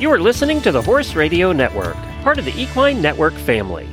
You 0.00 0.10
are 0.10 0.18
listening 0.18 0.60
to 0.62 0.72
the 0.72 0.82
Horse 0.82 1.14
Radio 1.14 1.52
Network, 1.52 1.94
part 2.24 2.40
of 2.40 2.44
the 2.44 2.60
Equine 2.60 3.00
Network 3.00 3.32
family. 3.32 3.88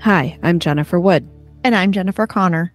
Hi, 0.00 0.38
I'm 0.42 0.58
Jennifer 0.58 1.00
Wood. 1.00 1.26
And 1.64 1.74
I'm 1.74 1.92
Jennifer 1.92 2.26
Connor. 2.26 2.74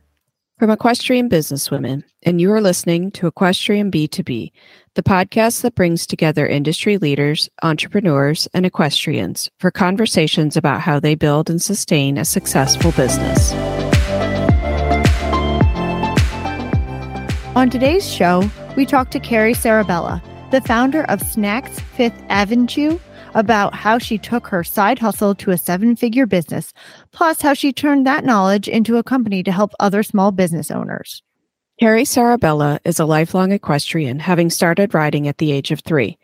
From 0.57 0.71
Equestrian 0.71 1.29
Businesswomen, 1.29 2.03
and 2.23 2.41
you 2.41 2.51
are 2.51 2.59
listening 2.59 3.11
to 3.11 3.27
Equestrian 3.27 3.91
B2B, 3.91 4.51
the 4.95 5.03
podcast 5.03 5.61
that 5.61 5.75
brings 5.75 6.07
together 6.07 6.47
industry 6.47 6.97
leaders, 6.97 7.49
entrepreneurs, 7.61 8.47
and 8.51 8.65
equestrians 8.65 9.51
for 9.59 9.69
conversations 9.69 10.57
about 10.57 10.81
how 10.81 10.99
they 10.99 11.13
build 11.13 11.51
and 11.51 11.61
sustain 11.61 12.17
a 12.17 12.25
successful 12.25 12.91
business. 12.93 13.53
On 17.55 17.69
today's 17.69 18.11
show, 18.11 18.49
we 18.75 18.87
talk 18.87 19.11
to 19.11 19.19
Carrie 19.19 19.53
Sarabella, 19.53 20.19
the 20.51 20.61
founder 20.61 21.03
of 21.03 21.19
Snaks 21.21 21.81
5th 21.97 22.25
Avenchew, 22.29 22.99
about 23.33 23.75
how 23.75 23.97
she 23.97 24.17
took 24.17 24.47
her 24.47 24.63
side 24.63 24.97
hustle 24.97 25.35
to 25.35 25.51
a 25.51 25.57
seven 25.57 25.95
figure 25.95 26.25
business, 26.25 26.73
plus 27.11 27.41
how 27.41 27.53
she 27.53 27.73
turned 27.73 28.07
that 28.07 28.23
knowledge 28.23 28.67
into 28.69 28.97
a 28.97 29.03
company 29.03 29.43
to 29.43 29.51
help 29.51 29.73
other 29.79 30.03
small 30.03 30.31
business 30.31 30.71
owners. 30.71 31.21
Carrie 31.79 32.05
Sarabella 32.05 32.79
is 32.85 32.99
a 32.99 33.05
lifelong 33.05 33.51
equestrian, 33.51 34.19
having 34.19 34.49
started 34.49 34.93
riding 34.93 35.27
at 35.27 35.37
the 35.37 35.51
age 35.51 35.71
of 35.71 35.81
three. 35.81 36.17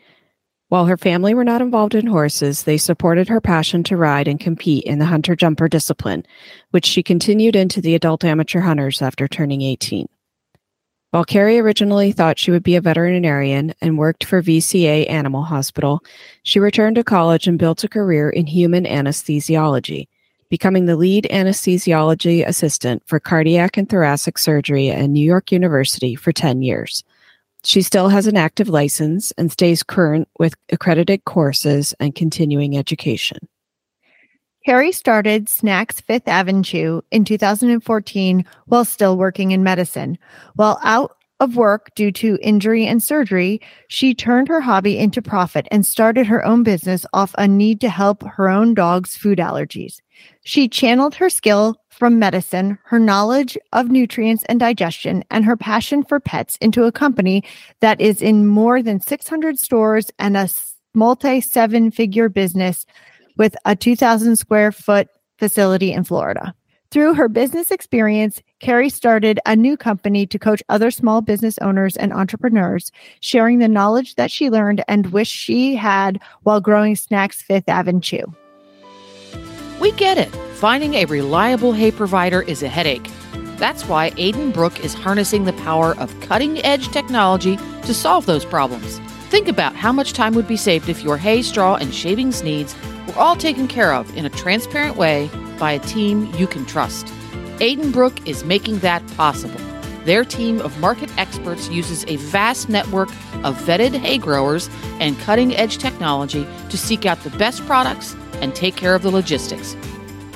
While 0.70 0.86
her 0.86 0.98
family 0.98 1.34
were 1.34 1.44
not 1.44 1.62
involved 1.62 1.94
in 1.94 2.08
horses, 2.08 2.64
they 2.64 2.78
supported 2.78 3.28
her 3.28 3.42
passion 3.42 3.84
to 3.84 3.98
ride 3.98 4.28
and 4.28 4.40
compete 4.40 4.86
in 4.86 4.98
the 4.98 5.06
hunter 5.06 5.36
jumper 5.36 5.68
discipline, 5.68 6.26
which 6.72 6.86
she 6.86 7.04
continued 7.04 7.56
into 7.56 7.82
the 7.82 7.94
adult 7.94 8.24
amateur 8.24 8.62
hunters 8.62 9.02
after 9.02 9.28
turning 9.28 9.62
18. 9.62 10.08
While 11.14 11.26
Carrie 11.26 11.60
originally 11.60 12.12
thought 12.12 12.40
she 12.40 12.50
would 12.50 12.64
be 12.64 12.76
a 12.76 12.82
veterinarian 12.82 13.76
and 13.82 14.00
worked 14.00 14.24
for 14.24 14.42
VCA 14.42 15.08
Animal 15.08 15.44
Hospital, 15.44 16.04
she 16.42 16.58
returned 16.60 16.96
to 16.96 17.04
college 17.04 17.46
and 17.46 17.60
built 17.60 17.84
a 17.84 17.88
career 17.88 18.32
in 18.32 18.48
human 18.48 18.84
anesthesiology, 18.86 20.08
becoming 20.50 20.88
the 20.88 20.96
lead 20.96 21.28
anesthesiology 21.30 22.44
assistant 22.44 23.04
for 23.06 23.20
cardiac 23.20 23.78
and 23.78 23.88
thoracic 23.88 24.40
surgery 24.40 24.90
at 24.90 25.06
New 25.06 25.24
York 25.24 25.52
University 25.52 26.16
for 26.16 26.32
10 26.32 26.64
years. 26.64 27.04
She 27.64 27.84
still 27.84 28.10
has 28.10 28.26
an 28.26 28.36
active 28.36 28.68
license 28.68 29.32
and 29.34 29.52
stays 29.52 29.84
current 29.84 30.28
with 30.40 30.56
accredited 30.72 31.26
courses 31.26 31.94
and 32.00 32.16
continuing 32.16 32.76
education. 32.76 33.38
Carrie 34.66 34.94
started 34.94 35.48
Snaks 35.48 36.02
5th 36.02 36.24
Avenchew 36.24 37.02
in 37.12 37.26
2014 37.26 38.46
while 38.68 38.86
still 38.86 39.18
working 39.18 39.52
in 39.52 39.62
medicine. 39.62 40.18
While 40.56 40.80
out 40.84 41.18
of 41.42 41.58
work 41.58 41.94
due 41.96 42.14
to 42.14 42.40
injury 42.42 42.86
and 42.86 43.04
surgery, 43.04 43.60
she 43.90 44.16
turned 44.16 44.48
her 44.48 44.62
hobby 44.62 44.98
into 44.98 45.22
profit 45.22 45.68
and 45.70 45.86
started 45.86 46.26
her 46.28 46.46
own 46.46 46.64
business 46.64 47.06
off 47.12 47.36
a 47.38 47.46
need 47.46 47.82
to 47.82 47.90
help 47.90 48.24
her 48.24 48.48
own 48.48 48.74
dog's 48.74 49.18
food 49.18 49.38
allergies. 49.38 50.00
She 50.46 50.70
channeled 50.70 51.16
her 51.16 51.30
skill 51.30 51.76
from 51.90 52.18
medicine, 52.18 52.80
her 52.86 53.00
knowledge 53.00 53.58
of 53.74 53.90
nutrients 53.90 54.46
and 54.48 54.62
digestion, 54.62 55.26
and 55.30 55.44
her 55.44 55.58
passion 55.58 56.06
for 56.06 56.22
pets 56.22 56.58
into 56.62 56.86
a 56.86 56.92
company 56.92 57.44
that 57.82 58.00
is 58.00 58.22
in 58.22 58.48
more 58.48 58.82
than 58.82 59.02
600 59.02 59.60
stores 59.60 60.10
and 60.20 60.38
a 60.38 60.48
multi 60.94 61.42
seven 61.42 61.92
figure 61.92 62.30
business 62.30 62.86
with 63.38 63.56
a 63.66 63.76
2,000 63.76 64.36
square 64.36 64.72
foot 64.72 65.08
facility 65.38 65.92
in 65.92 66.04
Florida. 66.04 66.54
Through 66.94 67.16
her 67.16 67.28
business 67.28 67.72
experience, 67.72 68.40
Carrie 68.60 68.88
started 68.88 69.40
a 69.48 69.56
new 69.56 69.76
company 69.76 70.28
to 70.28 70.38
coach 70.38 70.62
other 70.70 70.92
small 70.92 71.22
business 71.22 71.58
owners 71.58 71.98
and 71.98 72.14
entrepreneurs, 72.14 72.92
sharing 73.20 73.58
the 73.58 73.68
knowledge 73.68 74.14
that 74.14 74.30
she 74.30 74.52
learned 74.52 74.84
and 74.88 75.12
wish 75.12 75.28
she 75.28 75.76
had 75.76 76.20
while 76.44 76.62
growing 76.62 76.94
Snaks 76.94 77.44
5th 77.44 77.66
Avenchew. 77.66 78.32
We 79.82 79.92
get 79.94 80.20
it. 80.20 80.30
Finding 80.58 80.94
a 80.94 81.06
reliable 81.06 81.74
hay 81.74 81.90
provider 81.90 82.44
is 82.44 82.62
a 82.62 82.70
headache. 82.70 83.10
That's 83.58 83.88
why 83.88 84.12
Aden 84.18 84.52
Brook 84.52 84.86
is 84.86 84.94
harnessing 84.94 85.46
the 85.46 85.54
power 85.54 85.98
of 85.98 86.18
cutting 86.22 86.64
edge 86.64 86.90
technology 86.90 87.58
to 87.58 87.94
solve 87.96 88.28
those 88.28 88.46
problems. 88.46 89.00
Think 89.30 89.48
about 89.48 89.76
how 89.76 89.92
much 89.92 90.14
time 90.14 90.36
would 90.36 90.48
be 90.48 90.58
saved 90.58 90.90
if 90.90 91.04
your 91.04 91.18
hay, 91.18 91.42
straw, 91.42 91.76
and 91.76 91.92
shavings 91.92 92.44
needs 92.44 92.76
were 93.08 93.18
all 93.18 93.36
taken 93.36 93.68
care 93.68 93.94
of 93.94 94.16
in 94.18 94.26
a 94.26 94.30
transparent 94.30 94.98
way 94.98 95.30
by 95.60 95.72
a 95.72 95.80
team 95.80 96.34
you 96.36 96.48
can 96.48 96.66
trust. 96.66 97.12
Aden 97.60 97.92
Brook 97.92 98.28
is 98.28 98.44
making 98.44 98.80
that 98.80 99.06
possible. 99.16 99.60
Their 100.06 100.26
team 100.26 100.60
of 100.60 100.78
market 100.80 101.10
experts 101.18 101.70
uses 101.70 102.04
a 102.08 102.18
vast 102.18 102.68
network 102.68 103.10
of 103.44 103.58
vetted 103.66 103.96
hay 103.96 104.18
growers 104.18 104.70
and 105.00 105.18
cutting 105.20 105.56
edge 105.56 105.78
technology 105.78 106.46
to 106.70 106.78
seek 106.78 107.06
out 107.06 107.24
the 107.24 107.30
best 107.38 107.66
products 107.66 108.16
and 108.42 108.54
take 108.54 108.76
care 108.76 108.96
of 108.96 109.02
the 109.02 109.12
logistics. 109.12 109.78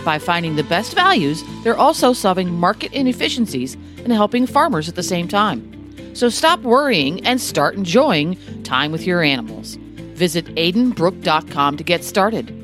By 0.06 0.20
finding 0.20 0.56
the 0.56 0.64
best 0.64 0.96
values, 0.96 1.44
they're 1.64 1.76
also 1.76 2.14
solving 2.14 2.54
market 2.54 2.94
inefficiencies 2.94 3.76
and 4.04 4.14
helping 4.14 4.48
farmers 4.48 4.88
at 4.88 4.96
the 4.96 5.04
same 5.04 5.28
time. 5.28 5.74
So 6.16 6.30
stop 6.30 6.62
worrying 6.62 7.26
and 7.26 7.42
start 7.42 7.76
enjoying 7.76 8.38
time 8.64 8.94
with 8.94 9.06
your 9.06 9.22
animals. 9.22 9.76
Visit 10.16 10.46
adenbrook.com 10.56 11.78
to 11.78 11.84
get 11.84 12.06
started. 12.06 12.57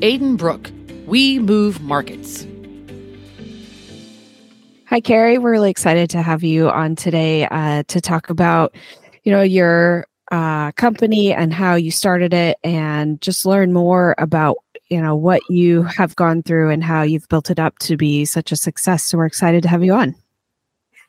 Aden 0.00 0.36
Brook, 0.36 0.70
we 1.06 1.40
move 1.40 1.82
markets. 1.82 2.46
Hi, 4.86 5.00
Carrie. 5.00 5.38
We're 5.38 5.50
really 5.50 5.70
excited 5.70 6.08
to 6.10 6.22
have 6.22 6.44
you 6.44 6.70
on 6.70 6.94
today 6.94 7.46
uh, 7.46 7.82
to 7.88 8.00
talk 8.00 8.30
about, 8.30 8.76
you 9.24 9.32
know, 9.32 9.42
your 9.42 10.06
uh, 10.30 10.70
company 10.72 11.32
and 11.32 11.52
how 11.52 11.74
you 11.74 11.90
started 11.90 12.32
it, 12.32 12.58
and 12.62 13.20
just 13.20 13.44
learn 13.44 13.72
more 13.72 14.14
about, 14.18 14.58
you 14.88 15.02
know, 15.02 15.16
what 15.16 15.42
you 15.50 15.82
have 15.82 16.14
gone 16.14 16.44
through 16.44 16.70
and 16.70 16.84
how 16.84 17.02
you've 17.02 17.28
built 17.28 17.50
it 17.50 17.58
up 17.58 17.76
to 17.80 17.96
be 17.96 18.24
such 18.24 18.52
a 18.52 18.56
success. 18.56 19.02
So 19.02 19.18
we're 19.18 19.26
excited 19.26 19.62
to 19.64 19.68
have 19.68 19.82
you 19.82 19.94
on. 19.94 20.14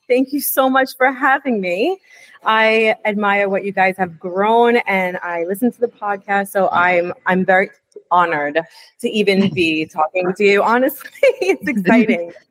Thank 0.07 0.33
you 0.33 0.41
so 0.41 0.67
much 0.67 0.97
for 0.97 1.11
having 1.11 1.61
me. 1.61 1.99
I 2.43 2.95
admire 3.05 3.47
what 3.49 3.63
you 3.63 3.71
guys 3.71 3.95
have 3.97 4.19
grown 4.19 4.77
and 4.77 5.17
I 5.17 5.43
listen 5.43 5.71
to 5.71 5.79
the 5.79 5.87
podcast. 5.87 6.47
So 6.47 6.69
I'm 6.69 7.13
I'm 7.27 7.45
very 7.45 7.69
honored 8.11 8.59
to 8.99 9.09
even 9.09 9.49
be 9.53 9.85
talking 9.93 10.33
to 10.35 10.43
you. 10.43 10.63
Honestly, 10.63 11.09
it's 11.23 11.67
exciting. 11.67 12.33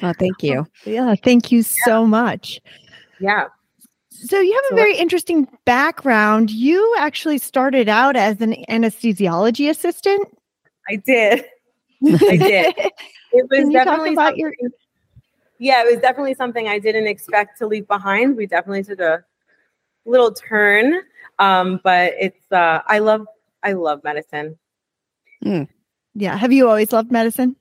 Oh, 0.00 0.12
thank 0.16 0.44
you. 0.44 0.64
Yeah, 0.84 1.16
thank 1.24 1.50
you 1.50 1.64
so 1.64 2.06
much. 2.06 2.60
Yeah. 3.18 3.46
So 4.10 4.38
you 4.38 4.54
have 4.54 4.72
a 4.72 4.76
very 4.76 4.96
interesting 4.96 5.48
background. 5.64 6.52
You 6.52 6.94
actually 7.00 7.38
started 7.38 7.88
out 7.88 8.14
as 8.14 8.40
an 8.40 8.64
anesthesiology 8.68 9.68
assistant. 9.68 10.28
I 10.88 10.96
did. 10.96 11.46
I 12.06 12.36
did. 12.36 12.74
It 13.32 13.46
was 13.50 13.84
talk 13.84 14.06
about 14.06 14.36
your 14.36 14.52
yeah, 15.58 15.82
it 15.82 15.92
was 15.92 16.00
definitely 16.00 16.34
something 16.34 16.68
I 16.68 16.78
didn't 16.78 17.08
expect 17.08 17.58
to 17.58 17.66
leave 17.66 17.86
behind. 17.88 18.36
We 18.36 18.46
definitely 18.46 18.84
took 18.84 19.00
a 19.00 19.24
little 20.06 20.32
turn, 20.32 21.00
um, 21.38 21.80
but 21.82 22.14
it's 22.18 22.52
uh, 22.52 22.82
I 22.86 23.00
love 23.00 23.26
I 23.62 23.72
love 23.72 24.04
medicine. 24.04 24.56
Mm. 25.44 25.68
Yeah, 26.14 26.36
have 26.36 26.52
you 26.52 26.68
always 26.68 26.92
loved 26.92 27.12
medicine? 27.12 27.56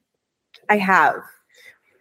I 0.69 0.77
have, 0.77 1.15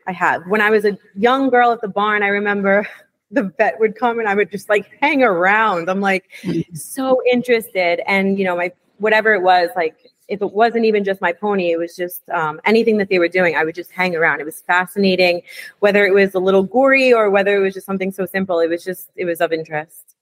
I 0.07 0.13
have. 0.13 0.47
When 0.47 0.61
I 0.61 0.71
was 0.71 0.85
a 0.85 0.97
young 1.15 1.51
girl 1.51 1.73
at 1.73 1.81
the 1.81 1.89
barn, 1.89 2.23
I 2.23 2.29
remember 2.29 2.89
the 3.31 3.53
vet 3.59 3.79
would 3.81 3.97
come 3.97 4.19
and 4.19 4.29
I 4.29 4.35
would 4.35 4.51
just 4.51 4.69
like 4.69 4.91
hang 5.01 5.23
around. 5.23 5.91
I'm 5.91 6.01
like 6.01 6.31
mm. 6.43 6.65
so 6.77 7.21
interested, 7.31 8.01
and 8.09 8.39
you 8.39 8.45
know, 8.45 8.57
my 8.57 8.73
whatever 8.99 9.35
it 9.35 9.43
was, 9.43 9.69
like 9.77 9.97
if 10.29 10.43
it 10.43 10.53
wasn't 10.53 10.85
even 10.85 11.05
just 11.05 11.21
my 11.21 11.33
pony, 11.33 11.71
it 11.71 11.79
was 11.79 11.95
just 11.95 12.29
um, 12.31 12.61
anything 12.65 12.99
that 12.99 13.09
they 13.09 13.19
were 13.19 13.29
doing, 13.29 13.57
I 13.57 13.65
would 13.65 13.75
just 13.75 13.93
hang 13.93 14.17
around. 14.17 14.41
It 14.41 14.45
was 14.45 14.61
fascinating, 14.63 15.43
whether 15.81 16.05
it 16.05 16.13
was 16.13 16.35
a 16.35 16.41
little 16.41 16.65
gory 16.65 17.13
or 17.13 17.31
whether 17.31 17.57
it 17.57 17.61
was 17.61 17.75
just 17.75 17.87
something 17.87 18.11
so 18.11 18.27
simple. 18.27 18.59
It 18.59 18.69
was 18.69 18.83
just, 18.83 19.11
it 19.15 19.25
was 19.25 19.41
of 19.41 19.53
interest. 19.53 20.17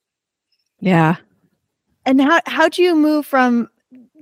Yeah. 0.79 1.15
And 2.05 2.21
how 2.21 2.39
how 2.45 2.69
do 2.69 2.83
you 2.83 2.95
move 2.95 3.25
from 3.25 3.69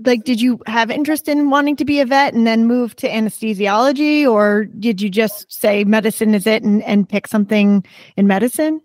like 0.06 0.24
did 0.24 0.42
you 0.42 0.62
have 0.68 0.92
interest 0.92 1.28
in 1.28 1.50
wanting 1.50 1.76
to 1.78 1.86
be 1.86 2.00
a 2.00 2.06
vet 2.06 2.34
and 2.34 2.46
then 2.46 2.66
move 2.66 2.96
to 2.98 3.10
anesthesiology 3.10 4.28
or 4.30 4.66
did 4.66 5.02
you 5.02 5.10
just 5.10 5.52
say 5.52 5.84
medicine 5.84 6.34
is 6.34 6.48
it 6.48 6.64
and, 6.64 6.84
and 6.84 7.08
pick 7.08 7.28
something 7.28 7.86
in 8.18 8.28
medicine? 8.28 8.82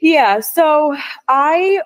Yeah, 0.00 0.40
so 0.40 0.96
I 1.28 1.80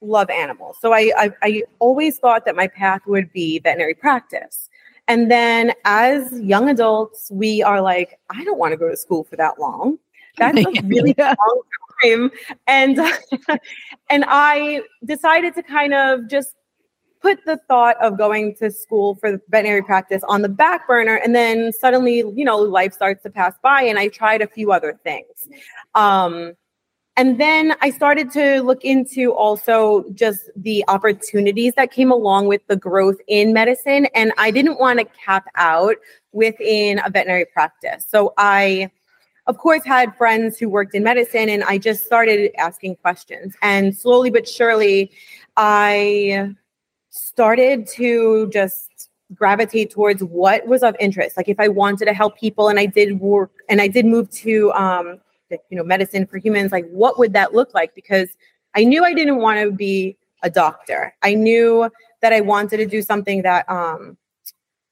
love 0.00 0.30
animals. 0.30 0.76
So 0.80 0.92
I, 0.92 1.12
I, 1.16 1.30
I 1.42 1.62
always 1.78 2.18
thought 2.18 2.44
that 2.44 2.56
my 2.56 2.68
path 2.68 3.02
would 3.06 3.32
be 3.32 3.58
veterinary 3.58 3.94
practice. 3.94 4.68
And 5.08 5.30
then 5.30 5.72
as 5.84 6.32
young 6.40 6.68
adults, 6.68 7.30
we 7.32 7.62
are 7.62 7.80
like, 7.80 8.18
I 8.30 8.44
don't 8.44 8.58
want 8.58 8.72
to 8.72 8.76
go 8.76 8.88
to 8.88 8.96
school 8.96 9.24
for 9.24 9.36
that 9.36 9.58
long. 9.58 9.98
That's 10.38 10.58
a 10.58 10.82
really 10.84 11.14
yeah. 11.18 11.34
long 11.38 11.62
time. 12.02 12.30
And 12.66 12.98
and 14.10 14.24
I 14.28 14.82
decided 15.04 15.54
to 15.56 15.62
kind 15.62 15.94
of 15.94 16.28
just 16.28 16.54
put 17.20 17.44
the 17.44 17.58
thought 17.68 17.96
of 18.02 18.16
going 18.16 18.54
to 18.56 18.70
school 18.70 19.14
for 19.16 19.40
veterinary 19.48 19.82
practice 19.82 20.22
on 20.28 20.42
the 20.42 20.48
back 20.48 20.86
burner 20.86 21.16
and 21.16 21.34
then 21.34 21.72
suddenly 21.72 22.24
you 22.34 22.44
know 22.44 22.58
life 22.58 22.92
starts 22.92 23.22
to 23.22 23.30
pass 23.30 23.54
by 23.62 23.82
and 23.82 23.98
i 23.98 24.08
tried 24.08 24.40
a 24.40 24.46
few 24.46 24.72
other 24.72 24.98
things 25.04 25.48
um, 25.94 26.54
and 27.20 27.38
then 27.38 27.74
I 27.82 27.90
started 27.90 28.30
to 28.32 28.62
look 28.62 28.82
into 28.82 29.34
also 29.34 30.04
just 30.14 30.48
the 30.56 30.82
opportunities 30.88 31.74
that 31.74 31.90
came 31.90 32.10
along 32.10 32.46
with 32.46 32.66
the 32.66 32.76
growth 32.76 33.18
in 33.26 33.52
medicine. 33.52 34.06
And 34.14 34.32
I 34.38 34.50
didn't 34.50 34.80
want 34.80 35.00
to 35.00 35.04
cap 35.04 35.44
out 35.56 35.96
within 36.32 36.98
a 37.04 37.10
veterinary 37.10 37.44
practice. 37.44 38.06
So 38.08 38.32
I, 38.38 38.90
of 39.46 39.58
course, 39.58 39.84
had 39.84 40.16
friends 40.16 40.58
who 40.58 40.70
worked 40.70 40.94
in 40.94 41.02
medicine, 41.02 41.50
and 41.50 41.62
I 41.64 41.76
just 41.76 42.06
started 42.06 42.52
asking 42.56 42.96
questions. 42.96 43.54
And 43.60 43.94
slowly 43.94 44.30
but 44.30 44.48
surely, 44.48 45.10
I 45.58 46.54
started 47.10 47.86
to 47.88 48.48
just 48.48 49.10
gravitate 49.34 49.90
towards 49.90 50.24
what 50.24 50.66
was 50.66 50.82
of 50.82 50.96
interest. 50.98 51.36
Like 51.36 51.48
if 51.48 51.60
I 51.60 51.68
wanted 51.68 52.06
to 52.06 52.14
help 52.14 52.36
people 52.38 52.68
and 52.68 52.80
I 52.80 52.86
did 52.86 53.20
work 53.20 53.52
and 53.68 53.80
I 53.80 53.86
did 53.86 54.06
move 54.06 54.30
to 54.30 54.72
um, 54.72 55.20
you 55.50 55.76
know 55.76 55.84
medicine 55.84 56.26
for 56.26 56.38
humans 56.38 56.72
like 56.72 56.88
what 56.90 57.18
would 57.18 57.32
that 57.32 57.54
look 57.54 57.74
like 57.74 57.94
because 57.94 58.28
i 58.74 58.84
knew 58.84 59.04
i 59.04 59.12
didn't 59.12 59.38
want 59.38 59.58
to 59.60 59.70
be 59.70 60.16
a 60.42 60.50
doctor 60.50 61.14
i 61.22 61.34
knew 61.34 61.90
that 62.22 62.32
i 62.32 62.40
wanted 62.40 62.76
to 62.76 62.86
do 62.86 63.02
something 63.02 63.42
that 63.42 63.68
um 63.68 64.16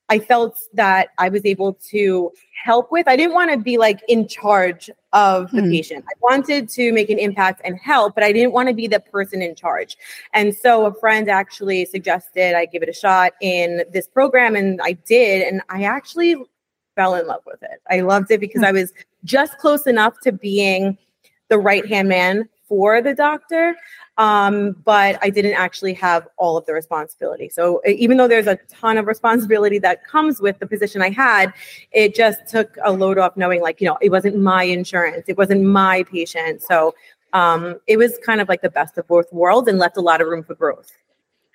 i 0.09 0.19
felt 0.19 0.59
that 0.73 1.09
i 1.19 1.29
was 1.29 1.45
able 1.45 1.75
to 1.75 2.31
help 2.65 2.91
with 2.91 3.07
i 3.09 3.17
didn't 3.17 3.35
want 3.35 3.51
to 3.51 3.57
be 3.57 3.79
like 3.79 4.01
in 4.09 4.27
charge 4.27 4.91
of 5.13 5.51
the 5.53 5.63
hmm. 5.63 5.71
patient 5.71 6.05
i 6.09 6.13
wanted 6.21 6.69
to 6.69 6.93
make 6.93 7.09
an 7.09 7.19
impact 7.19 7.61
and 7.65 7.79
help 7.79 8.15
but 8.15 8.25
i 8.25 8.33
didn't 8.33 8.53
want 8.53 8.69
to 8.69 8.75
be 8.75 8.87
the 8.87 9.01
person 9.01 9.41
in 9.41 9.55
charge 9.55 9.97
and 10.35 10.55
so 10.55 10.87
a 10.87 10.95
friend 10.95 11.29
actually 11.29 11.85
suggested 11.85 12.55
i 12.55 12.67
give 12.67 12.83
it 12.83 12.89
a 12.89 12.93
shot 12.93 13.33
in 13.41 13.83
this 13.93 14.09
program 14.09 14.57
and 14.57 14.81
i 14.83 14.93
did 14.93 15.47
and 15.47 15.63
i 15.69 15.85
actually 15.85 16.37
fell 16.99 17.15
in 17.15 17.29
love 17.29 17.43
with 17.47 17.63
it. 17.63 17.81
I 17.89 18.01
loved 18.01 18.29
it 18.33 18.41
because 18.41 18.65
I 18.65 18.73
was 18.73 18.93
just 19.23 19.57
close 19.59 19.87
enough 19.87 20.19
to 20.25 20.33
being 20.33 20.99
the 21.49 21.57
right 21.57 21.87
hand 21.87 22.09
man 22.09 22.49
for 22.69 23.01
the 23.01 23.15
doctor. 23.15 23.77
Um, 24.19 24.73
but 24.85 25.17
I 25.23 25.31
didn't 25.31 25.55
actually 25.55 25.95
have 25.95 26.27
all 26.37 26.57
of 26.57 26.67
the 26.67 26.75
responsibility. 26.75 27.49
So 27.49 27.81
even 27.87 28.17
though 28.17 28.27
there's 28.27 28.49
a 28.49 28.57
ton 28.69 28.99
of 28.99 29.07
responsibility 29.07 29.79
that 29.79 30.05
comes 30.05 30.41
with 30.41 30.59
the 30.59 30.67
position 30.67 31.01
I 31.03 31.11
had, 31.11 31.53
it 31.93 32.17
just 32.17 32.47
took 32.49 32.77
a 32.83 32.93
load 32.93 33.17
off 33.17 33.37
knowing 33.37 33.63
like, 33.63 33.81
you 33.81 33.87
know, 33.87 33.97
it 34.03 34.11
wasn't 34.11 34.37
my 34.37 34.65
insurance, 34.65 35.25
it 35.29 35.39
wasn't 35.39 35.63
my 35.63 36.03
patient. 36.03 36.63
So 36.63 36.97
um, 37.33 37.79
it 37.87 37.97
was 37.97 38.19
kind 38.27 38.41
of 38.41 38.49
like 38.49 38.61
the 38.61 38.71
best 38.71 38.99
of 38.99 39.07
both 39.07 39.33
worlds 39.33 39.69
and 39.69 39.79
left 39.79 39.97
a 39.97 40.01
lot 40.01 40.21
of 40.21 40.27
room 40.27 40.43
for 40.43 40.57
growth. 40.57 40.91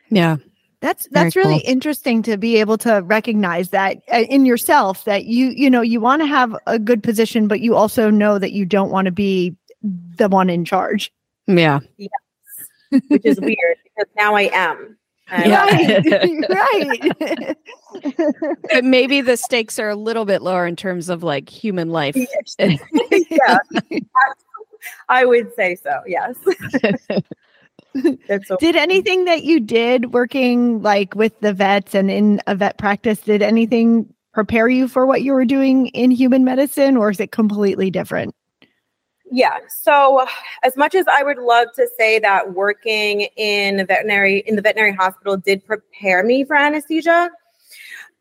Yeah. 0.10 0.38
That's 0.80 1.08
that's 1.12 1.34
Very 1.34 1.46
really 1.46 1.62
cool. 1.62 1.72
interesting 1.72 2.24
to 2.24 2.38
be 2.38 2.58
able 2.58 2.78
to 2.80 3.02
recognize 3.06 3.70
that 3.70 4.02
uh, 4.14 4.18
in 4.18 4.46
yourself 4.46 5.06
that 5.06 5.24
you 5.24 5.48
you 5.48 5.70
know 5.70 5.80
you 5.80 6.02
want 6.02 6.22
to 6.22 6.26
have 6.26 6.54
a 6.68 6.78
good 6.78 7.02
position 7.02 7.48
but 7.48 7.62
you 7.62 7.74
also 7.74 8.10
know 8.10 8.38
that 8.38 8.52
you 8.52 8.66
don't 8.66 8.92
want 8.92 9.06
to 9.06 9.12
be 9.14 9.56
the 9.82 10.28
one 10.28 10.50
in 10.50 10.66
charge. 10.66 11.10
Yeah. 11.48 11.80
Yes. 11.96 12.10
Which 13.08 13.26
is 13.26 13.40
weird 13.40 13.78
because 13.84 14.12
now 14.18 14.36
I 14.36 14.50
am. 14.54 14.98
Yeah. 15.46 15.66
Right. 16.50 17.10
right. 17.22 17.58
but 18.72 18.84
maybe 18.84 19.22
the 19.22 19.38
stakes 19.38 19.80
are 19.80 19.90
a 19.90 19.96
little 19.96 20.26
bit 20.26 20.42
lower 20.42 20.68
in 20.68 20.76
terms 20.76 21.10
of 21.10 21.24
like 21.24 21.50
human 21.50 21.90
life. 21.90 22.16
yeah. 22.60 23.58
I 25.10 25.26
would 25.26 25.56
say 25.56 25.76
so. 25.76 26.02
Yes. 26.06 26.36
so 28.46 28.58
did 28.58 28.76
anything 28.76 29.26
that 29.26 29.44
you 29.44 29.60
did 29.60 30.14
working 30.14 30.82
like 30.82 31.16
with 31.16 31.40
the 31.40 31.54
vets 31.54 31.96
and 31.96 32.12
in 32.12 32.42
a 32.46 32.54
vet 32.54 32.78
practice, 32.78 33.20
did 33.20 33.42
anything 33.42 34.14
prepare 34.34 34.68
you 34.68 34.88
for 34.88 35.06
what 35.06 35.22
you 35.24 35.34
were 35.34 35.46
doing 35.46 35.88
in 35.88 36.12
human 36.12 36.44
medicine 36.44 36.98
or 36.98 37.10
is 37.10 37.20
it 37.20 37.32
completely 37.32 37.90
different? 37.90 38.36
Yeah. 39.36 39.58
So 39.68 40.28
as 40.62 40.78
much 40.78 40.94
as 40.94 41.08
I 41.12 41.24
would 41.24 41.40
love 41.40 41.70
to 41.76 41.88
say 41.98 42.20
that 42.20 42.54
working 42.54 43.22
in 43.36 43.84
veterinary 43.88 44.44
in 44.46 44.56
the 44.56 44.62
veterinary 44.62 44.94
hospital 44.94 45.38
did 45.38 45.66
prepare 45.66 46.24
me 46.24 46.44
for 46.44 46.56
anesthesia, 46.56 47.32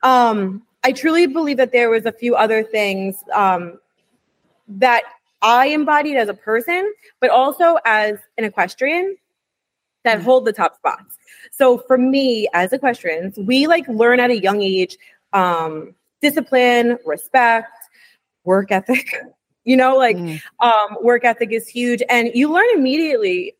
um, 0.02 0.62
I 0.82 0.92
truly 0.92 1.26
believe 1.26 1.58
that 1.58 1.70
there 1.70 1.90
was 1.90 2.06
a 2.06 2.12
few 2.12 2.34
other 2.34 2.64
things 2.64 3.16
um, 3.34 3.78
that 4.66 5.02
I 5.42 5.66
embodied 5.66 6.16
as 6.16 6.30
a 6.30 6.34
person, 6.34 6.90
but 7.20 7.28
also 7.28 7.76
as 7.84 8.16
an 8.38 8.44
equestrian 8.44 9.14
that 10.04 10.16
mm-hmm. 10.16 10.24
hold 10.24 10.46
the 10.46 10.52
top 10.54 10.76
spots. 10.76 11.18
So 11.50 11.76
for 11.76 11.98
me 11.98 12.48
as 12.54 12.72
equestrians, 12.72 13.36
we 13.36 13.66
like 13.66 13.86
learn 13.86 14.18
at 14.18 14.30
a 14.30 14.40
young 14.40 14.62
age 14.62 14.96
um, 15.34 15.94
discipline, 16.22 16.96
respect, 17.04 17.68
work 18.44 18.72
ethic. 18.72 19.14
You 19.64 19.76
know, 19.76 19.96
like 19.96 20.16
mm. 20.16 20.40
um, 20.60 20.96
work 21.02 21.24
ethic 21.24 21.52
is 21.52 21.68
huge, 21.68 22.02
and 22.08 22.30
you 22.34 22.52
learn 22.52 22.66
immediately. 22.74 23.54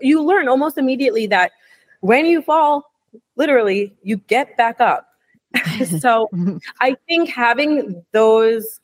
You 0.00 0.22
learn 0.22 0.48
almost 0.48 0.76
immediately 0.76 1.26
that 1.28 1.52
when 2.00 2.26
you 2.26 2.42
fall, 2.42 2.90
literally, 3.36 3.94
you 4.02 4.16
get 4.16 4.56
back 4.56 4.80
up. 4.80 5.08
so 6.00 6.28
I 6.80 6.96
think 7.06 7.28
having 7.28 8.04
those 8.12 8.80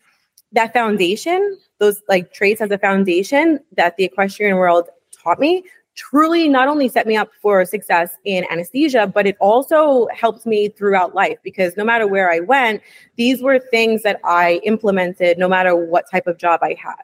that 0.53 0.73
foundation, 0.73 1.59
those 1.79 2.03
like 2.09 2.33
traits 2.33 2.61
as 2.61 2.71
a 2.71 2.79
foundation 2.79 3.59
that 3.77 3.97
the 3.97 4.05
equestrian 4.05 4.57
world 4.57 4.89
taught 5.23 5.41
me 5.41 5.65
truly 5.95 6.49
not 6.49 6.69
only 6.69 6.89
set 6.89 7.07
me 7.07 7.17
up 7.17 7.31
for 7.41 7.65
success 7.65 8.17
in 8.25 8.45
anesthesia, 8.51 9.07
but 9.07 9.27
it 9.27 9.37
also 9.41 10.07
helped 10.09 10.47
me 10.47 10.69
throughout 10.69 11.15
life 11.15 11.39
because 11.43 11.77
no 11.77 11.85
matter 11.85 12.07
where 12.07 12.31
I 12.31 12.41
went, 12.41 12.83
these 13.17 13.43
were 13.43 13.59
things 13.59 14.03
that 14.03 14.21
I 14.25 14.61
implemented 14.65 15.39
no 15.39 15.49
matter 15.49 15.77
what 15.77 16.11
type 16.11 16.27
of 16.27 16.39
job 16.39 16.61
I 16.63 16.77
had. 16.81 17.03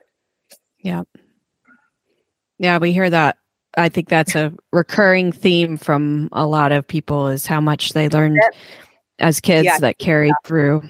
Yeah. 0.79 1.03
Yeah, 2.59 2.79
we 2.79 2.93
hear 2.93 3.11
that. 3.11 3.39
I 3.77 3.89
think 3.89 4.09
that's 4.09 4.35
a 4.35 4.53
recurring 4.73 5.31
theme 5.31 5.77
from 5.77 6.29
a 6.33 6.47
lot 6.47 6.73
of 6.73 6.87
people 6.87 7.29
is 7.29 7.47
how 7.47 7.61
much 7.61 7.93
they 7.93 8.09
learned 8.09 8.39
yep. 8.41 8.55
as 9.19 9.41
kids 9.41 9.67
yeah. 9.67 9.79
that 9.79 9.99
carried 9.99 10.29
yeah. 10.29 10.49
through. 10.49 10.83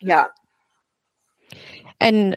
Yeah. 0.00 0.26
And 2.00 2.36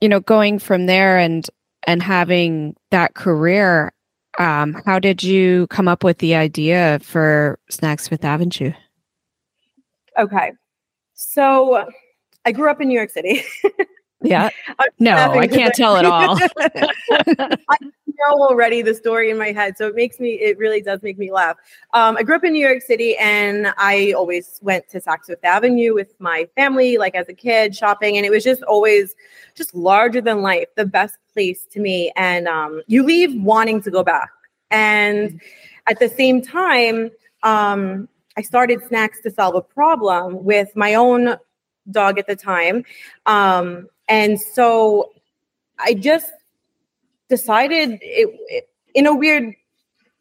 you 0.00 0.08
know, 0.08 0.18
going 0.18 0.58
from 0.58 0.86
there 0.86 1.16
and 1.16 1.48
and 1.86 2.02
having 2.02 2.76
that 2.90 3.14
career, 3.14 3.92
um, 4.38 4.74
how 4.86 4.98
did 4.98 5.22
you 5.22 5.66
come 5.68 5.88
up 5.88 6.04
with 6.04 6.18
the 6.18 6.34
idea 6.34 6.98
for 7.02 7.58
Snaks 7.70 8.08
5th 8.08 8.20
Avenchew? 8.20 8.74
Okay. 10.18 10.52
So 11.14 11.86
I 12.44 12.52
grew 12.52 12.70
up 12.70 12.80
in 12.80 12.88
New 12.88 12.94
York 12.94 13.10
City. 13.10 13.42
Yeah. 14.22 14.50
no, 14.98 15.14
I 15.14 15.46
can't 15.46 15.74
tell 15.74 15.96
at 15.96 16.04
all. 16.04 16.38
I 16.60 17.76
know 17.80 18.42
already 18.42 18.82
the 18.82 18.94
story 18.94 19.30
in 19.30 19.38
my 19.38 19.52
head. 19.52 19.76
So 19.76 19.86
it 19.86 19.94
makes 19.94 20.20
me, 20.20 20.34
it 20.34 20.58
really 20.58 20.80
does 20.80 21.02
make 21.02 21.18
me 21.18 21.32
laugh. 21.32 21.56
Um, 21.94 22.16
I 22.16 22.22
grew 22.22 22.36
up 22.36 22.44
in 22.44 22.52
New 22.52 22.66
York 22.66 22.82
City 22.82 23.16
and 23.18 23.72
I 23.78 24.12
always 24.12 24.58
went 24.62 24.88
to 24.90 25.00
Saks 25.00 25.26
Fifth 25.26 25.44
Avenue 25.44 25.94
with 25.94 26.14
my 26.20 26.48
family, 26.56 26.98
like 26.98 27.14
as 27.14 27.28
a 27.28 27.34
kid, 27.34 27.74
shopping. 27.74 28.16
And 28.16 28.26
it 28.26 28.30
was 28.30 28.44
just 28.44 28.62
always 28.62 29.14
just 29.54 29.74
larger 29.74 30.20
than 30.20 30.42
life, 30.42 30.68
the 30.76 30.86
best 30.86 31.16
place 31.32 31.66
to 31.72 31.80
me. 31.80 32.12
And 32.16 32.48
um, 32.48 32.82
you 32.86 33.02
leave 33.02 33.40
wanting 33.42 33.82
to 33.82 33.90
go 33.90 34.02
back. 34.02 34.30
And 34.70 35.40
at 35.88 35.98
the 35.98 36.08
same 36.08 36.42
time, 36.42 37.10
um, 37.42 38.08
I 38.36 38.42
started 38.42 38.80
Snaks 38.82 39.20
to 39.24 39.30
solve 39.30 39.54
a 39.54 39.62
problem 39.62 40.44
with 40.44 40.74
my 40.74 40.94
own 40.94 41.36
dog 41.90 42.18
at 42.18 42.26
the 42.26 42.36
time. 42.36 42.84
Um, 43.26 43.88
and 44.12 44.38
so 44.38 45.10
I 45.78 45.94
just 45.94 46.30
decided 47.30 47.98
it, 48.02 48.28
it 48.48 48.68
in 48.94 49.06
a 49.06 49.14
weird 49.14 49.54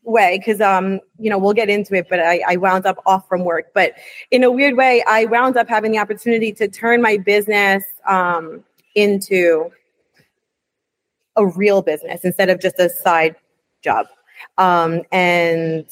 way 0.03 0.39
because 0.39 0.62
um 0.62 1.01
you 1.19 1.29
know 1.29 1.38
we'll 1.38 1.53
get 1.53 1.69
into 1.69 1.93
it 1.93 2.07
but 2.10 2.19
I, 2.19 2.41
I 2.48 2.55
wound 2.55 2.86
up 2.86 3.00
off 3.05 3.27
from 3.27 3.43
work. 3.43 3.74
But 3.74 3.93
in 4.31 4.43
a 4.43 4.50
weird 4.50 4.77
way 4.77 5.03
i 5.07 5.25
wound 5.25 5.57
up 5.57 5.67
having 5.67 5.91
the 5.91 5.98
opportunity 6.00 6.53
to 6.53 6.69
turn 6.69 7.01
my 7.01 7.17
business 7.17 7.83
um 8.07 8.63
into 8.95 9.69
a 11.36 11.45
real 11.45 11.81
business 11.81 12.24
instead 12.24 12.50
of 12.50 12.62
just 12.62 12.79
a 12.79 12.89
side 12.89 13.36
job. 13.81 14.05
Um 14.57 15.01
and 15.12 15.86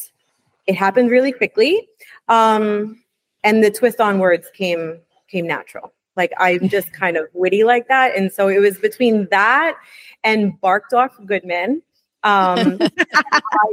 it 0.68 0.76
happened 0.76 1.12
really 1.12 1.34
quickly. 1.34 1.88
Um 2.30 3.04
and 3.44 3.62
the 3.62 3.72
twist 3.72 4.00
on 4.00 4.20
words 4.20 4.48
came 4.56 5.00
came 5.28 5.46
natural 5.46 5.94
like 6.20 6.34
I'm 6.38 6.70
just 6.70 6.94
kind 7.02 7.18
of 7.18 7.26
witty 7.34 7.64
like 7.64 7.88
that. 7.88 8.16
And 8.16 8.32
so 8.32 8.48
it 8.48 8.60
was 8.60 8.78
between 8.78 9.28
that 9.32 9.76
and 10.24 10.54
Barkdorf 10.62 11.26
Goodman. 11.26 11.82
Um, 12.24 12.80
I 12.82 13.70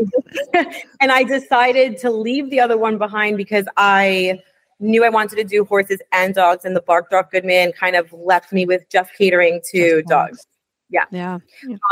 and 1.01 1.13
I 1.13 1.25
decided 1.25 1.99
to 1.99 2.11
leave 2.11 2.49
the 2.49 2.61
other 2.61 2.79
one 2.79 2.97
behind 2.97 3.37
because 3.37 3.67
I 3.77 4.41
knew 4.79 5.05
I 5.05 5.09
wanted 5.09 5.37
to 5.37 5.45
do 5.45 5.65
horses 5.65 6.01
and 6.13 6.35
dogs, 6.35 6.65
and 6.65 6.77
the 6.77 6.83
Barkdorf 6.83 7.31
Goodman 7.31 7.73
kind 7.73 7.97
of 7.97 8.13
left 8.13 8.53
me 8.53 8.67
with 8.67 8.89
just 8.89 9.13
catering 9.15 9.61
to 9.73 10.03
dogs. 10.09 10.47
Yeah. 10.91 11.05
Yeah. 11.11 11.39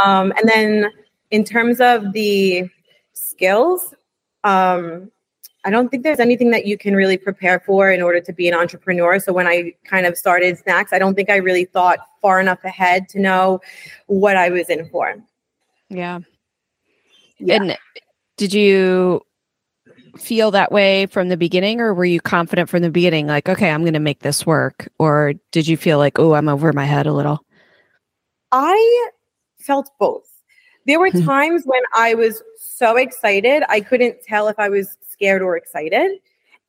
Um, 0.05 0.33
and 0.37 0.49
then 0.49 0.91
in 1.31 1.45
terms 1.45 1.81
of 1.81 2.13
the 2.13 2.71
skills, 3.15 3.95
um, 4.45 5.11
I 5.65 5.71
don't 5.71 5.89
think 5.89 6.03
there's 6.03 6.21
anything 6.21 6.51
that 6.51 6.67
you 6.67 6.77
can 6.77 6.95
really 6.95 7.17
prepare 7.17 7.59
for 7.61 7.91
in 7.91 8.03
order 8.03 8.21
to 8.21 8.33
be 8.33 8.49
an 8.49 8.55
entrepreneur. 8.55 9.19
So 9.19 9.33
when 9.33 9.47
I 9.47 9.75
kind 9.85 10.07
of 10.07 10.17
started 10.17 10.59
snacks, 10.59 10.93
I 10.93 10.99
don't 10.99 11.15
think 11.15 11.31
I 11.31 11.37
really 11.37 11.65
thought 11.65 11.99
far 12.21 12.39
enough 12.39 12.63
ahead 12.65 13.09
to 13.11 13.21
know 13.21 13.61
what 14.07 14.37
I 14.37 14.51
was 14.51 14.69
in 14.69 14.89
for. 14.91 15.17
Yeah. 15.89 16.21
yeah. 17.39 17.63
And 17.63 17.79
did 18.37 18.53
you 18.53 19.23
feel 20.19 20.51
that 20.51 20.71
way 20.71 21.07
from 21.07 21.29
the 21.29 21.37
beginning 21.37 21.81
or 21.81 21.95
were 21.95 22.05
you 22.05 22.21
confident 22.21 22.69
from 22.69 22.83
the 22.83 22.91
beginning 22.91 23.27
like 23.27 23.49
okay 23.49 23.71
i'm 23.71 23.83
going 23.83 23.95
to 23.95 23.99
make 23.99 24.21
this 24.21 24.47
work 24.47 24.89
or 24.99 25.35
did 25.51 25.67
you 25.67 25.77
feel 25.77 25.99
like 25.99 26.21
oh 26.21 26.35
i'm 26.35 26.49
over 26.49 26.73
my 26.73 26.85
head 26.85 27.07
a 27.07 27.13
little 27.13 27.45
i 28.53 29.09
felt 29.59 29.91
both 29.99 30.23
there 30.87 31.01
were 31.01 31.11
hmm. 31.11 31.25
times 31.25 31.65
when 31.65 31.83
i 31.97 32.15
was 32.15 32.45
so 32.57 32.97
excited 32.97 33.65
i 33.69 33.81
couldn't 33.81 34.17
tell 34.23 34.47
if 34.47 34.57
i 34.59 34.69
was 34.69 34.97
scared 35.15 35.43
or 35.43 35.57
excited. 35.57 36.19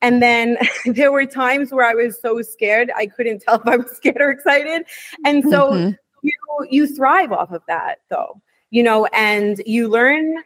And 0.00 0.22
then 0.22 0.58
there 0.86 1.12
were 1.12 1.26
times 1.26 1.72
where 1.72 1.86
i 1.86 1.94
was 1.94 2.20
so 2.20 2.40
scared 2.42 2.90
i 2.96 3.06
couldn't 3.06 3.40
tell 3.44 3.56
if 3.56 3.66
i 3.66 3.76
was 3.76 3.90
scared 3.96 4.20
or 4.20 4.30
excited. 4.30 4.86
And 5.24 5.42
so 5.44 5.72
mm-hmm. 5.72 5.90
you 6.22 6.32
you 6.70 6.86
thrive 6.86 7.32
off 7.32 7.52
of 7.52 7.62
that 7.68 8.00
though 8.08 8.40
you 8.70 8.82
know 8.82 9.06
and 9.06 9.62
you 9.66 9.88
learn 9.88 10.36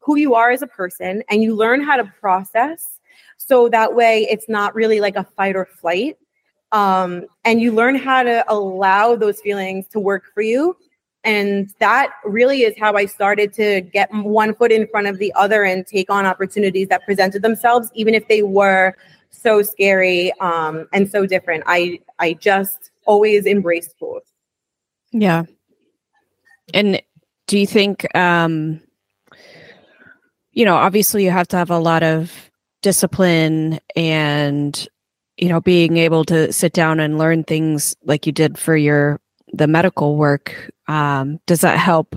who 0.00 0.16
you 0.16 0.34
are 0.34 0.50
as 0.50 0.62
a 0.62 0.66
person 0.66 1.22
and 1.28 1.42
you 1.42 1.54
learn 1.54 1.82
how 1.82 1.96
to 1.96 2.04
process. 2.20 2.98
So 3.36 3.68
that 3.68 3.94
way 3.94 4.26
it's 4.30 4.48
not 4.48 4.74
really 4.74 5.00
like 5.00 5.16
a 5.16 5.24
fight 5.36 5.56
or 5.56 5.66
flight 5.66 6.16
um, 6.72 7.26
and 7.44 7.60
you 7.60 7.72
learn 7.72 7.96
how 7.96 8.22
to 8.22 8.44
allow 8.48 9.16
those 9.16 9.40
feelings 9.40 9.88
to 9.88 10.00
work 10.00 10.24
for 10.32 10.42
you 10.42 10.76
and 11.24 11.70
that 11.78 12.10
really 12.24 12.62
is 12.62 12.74
how 12.78 12.94
i 12.94 13.04
started 13.04 13.52
to 13.52 13.80
get 13.80 14.08
one 14.12 14.54
foot 14.54 14.72
in 14.72 14.86
front 14.88 15.06
of 15.06 15.18
the 15.18 15.32
other 15.34 15.64
and 15.64 15.86
take 15.86 16.10
on 16.10 16.24
opportunities 16.26 16.88
that 16.88 17.04
presented 17.04 17.42
themselves 17.42 17.90
even 17.94 18.14
if 18.14 18.26
they 18.28 18.42
were 18.42 18.94
so 19.30 19.62
scary 19.62 20.32
um, 20.40 20.86
and 20.92 21.10
so 21.10 21.26
different. 21.26 21.64
I 21.66 22.00
i 22.18 22.34
just 22.34 22.90
always 23.06 23.46
embraced 23.46 23.94
both. 23.98 24.22
Yeah. 25.12 25.44
And 26.74 27.00
do 27.46 27.58
you 27.58 27.66
think 27.66 28.06
um 28.16 28.80
you 30.52 30.64
know, 30.64 30.74
obviously 30.74 31.24
you 31.24 31.30
have 31.30 31.48
to 31.48 31.56
have 31.56 31.70
a 31.70 31.78
lot 31.78 32.02
of 32.02 32.50
discipline 32.82 33.78
and 33.94 34.88
you 35.36 35.48
know 35.48 35.60
being 35.60 35.96
able 35.96 36.24
to 36.24 36.52
sit 36.52 36.72
down 36.72 37.00
and 37.00 37.18
learn 37.18 37.44
things 37.44 37.94
like 38.04 38.26
you 38.26 38.32
did 38.32 38.58
for 38.58 38.76
your 38.76 39.19
the 39.52 39.66
medical 39.66 40.16
work 40.16 40.70
um, 40.88 41.38
does 41.46 41.60
that 41.60 41.78
help 41.78 42.16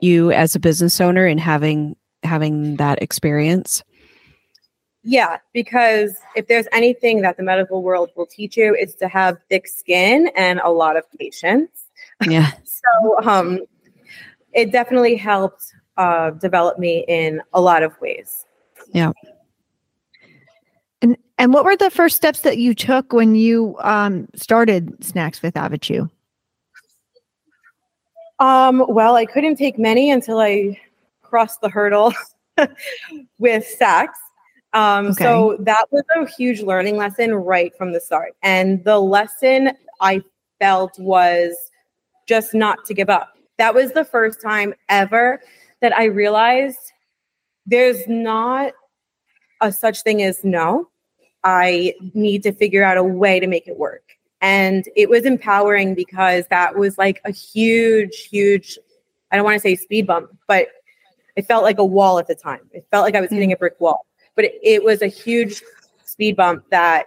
you 0.00 0.30
as 0.32 0.54
a 0.54 0.60
business 0.60 1.00
owner 1.00 1.26
in 1.26 1.38
having 1.38 1.96
having 2.22 2.76
that 2.76 3.00
experience 3.02 3.82
yeah 5.02 5.38
because 5.52 6.16
if 6.34 6.48
there's 6.48 6.66
anything 6.72 7.22
that 7.22 7.36
the 7.36 7.42
medical 7.42 7.82
world 7.82 8.10
will 8.16 8.26
teach 8.26 8.56
you 8.56 8.74
it's 8.78 8.94
to 8.94 9.08
have 9.08 9.38
thick 9.48 9.66
skin 9.66 10.30
and 10.36 10.60
a 10.64 10.70
lot 10.70 10.96
of 10.96 11.04
patience 11.18 11.86
yeah 12.28 12.52
so 12.64 13.22
um 13.22 13.60
it 14.52 14.72
definitely 14.72 15.16
helped 15.16 15.74
uh, 15.96 16.30
developed 16.30 16.78
me 16.78 17.04
in 17.08 17.42
a 17.52 17.60
lot 17.60 17.82
of 17.82 17.98
ways. 18.00 18.44
Yeah. 18.92 19.12
And 21.02 21.16
and 21.38 21.52
what 21.52 21.64
were 21.64 21.76
the 21.76 21.90
first 21.90 22.16
steps 22.16 22.40
that 22.40 22.58
you 22.58 22.74
took 22.74 23.12
when 23.12 23.34
you 23.34 23.76
um, 23.80 24.28
started 24.34 24.98
Snaks 25.00 25.40
5th 25.40 25.52
Avenchew? 25.52 26.10
Um, 28.38 28.84
well, 28.88 29.16
I 29.16 29.26
couldn't 29.26 29.56
take 29.56 29.78
many 29.78 30.10
until 30.10 30.38
I 30.38 30.78
crossed 31.22 31.60
the 31.60 31.68
hurdle 31.68 32.12
with 33.38 33.66
Saks. 33.80 34.08
Um, 34.72 35.06
okay. 35.06 35.24
So 35.24 35.56
that 35.60 35.86
was 35.90 36.02
a 36.16 36.26
huge 36.26 36.60
learning 36.60 36.96
lesson 36.96 37.34
right 37.34 37.76
from 37.76 37.92
the 37.92 38.00
start. 38.00 38.34
And 38.42 38.84
the 38.84 39.00
lesson 39.00 39.72
I 40.00 40.22
felt 40.58 40.98
was 40.98 41.56
just 42.26 42.54
not 42.54 42.84
to 42.86 42.94
give 42.94 43.08
up. 43.08 43.36
That 43.58 43.74
was 43.74 43.92
the 43.92 44.04
first 44.04 44.40
time 44.42 44.74
ever 44.88 45.40
that 45.80 45.96
I 45.96 46.04
realized 46.04 46.92
there's 47.64 48.06
not 48.06 48.72
a 49.60 49.72
such 49.72 50.02
thing 50.02 50.22
as 50.22 50.44
no. 50.44 50.90
I 51.44 51.94
need 52.12 52.42
to 52.42 52.52
figure 52.52 52.82
out 52.82 52.96
a 52.96 53.04
way 53.04 53.40
to 53.40 53.46
make 53.46 53.68
it 53.68 53.78
work. 53.78 54.05
And 54.40 54.88
it 54.94 55.08
was 55.08 55.24
empowering 55.24 55.94
because 55.94 56.46
that 56.48 56.76
was 56.76 56.98
like 56.98 57.20
a 57.24 57.30
huge, 57.30 58.28
huge, 58.30 58.78
I 59.32 59.36
don't 59.36 59.44
want 59.44 59.56
to 59.56 59.60
say 59.60 59.76
speed 59.76 60.06
bump, 60.06 60.30
but 60.46 60.68
it 61.36 61.46
felt 61.46 61.62
like 61.62 61.78
a 61.78 61.84
wall 61.84 62.18
at 62.18 62.26
the 62.26 62.34
time. 62.34 62.60
It 62.72 62.86
felt 62.90 63.04
like 63.04 63.14
I 63.14 63.20
was 63.20 63.30
hitting 63.30 63.50
mm. 63.50 63.54
a 63.54 63.56
brick 63.56 63.80
wall, 63.80 64.06
but 64.34 64.44
it, 64.44 64.54
it 64.62 64.84
was 64.84 65.02
a 65.02 65.06
huge 65.06 65.62
speed 66.04 66.36
bump 66.36 66.64
that 66.70 67.06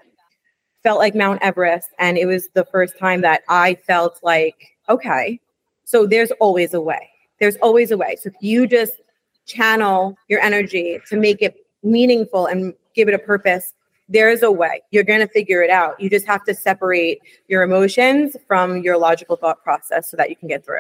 felt 0.84 1.00
like 1.00 1.16
Mount 1.16 1.42
Everest. 1.42 1.90
And 2.00 2.18
it 2.18 2.26
was 2.26 2.50
the 2.54 2.66
first 2.66 2.98
time 2.98 3.22
that 3.22 3.42
I 3.48 3.76
felt 3.76 4.20
like, 4.24 4.76
okay, 4.88 5.40
so 5.86 6.06
there's 6.06 6.32
always 6.40 6.74
a 6.74 6.82
way 6.82 7.10
there's 7.40 7.56
always 7.58 7.92
a 7.92 7.98
way. 7.98 8.16
So 8.22 8.30
if 8.30 8.36
you 8.42 8.68
just 8.68 9.02
channel 9.46 10.18
your 10.28 10.40
energy 10.42 11.00
to 11.10 11.18
make 11.18 11.42
it 11.42 11.66
meaningful 11.84 12.46
and 12.46 12.74
give 12.94 13.08
it 13.08 13.14
a 13.14 13.20
purpose, 13.20 13.74
there 14.10 14.30
is 14.30 14.42
a 14.42 14.52
way. 14.52 14.82
You're 14.92 15.04
going 15.04 15.20
to 15.20 15.28
figure 15.28 15.62
it 15.62 15.70
out. 15.70 16.00
You 16.02 16.10
just 16.10 16.26
have 16.26 16.44
to 16.46 16.56
separate 16.56 17.20
your 17.48 17.62
emotions 17.62 18.36
from 18.48 18.82
your 18.82 18.98
logical 18.98 19.38
thought 19.38 19.64
process 19.64 20.10
so 20.10 20.18
that 20.18 20.30
you 20.30 20.36
can 20.36 20.48
get 20.48 20.66
through. 20.66 20.80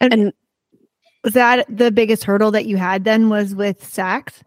And, 0.00 0.12
and 0.12 0.32
was 1.24 1.32
that 1.32 1.66
the 1.68 1.90
biggest 1.90 2.24
hurdle 2.24 2.50
that 2.52 2.66
you 2.66 2.76
had 2.76 3.04
then 3.04 3.30
was 3.30 3.54
with 3.54 3.82
Saks? 3.82 4.42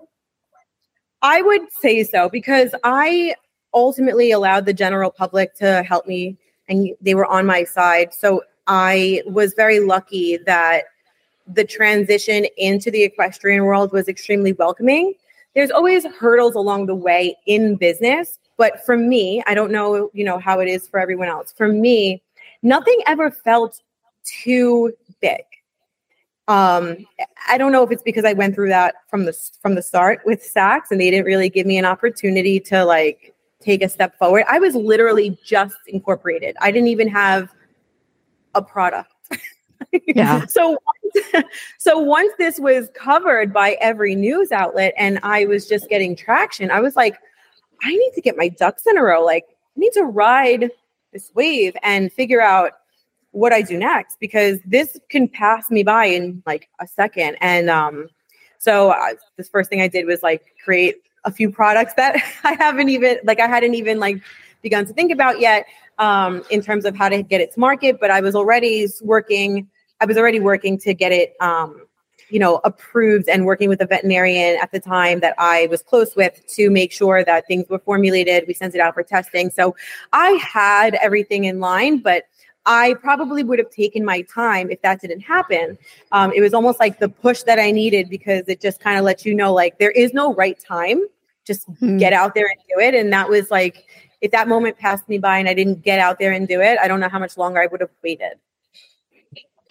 I 1.21 1.41
would 1.41 1.61
say 1.81 2.03
so 2.03 2.29
because 2.29 2.75
I 2.83 3.35
ultimately 3.73 4.31
allowed 4.31 4.65
the 4.65 4.73
general 4.73 5.09
public 5.09 5.55
to 5.55 5.83
help 5.83 6.05
me 6.05 6.37
and 6.69 6.89
they 7.01 7.15
were 7.15 7.25
on 7.25 7.45
my 7.45 7.63
side. 7.63 8.13
So 8.13 8.43
I 8.67 9.23
was 9.25 9.53
very 9.55 9.79
lucky 9.79 10.37
that 10.45 10.83
the 11.47 11.65
transition 11.65 12.45
into 12.57 12.89
the 12.89 13.03
equestrian 13.03 13.65
world 13.65 13.91
was 13.91 14.07
extremely 14.07 14.53
welcoming. 14.53 15.13
There's 15.55 15.71
always 15.71 16.05
hurdles 16.05 16.55
along 16.55 16.87
the 16.87 16.95
way 16.95 17.35
in 17.45 17.75
business, 17.75 18.39
but 18.57 18.83
for 18.85 18.97
me, 18.97 19.43
I 19.45 19.53
don't 19.53 19.71
know, 19.71 20.09
you 20.13 20.23
know, 20.23 20.39
how 20.39 20.59
it 20.59 20.67
is 20.67 20.87
for 20.87 20.99
everyone 20.99 21.27
else. 21.27 21.53
For 21.55 21.67
me, 21.67 22.23
nothing 22.63 22.99
ever 23.05 23.29
felt 23.29 23.81
too 24.23 24.93
big. 25.21 25.41
Um, 26.47 26.97
I 27.47 27.57
don't 27.57 27.71
know 27.71 27.83
if 27.83 27.91
it's 27.91 28.03
because 28.03 28.25
I 28.25 28.33
went 28.33 28.55
through 28.55 28.69
that 28.69 28.95
from 29.07 29.25
the 29.25 29.33
from 29.61 29.75
the 29.75 29.81
start 29.81 30.21
with 30.25 30.43
Saks, 30.43 30.91
and 30.91 30.99
they 30.99 31.09
didn't 31.09 31.25
really 31.25 31.49
give 31.49 31.65
me 31.65 31.77
an 31.77 31.85
opportunity 31.85 32.59
to 32.61 32.83
like 32.83 33.33
take 33.61 33.81
a 33.81 33.89
step 33.89 34.17
forward. 34.17 34.43
I 34.49 34.59
was 34.59 34.75
literally 34.75 35.37
just 35.45 35.77
incorporated. 35.87 36.55
I 36.59 36.71
didn't 36.71 36.89
even 36.89 37.07
have 37.07 37.49
a 38.55 38.61
product. 38.61 39.12
Yeah. 39.91 40.45
so 40.47 40.77
so 41.77 41.97
once 41.97 42.33
this 42.37 42.59
was 42.59 42.89
covered 42.95 43.53
by 43.53 43.77
every 43.81 44.15
news 44.15 44.51
outlet 44.51 44.93
and 44.97 45.19
I 45.23 45.45
was 45.45 45.67
just 45.67 45.89
getting 45.89 46.15
traction, 46.15 46.71
I 46.71 46.79
was 46.79 46.95
like, 46.95 47.17
I 47.83 47.89
need 47.89 48.11
to 48.15 48.21
get 48.21 48.37
my 48.37 48.49
ducks 48.49 48.83
in 48.87 48.97
a 48.97 49.03
row. 49.03 49.23
Like, 49.23 49.45
I 49.49 49.79
need 49.79 49.93
to 49.93 50.03
ride 50.03 50.71
this 51.11 51.31
wave 51.35 51.75
and 51.83 52.11
figure 52.11 52.41
out 52.41 52.71
what 53.31 53.51
I 53.51 53.61
do 53.61 53.77
next 53.77 54.19
because 54.19 54.59
this 54.65 54.97
can 55.09 55.27
pass 55.27 55.69
me 55.69 55.83
by 55.83 56.05
in 56.05 56.41
like 56.45 56.69
a 56.79 56.87
second. 56.87 57.37
And 57.41 57.69
um, 57.69 58.07
so 58.59 58.91
uh, 58.91 59.13
this 59.37 59.49
first 59.49 59.69
thing 59.69 59.81
I 59.81 59.87
did 59.87 60.05
was 60.05 60.23
like 60.23 60.43
create 60.63 60.95
a 61.25 61.31
few 61.31 61.51
products 61.51 61.93
that 61.95 62.15
I 62.43 62.53
haven't 62.53 62.89
even 62.89 63.17
like 63.23 63.39
I 63.39 63.47
hadn't 63.47 63.75
even 63.75 63.99
like 63.99 64.21
begun 64.61 64.85
to 64.85 64.93
think 64.93 65.11
about 65.11 65.39
yet 65.39 65.65
um, 65.99 66.43
in 66.49 66.61
terms 66.61 66.85
of 66.85 66.95
how 66.95 67.09
to 67.09 67.21
get 67.21 67.41
it 67.41 67.53
to 67.53 67.59
market. 67.59 67.99
But 67.99 68.11
I 68.11 68.21
was 68.21 68.35
already 68.35 68.87
working. 69.01 69.67
I 70.03 70.05
was 70.05 70.17
already 70.17 70.41
working 70.41 70.77
to 70.79 70.93
get 70.93 71.13
it, 71.13 71.33
um, 71.39 71.81
you 72.29 72.37
know, 72.37 72.59
approved 72.65 73.29
and 73.29 73.45
working 73.45 73.69
with 73.69 73.79
a 73.79 73.85
veterinarian 73.85 74.59
at 74.61 74.69
the 74.73 74.79
time 74.81 75.21
that 75.21 75.33
I 75.37 75.67
was 75.67 75.81
close 75.81 76.13
with 76.13 76.45
to 76.55 76.69
make 76.69 76.91
sure 76.91 77.23
that 77.23 77.47
things 77.47 77.69
were 77.69 77.79
formulated. 77.79 78.43
We 78.45 78.53
sent 78.53 78.75
it 78.75 78.81
out 78.81 78.95
for 78.95 79.03
testing. 79.03 79.49
So 79.49 79.77
I 80.11 80.31
had 80.31 80.95
everything 80.95 81.45
in 81.45 81.61
line, 81.61 81.99
but 81.99 82.25
I 82.65 82.95
probably 82.95 83.45
would 83.45 83.59
have 83.59 83.69
taken 83.69 84.03
my 84.03 84.23
time 84.23 84.69
if 84.69 84.81
that 84.81 84.99
didn't 84.99 85.21
happen. 85.21 85.77
Um, 86.11 86.33
it 86.35 86.41
was 86.41 86.53
almost 86.53 86.81
like 86.81 86.99
the 86.99 87.07
push 87.07 87.43
that 87.43 87.59
I 87.59 87.71
needed 87.71 88.09
because 88.09 88.43
it 88.49 88.59
just 88.59 88.81
kind 88.81 88.97
of 88.97 89.05
lets 89.05 89.25
you 89.25 89.33
know, 89.33 89.53
like, 89.53 89.79
there 89.79 89.91
is 89.91 90.13
no 90.13 90.33
right 90.33 90.59
time. 90.59 90.99
Just 91.45 91.71
mm. 91.75 91.97
get 91.97 92.11
out 92.11 92.35
there 92.35 92.47
and 92.47 92.59
do 92.67 92.85
it. 92.85 92.93
And 92.93 93.13
that 93.13 93.29
was 93.29 93.51
like, 93.51 93.85
if 94.19 94.31
that 94.31 94.49
moment 94.49 94.77
passed 94.77 95.07
me 95.07 95.17
by 95.17 95.37
and 95.37 95.47
I 95.47 95.53
didn't 95.53 95.81
get 95.81 95.99
out 95.99 96.19
there 96.19 96.33
and 96.33 96.45
do 96.45 96.59
it, 96.59 96.77
I 96.81 96.89
don't 96.89 96.99
know 96.99 97.09
how 97.09 97.19
much 97.19 97.37
longer 97.37 97.61
I 97.61 97.67
would 97.67 97.79
have 97.79 97.89
waited. 98.03 98.33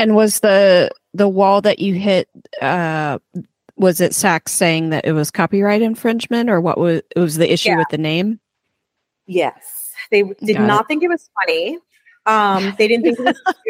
And 0.02 0.16
was 0.16 0.40
the 0.40 0.90
the 1.14 1.28
wall 1.28 1.60
that 1.62 1.78
you 1.78 1.94
hit 1.94 2.28
uh 2.60 3.18
was 3.76 4.00
it 4.00 4.12
Saks 4.12 4.48
saying 4.48 4.90
that 4.90 5.04
it 5.04 5.12
was 5.12 5.30
copyright 5.30 5.80
infringement 5.80 6.50
or 6.50 6.60
what 6.60 6.76
was 6.76 7.02
it 7.14 7.18
was 7.20 7.36
the 7.36 7.52
issue 7.52 7.70
yeah. 7.70 7.78
with 7.78 7.88
the 7.90 7.98
name? 7.98 8.40
Yes. 9.26 9.92
They 10.10 10.22
did 10.22 10.56
Got 10.56 10.66
not 10.66 10.84
it. 10.84 10.88
think 10.88 11.02
it 11.04 11.08
was 11.08 11.30
funny. 11.40 11.78
Um, 12.26 12.74
they 12.78 12.88
didn't 12.88 13.04
think 13.04 13.18
it 13.18 13.24
was 13.24 13.54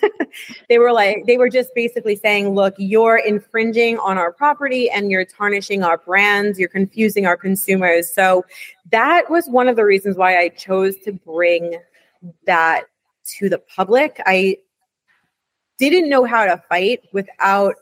cute. 0.00 0.28
they 0.68 0.78
were 0.78 0.92
like, 0.92 1.24
they 1.26 1.36
were 1.36 1.48
just 1.48 1.70
basically 1.74 2.16
saying, 2.16 2.54
look, 2.54 2.74
you're 2.78 3.18
infringing 3.18 3.98
on 3.98 4.18
our 4.18 4.32
property 4.32 4.88
and 4.90 5.10
you're 5.10 5.24
tarnishing 5.24 5.82
our 5.82 5.98
brands, 5.98 6.58
you're 6.58 6.68
confusing 6.68 7.26
our 7.26 7.36
consumers. 7.36 8.12
So 8.12 8.44
that 8.90 9.30
was 9.30 9.48
one 9.48 9.68
of 9.68 9.76
the 9.76 9.84
reasons 9.84 10.16
why 10.16 10.38
I 10.38 10.48
chose 10.48 10.96
to 11.04 11.12
bring 11.12 11.76
that 12.46 12.84
to 13.38 13.48
the 13.48 13.58
public. 13.58 14.20
I 14.26 14.58
didn't 15.78 16.08
know 16.08 16.24
how 16.24 16.44
to 16.46 16.62
fight 16.68 17.02
without 17.12 17.76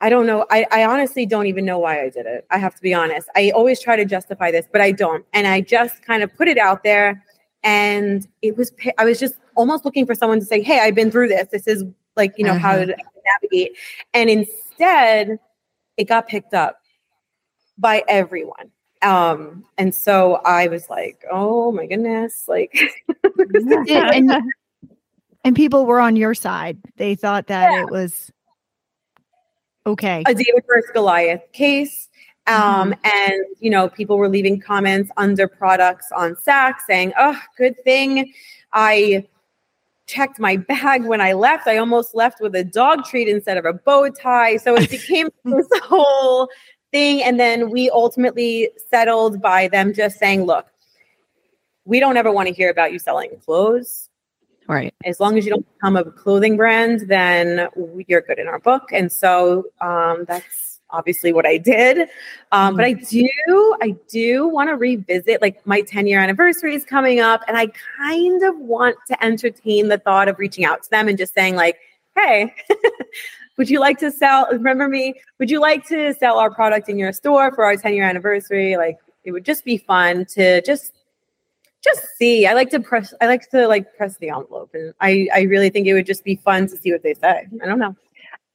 I 0.00 0.10
don't 0.10 0.26
know. 0.26 0.46
I, 0.48 0.64
I 0.70 0.84
honestly 0.84 1.26
don't 1.26 1.46
even 1.46 1.64
know 1.64 1.80
why 1.80 2.00
I 2.02 2.08
did 2.08 2.24
it. 2.24 2.46
I 2.50 2.58
have 2.58 2.74
to 2.76 2.80
be 2.80 2.94
honest. 2.94 3.28
I 3.34 3.50
always 3.50 3.80
try 3.80 3.96
to 3.96 4.04
justify 4.04 4.52
this, 4.52 4.64
but 4.70 4.80
I 4.80 4.92
don't. 4.92 5.24
And 5.32 5.46
I 5.48 5.60
just 5.60 6.02
kind 6.02 6.22
of 6.22 6.32
put 6.36 6.46
it 6.46 6.56
out 6.56 6.84
there. 6.84 7.24
And 7.64 8.26
it 8.40 8.56
was, 8.56 8.72
I 8.96 9.04
was 9.04 9.18
just 9.18 9.34
almost 9.56 9.84
looking 9.84 10.06
for 10.06 10.14
someone 10.14 10.38
to 10.38 10.46
say, 10.46 10.62
Hey, 10.62 10.78
I've 10.78 10.94
been 10.94 11.10
through 11.10 11.28
this. 11.28 11.48
This 11.50 11.66
is 11.66 11.84
like, 12.16 12.32
you 12.38 12.44
know, 12.44 12.52
uh-huh. 12.52 12.60
how 12.60 12.76
to 12.76 12.96
navigate. 13.42 13.76
And 14.14 14.30
instead, 14.30 15.40
it 15.96 16.04
got 16.04 16.28
picked 16.28 16.54
up 16.54 16.80
by 17.76 18.04
everyone. 18.08 18.70
Um, 19.02 19.64
and 19.76 19.94
so 19.94 20.36
I 20.44 20.68
was 20.68 20.88
like, 20.90 21.24
oh 21.30 21.70
my 21.70 21.86
goodness, 21.86 22.44
like, 22.48 22.76
and, 23.34 24.32
and 25.48 25.56
people 25.56 25.86
were 25.86 25.98
on 25.98 26.14
your 26.14 26.34
side. 26.34 26.76
They 26.96 27.14
thought 27.14 27.46
that 27.46 27.72
yeah. 27.72 27.80
it 27.80 27.90
was 27.90 28.30
okay. 29.86 30.22
A 30.26 30.34
David 30.34 30.62
versus 30.68 30.90
Goliath 30.92 31.40
case. 31.52 32.10
Um, 32.46 32.92
mm-hmm. 32.92 32.92
and 33.04 33.44
you 33.58 33.70
know, 33.70 33.88
people 33.88 34.18
were 34.18 34.28
leaving 34.28 34.60
comments 34.60 35.10
under 35.16 35.48
products 35.48 36.12
on 36.14 36.34
Saks 36.34 36.80
saying, 36.86 37.14
Oh, 37.18 37.40
good 37.56 37.82
thing 37.82 38.30
I 38.74 39.26
checked 40.06 40.38
my 40.38 40.58
bag 40.58 41.06
when 41.06 41.22
I 41.22 41.32
left. 41.32 41.66
I 41.66 41.78
almost 41.78 42.14
left 42.14 42.42
with 42.42 42.54
a 42.54 42.64
dog 42.64 43.04
treat 43.06 43.26
instead 43.26 43.56
of 43.56 43.64
a 43.64 43.72
bow 43.72 44.10
tie. 44.10 44.58
So 44.58 44.74
it 44.76 44.90
became 44.90 45.30
this 45.46 45.68
whole 45.84 46.50
thing. 46.92 47.22
And 47.22 47.40
then 47.40 47.70
we 47.70 47.88
ultimately 47.88 48.68
settled 48.90 49.40
by 49.40 49.68
them 49.68 49.94
just 49.94 50.18
saying, 50.18 50.44
look, 50.44 50.66
we 51.86 52.00
don't 52.00 52.18
ever 52.18 52.30
want 52.30 52.48
to 52.48 52.54
hear 52.54 52.68
about 52.68 52.92
you 52.92 52.98
selling 52.98 53.30
clothes. 53.46 54.07
Right. 54.68 54.94
As 55.04 55.18
long 55.18 55.38
as 55.38 55.46
you 55.46 55.50
don't 55.50 55.66
become 55.74 55.96
a 55.96 56.04
clothing 56.04 56.58
brand, 56.58 57.08
then 57.08 57.68
you're 58.06 58.20
good 58.20 58.38
in 58.38 58.46
our 58.46 58.58
book. 58.58 58.90
And 58.92 59.10
so 59.10 59.64
um, 59.80 60.26
that's 60.28 60.80
obviously 60.90 61.32
what 61.32 61.46
I 61.46 61.56
did. 61.56 62.08
Um, 62.52 62.76
but 62.76 62.84
I 62.84 62.94
mm-hmm. 62.94 63.26
do, 63.48 63.76
I 63.82 63.96
do 64.08 64.46
want 64.46 64.68
to 64.68 64.76
revisit 64.76 65.40
like 65.40 65.66
my 65.66 65.80
10 65.80 66.06
year 66.06 66.20
anniversary 66.20 66.74
is 66.74 66.84
coming 66.84 67.20
up, 67.20 67.42
and 67.48 67.56
I 67.56 67.68
kind 67.98 68.42
of 68.42 68.58
want 68.58 68.96
to 69.08 69.24
entertain 69.24 69.88
the 69.88 69.98
thought 69.98 70.28
of 70.28 70.38
reaching 70.38 70.64
out 70.64 70.82
to 70.82 70.90
them 70.90 71.08
and 71.08 71.16
just 71.16 71.34
saying 71.34 71.56
like, 71.56 71.78
hey, 72.14 72.54
would 73.56 73.70
you 73.70 73.80
like 73.80 73.98
to 73.98 74.10
sell? 74.10 74.48
Remember 74.52 74.86
me? 74.86 75.14
Would 75.38 75.50
you 75.50 75.60
like 75.60 75.86
to 75.88 76.14
sell 76.14 76.38
our 76.38 76.50
product 76.50 76.90
in 76.90 76.98
your 76.98 77.12
store 77.12 77.54
for 77.54 77.64
our 77.64 77.76
10 77.76 77.94
year 77.94 78.04
anniversary? 78.04 78.76
Like, 78.76 78.98
it 79.24 79.32
would 79.32 79.44
just 79.44 79.64
be 79.64 79.78
fun 79.78 80.26
to 80.26 80.60
just 80.62 80.92
just 81.82 82.02
see. 82.16 82.46
I 82.46 82.54
like 82.54 82.70
to 82.70 82.80
press. 82.80 83.14
I 83.20 83.26
like 83.26 83.48
to 83.50 83.68
like 83.68 83.96
press 83.96 84.16
the 84.18 84.30
envelope, 84.30 84.70
and 84.74 84.94
I 85.00 85.28
I 85.34 85.42
really 85.42 85.70
think 85.70 85.86
it 85.86 85.94
would 85.94 86.06
just 86.06 86.24
be 86.24 86.36
fun 86.36 86.68
to 86.68 86.76
see 86.76 86.92
what 86.92 87.02
they 87.02 87.14
say. 87.14 87.46
I 87.62 87.66
don't 87.66 87.78
know. 87.78 87.96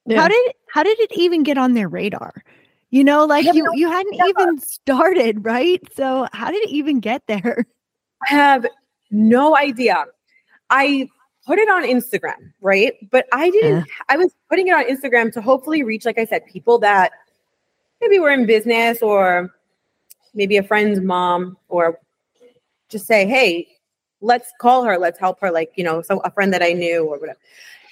Yeah. 0.06 0.20
How 0.20 0.28
did 0.28 0.52
how 0.70 0.82
did 0.82 0.98
it 1.00 1.12
even 1.12 1.42
get 1.42 1.58
on 1.58 1.74
their 1.74 1.88
radar? 1.88 2.44
You 2.90 3.04
know, 3.04 3.24
like 3.24 3.44
you 3.44 3.66
you 3.74 3.88
hadn't 3.88 4.14
even 4.14 4.58
started, 4.60 5.44
right? 5.44 5.80
So 5.96 6.28
how 6.32 6.50
did 6.50 6.62
it 6.62 6.70
even 6.70 7.00
get 7.00 7.26
there? 7.26 7.66
I 8.30 8.34
have 8.34 8.66
no 9.10 9.56
idea. 9.56 10.04
I 10.70 11.08
put 11.46 11.58
it 11.58 11.68
on 11.68 11.84
Instagram, 11.84 12.52
right? 12.60 12.94
But 13.10 13.26
I 13.32 13.50
didn't, 13.50 13.78
yeah. 13.78 13.84
I 14.08 14.16
was 14.16 14.34
putting 14.48 14.68
it 14.68 14.72
on 14.72 14.84
Instagram 14.84 15.32
to 15.34 15.42
hopefully 15.42 15.82
reach, 15.82 16.04
like 16.04 16.18
I 16.18 16.24
said, 16.24 16.46
people 16.46 16.78
that 16.78 17.12
maybe 18.00 18.18
were 18.18 18.30
in 18.30 18.46
business 18.46 19.02
or 19.02 19.54
maybe 20.34 20.56
a 20.56 20.62
friend's 20.62 21.00
mom 21.00 21.56
or 21.68 21.98
just 22.94 23.06
say, 23.06 23.26
hey, 23.26 23.66
let's 24.20 24.52
call 24.60 24.84
her, 24.84 24.96
let's 24.96 25.18
help 25.18 25.40
her, 25.40 25.50
like, 25.50 25.72
you 25.74 25.82
know, 25.82 26.00
so 26.00 26.20
a 26.20 26.30
friend 26.30 26.54
that 26.54 26.62
I 26.62 26.72
knew 26.72 27.04
or 27.04 27.18
whatever. 27.18 27.38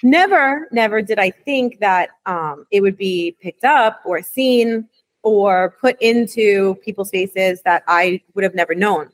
Never, 0.01 0.67
never 0.71 1.01
did 1.01 1.19
I 1.19 1.29
think 1.29 1.79
that 1.79 2.09
um, 2.25 2.65
it 2.71 2.81
would 2.81 2.97
be 2.97 3.35
picked 3.41 3.65
up 3.65 4.01
or 4.05 4.21
seen 4.21 4.87
or 5.21 5.75
put 5.81 6.01
into 6.01 6.75
people's 6.83 7.09
faces 7.09 7.61
that 7.63 7.83
I 7.87 8.21
would 8.33 8.43
have 8.43 8.55
never 8.55 8.73
known. 8.75 9.09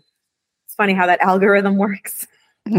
It's 0.66 0.76
funny 0.76 0.94
how 0.94 1.08
that 1.08 1.20
algorithm 1.32 1.78
works. 1.78 2.28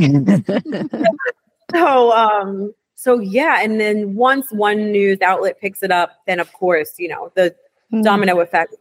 so 1.72 2.12
um 2.12 2.72
so 2.94 3.18
yeah 3.18 3.60
and 3.62 3.80
then 3.80 4.14
once 4.14 4.50
one 4.50 4.92
news 4.92 5.20
outlet 5.20 5.60
picks 5.60 5.82
it 5.82 5.90
up 5.90 6.20
then 6.26 6.38
of 6.40 6.52
course 6.52 6.94
you 6.98 7.08
know 7.08 7.32
the 7.34 7.50
mm-hmm. 7.92 8.02
domino 8.02 8.40
effect 8.40 8.74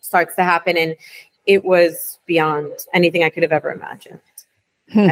starts 0.00 0.34
to 0.36 0.42
happen 0.42 0.76
and 0.76 0.96
it 1.46 1.64
was 1.64 2.18
beyond 2.26 2.72
anything 2.92 3.22
i 3.22 3.30
could 3.30 3.42
have 3.42 3.52
ever 3.52 3.70
imagined. 3.70 4.20
Hmm. 4.92 5.10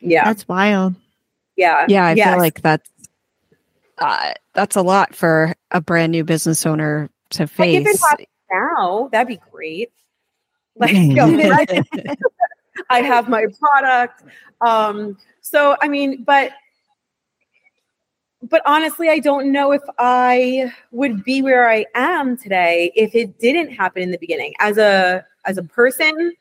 yeah. 0.00 0.24
That's 0.24 0.46
wild. 0.48 0.94
Yeah. 1.56 1.86
Yeah 1.88 2.06
i 2.06 2.12
yes. 2.12 2.28
feel 2.28 2.38
like 2.38 2.60
that's 2.62 2.90
uh, 3.98 4.32
that's 4.54 4.76
a 4.76 4.82
lot 4.82 5.14
for 5.14 5.54
a 5.70 5.80
brand 5.80 6.10
new 6.10 6.24
business 6.24 6.64
owner 6.64 7.10
to 7.28 7.46
face. 7.46 8.02
like 8.10 8.28
now 8.50 9.08
that'd 9.12 9.28
be 9.28 9.40
great. 9.50 9.92
Like 10.76 10.94
i 12.90 13.02
have 13.02 13.28
my 13.28 13.44
product. 13.60 14.22
Um 14.60 15.18
so, 15.40 15.76
I 15.80 15.88
mean, 15.88 16.22
but 16.22 16.52
but 18.50 18.62
honestly, 18.66 19.08
I 19.08 19.20
don't 19.20 19.52
know 19.52 19.72
if 19.72 19.82
I 19.98 20.72
would 20.90 21.24
be 21.24 21.40
where 21.40 21.70
I 21.70 21.86
am 21.94 22.36
today 22.36 22.92
if 22.96 23.14
it 23.14 23.38
didn't 23.38 23.70
happen 23.72 24.02
in 24.02 24.10
the 24.10 24.18
beginning. 24.18 24.54
As 24.58 24.76
a 24.76 25.24
as 25.46 25.56
a 25.56 25.62
person, 25.62 26.32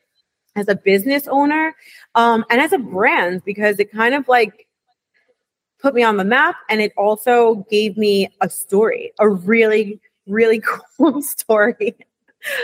as 0.55 0.67
a 0.67 0.75
business 0.75 1.27
owner, 1.27 1.75
um, 2.15 2.43
and 2.49 2.59
as 2.59 2.73
a 2.73 2.79
brand, 2.79 3.43
because 3.45 3.79
it 3.79 3.91
kind 3.91 4.15
of 4.15 4.27
like 4.27 4.67
put 5.79 5.93
me 5.93 6.03
on 6.03 6.17
the 6.17 6.25
map 6.25 6.55
and 6.69 6.81
it 6.81 6.91
also 6.97 7.65
gave 7.69 7.95
me 7.95 8.29
a 8.41 8.49
story, 8.49 9.13
a 9.19 9.29
really, 9.29 9.99
really 10.27 10.61
cool 10.97 11.21
story. 11.21 11.95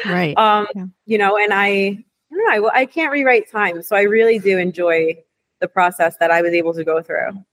Right. 0.06 0.38
um, 0.38 0.68
yeah. 0.76 0.86
you 1.06 1.18
know, 1.18 1.38
and 1.38 1.54
I 1.54 1.68
I 1.68 2.04
don't 2.32 2.62
know, 2.62 2.70
I, 2.70 2.80
I 2.80 2.86
can't 2.86 3.12
rewrite 3.12 3.50
time. 3.50 3.84
So 3.84 3.96
I 3.96 4.02
really 4.02 4.40
do 4.40 4.58
enjoy 4.58 5.18
the 5.62 5.68
process 5.68 6.18
that 6.18 6.32
I 6.32 6.42
was 6.42 6.54
able 6.54 6.74
to 6.74 6.84
go 6.84 7.02
through. 7.02 7.44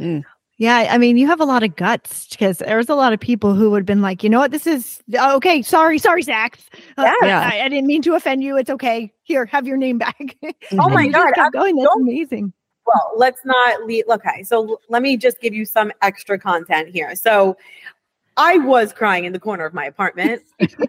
Mm. 0.00 0.24
Yeah, 0.58 0.88
I 0.90 0.98
mean, 0.98 1.16
you 1.16 1.28
have 1.28 1.40
a 1.40 1.44
lot 1.44 1.62
of 1.62 1.76
guts 1.76 2.26
because 2.26 2.58
there's 2.58 2.88
a 2.88 2.96
lot 2.96 3.12
of 3.12 3.20
people 3.20 3.54
who 3.54 3.70
would 3.70 3.78
have 3.78 3.86
been 3.86 4.02
like, 4.02 4.24
you 4.24 4.28
know 4.28 4.40
what, 4.40 4.50
this 4.50 4.66
is 4.66 5.00
oh, 5.16 5.36
okay. 5.36 5.62
Sorry, 5.62 5.98
sorry, 5.98 6.24
Saks. 6.24 6.66
Uh, 6.96 7.12
yeah, 7.22 7.48
I, 7.52 7.60
I, 7.60 7.68
didn't 7.68 7.86
mean 7.86 8.02
to 8.02 8.14
offend 8.14 8.42
you. 8.42 8.56
It's 8.56 8.68
okay. 8.68 9.12
Here, 9.22 9.46
have 9.46 9.68
your 9.68 9.76
name 9.76 9.98
back. 9.98 10.36
oh 10.72 10.88
my 10.88 11.06
god, 11.06 11.32
I'm 11.36 11.52
going. 11.52 11.76
That's 11.76 11.96
amazing. 11.96 12.52
Well, 12.84 13.12
let's 13.16 13.40
not 13.44 13.84
leave. 13.84 14.04
Okay, 14.08 14.42
so 14.42 14.80
let 14.88 15.00
me 15.00 15.16
just 15.16 15.40
give 15.40 15.54
you 15.54 15.64
some 15.64 15.92
extra 16.02 16.40
content 16.40 16.88
here. 16.88 17.14
So, 17.14 17.56
I 18.36 18.58
was 18.58 18.92
crying 18.92 19.26
in 19.26 19.32
the 19.32 19.40
corner 19.40 19.64
of 19.64 19.74
my 19.74 19.84
apartment. 19.84 20.42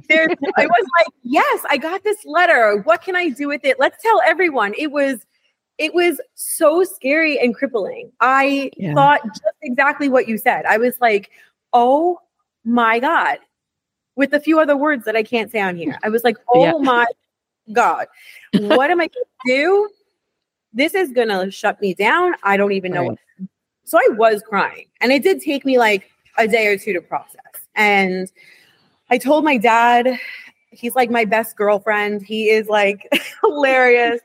there, 0.07 0.27
I 0.55 0.65
was 0.65 0.87
like, 0.99 1.07
yes, 1.23 1.65
I 1.69 1.77
got 1.77 2.03
this 2.03 2.17
letter. 2.25 2.81
What 2.85 3.03
can 3.03 3.15
I 3.15 3.29
do 3.29 3.47
with 3.47 3.65
it? 3.65 3.79
Let's 3.79 4.01
tell 4.01 4.21
everyone. 4.25 4.73
It 4.77 4.91
was 4.91 5.19
it 5.79 5.95
was 5.95 6.19
so 6.35 6.83
scary 6.83 7.39
and 7.39 7.55
crippling. 7.55 8.11
I 8.19 8.69
yeah. 8.77 8.93
thought 8.93 9.21
just 9.23 9.55
exactly 9.61 10.09
what 10.09 10.27
you 10.27 10.37
said. 10.37 10.65
I 10.65 10.77
was 10.77 10.93
like, 10.99 11.31
oh 11.73 12.19
my 12.65 12.99
God, 12.99 13.39
with 14.15 14.33
a 14.33 14.39
few 14.41 14.59
other 14.59 14.75
words 14.75 15.05
that 15.05 15.15
I 15.15 15.23
can't 15.23 15.49
say 15.49 15.61
on 15.61 15.77
here. 15.77 15.97
I 16.03 16.09
was 16.09 16.25
like, 16.25 16.37
oh 16.53 16.63
yeah. 16.65 16.83
my 16.83 17.05
God, 17.71 18.07
what 18.53 18.91
am 18.91 18.99
I 18.99 19.07
going 19.07 19.09
to 19.09 19.47
do? 19.47 19.89
This 20.73 20.93
is 20.93 21.11
going 21.11 21.29
to 21.29 21.49
shut 21.49 21.81
me 21.81 21.93
down. 21.93 22.33
I 22.43 22.57
don't 22.57 22.73
even 22.73 22.91
know. 22.91 23.07
Right. 23.09 23.19
What. 23.37 23.49
So 23.85 23.97
I 23.97 24.09
was 24.11 24.43
crying. 24.47 24.85
And 24.99 25.11
it 25.13 25.23
did 25.23 25.41
take 25.41 25.65
me 25.65 25.79
like 25.79 26.11
a 26.37 26.47
day 26.47 26.67
or 26.67 26.77
two 26.77 26.93
to 26.93 27.01
process. 27.01 27.39
And 27.75 28.29
I 29.09 29.17
told 29.17 29.45
my 29.45 29.57
dad, 29.57 30.19
he's 30.71 30.93
like 30.93 31.09
my 31.09 31.25
best 31.25 31.55
girlfriend. 31.55 32.21
He 32.21 32.49
is 32.49 32.67
like 32.67 33.07
hilarious. 33.41 34.19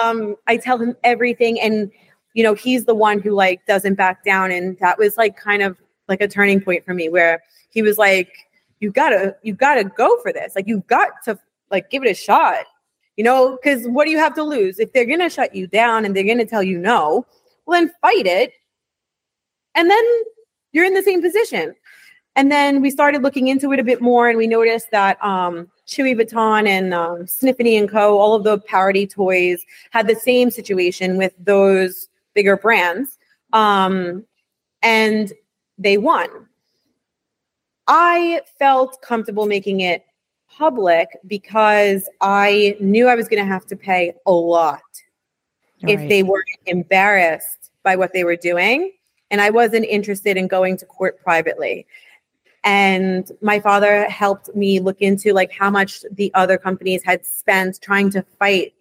Um, 0.00 0.36
I 0.46 0.56
tell 0.56 0.78
him 0.78 0.96
everything, 1.04 1.60
and 1.60 1.90
you 2.34 2.42
know, 2.42 2.54
he's 2.54 2.84
the 2.84 2.94
one 2.94 3.20
who 3.20 3.30
like 3.32 3.64
doesn't 3.66 3.94
back 3.94 4.24
down, 4.24 4.50
and 4.50 4.78
that 4.78 4.98
was 4.98 5.16
like 5.16 5.36
kind 5.36 5.62
of 5.62 5.76
like 6.08 6.20
a 6.20 6.28
turning 6.28 6.60
point 6.60 6.84
for 6.84 6.94
me 6.94 7.08
where 7.08 7.42
he 7.70 7.82
was 7.82 7.98
like, 7.98 8.32
"You 8.80 8.90
gotta, 8.90 9.36
you 9.42 9.54
gotta 9.54 9.84
go 9.84 10.18
for 10.22 10.32
this. 10.32 10.54
Like, 10.56 10.66
you've 10.66 10.86
got 10.86 11.10
to 11.24 11.38
like 11.70 11.90
give 11.90 12.02
it 12.02 12.10
a 12.10 12.14
shot." 12.14 12.64
You 13.16 13.24
know, 13.24 13.58
because 13.62 13.86
what 13.88 14.06
do 14.06 14.10
you 14.10 14.18
have 14.18 14.34
to 14.36 14.42
lose 14.42 14.78
if 14.78 14.92
they're 14.92 15.04
gonna 15.04 15.28
shut 15.28 15.54
you 15.54 15.66
down 15.66 16.04
and 16.04 16.16
they're 16.16 16.24
gonna 16.24 16.46
tell 16.46 16.62
you 16.62 16.78
no? 16.78 17.26
Well, 17.66 17.80
then 17.80 17.92
fight 18.00 18.26
it, 18.26 18.52
and 19.74 19.90
then 19.90 20.04
you're 20.72 20.86
in 20.86 20.94
the 20.94 21.02
same 21.02 21.20
position. 21.20 21.74
And 22.34 22.50
then 22.50 22.80
we 22.80 22.90
started 22.90 23.22
looking 23.22 23.48
into 23.48 23.72
it 23.72 23.78
a 23.78 23.84
bit 23.84 24.00
more, 24.00 24.28
and 24.28 24.38
we 24.38 24.46
noticed 24.46 24.90
that 24.90 25.22
um, 25.22 25.68
Chewy 25.86 26.16
Vuitton 26.16 26.66
and 26.66 26.94
um, 26.94 27.26
Sniffany 27.26 27.76
and 27.76 27.88
Co. 27.88 28.18
All 28.18 28.34
of 28.34 28.44
the 28.44 28.58
parody 28.58 29.06
toys 29.06 29.64
had 29.90 30.06
the 30.06 30.16
same 30.16 30.50
situation 30.50 31.18
with 31.18 31.34
those 31.38 32.08
bigger 32.34 32.56
brands, 32.56 33.18
um, 33.52 34.24
and 34.82 35.32
they 35.76 35.98
won. 35.98 36.28
I 37.86 38.40
felt 38.58 39.02
comfortable 39.02 39.46
making 39.46 39.80
it 39.80 40.06
public 40.48 41.08
because 41.26 42.08
I 42.20 42.76
knew 42.80 43.08
I 43.08 43.14
was 43.14 43.28
going 43.28 43.42
to 43.42 43.48
have 43.48 43.66
to 43.66 43.76
pay 43.76 44.14
a 44.26 44.32
lot 44.32 44.80
if 45.80 46.08
they 46.08 46.22
were 46.22 46.44
embarrassed 46.66 47.70
by 47.82 47.96
what 47.96 48.12
they 48.12 48.24
were 48.24 48.36
doing. 48.36 48.92
And 49.30 49.40
I 49.40 49.50
wasn't 49.50 49.86
interested 49.86 50.36
in 50.36 50.46
going 50.46 50.76
to 50.76 50.86
court 50.86 51.20
privately. 51.22 51.86
And 52.64 53.30
my 53.40 53.58
father 53.58 54.08
helped 54.08 54.54
me 54.54 54.78
look 54.80 55.00
into 55.00 55.32
like 55.32 55.52
how 55.52 55.70
much 55.70 56.04
the 56.12 56.32
other 56.34 56.58
companies 56.58 57.02
had 57.02 57.26
spent 57.26 57.80
trying 57.80 58.10
to 58.10 58.24
fight 58.38 58.74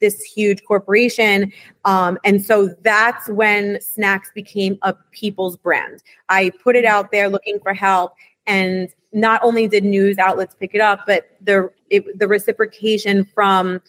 this 0.00 0.22
huge 0.22 0.62
corporation. 0.64 1.52
Um, 1.84 2.18
and 2.24 2.44
so 2.44 2.74
that's 2.82 3.28
when 3.28 3.78
Snaks 3.78 4.32
became 4.34 4.78
a 4.82 4.94
people's 5.12 5.56
brand. 5.56 6.02
I 6.28 6.52
put 6.62 6.76
it 6.76 6.84
out 6.84 7.10
there 7.10 7.28
looking 7.28 7.58
for 7.60 7.74
help. 7.74 8.12
And 8.46 8.90
not 9.12 9.42
only 9.42 9.66
did 9.68 9.84
news 9.84 10.18
outlets 10.18 10.54
pick 10.54 10.74
it 10.74 10.80
up, 10.80 11.00
but 11.06 11.24
the 11.40 11.70
it, 11.88 12.18
the 12.18 12.28
reciprocation 12.28 13.24
from 13.24 13.80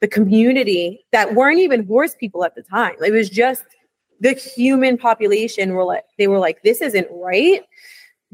the 0.00 0.08
community 0.08 1.06
that 1.12 1.34
weren't 1.34 1.60
even 1.60 1.86
horse 1.86 2.14
people 2.14 2.44
at 2.44 2.54
the 2.54 2.62
time. 2.62 2.96
It 3.02 3.12
was 3.12 3.30
just 3.30 3.64
the 4.20 4.32
human 4.32 4.98
population 4.98 5.72
were 5.72 5.84
like 5.84 6.04
they 6.18 6.26
were 6.26 6.38
like, 6.38 6.62
this 6.62 6.82
isn't 6.82 7.08
right. 7.10 7.62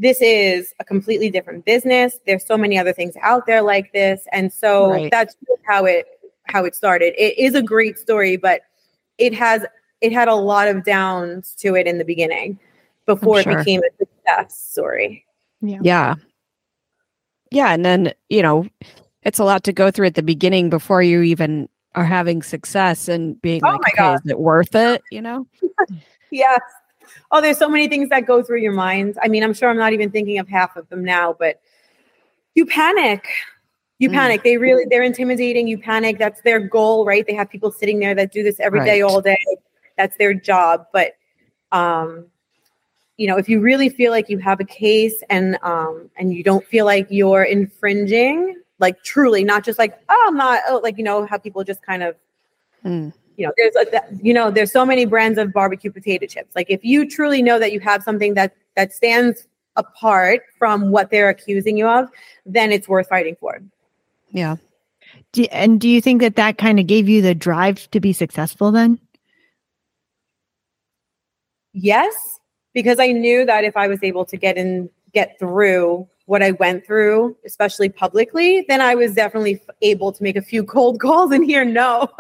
This 0.00 0.22
is 0.22 0.74
a 0.80 0.84
completely 0.84 1.30
different 1.30 1.66
business. 1.66 2.18
There's 2.26 2.46
so 2.46 2.56
many 2.56 2.78
other 2.78 2.94
things 2.94 3.14
out 3.20 3.46
there 3.46 3.60
like 3.60 3.92
this. 3.92 4.26
And 4.32 4.50
so 4.50 4.92
right. 4.92 5.10
that's 5.10 5.36
how 5.66 5.84
it 5.84 6.06
how 6.44 6.64
it 6.64 6.74
started. 6.74 7.12
It 7.18 7.38
is 7.38 7.54
a 7.54 7.62
great 7.62 7.98
story, 7.98 8.38
but 8.38 8.62
it 9.18 9.34
has 9.34 9.66
it 10.00 10.12
had 10.12 10.26
a 10.26 10.34
lot 10.34 10.68
of 10.68 10.84
downs 10.84 11.54
to 11.56 11.74
it 11.74 11.86
in 11.86 11.98
the 11.98 12.04
beginning 12.04 12.58
before 13.04 13.42
sure. 13.42 13.52
it 13.52 13.58
became 13.58 13.82
a 13.82 13.96
success 13.98 14.58
story. 14.58 15.26
Yeah. 15.60 15.80
Yeah. 15.82 16.14
Yeah. 17.50 17.72
And 17.72 17.84
then, 17.84 18.14
you 18.30 18.40
know, 18.40 18.66
it's 19.22 19.38
a 19.38 19.44
lot 19.44 19.64
to 19.64 19.72
go 19.74 19.90
through 19.90 20.06
at 20.06 20.14
the 20.14 20.22
beginning 20.22 20.70
before 20.70 21.02
you 21.02 21.20
even 21.20 21.68
are 21.94 22.06
having 22.06 22.42
success 22.42 23.06
and 23.06 23.38
being 23.42 23.60
oh 23.64 23.72
like, 23.72 23.80
okay, 23.80 23.96
God. 23.96 24.20
is 24.24 24.30
it 24.30 24.38
worth 24.38 24.74
it? 24.74 25.02
You 25.10 25.20
know? 25.20 25.46
yes. 26.30 26.62
Oh, 27.30 27.40
there's 27.40 27.58
so 27.58 27.68
many 27.68 27.88
things 27.88 28.08
that 28.08 28.26
go 28.26 28.42
through 28.42 28.60
your 28.60 28.72
mind. 28.72 29.18
I 29.22 29.28
mean, 29.28 29.42
I'm 29.42 29.54
sure 29.54 29.68
I'm 29.68 29.76
not 29.76 29.92
even 29.92 30.10
thinking 30.10 30.38
of 30.38 30.48
half 30.48 30.76
of 30.76 30.88
them 30.88 31.04
now, 31.04 31.34
but 31.38 31.60
you 32.54 32.66
panic. 32.66 33.28
You 33.98 34.08
mm. 34.08 34.14
panic. 34.14 34.42
They 34.42 34.56
really 34.56 34.84
they're 34.88 35.02
intimidating. 35.02 35.68
You 35.68 35.78
panic. 35.78 36.18
That's 36.18 36.40
their 36.42 36.58
goal, 36.58 37.04
right? 37.04 37.26
They 37.26 37.34
have 37.34 37.50
people 37.50 37.70
sitting 37.70 37.98
there 38.00 38.14
that 38.14 38.32
do 38.32 38.42
this 38.42 38.58
every 38.60 38.80
right. 38.80 38.86
day, 38.86 39.02
all 39.02 39.20
day. 39.20 39.38
That's 39.96 40.16
their 40.16 40.34
job. 40.34 40.86
But 40.92 41.12
um, 41.72 42.26
you 43.16 43.26
know, 43.26 43.36
if 43.36 43.48
you 43.48 43.60
really 43.60 43.90
feel 43.90 44.10
like 44.10 44.28
you 44.28 44.38
have 44.38 44.60
a 44.60 44.64
case 44.64 45.22
and 45.28 45.58
um 45.62 46.10
and 46.16 46.32
you 46.32 46.42
don't 46.42 46.64
feel 46.66 46.86
like 46.86 47.06
you're 47.10 47.44
infringing, 47.44 48.60
like 48.78 49.02
truly, 49.04 49.44
not 49.44 49.64
just 49.64 49.78
like, 49.78 49.98
oh, 50.08 50.24
I'm 50.28 50.36
not 50.36 50.62
oh, 50.68 50.80
like, 50.82 50.98
you 50.98 51.04
know, 51.04 51.26
how 51.26 51.38
people 51.38 51.62
just 51.62 51.82
kind 51.82 52.02
of 52.02 52.16
mm 52.84 53.12
you 53.40 53.46
know 53.46 53.52
there's 53.56 53.74
a 53.76 54.00
you 54.22 54.34
know 54.34 54.50
there's 54.50 54.72
so 54.72 54.84
many 54.84 55.06
brands 55.06 55.38
of 55.38 55.52
barbecue 55.52 55.90
potato 55.90 56.26
chips. 56.26 56.54
Like 56.54 56.66
if 56.68 56.84
you 56.84 57.08
truly 57.08 57.42
know 57.42 57.58
that 57.58 57.72
you 57.72 57.80
have 57.80 58.02
something 58.02 58.34
that 58.34 58.54
that 58.76 58.92
stands 58.92 59.46
apart 59.76 60.42
from 60.58 60.90
what 60.90 61.10
they're 61.10 61.28
accusing 61.28 61.76
you 61.76 61.86
of 61.88 62.08
then 62.44 62.72
it's 62.72 62.88
worth 62.88 63.08
fighting 63.08 63.36
for. 63.40 63.60
Yeah. 64.30 64.56
Do, 65.32 65.44
and 65.50 65.80
do 65.80 65.88
you 65.88 66.00
think 66.00 66.20
that 66.20 66.36
that 66.36 66.58
kind 66.58 66.78
of 66.78 66.86
gave 66.86 67.08
you 67.08 67.22
the 67.22 67.34
drive 67.34 67.90
to 67.92 68.00
be 68.00 68.12
successful 68.12 68.72
then? 68.72 68.98
Yes 71.72 72.40
because 72.74 72.98
i 72.98 73.08
knew 73.08 73.44
that 73.44 73.64
if 73.64 73.76
i 73.76 73.86
was 73.86 74.02
able 74.02 74.24
to 74.24 74.36
get 74.36 74.56
in 74.56 74.88
get 75.12 75.38
through 75.38 76.06
what 76.30 76.44
I 76.44 76.52
went 76.52 76.86
through, 76.86 77.36
especially 77.44 77.88
publicly, 77.88 78.64
then 78.68 78.80
I 78.80 78.94
was 78.94 79.14
definitely 79.14 79.60
able 79.82 80.12
to 80.12 80.22
make 80.22 80.36
a 80.36 80.40
few 80.40 80.62
cold 80.76 81.00
calls 81.00 81.32
and 81.32 81.44
hear 81.44 81.64
no. 81.64 82.08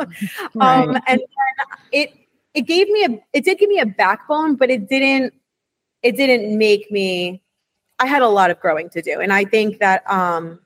Right. 0.54 0.88
Um, 0.88 0.98
and 1.06 1.20
it 1.92 2.12
it 2.54 2.62
gave 2.62 2.88
me 2.88 3.04
a 3.04 3.22
it 3.32 3.44
did 3.44 3.58
give 3.58 3.68
me 3.68 3.78
a 3.78 3.86
backbone, 3.86 4.56
but 4.56 4.68
it 4.68 4.88
didn't 4.88 5.32
it 6.02 6.16
didn't 6.16 6.58
make 6.58 6.90
me. 6.90 7.40
I 8.00 8.06
had 8.06 8.22
a 8.22 8.28
lot 8.28 8.50
of 8.50 8.58
growing 8.58 8.90
to 8.90 9.00
do, 9.00 9.20
and 9.20 9.32
I 9.32 9.44
think 9.44 9.78
that 9.78 10.02
um, 10.10 10.58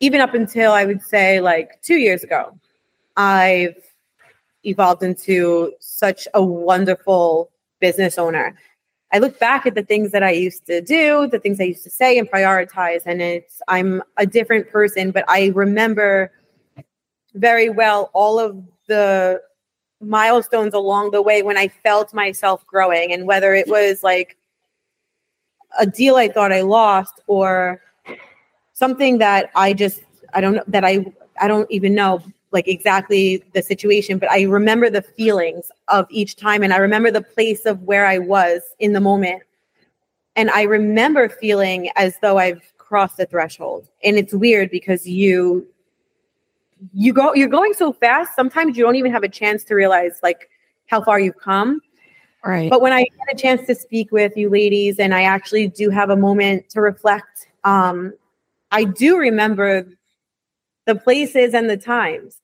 even 0.00 0.20
up 0.20 0.34
until 0.34 0.72
I 0.72 0.84
would 0.84 1.02
say 1.02 1.40
like 1.40 1.80
two 1.82 1.96
years 1.96 2.24
ago, 2.24 2.58
I've 3.16 3.76
evolved 4.64 5.04
into 5.04 5.74
such 5.78 6.26
a 6.34 6.42
wonderful 6.42 7.52
business 7.78 8.18
owner 8.18 8.56
I 9.12 9.18
look 9.18 9.38
back 9.38 9.66
at 9.66 9.74
the 9.74 9.82
things 9.82 10.10
that 10.10 10.22
I 10.22 10.30
used 10.30 10.66
to 10.66 10.80
do, 10.80 11.28
the 11.28 11.38
things 11.38 11.60
I 11.60 11.64
used 11.64 11.84
to 11.84 11.90
say 11.90 12.18
and 12.18 12.28
prioritize, 12.30 13.02
and 13.06 13.22
it's 13.22 13.62
I'm 13.68 14.02
a 14.16 14.26
different 14.26 14.70
person, 14.70 15.10
but 15.12 15.24
I 15.28 15.52
remember 15.54 16.32
very 17.34 17.68
well 17.68 18.10
all 18.12 18.38
of 18.38 18.62
the 18.88 19.40
milestones 20.00 20.74
along 20.74 21.12
the 21.12 21.22
way 21.22 21.42
when 21.42 21.56
I 21.56 21.68
felt 21.68 22.12
myself 22.12 22.66
growing, 22.66 23.12
and 23.12 23.26
whether 23.26 23.54
it 23.54 23.68
was 23.68 24.02
like 24.02 24.36
a 25.78 25.86
deal 25.86 26.16
I 26.16 26.28
thought 26.28 26.52
I 26.52 26.62
lost 26.62 27.20
or 27.26 27.80
something 28.72 29.18
that 29.18 29.50
I 29.54 29.72
just 29.72 30.02
I 30.32 30.40
don't 30.40 30.54
know 30.54 30.64
that 30.66 30.84
I 30.84 31.06
I 31.40 31.48
don't 31.48 31.70
even 31.70 31.94
know 31.94 32.22
like 32.54 32.68
exactly 32.68 33.42
the 33.52 33.60
situation, 33.60 34.18
but 34.18 34.30
I 34.30 34.42
remember 34.42 34.88
the 34.88 35.02
feelings 35.02 35.70
of 35.88 36.06
each 36.08 36.36
time 36.36 36.62
and 36.62 36.72
I 36.72 36.78
remember 36.78 37.10
the 37.10 37.20
place 37.20 37.66
of 37.66 37.82
where 37.82 38.06
I 38.06 38.18
was 38.18 38.62
in 38.78 38.94
the 38.94 39.00
moment. 39.00 39.42
And 40.36 40.50
I 40.50 40.62
remember 40.62 41.28
feeling 41.28 41.90
as 41.96 42.16
though 42.22 42.38
I've 42.38 42.62
crossed 42.78 43.16
the 43.16 43.26
threshold. 43.26 43.88
And 44.02 44.16
it's 44.16 44.32
weird 44.32 44.70
because 44.70 45.06
you 45.06 45.66
you 46.92 47.12
go 47.12 47.34
you're 47.34 47.48
going 47.48 47.74
so 47.74 47.92
fast, 47.92 48.34
sometimes 48.36 48.76
you 48.76 48.84
don't 48.84 48.96
even 48.96 49.12
have 49.12 49.24
a 49.24 49.28
chance 49.28 49.64
to 49.64 49.74
realize 49.74 50.20
like 50.22 50.48
how 50.86 51.02
far 51.02 51.18
you've 51.18 51.38
come. 51.38 51.80
Right. 52.44 52.70
But 52.70 52.82
when 52.82 52.92
I 52.92 53.00
get 53.02 53.34
a 53.34 53.36
chance 53.36 53.66
to 53.66 53.74
speak 53.74 54.12
with 54.12 54.36
you 54.36 54.48
ladies 54.48 54.98
and 54.98 55.14
I 55.14 55.22
actually 55.22 55.68
do 55.68 55.90
have 55.90 56.10
a 56.10 56.16
moment 56.16 56.68
to 56.70 56.80
reflect, 56.80 57.48
um, 57.64 58.12
I 58.70 58.84
do 58.84 59.16
remember 59.18 59.86
the 60.84 60.94
places 60.94 61.54
and 61.54 61.70
the 61.70 61.76
times 61.76 62.40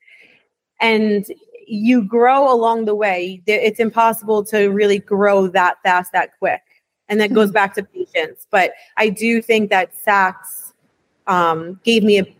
and 0.81 1.27
you 1.66 2.03
grow 2.03 2.53
along 2.53 2.87
the 2.87 2.95
way. 2.95 3.43
It's 3.47 3.79
impossible 3.79 4.45
to 4.47 4.69
really 4.69 4.99
grow 4.99 5.47
that 5.49 5.77
fast, 5.83 6.12
that 6.12 6.37
quick. 6.38 6.62
And 7.09 7.21
that 7.21 7.33
goes 7.33 7.49
mm-hmm. 7.49 7.55
back 7.55 7.75
to 7.75 7.85
patience. 7.85 8.47
But 8.51 8.73
I 8.97 9.09
do 9.09 9.43
think 9.43 9.71
that 9.71 9.93
Saks 10.05 10.73
um, 11.27 11.81
gave 11.85 12.03
me 12.03 12.19
a, 12.19 12.37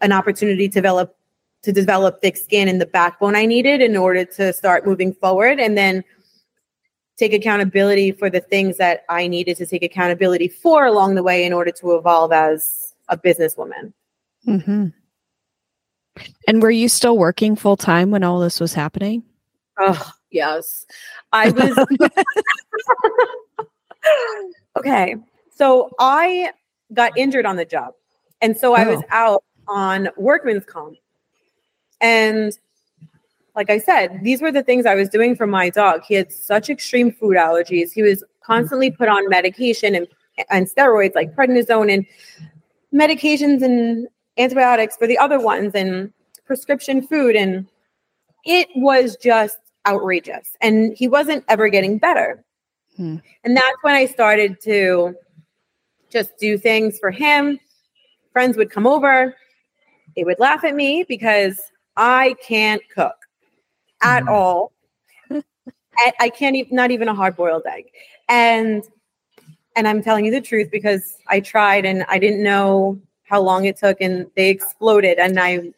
an 0.00 0.12
opportunity 0.12 0.68
to 0.68 0.74
develop 0.74 1.16
to 1.62 1.70
develop 1.70 2.20
thick 2.20 2.36
skin 2.36 2.66
and 2.66 2.80
the 2.80 2.86
backbone 2.86 3.36
I 3.36 3.46
needed 3.46 3.80
in 3.80 3.96
order 3.96 4.24
to 4.24 4.52
start 4.52 4.84
moving 4.84 5.14
forward, 5.14 5.60
and 5.60 5.78
then 5.78 6.02
take 7.16 7.32
accountability 7.32 8.10
for 8.10 8.28
the 8.28 8.40
things 8.40 8.78
that 8.78 9.04
I 9.08 9.28
needed 9.28 9.58
to 9.58 9.66
take 9.66 9.84
accountability 9.84 10.48
for 10.48 10.86
along 10.86 11.14
the 11.14 11.22
way 11.22 11.44
in 11.44 11.52
order 11.52 11.70
to 11.70 11.94
evolve 11.94 12.32
as 12.32 12.94
a 13.08 13.16
businesswoman. 13.16 13.92
Mm-hmm. 14.44 14.88
And 16.46 16.62
were 16.62 16.70
you 16.70 16.88
still 16.88 17.16
working 17.16 17.56
full 17.56 17.76
time 17.76 18.10
when 18.10 18.22
all 18.22 18.40
this 18.40 18.60
was 18.60 18.74
happening? 18.74 19.22
Oh, 19.78 20.12
yes. 20.30 20.86
I 21.32 21.50
was. 21.50 21.86
okay. 24.78 25.16
So 25.54 25.90
I 25.98 26.50
got 26.92 27.16
injured 27.16 27.46
on 27.46 27.56
the 27.56 27.64
job. 27.64 27.94
And 28.40 28.56
so 28.56 28.74
I 28.74 28.86
was 28.86 29.00
oh. 29.00 29.06
out 29.10 29.44
on 29.68 30.08
workman's 30.16 30.64
comp. 30.64 30.96
And 32.00 32.56
like 33.54 33.70
I 33.70 33.78
said, 33.78 34.20
these 34.22 34.42
were 34.42 34.50
the 34.50 34.62
things 34.62 34.86
I 34.86 34.94
was 34.94 35.08
doing 35.08 35.36
for 35.36 35.46
my 35.46 35.70
dog. 35.70 36.02
He 36.04 36.14
had 36.14 36.32
such 36.32 36.68
extreme 36.68 37.12
food 37.12 37.36
allergies. 37.36 37.92
He 37.92 38.02
was 38.02 38.24
constantly 38.44 38.90
put 38.90 39.08
on 39.08 39.28
medication 39.28 39.94
and, 39.94 40.08
and 40.50 40.66
steroids 40.68 41.14
like 41.14 41.34
prednisone 41.34 41.92
and 41.92 42.06
medications 42.92 43.62
and 43.62 44.08
antibiotics 44.38 44.96
for 44.96 45.06
the 45.06 45.18
other 45.18 45.40
ones 45.40 45.72
and 45.74 46.12
prescription 46.46 47.06
food. 47.06 47.36
And 47.36 47.66
it 48.44 48.68
was 48.76 49.16
just 49.16 49.58
outrageous. 49.86 50.56
And 50.60 50.96
he 50.96 51.08
wasn't 51.08 51.44
ever 51.48 51.68
getting 51.68 51.98
better. 51.98 52.44
Hmm. 52.96 53.16
And 53.44 53.56
that's 53.56 53.76
when 53.82 53.94
I 53.94 54.06
started 54.06 54.60
to 54.62 55.14
just 56.10 56.36
do 56.38 56.58
things 56.58 56.98
for 56.98 57.10
him. 57.10 57.58
Friends 58.32 58.56
would 58.56 58.70
come 58.70 58.86
over, 58.86 59.34
they 60.16 60.24
would 60.24 60.38
laugh 60.38 60.64
at 60.64 60.74
me 60.74 61.04
because 61.08 61.60
I 61.96 62.34
can't 62.46 62.82
cook 62.94 63.16
at 64.02 64.22
hmm. 64.22 64.28
all. 64.28 64.72
I 66.20 66.30
can't 66.30 66.56
even, 66.56 66.74
not 66.74 66.90
even 66.90 67.08
a 67.08 67.14
hard 67.14 67.36
boiled 67.36 67.64
egg. 67.66 67.86
And 68.28 68.82
and 69.74 69.88
I'm 69.88 70.02
telling 70.02 70.26
you 70.26 70.30
the 70.30 70.40
truth 70.40 70.70
because 70.70 71.16
I 71.28 71.40
tried 71.40 71.86
and 71.86 72.04
I 72.08 72.18
didn't 72.18 72.42
know 72.42 73.00
how 73.32 73.40
long 73.40 73.64
it 73.64 73.78
took 73.78 73.98
and 74.02 74.30
they 74.36 74.50
exploded 74.50 75.18
and 75.18 75.40
I'm 75.40 75.72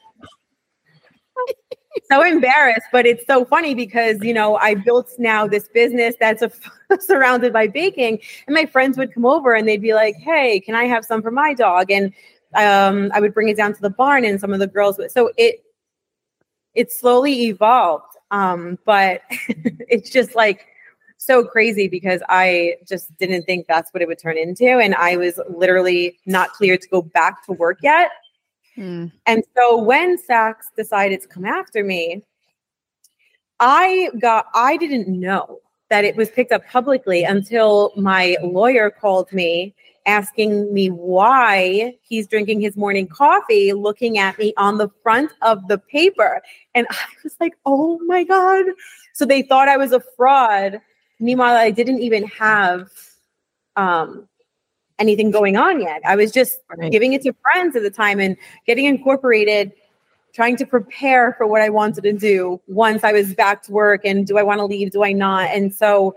so 2.10 2.24
embarrassed, 2.24 2.88
but 2.90 3.06
it's 3.06 3.24
so 3.26 3.44
funny 3.44 3.76
because 3.76 4.18
you 4.22 4.34
know 4.34 4.56
I 4.56 4.74
built 4.74 5.12
now 5.18 5.46
this 5.46 5.68
business 5.68 6.16
that's 6.18 6.42
a, 6.42 6.50
surrounded 7.00 7.52
by 7.52 7.68
baking, 7.68 8.18
and 8.46 8.54
my 8.54 8.66
friends 8.66 8.98
would 8.98 9.14
come 9.14 9.24
over 9.24 9.54
and 9.54 9.68
they'd 9.68 9.80
be 9.80 9.94
like, 9.94 10.16
"Hey, 10.16 10.58
can 10.58 10.74
I 10.74 10.84
have 10.84 11.04
some 11.04 11.22
for 11.22 11.30
my 11.30 11.54
dog?" 11.54 11.90
And 11.92 12.12
um, 12.54 13.10
I 13.14 13.20
would 13.20 13.32
bring 13.32 13.48
it 13.48 13.56
down 13.56 13.74
to 13.74 13.80
the 13.80 13.90
barn, 13.90 14.24
and 14.24 14.40
some 14.40 14.52
of 14.52 14.58
the 14.58 14.66
girls 14.66 14.98
would. 14.98 15.12
So 15.12 15.30
it 15.36 15.64
it 16.74 16.90
slowly 16.90 17.44
evolved, 17.44 18.16
um, 18.32 18.78
but 18.84 19.22
it's 19.30 20.10
just 20.10 20.34
like 20.34 20.66
so 21.16 21.44
crazy 21.44 21.88
because 21.88 22.22
I 22.28 22.76
just 22.86 23.16
didn't 23.18 23.44
think 23.44 23.66
that's 23.66 23.92
what 23.92 24.02
it 24.02 24.08
would 24.08 24.18
turn 24.18 24.36
into. 24.36 24.78
And 24.78 24.94
I 24.94 25.16
was 25.16 25.40
literally 25.48 26.18
not 26.26 26.52
clear 26.52 26.76
to 26.76 26.88
go 26.88 27.02
back 27.02 27.44
to 27.46 27.52
work 27.52 27.78
yet. 27.82 28.10
Mm. 28.76 29.12
And 29.26 29.44
so 29.56 29.82
when 29.82 30.16
Saks 30.18 30.64
decided 30.76 31.22
to 31.22 31.28
come 31.28 31.44
after 31.44 31.84
me, 31.84 32.22
I 33.60 34.10
got, 34.20 34.46
I 34.54 34.76
didn't 34.76 35.08
know 35.08 35.60
that 35.90 36.04
it 36.04 36.16
was 36.16 36.30
picked 36.30 36.52
up 36.52 36.66
publicly 36.66 37.24
until 37.24 37.92
my 37.96 38.36
lawyer 38.42 38.90
called 38.90 39.32
me 39.32 39.74
asking 40.06 40.72
me 40.72 40.88
why 40.88 41.94
he's 42.02 42.26
drinking 42.26 42.60
his 42.60 42.76
morning 42.76 43.06
coffee, 43.06 43.72
looking 43.72 44.18
at 44.18 44.38
me 44.38 44.52
on 44.56 44.78
the 44.78 44.88
front 45.02 45.32
of 45.42 45.66
the 45.68 45.78
paper. 45.78 46.42
And 46.74 46.86
I 46.90 47.06
was 47.22 47.36
like, 47.40 47.54
oh 47.64 47.98
my 48.06 48.24
God. 48.24 48.66
So 49.14 49.24
they 49.24 49.42
thought 49.42 49.68
I 49.68 49.76
was 49.76 49.92
a 49.92 50.02
fraud. 50.16 50.80
Meanwhile, 51.20 51.56
I 51.56 51.70
didn't 51.70 52.00
even 52.00 52.24
have 52.24 52.90
um, 53.76 54.28
anything 54.98 55.30
going 55.30 55.56
on 55.56 55.80
yet. 55.80 56.02
I 56.04 56.16
was 56.16 56.32
just 56.32 56.58
Right. 56.76 56.90
giving 56.90 57.12
it 57.12 57.22
to 57.22 57.32
friends 57.42 57.76
at 57.76 57.82
the 57.82 57.90
time 57.90 58.20
and 58.20 58.36
getting 58.66 58.84
incorporated, 58.86 59.72
trying 60.32 60.56
to 60.56 60.66
prepare 60.66 61.34
for 61.34 61.46
what 61.46 61.62
I 61.62 61.68
wanted 61.68 62.02
to 62.04 62.12
do 62.12 62.60
once 62.66 63.04
I 63.04 63.12
was 63.12 63.34
back 63.34 63.62
to 63.64 63.72
work. 63.72 64.04
And 64.04 64.26
do 64.26 64.38
I 64.38 64.42
want 64.42 64.58
to 64.58 64.64
leave? 64.64 64.90
Do 64.90 65.04
I 65.04 65.12
not? 65.12 65.50
And 65.50 65.74
so 65.74 66.16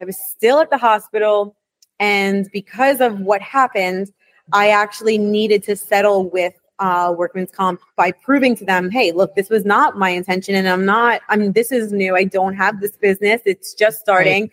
I 0.00 0.04
was 0.04 0.16
still 0.16 0.60
at 0.60 0.70
the 0.70 0.78
hospital. 0.78 1.56
And 1.98 2.48
because 2.52 3.00
of 3.00 3.20
what 3.20 3.42
happened, 3.42 4.12
I 4.52 4.70
actually 4.70 5.18
needed 5.18 5.62
to 5.64 5.76
settle 5.76 6.28
with 6.28 6.54
uh, 6.80 7.14
workman's 7.16 7.50
comp 7.52 7.80
by 7.94 8.10
proving 8.10 8.56
to 8.56 8.64
them, 8.64 8.90
hey, 8.90 9.12
look, 9.12 9.34
this 9.34 9.50
was 9.50 9.64
not 9.64 9.98
my 9.98 10.08
intention, 10.10 10.54
and 10.54 10.68
I'm 10.68 10.84
not. 10.84 11.20
I'm. 11.28 11.52
This 11.52 11.70
is 11.70 11.92
new. 11.92 12.16
I 12.16 12.24
don't 12.24 12.54
have 12.54 12.80
this 12.80 12.96
business. 12.96 13.42
It's 13.44 13.74
just 13.74 14.00
starting. 14.00 14.50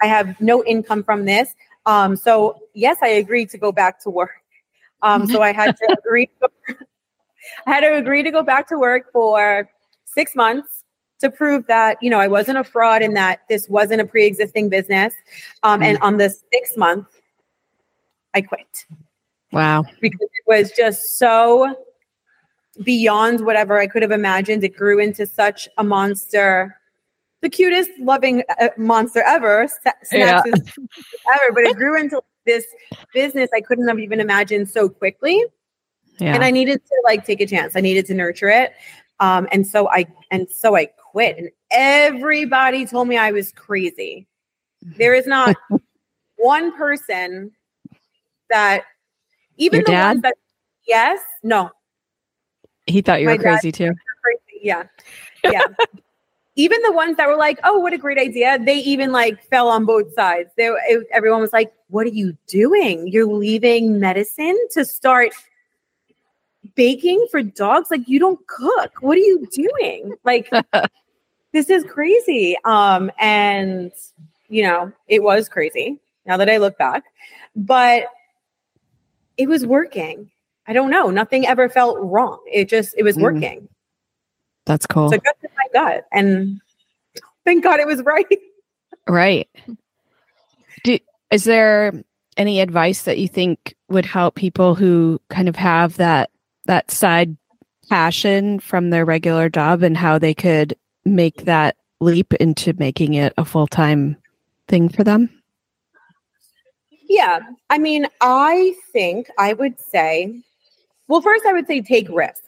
I 0.00 0.06
have 0.06 0.40
no 0.40 0.62
income 0.64 1.02
from 1.02 1.24
this. 1.24 1.54
Um, 1.86 2.16
so 2.16 2.60
yes, 2.74 2.98
I 3.02 3.08
agreed 3.08 3.50
to 3.50 3.58
go 3.58 3.72
back 3.72 4.00
to 4.02 4.10
work. 4.10 4.30
Um, 5.02 5.26
so 5.26 5.42
I 5.42 5.52
had 5.52 5.76
to 5.76 5.96
agree. 6.06 6.30
I 7.66 7.70
had 7.70 7.80
to 7.80 7.96
agree 7.96 8.22
to 8.22 8.30
go 8.30 8.42
back 8.42 8.68
to 8.68 8.78
work 8.78 9.10
for 9.12 9.68
six 10.04 10.36
months 10.36 10.84
to 11.20 11.30
prove 11.30 11.66
that 11.66 11.96
you 12.02 12.10
know 12.10 12.20
I 12.20 12.28
wasn't 12.28 12.58
a 12.58 12.64
fraud 12.64 13.00
and 13.00 13.16
that 13.16 13.40
this 13.48 13.68
wasn't 13.70 14.02
a 14.02 14.04
pre-existing 14.04 14.68
business. 14.68 15.14
Um, 15.62 15.82
and 15.82 15.98
on 16.02 16.18
the 16.18 16.28
sixth 16.52 16.76
month, 16.76 17.06
I 18.34 18.42
quit 18.42 18.86
Wow. 19.52 19.84
because 20.00 20.20
it 20.20 20.44
was 20.46 20.70
just 20.72 21.18
so 21.18 21.74
beyond 22.82 23.44
whatever 23.44 23.78
I 23.78 23.86
could 23.86 24.02
have 24.02 24.12
imagined. 24.12 24.64
It 24.64 24.76
grew 24.76 24.98
into 24.98 25.26
such 25.26 25.68
a 25.76 25.84
monster, 25.84 26.76
the 27.42 27.48
cutest, 27.50 27.90
loving 27.98 28.42
uh, 28.60 28.68
monster 28.76 29.22
ever, 29.26 29.68
Sa- 29.82 29.90
Yeah. 30.12 30.42
Is 30.46 30.60
ever, 31.34 31.52
but 31.52 31.64
it 31.64 31.76
grew 31.76 31.98
into 31.98 32.22
this 32.46 32.64
business 33.12 33.50
I 33.54 33.60
couldn't 33.60 33.88
have 33.88 33.98
even 33.98 34.20
imagined 34.20 34.68
so 34.70 34.88
quickly. 34.88 35.44
Yeah. 36.18 36.34
And 36.34 36.44
I 36.44 36.50
needed 36.50 36.80
to 36.84 37.02
like 37.04 37.24
take 37.24 37.40
a 37.40 37.46
chance. 37.46 37.76
I 37.76 37.80
needed 37.80 38.06
to 38.06 38.14
nurture 38.14 38.48
it. 38.48 38.72
Um, 39.20 39.48
and 39.52 39.66
so 39.66 39.88
I 39.90 40.06
and 40.30 40.48
so 40.50 40.76
I 40.76 40.86
quit. 40.86 41.38
And 41.38 41.50
everybody 41.70 42.86
told 42.86 43.08
me 43.08 43.16
I 43.16 43.32
was 43.32 43.52
crazy. 43.52 44.26
There 44.82 45.14
is 45.14 45.26
not 45.26 45.56
one 46.36 46.76
person 46.76 47.52
that 48.48 48.84
even 49.60 49.78
Your 49.78 49.84
the 49.84 49.92
dad? 49.92 50.08
ones 50.08 50.22
that 50.22 50.36
yes, 50.86 51.20
no, 51.42 51.70
he 52.86 53.00
thought 53.00 53.20
you 53.20 53.26
my 53.26 53.36
were 53.36 53.42
crazy 53.42 53.72
too. 53.72 53.92
crazy. 54.22 54.60
Yeah. 54.62 54.84
Yeah. 55.44 55.64
even 56.56 56.82
the 56.82 56.92
ones 56.92 57.16
that 57.16 57.28
were 57.28 57.36
like, 57.36 57.58
"Oh, 57.64 57.78
what 57.78 57.92
a 57.92 57.98
great 57.98 58.18
idea!" 58.18 58.58
They 58.58 58.76
even 58.76 59.12
like 59.12 59.42
fell 59.44 59.68
on 59.68 59.84
both 59.84 60.12
sides. 60.14 60.50
They, 60.56 60.66
it, 60.66 61.06
everyone 61.12 61.40
was 61.40 61.52
like, 61.52 61.72
"What 61.88 62.06
are 62.06 62.10
you 62.10 62.36
doing? 62.46 63.08
You're 63.08 63.26
leaving 63.26 63.98
medicine 63.98 64.58
to 64.72 64.84
start 64.84 65.30
baking 66.74 67.26
for 67.30 67.42
dogs? 67.42 67.90
Like, 67.90 68.06
you 68.08 68.18
don't 68.18 68.44
cook. 68.46 68.92
What 69.00 69.16
are 69.16 69.20
you 69.20 69.46
doing? 69.52 70.14
Like, 70.24 70.50
this 71.52 71.70
is 71.70 71.84
crazy." 71.84 72.56
Um, 72.64 73.10
and 73.18 73.92
you 74.48 74.64
know, 74.64 74.92
it 75.08 75.22
was 75.22 75.48
crazy. 75.48 75.98
Now 76.26 76.36
that 76.36 76.50
I 76.50 76.58
look 76.58 76.76
back, 76.76 77.04
but 77.56 78.04
it 79.36 79.48
was 79.48 79.66
working. 79.66 80.30
I 80.66 80.72
don't 80.72 80.90
know. 80.90 81.10
Nothing 81.10 81.46
ever 81.46 81.68
felt 81.68 81.98
wrong. 82.00 82.40
It 82.52 82.68
just 82.68 82.94
it 82.96 83.02
was 83.02 83.16
Mm. 83.16 83.22
working. 83.22 83.68
That's 84.66 84.86
cool. 84.86 85.10
So 85.10 85.18
trusted 85.18 85.50
my 85.56 85.66
gut, 85.72 86.06
and 86.12 86.60
thank 87.44 87.64
God 87.64 87.80
it 87.80 87.86
was 87.86 88.02
right. 88.04 88.26
Right. 89.08 89.48
Do, 90.84 90.98
is 91.30 91.44
there 91.44 91.92
any 92.36 92.60
advice 92.60 93.02
that 93.02 93.18
you 93.18 93.26
think 93.28 93.74
would 93.88 94.06
help 94.06 94.34
people 94.34 94.74
who 94.74 95.20
kind 95.28 95.48
of 95.48 95.56
have 95.56 95.96
that 95.96 96.30
that 96.66 96.90
side 96.90 97.36
passion 97.88 98.60
from 98.60 98.90
their 98.90 99.04
regular 99.04 99.48
job 99.48 99.82
and 99.82 99.96
how 99.96 100.18
they 100.18 100.34
could 100.34 100.76
make 101.04 101.44
that 101.44 101.76
leap 102.00 102.32
into 102.34 102.72
making 102.78 103.14
it 103.14 103.32
a 103.36 103.44
full-time 103.44 104.16
thing 104.68 104.88
for 104.88 105.02
them? 105.02 105.28
Yeah, 107.10 107.40
I 107.70 107.78
mean, 107.78 108.06
I 108.20 108.72
think 108.92 109.32
I 109.36 109.52
would 109.52 109.80
say, 109.80 110.40
well, 111.08 111.20
first 111.20 111.44
I 111.44 111.52
would 111.52 111.66
say 111.66 111.80
take 111.80 112.08
risks. 112.08 112.46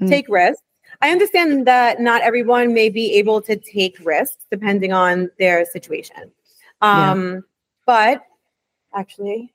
Mm. 0.00 0.08
Take 0.08 0.26
risks. 0.30 0.62
I 1.02 1.10
understand 1.10 1.66
that 1.66 2.00
not 2.00 2.22
everyone 2.22 2.72
may 2.72 2.88
be 2.88 3.12
able 3.16 3.42
to 3.42 3.56
take 3.56 3.98
risks 4.02 4.46
depending 4.50 4.94
on 4.94 5.30
their 5.38 5.66
situation. 5.66 6.32
Yeah. 6.80 7.10
Um, 7.10 7.44
but 7.84 8.22
actually, 8.94 9.52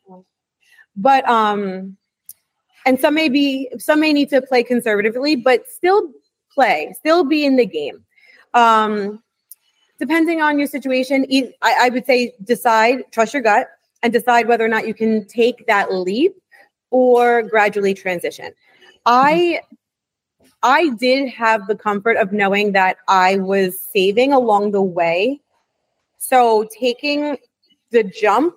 but 0.95 1.27
um, 1.27 1.97
and 2.85 2.99
some 2.99 3.15
may 3.15 3.29
be 3.29 3.67
some 3.79 3.99
may 3.99 4.13
need 4.13 4.29
to 4.29 4.43
play 4.43 4.61
conservatively, 4.61 5.37
but 5.37 5.67
still 5.67 6.11
play, 6.53 6.93
still 6.99 7.23
be 7.23 7.45
in 7.45 7.55
the 7.55 7.65
game. 7.65 8.05
Um, 8.53 9.23
depending 9.97 10.39
on 10.39 10.59
your 10.59 10.67
situation, 10.67 11.25
I 11.63 11.89
would 11.91 12.05
say 12.05 12.35
decide, 12.43 13.11
trust 13.11 13.33
your 13.33 13.41
gut, 13.41 13.69
and 14.03 14.13
decide 14.13 14.47
whether 14.47 14.63
or 14.63 14.67
not 14.67 14.87
you 14.87 14.93
can 14.93 15.25
take 15.25 15.65
that 15.65 15.91
leap 15.91 16.35
or 16.91 17.41
gradually 17.41 17.93
transition. 17.93 18.53
I 19.05 19.61
I 20.61 20.89
did 20.99 21.29
have 21.29 21.67
the 21.67 21.75
comfort 21.75 22.17
of 22.17 22.31
knowing 22.31 22.73
that 22.73 22.97
I 23.07 23.37
was 23.37 23.79
saving 23.79 24.31
along 24.31 24.71
the 24.71 24.81
way. 24.81 25.41
So 26.19 26.69
taking 26.77 27.37
the 27.91 28.03
jump 28.03 28.55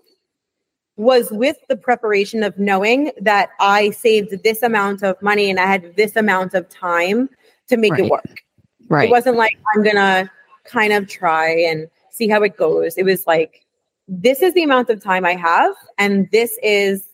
was 0.97 1.31
with 1.31 1.57
the 1.69 1.77
preparation 1.77 2.43
of 2.43 2.59
knowing 2.59 3.13
that 3.21 3.51
I 3.61 3.91
saved 3.91 4.43
this 4.43 4.63
amount 4.63 5.03
of 5.03 5.21
money 5.21 5.51
and 5.51 5.61
I 5.61 5.67
had 5.67 5.95
this 5.97 6.17
amount 6.17 6.55
of 6.55 6.69
time 6.69 7.29
to 7.69 7.77
make 7.77 7.93
Right. 7.93 8.05
it 8.05 8.11
work. 8.11 8.43
Right. 8.89 9.09
It 9.09 9.11
wasn't 9.11 9.37
like 9.37 9.57
I'm 9.75 9.83
gonna 9.83 10.31
kind 10.65 10.93
of 10.93 11.09
try 11.09 11.51
and 11.51 11.89
see 12.11 12.29
how 12.29 12.43
it 12.43 12.57
goes. 12.57 12.97
It 12.97 13.05
was 13.05 13.27
like 13.27 13.66
this 14.09 14.42
is 14.42 14.55
the 14.55 14.62
amount 14.62 14.90
of 14.90 15.03
time 15.03 15.25
I 15.25 15.35
have, 15.35 15.75
and 15.99 16.29
this 16.31 16.59
is 16.62 17.09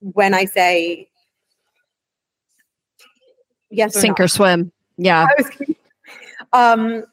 when 0.00 0.34
I 0.34 0.44
say 0.46 1.08
yes 3.70 3.96
or 3.96 4.00
Sink 4.00 4.18
no. 4.18 4.24
or 4.24 4.28
swim. 4.28 4.72
Yeah. 4.96 5.26
I 5.28 5.34
was 5.36 5.48
kidding. 5.50 5.76
um 6.52 7.04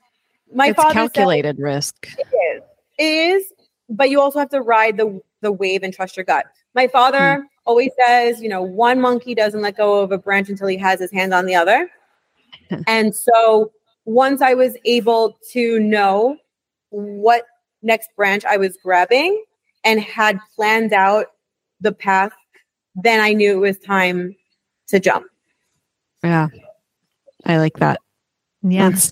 my 0.54 0.70
it's 0.70 0.78
father 0.82 0.94
calculated 0.94 1.60
risk. 1.60 2.08
said 2.16 2.26
it 2.32 2.36
is. 2.58 2.64
It 2.98 3.04
is, 3.04 3.54
but 3.90 4.10
you 4.10 4.20
also 4.20 4.40
have 4.40 4.50
to 4.50 4.62
ride 4.62 4.98
the 4.98 5.22
the 5.42 5.52
wave 5.52 5.84
and 5.84 5.94
trust 5.94 6.18
your 6.18 6.24
gut. 6.26 6.46
My 6.76 6.88
father 6.88 7.36
Hmm. 7.38 7.46
always 7.66 7.92
says, 8.06 8.42
you 8.42 8.50
know, 8.50 8.62
one 8.62 9.00
monkey 9.00 9.36
doesn't 9.36 9.62
let 9.62 9.78
go 9.78 10.02
of 10.02 10.12
a 10.12 10.18
branch 10.18 10.50
until 10.50 10.68
he 10.68 10.78
has 10.78 11.00
his 11.00 11.12
hand 11.12 11.34
on 11.34 11.46
the 11.46 11.56
other. 11.56 11.90
and 12.88 13.16
so 13.16 13.72
once 14.06 14.42
I 14.42 14.54
was 14.54 14.76
able 14.86 15.38
to 15.52 15.80
know 15.80 16.38
what 16.90 17.44
next 17.82 18.10
branch 18.16 18.46
I 18.46 18.58
was 18.58 18.78
grabbing 18.84 19.44
and 19.84 20.00
had 20.00 20.40
planned 20.56 20.94
out 20.94 21.28
the 21.82 21.92
path, 21.92 22.32
then 22.96 23.20
I 23.20 23.34
knew 23.34 23.54
it 23.54 23.68
was 23.68 23.80
time 23.80 24.36
to 24.90 25.00
jump. 25.00 25.28
Yeah. 26.24 26.48
I 27.46 27.58
like 27.58 27.78
that. 27.80 28.00
Yeah. 28.62 28.90
That's- 28.90 29.12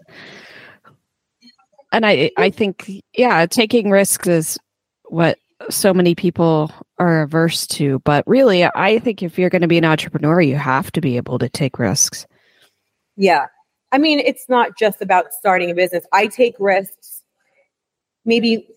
and 1.94 2.06
I 2.06 2.32
I 2.38 2.50
think 2.50 2.92
yeah, 3.14 3.46
taking 3.46 3.90
risks 3.90 4.28
is 4.28 4.60
what 5.06 5.40
so 5.70 5.94
many 5.94 6.16
people 6.16 6.72
are 7.00 7.22
averse 7.22 7.66
to. 7.68 8.00
But 8.00 8.28
really, 8.28 8.66
I 8.66 9.00
think 9.00 9.24
if 9.24 9.40
you're 9.40 9.50
going 9.50 9.62
to 9.62 9.68
be 9.68 9.78
an 9.78 9.86
entrepreneur, 9.86 10.42
you 10.42 10.58
have 10.58 10.92
to 10.92 11.02
be 11.02 11.18
able 11.18 11.40
to 11.40 11.50
take 11.50 11.80
risks. 11.80 12.28
Yeah. 13.16 13.46
I 13.92 13.98
mean, 13.98 14.20
it's 14.20 14.50
not 14.50 14.78
just 14.78 15.02
about 15.02 15.34
starting 15.34 15.72
a 15.72 15.74
business. 15.74 16.06
I 16.12 16.28
take 16.28 16.56
risks 16.60 17.17
maybe 18.28 18.68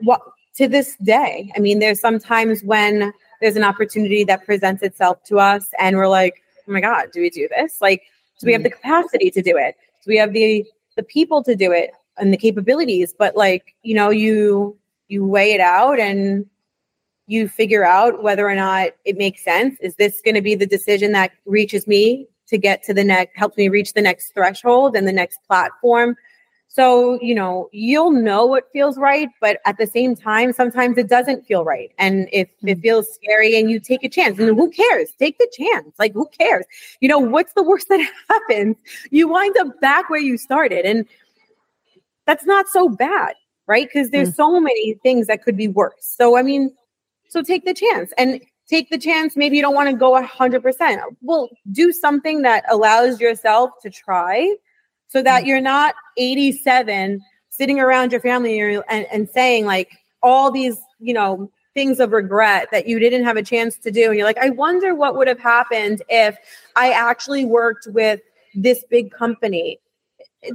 what 0.00 0.20
to 0.56 0.68
this 0.68 0.96
day. 1.02 1.52
I 1.56 1.60
mean, 1.60 1.80
there's 1.80 2.00
sometimes 2.00 2.62
when 2.62 3.12
there's 3.40 3.56
an 3.56 3.64
opportunity 3.64 4.24
that 4.24 4.46
presents 4.46 4.82
itself 4.82 5.22
to 5.24 5.38
us 5.38 5.68
and 5.78 5.96
we're 5.96 6.08
like, 6.08 6.42
oh 6.66 6.72
my 6.72 6.80
God, 6.80 7.08
do 7.12 7.20
we 7.20 7.28
do 7.28 7.48
this? 7.56 7.80
Like, 7.80 8.02
do 8.40 8.46
we 8.46 8.52
have 8.52 8.62
the 8.62 8.70
mm-hmm. 8.70 8.80
capacity 8.80 9.30
to 9.30 9.42
do 9.42 9.56
it? 9.56 9.76
Do 10.04 10.08
we 10.08 10.16
have 10.16 10.32
the 10.32 10.64
the 10.96 11.02
people 11.02 11.42
to 11.42 11.56
do 11.56 11.72
it? 11.72 11.90
and 12.18 12.32
the 12.32 12.36
capabilities, 12.36 13.14
but 13.16 13.36
like, 13.36 13.74
you 13.82 13.94
know, 13.94 14.10
you 14.10 14.76
you 15.08 15.26
weigh 15.26 15.52
it 15.52 15.60
out 15.60 15.98
and 15.98 16.46
you 17.26 17.48
figure 17.48 17.84
out 17.84 18.22
whether 18.22 18.48
or 18.48 18.54
not 18.54 18.90
it 19.04 19.16
makes 19.16 19.44
sense. 19.44 19.78
Is 19.80 19.96
this 19.96 20.20
going 20.24 20.34
to 20.34 20.42
be 20.42 20.54
the 20.54 20.66
decision 20.66 21.12
that 21.12 21.32
reaches 21.46 21.86
me 21.86 22.26
to 22.48 22.58
get 22.58 22.82
to 22.84 22.94
the 22.94 23.04
next, 23.04 23.36
helps 23.36 23.56
me 23.56 23.68
reach 23.68 23.92
the 23.92 24.02
next 24.02 24.32
threshold 24.32 24.96
and 24.96 25.06
the 25.06 25.12
next 25.12 25.38
platform? 25.46 26.16
So, 26.74 27.20
you 27.22 27.36
know, 27.36 27.68
you'll 27.70 28.10
know 28.10 28.44
what 28.44 28.64
feels 28.72 28.98
right, 28.98 29.28
but 29.40 29.60
at 29.64 29.78
the 29.78 29.86
same 29.86 30.16
time, 30.16 30.52
sometimes 30.52 30.98
it 30.98 31.08
doesn't 31.08 31.46
feel 31.46 31.64
right. 31.64 31.92
And 31.98 32.28
if 32.32 32.48
it 32.64 32.80
feels 32.80 33.06
scary 33.14 33.56
and 33.56 33.70
you 33.70 33.78
take 33.78 34.02
a 34.02 34.08
chance, 34.08 34.40
and 34.40 34.48
who 34.48 34.70
cares? 34.70 35.12
Take 35.16 35.38
the 35.38 35.48
chance. 35.56 35.94
Like, 36.00 36.14
who 36.14 36.28
cares? 36.36 36.64
You 36.98 37.08
know, 37.08 37.20
what's 37.20 37.52
the 37.52 37.62
worst 37.62 37.88
that 37.90 38.04
happens? 38.28 38.74
You 39.12 39.28
wind 39.28 39.56
up 39.56 39.80
back 39.80 40.10
where 40.10 40.20
you 40.20 40.36
started. 40.36 40.84
And 40.84 41.06
that's 42.26 42.44
not 42.44 42.66
so 42.66 42.88
bad, 42.88 43.34
right? 43.68 43.86
Because 43.86 44.10
there's 44.10 44.30
mm. 44.30 44.34
so 44.34 44.58
many 44.58 44.94
things 44.94 45.28
that 45.28 45.44
could 45.44 45.56
be 45.56 45.68
worse. 45.68 45.94
So, 46.00 46.36
I 46.36 46.42
mean, 46.42 46.74
so 47.28 47.40
take 47.40 47.64
the 47.64 47.74
chance 47.74 48.12
and 48.18 48.40
take 48.68 48.90
the 48.90 48.98
chance. 48.98 49.36
Maybe 49.36 49.54
you 49.54 49.62
don't 49.62 49.76
want 49.76 49.90
to 49.90 49.96
go 49.96 50.10
100%. 50.20 51.00
Well, 51.22 51.50
do 51.70 51.92
something 51.92 52.42
that 52.42 52.64
allows 52.68 53.20
yourself 53.20 53.70
to 53.82 53.90
try 53.90 54.56
so 55.14 55.22
that 55.22 55.44
mm. 55.44 55.46
you're 55.46 55.60
not 55.60 55.94
87 56.16 57.22
sitting 57.48 57.78
around 57.78 58.10
your 58.10 58.20
family 58.20 58.58
and, 58.60 59.06
and 59.12 59.30
saying 59.30 59.64
like 59.64 59.92
all 60.22 60.50
these, 60.50 60.76
you 60.98 61.14
know, 61.14 61.50
things 61.72 62.00
of 62.00 62.10
regret 62.10 62.68
that 62.72 62.88
you 62.88 62.98
didn't 62.98 63.24
have 63.24 63.36
a 63.36 63.42
chance 63.42 63.78
to 63.78 63.90
do. 63.90 64.06
And 64.06 64.16
you're 64.16 64.26
like, 64.26 64.38
I 64.38 64.50
wonder 64.50 64.94
what 64.94 65.16
would 65.16 65.28
have 65.28 65.38
happened 65.38 66.02
if 66.08 66.36
I 66.76 66.90
actually 66.90 67.44
worked 67.44 67.86
with 67.88 68.20
this 68.54 68.84
big 68.90 69.12
company. 69.12 69.78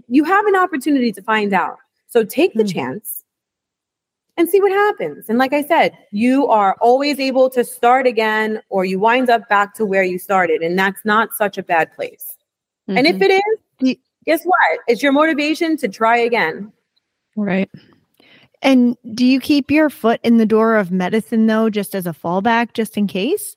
You 0.08 0.26
have 0.26 0.46
an 0.46 0.56
opportunity 0.56 1.12
to 1.14 1.22
find 1.22 1.54
out. 1.54 1.78
So 2.08 2.24
take 2.24 2.54
the 2.54 2.64
mm-hmm. 2.64 2.80
chance 2.80 3.24
and 4.36 4.50
see 4.50 4.62
what 4.62 4.72
happens. 4.72 5.30
And 5.30 5.38
like 5.38 5.54
I 5.54 5.64
said, 5.64 5.98
you 6.12 6.48
are 6.48 6.76
always 6.82 7.20
able 7.20 7.50
to 7.52 7.64
start 7.64 8.08
again 8.08 8.62
or 8.70 8.84
you 8.84 9.00
wind 9.00 9.30
up 9.30 9.48
back 9.48 9.74
to 9.76 9.86
where 9.86 10.04
you 10.04 10.20
started. 10.20 10.62
And 10.62 10.78
that's 10.78 11.04
not 11.06 11.34
such 11.34 11.58
a 11.58 11.64
bad 11.64 11.94
place. 11.94 12.36
Mm-hmm. 12.90 12.98
And 12.98 13.08
if 13.08 13.16
mm-hmm. 13.16 13.24
it 13.24 13.32
is, 13.32 13.60
guess 14.30 14.44
what? 14.44 14.80
It's 14.88 15.02
your 15.02 15.12
motivation 15.12 15.76
to 15.78 15.88
try 15.88 16.18
again. 16.18 16.72
Right. 17.36 17.68
And 18.62 18.96
do 19.16 19.26
you 19.26 19.40
keep 19.40 19.72
your 19.72 19.90
foot 19.90 20.20
in 20.24 20.38
the 20.38 20.46
door 20.46 20.76
of 20.76 20.92
medicine 20.92 21.48
though, 21.48 21.72
just 21.72 21.96
as 21.96 22.06
a 22.06 22.14
fallback, 22.14 22.74
just 22.74 22.96
in 22.96 23.08
case? 23.08 23.56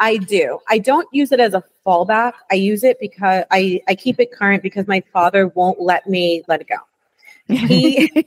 I 0.00 0.16
do. 0.16 0.58
I 0.68 0.78
don't 0.78 1.06
use 1.12 1.30
it 1.30 1.38
as 1.38 1.54
a 1.54 1.62
fallback. 1.86 2.32
I 2.50 2.56
use 2.56 2.82
it 2.82 2.98
because 2.98 3.44
I, 3.52 3.80
I 3.86 3.94
keep 3.94 4.18
it 4.18 4.32
current 4.32 4.64
because 4.64 4.88
my 4.88 5.04
father 5.12 5.46
won't 5.46 5.80
let 5.80 6.08
me 6.08 6.42
let 6.48 6.62
it 6.62 6.66
go. 6.66 7.54
He 7.54 8.08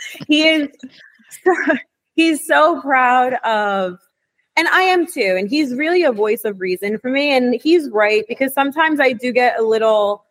he 0.28 0.46
is 0.46 0.68
so, 1.42 1.74
he's 2.14 2.46
so 2.46 2.80
proud 2.82 3.34
of 3.42 3.98
and 4.56 4.68
I 4.68 4.82
am 4.82 5.06
too. 5.06 5.34
And 5.36 5.48
he's 5.48 5.74
really 5.74 6.04
a 6.04 6.12
voice 6.12 6.44
of 6.44 6.60
reason 6.60 6.98
for 6.98 7.10
me. 7.10 7.36
And 7.36 7.60
he's 7.62 7.88
right 7.90 8.24
because 8.28 8.52
sometimes 8.52 9.00
I 9.00 9.12
do 9.12 9.32
get 9.32 9.58
a 9.58 9.62
little, 9.62 10.24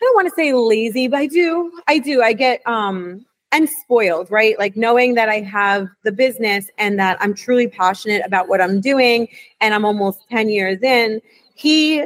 I 0.00 0.04
don't 0.04 0.14
want 0.14 0.28
to 0.28 0.34
say 0.34 0.52
lazy, 0.52 1.08
but 1.08 1.18
I 1.18 1.26
do. 1.26 1.72
I 1.86 1.98
do. 1.98 2.22
I 2.22 2.32
get 2.32 2.66
um 2.66 3.24
and 3.52 3.68
spoiled, 3.68 4.30
right? 4.30 4.58
Like 4.58 4.76
knowing 4.76 5.14
that 5.14 5.28
I 5.28 5.40
have 5.40 5.88
the 6.02 6.12
business 6.12 6.68
and 6.78 6.98
that 6.98 7.16
I'm 7.20 7.32
truly 7.32 7.68
passionate 7.68 8.22
about 8.26 8.48
what 8.48 8.60
I'm 8.60 8.80
doing 8.80 9.28
and 9.60 9.72
I'm 9.72 9.84
almost 9.84 10.28
10 10.28 10.48
years 10.48 10.82
in. 10.82 11.22
He 11.54 12.04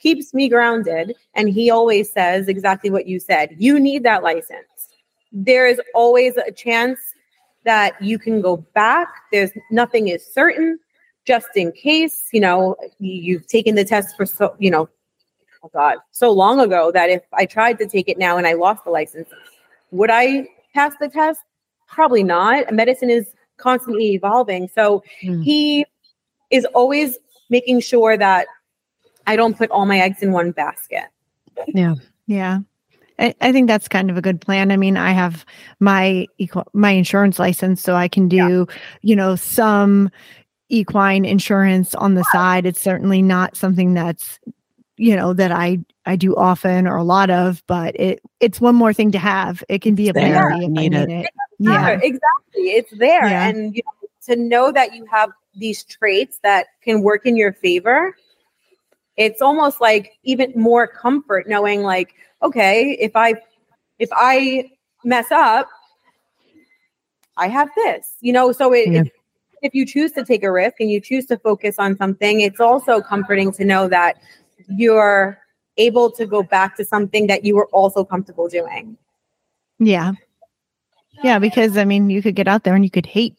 keeps 0.00 0.34
me 0.34 0.48
grounded 0.48 1.14
and 1.34 1.48
he 1.48 1.70
always 1.70 2.10
says 2.10 2.48
exactly 2.48 2.90
what 2.90 3.06
you 3.06 3.20
said. 3.20 3.54
You 3.56 3.78
need 3.78 4.02
that 4.02 4.22
license 4.22 4.66
there 5.32 5.66
is 5.66 5.80
always 5.94 6.36
a 6.36 6.50
chance 6.50 6.98
that 7.64 8.00
you 8.02 8.18
can 8.18 8.40
go 8.40 8.56
back. 8.74 9.08
There's 9.32 9.50
nothing 9.70 10.08
is 10.08 10.26
certain, 10.26 10.78
just 11.26 11.48
in 11.54 11.72
case, 11.72 12.28
you 12.32 12.40
know, 12.40 12.76
you've 12.98 13.46
taken 13.46 13.74
the 13.74 13.84
test 13.84 14.16
for 14.16 14.26
so, 14.26 14.54
you 14.58 14.70
know, 14.70 14.88
oh 15.62 15.70
God, 15.72 15.98
so 16.10 16.30
long 16.30 16.60
ago 16.60 16.90
that 16.92 17.10
if 17.10 17.22
I 17.32 17.46
tried 17.46 17.78
to 17.78 17.86
take 17.86 18.08
it 18.08 18.18
now 18.18 18.36
and 18.36 18.46
I 18.46 18.54
lost 18.54 18.84
the 18.84 18.90
license, 18.90 19.28
would 19.90 20.10
I 20.10 20.48
pass 20.74 20.94
the 21.00 21.08
test? 21.08 21.40
Probably 21.88 22.22
not. 22.22 22.72
Medicine 22.72 23.10
is 23.10 23.26
constantly 23.56 24.12
evolving. 24.12 24.68
So 24.74 25.02
mm. 25.22 25.42
he 25.42 25.84
is 26.50 26.64
always 26.66 27.18
making 27.50 27.80
sure 27.80 28.16
that 28.16 28.46
I 29.26 29.36
don't 29.36 29.56
put 29.56 29.70
all 29.70 29.86
my 29.86 29.98
eggs 29.98 30.22
in 30.22 30.32
one 30.32 30.52
basket. 30.52 31.04
Yeah. 31.68 31.94
Yeah. 32.26 32.60
I, 33.18 33.34
I 33.40 33.52
think 33.52 33.68
that's 33.68 33.86
kind 33.86 34.10
of 34.10 34.16
a 34.16 34.22
good 34.22 34.40
plan. 34.40 34.70
I 34.70 34.76
mean, 34.76 34.96
I 34.96 35.12
have 35.12 35.44
my 35.78 36.26
equal, 36.38 36.66
my 36.72 36.92
insurance 36.92 37.38
license, 37.38 37.82
so 37.82 37.94
I 37.94 38.08
can 38.08 38.28
do, 38.28 38.36
yeah. 38.36 38.64
you 39.02 39.14
know, 39.14 39.36
some 39.36 40.10
equine 40.70 41.24
insurance 41.24 41.94
on 41.96 42.14
the 42.14 42.24
side. 42.32 42.64
It's 42.64 42.80
certainly 42.80 43.20
not 43.20 43.56
something 43.56 43.92
that's, 43.92 44.38
you 45.00 45.16
know, 45.16 45.32
that 45.32 45.50
I 45.52 45.78
I 46.06 46.16
do 46.16 46.34
often 46.36 46.86
or 46.86 46.96
a 46.96 47.04
lot 47.04 47.30
of, 47.30 47.62
but 47.66 47.98
it 47.98 48.20
it's 48.40 48.60
one 48.60 48.74
more 48.74 48.92
thing 48.92 49.12
to 49.12 49.18
have. 49.18 49.64
It 49.68 49.82
can 49.82 49.94
be 49.94 50.08
a 50.08 50.14
priority 50.14 50.60
yeah. 50.60 50.66
if 50.66 50.70
I 50.70 50.72
need 50.72 50.94
it. 50.94 51.10
it. 51.10 51.30
Yeah, 51.58 51.90
exactly. 51.90 52.70
It's 52.70 52.90
there, 52.92 53.26
yeah. 53.26 53.48
and 53.48 53.74
you 53.74 53.82
know, 53.84 54.08
to 54.26 54.36
know 54.36 54.72
that 54.72 54.94
you 54.94 55.06
have 55.06 55.30
these 55.54 55.84
traits 55.84 56.38
that 56.42 56.66
can 56.82 57.02
work 57.02 57.26
in 57.26 57.36
your 57.36 57.52
favor 57.52 58.14
it's 59.20 59.42
almost 59.42 59.82
like 59.82 60.12
even 60.22 60.50
more 60.56 60.86
comfort 60.86 61.46
knowing 61.46 61.82
like 61.82 62.14
okay 62.42 62.96
if 63.00 63.12
i 63.14 63.34
if 63.98 64.08
i 64.12 64.70
mess 65.04 65.30
up 65.30 65.68
i 67.36 67.46
have 67.46 67.68
this 67.76 68.14
you 68.20 68.32
know 68.32 68.50
so 68.50 68.72
it, 68.72 68.90
yeah. 68.90 69.00
if, 69.00 69.08
if 69.62 69.74
you 69.74 69.84
choose 69.84 70.12
to 70.12 70.24
take 70.24 70.42
a 70.42 70.50
risk 70.50 70.76
and 70.80 70.90
you 70.90 71.00
choose 71.00 71.26
to 71.26 71.36
focus 71.38 71.76
on 71.78 71.96
something 71.98 72.40
it's 72.40 72.60
also 72.60 73.00
comforting 73.00 73.52
to 73.52 73.64
know 73.64 73.88
that 73.88 74.16
you're 74.68 75.38
able 75.76 76.10
to 76.12 76.26
go 76.26 76.42
back 76.42 76.76
to 76.76 76.84
something 76.84 77.26
that 77.26 77.44
you 77.44 77.56
were 77.56 77.68
also 77.68 78.04
comfortable 78.04 78.48
doing. 78.48 78.96
Yeah. 79.78 80.12
Yeah 81.22 81.38
because 81.38 81.76
i 81.76 81.84
mean 81.84 82.08
you 82.08 82.22
could 82.22 82.34
get 82.34 82.48
out 82.48 82.64
there 82.64 82.74
and 82.74 82.82
you 82.82 82.90
could 82.90 83.04
hate 83.04 83.36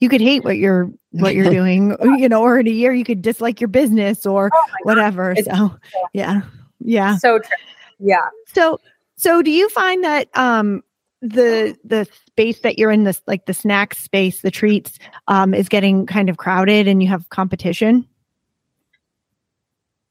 you 0.00 0.08
could 0.08 0.20
hate 0.20 0.42
what 0.42 0.56
you're 0.56 0.90
what 1.12 1.34
you're 1.36 1.50
doing 1.60 1.94
you 2.18 2.28
know 2.28 2.42
or 2.42 2.58
in 2.58 2.66
a 2.66 2.70
year 2.70 2.92
you 2.92 3.04
could 3.04 3.22
dislike 3.22 3.60
your 3.60 3.68
business 3.68 4.26
or 4.26 4.50
oh 4.52 4.66
whatever 4.82 5.34
God. 5.34 5.44
so 5.44 5.76
yeah 6.12 6.40
yeah. 6.80 7.18
So 7.18 7.38
true 7.38 7.56
yeah. 8.00 8.28
So 8.54 8.80
so 9.16 9.42
do 9.42 9.50
you 9.50 9.68
find 9.68 10.02
that 10.02 10.28
um 10.36 10.82
the 11.22 11.76
the 11.84 12.08
space 12.26 12.60
that 12.60 12.78
you're 12.78 12.90
in 12.90 13.04
this 13.04 13.20
like 13.26 13.44
the 13.44 13.54
snack 13.54 13.94
space 13.94 14.40
the 14.40 14.50
treats 14.50 14.98
um 15.28 15.52
is 15.52 15.68
getting 15.68 16.06
kind 16.06 16.30
of 16.30 16.38
crowded 16.38 16.88
and 16.88 17.02
you 17.02 17.08
have 17.08 17.28
competition 17.28 18.06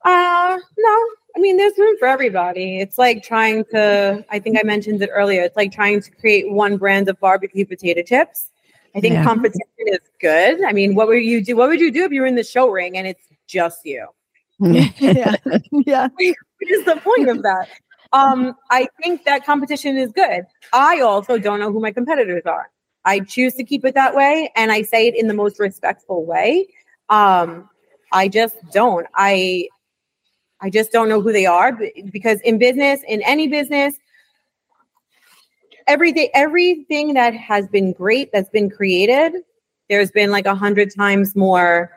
uh 0.10 0.60
no 0.78 1.08
I 1.36 1.39
mean, 1.39 1.58
there's 1.58 1.78
room 1.78 1.95
for 2.00 2.08
everybody. 2.08 2.80
It's 2.80 2.98
like 2.98 3.24
trying 3.24 3.63
to, 3.65 4.26
I 4.30 4.39
think 4.39 4.58
I 4.60 4.63
mentioned 4.63 5.02
it 5.02 5.10
earlier, 5.13 5.43
it's 5.43 5.56
like 5.56 5.72
trying 5.72 6.02
to 6.02 6.12
create 6.12 6.52
one 6.52 6.78
brand 6.78 7.08
of 7.08 7.19
barbecue 7.19 7.65
potato 7.65 8.02
chips. 8.02 8.50
I 8.95 9.00
think 9.00 9.13
yeah. 9.13 9.24
competition 9.24 9.62
is 9.86 10.00
good. 10.19 10.63
I 10.63 10.74
mean, 10.74 10.95
what 10.95 11.08
would 11.08 11.24
you 11.24 11.43
do? 11.43 11.56
What 11.56 11.69
would 11.69 11.80
you 11.80 11.91
do 11.91 12.04
if 12.04 12.12
you 12.12 12.22
were 12.22 12.28
in 12.28 12.36
the 12.36 12.43
show 12.43 12.69
ring 12.69 12.98
and 12.98 13.08
it's 13.08 13.24
just 13.48 13.86
you? 13.86 14.08
yeah. 14.60 15.36
yeah. 15.72 16.08
What 16.62 16.72
is 16.72 16.84
the 16.84 16.98
point 16.98 17.30
of 17.30 17.41
that? 17.43 17.69
Um, 18.12 18.54
I 18.69 18.89
think 19.02 19.24
that 19.24 19.45
competition 19.45 19.95
is 19.95 20.12
good. 20.12 20.45
I 20.74 21.00
also 21.00 21.38
don't 21.38 21.62
know 21.62 21.72
who 21.72 21.80
my 21.80 21.93
competitors 21.93 22.43
are. 22.45 22.69
I 23.06 23.22
choose 23.22 23.54
to 23.54 23.63
keep 23.63 23.86
it 23.86 23.95
that 23.95 24.13
way, 24.13 24.52
and 24.58 24.69
I 24.69 24.82
say 24.82 25.08
it 25.08 25.15
in 25.15 25.28
the 25.28 25.34
most 25.34 25.58
respectful 25.58 26.26
way. 26.26 26.67
Um, 27.08 27.69
I 28.12 28.28
just 28.28 28.58
don't. 28.74 29.08
I 29.15 29.69
I 30.62 30.69
just 30.69 30.91
don't 30.91 31.10
know 31.10 31.22
who 31.22 31.32
they 31.32 31.45
are 31.45 31.78
because 32.12 32.41
in 32.41 32.57
business, 32.57 33.01
in 33.07 33.22
any 33.24 33.47
business, 33.47 33.95
everything 35.88 36.30
everything 36.34 37.14
that 37.14 37.34
has 37.34 37.68
been 37.68 37.91
great 37.91 38.32
that's 38.32 38.49
been 38.49 38.70
created 38.70 39.34
there's 39.89 40.12
been 40.12 40.30
like 40.30 40.45
a 40.45 40.53
hundred 40.53 40.93
times 40.95 41.36
more 41.36 41.91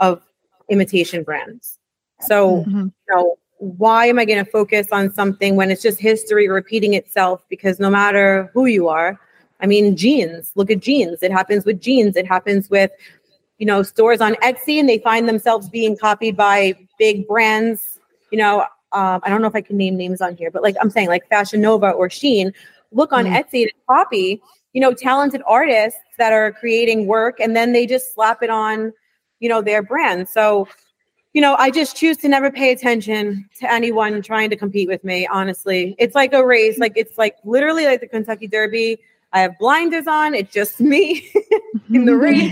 of 0.00 0.22
imitation 0.68 1.22
brands. 1.22 1.78
So 2.20 2.58
mm-hmm. 2.58 2.86
you 2.86 2.92
know 3.08 3.36
why 3.60 4.06
am 4.06 4.20
i 4.20 4.24
going 4.24 4.44
to 4.44 4.48
focus 4.48 4.86
on 4.92 5.12
something 5.12 5.56
when 5.56 5.70
it's 5.70 5.82
just 5.82 5.98
history 5.98 6.48
repeating 6.48 6.94
itself? 6.94 7.42
Because 7.48 7.80
no 7.80 7.90
matter 7.90 8.50
who 8.52 8.66
you 8.66 8.88
are 8.88 9.18
i 9.60 9.66
mean 9.66 9.96
jeans 9.96 10.52
look 10.54 10.70
at 10.70 10.80
jeans. 10.80 11.22
It 11.22 11.32
happens 11.32 11.64
with 11.64 11.80
jeans. 11.80 12.16
It 12.16 12.26
happens 12.26 12.68
with 12.70 12.90
you 13.58 13.66
know 13.66 13.82
stores 13.82 14.20
on 14.20 14.34
etsy 14.36 14.78
and 14.78 14.88
they 14.88 14.98
find 14.98 15.28
themselves 15.28 15.68
being 15.68 15.96
copied 15.96 16.36
by 16.36 16.74
big 16.98 17.26
brands 17.26 17.97
you 18.30 18.38
know 18.38 18.60
um, 18.92 19.20
i 19.22 19.28
don't 19.28 19.42
know 19.42 19.48
if 19.48 19.54
i 19.54 19.60
can 19.60 19.76
name 19.76 19.96
names 19.96 20.20
on 20.20 20.36
here 20.36 20.50
but 20.50 20.62
like 20.62 20.76
i'm 20.80 20.90
saying 20.90 21.08
like 21.08 21.28
fashion 21.28 21.60
nova 21.60 21.90
or 21.90 22.08
shein 22.08 22.52
look 22.92 23.12
on 23.12 23.26
mm. 23.26 23.36
Etsy 23.36 23.66
to 23.66 23.72
copy, 23.88 24.40
you 24.72 24.80
know, 24.80 24.92
talented 24.92 25.42
artists 25.46 26.00
that 26.18 26.32
are 26.32 26.52
creating 26.52 27.06
work 27.06 27.40
and 27.40 27.54
then 27.54 27.72
they 27.72 27.86
just 27.86 28.14
slap 28.14 28.42
it 28.42 28.50
on, 28.50 28.92
you 29.40 29.48
know, 29.48 29.62
their 29.62 29.82
brand. 29.82 30.28
So 30.28 30.68
you 31.34 31.42
know, 31.42 31.56
I 31.56 31.70
just 31.70 31.94
choose 31.94 32.16
to 32.18 32.28
never 32.28 32.50
pay 32.50 32.72
attention 32.72 33.48
to 33.60 33.70
anyone 33.70 34.20
trying 34.22 34.48
to 34.50 34.56
compete 34.56 34.88
with 34.88 35.04
me, 35.04 35.26
honestly. 35.26 35.94
It's 35.98 36.14
like 36.14 36.32
a 36.32 36.44
race. 36.44 36.78
Like 36.78 36.94
it's 36.96 37.18
like 37.18 37.36
literally 37.44 37.84
like 37.84 38.00
the 38.00 38.08
Kentucky 38.08 38.48
Derby. 38.48 38.98
I 39.32 39.40
have 39.40 39.58
blinders 39.58 40.06
on. 40.06 40.34
It's 40.34 40.52
just 40.52 40.80
me 40.80 41.30
in 41.92 42.06
the 42.06 42.16
race. 42.16 42.50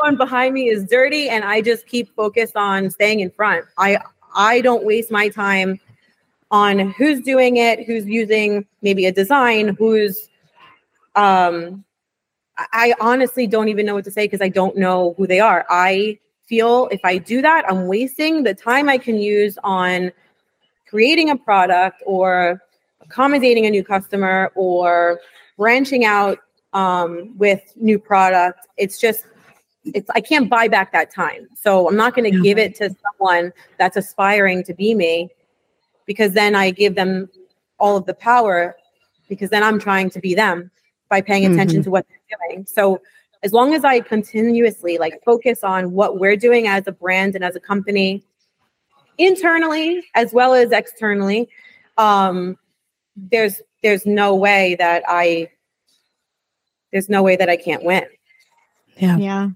Everyone 0.00 0.18
behind 0.18 0.52
me 0.52 0.68
is 0.68 0.84
dirty 0.84 1.28
and 1.28 1.44
I 1.44 1.60
just 1.60 1.86
keep 1.86 2.14
focused 2.16 2.56
on 2.56 2.90
staying 2.90 3.20
in 3.20 3.30
front. 3.30 3.64
I 3.78 3.98
I 4.34 4.60
don't 4.60 4.84
waste 4.84 5.10
my 5.10 5.28
time 5.28 5.80
on 6.50 6.90
who's 6.92 7.20
doing 7.20 7.56
it, 7.56 7.84
who's 7.86 8.06
using 8.06 8.66
maybe 8.82 9.06
a 9.06 9.12
design, 9.12 9.68
who's 9.68 10.28
um 11.16 11.84
I 12.72 12.94
honestly 13.00 13.46
don't 13.46 13.68
even 13.68 13.86
know 13.86 13.94
what 13.94 14.04
to 14.04 14.10
say 14.10 14.24
because 14.24 14.40
I 14.40 14.48
don't 14.48 14.76
know 14.76 15.14
who 15.16 15.26
they 15.26 15.38
are. 15.38 15.64
I 15.70 16.18
feel 16.46 16.88
if 16.90 17.00
I 17.04 17.18
do 17.18 17.40
that, 17.42 17.64
I'm 17.70 17.86
wasting 17.86 18.42
the 18.42 18.54
time 18.54 18.88
I 18.88 18.98
can 18.98 19.18
use 19.18 19.58
on 19.62 20.10
creating 20.88 21.30
a 21.30 21.36
product 21.36 22.02
or 22.04 22.60
accommodating 23.00 23.66
a 23.66 23.70
new 23.70 23.84
customer 23.84 24.50
or 24.56 25.20
branching 25.56 26.04
out 26.04 26.38
um, 26.72 27.36
with 27.38 27.60
new 27.76 27.98
product. 27.98 28.66
It's 28.76 28.98
just, 28.98 29.24
it's 29.84 30.10
I 30.10 30.20
can't 30.20 30.48
buy 30.50 30.68
back 30.68 30.92
that 30.92 31.10
time. 31.12 31.48
So 31.54 31.88
I'm 31.88 31.96
not 31.96 32.14
going 32.14 32.30
to 32.30 32.36
yeah. 32.36 32.42
give 32.42 32.58
it 32.58 32.74
to 32.76 32.94
someone 33.02 33.52
that's 33.78 33.96
aspiring 33.96 34.64
to 34.64 34.74
be 34.74 34.94
me 34.94 35.30
because 36.06 36.32
then 36.32 36.54
I 36.54 36.70
give 36.70 36.94
them 36.94 37.28
all 37.78 37.96
of 37.96 38.06
the 38.06 38.14
power 38.14 38.76
because 39.28 39.50
then 39.50 39.62
I'm 39.62 39.78
trying 39.78 40.10
to 40.10 40.20
be 40.20 40.34
them 40.34 40.70
by 41.08 41.20
paying 41.20 41.46
attention 41.46 41.78
mm-hmm. 41.78 41.84
to 41.84 41.90
what 41.90 42.06
they're 42.08 42.38
doing. 42.50 42.66
So 42.66 43.00
as 43.42 43.52
long 43.52 43.74
as 43.74 43.84
I 43.84 44.00
continuously 44.00 44.98
like 44.98 45.22
focus 45.24 45.62
on 45.62 45.92
what 45.92 46.18
we're 46.18 46.36
doing 46.36 46.66
as 46.66 46.86
a 46.86 46.92
brand 46.92 47.34
and 47.34 47.44
as 47.44 47.56
a 47.56 47.60
company 47.60 48.24
internally 49.16 50.04
as 50.14 50.32
well 50.32 50.54
as 50.54 50.72
externally, 50.72 51.48
um, 51.96 52.56
there's 53.16 53.60
there's 53.82 54.06
no 54.06 54.34
way 54.34 54.76
that 54.78 55.02
I 55.08 55.50
there's 56.92 57.08
no 57.08 57.22
way 57.22 57.36
that 57.36 57.48
I 57.48 57.56
can't 57.56 57.84
win. 57.84 58.04
Yeah. 58.96 59.16
Yeah. 59.18 59.48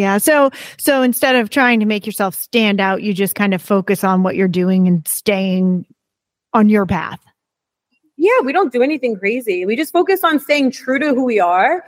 Yeah. 0.00 0.18
So 0.18 0.50
so 0.78 1.02
instead 1.02 1.36
of 1.36 1.50
trying 1.50 1.80
to 1.80 1.86
make 1.86 2.06
yourself 2.06 2.34
stand 2.34 2.80
out, 2.80 3.02
you 3.02 3.14
just 3.14 3.34
kind 3.34 3.54
of 3.54 3.62
focus 3.62 4.02
on 4.02 4.22
what 4.22 4.36
you're 4.36 4.48
doing 4.48 4.88
and 4.88 5.06
staying 5.06 5.86
on 6.52 6.68
your 6.68 6.86
path. 6.86 7.20
Yeah, 8.16 8.40
we 8.44 8.52
don't 8.52 8.72
do 8.72 8.82
anything 8.82 9.16
crazy. 9.16 9.64
We 9.64 9.76
just 9.76 9.92
focus 9.92 10.24
on 10.24 10.40
staying 10.40 10.72
true 10.72 10.98
to 10.98 11.08
who 11.14 11.24
we 11.24 11.40
are 11.40 11.84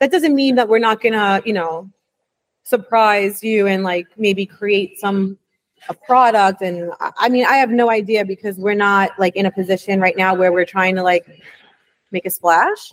that 0.00 0.10
doesn't 0.10 0.34
mean 0.34 0.56
that 0.56 0.68
we're 0.68 0.78
not 0.78 1.00
gonna, 1.00 1.42
you 1.44 1.52
know, 1.52 1.90
surprise 2.64 3.42
you 3.42 3.66
and 3.66 3.82
like 3.84 4.06
maybe 4.16 4.46
create 4.46 4.98
some 4.98 5.38
a 5.88 5.94
product. 5.94 6.62
And 6.62 6.92
I 7.00 7.28
mean, 7.28 7.44
I 7.44 7.56
have 7.56 7.70
no 7.70 7.90
idea 7.90 8.24
because 8.24 8.56
we're 8.56 8.74
not 8.74 9.10
like 9.18 9.36
in 9.36 9.46
a 9.46 9.50
position 9.50 10.00
right 10.00 10.16
now 10.16 10.34
where 10.34 10.52
we're 10.52 10.64
trying 10.64 10.96
to 10.96 11.02
like 11.02 11.26
make 12.10 12.26
a 12.26 12.30
splash. 12.30 12.92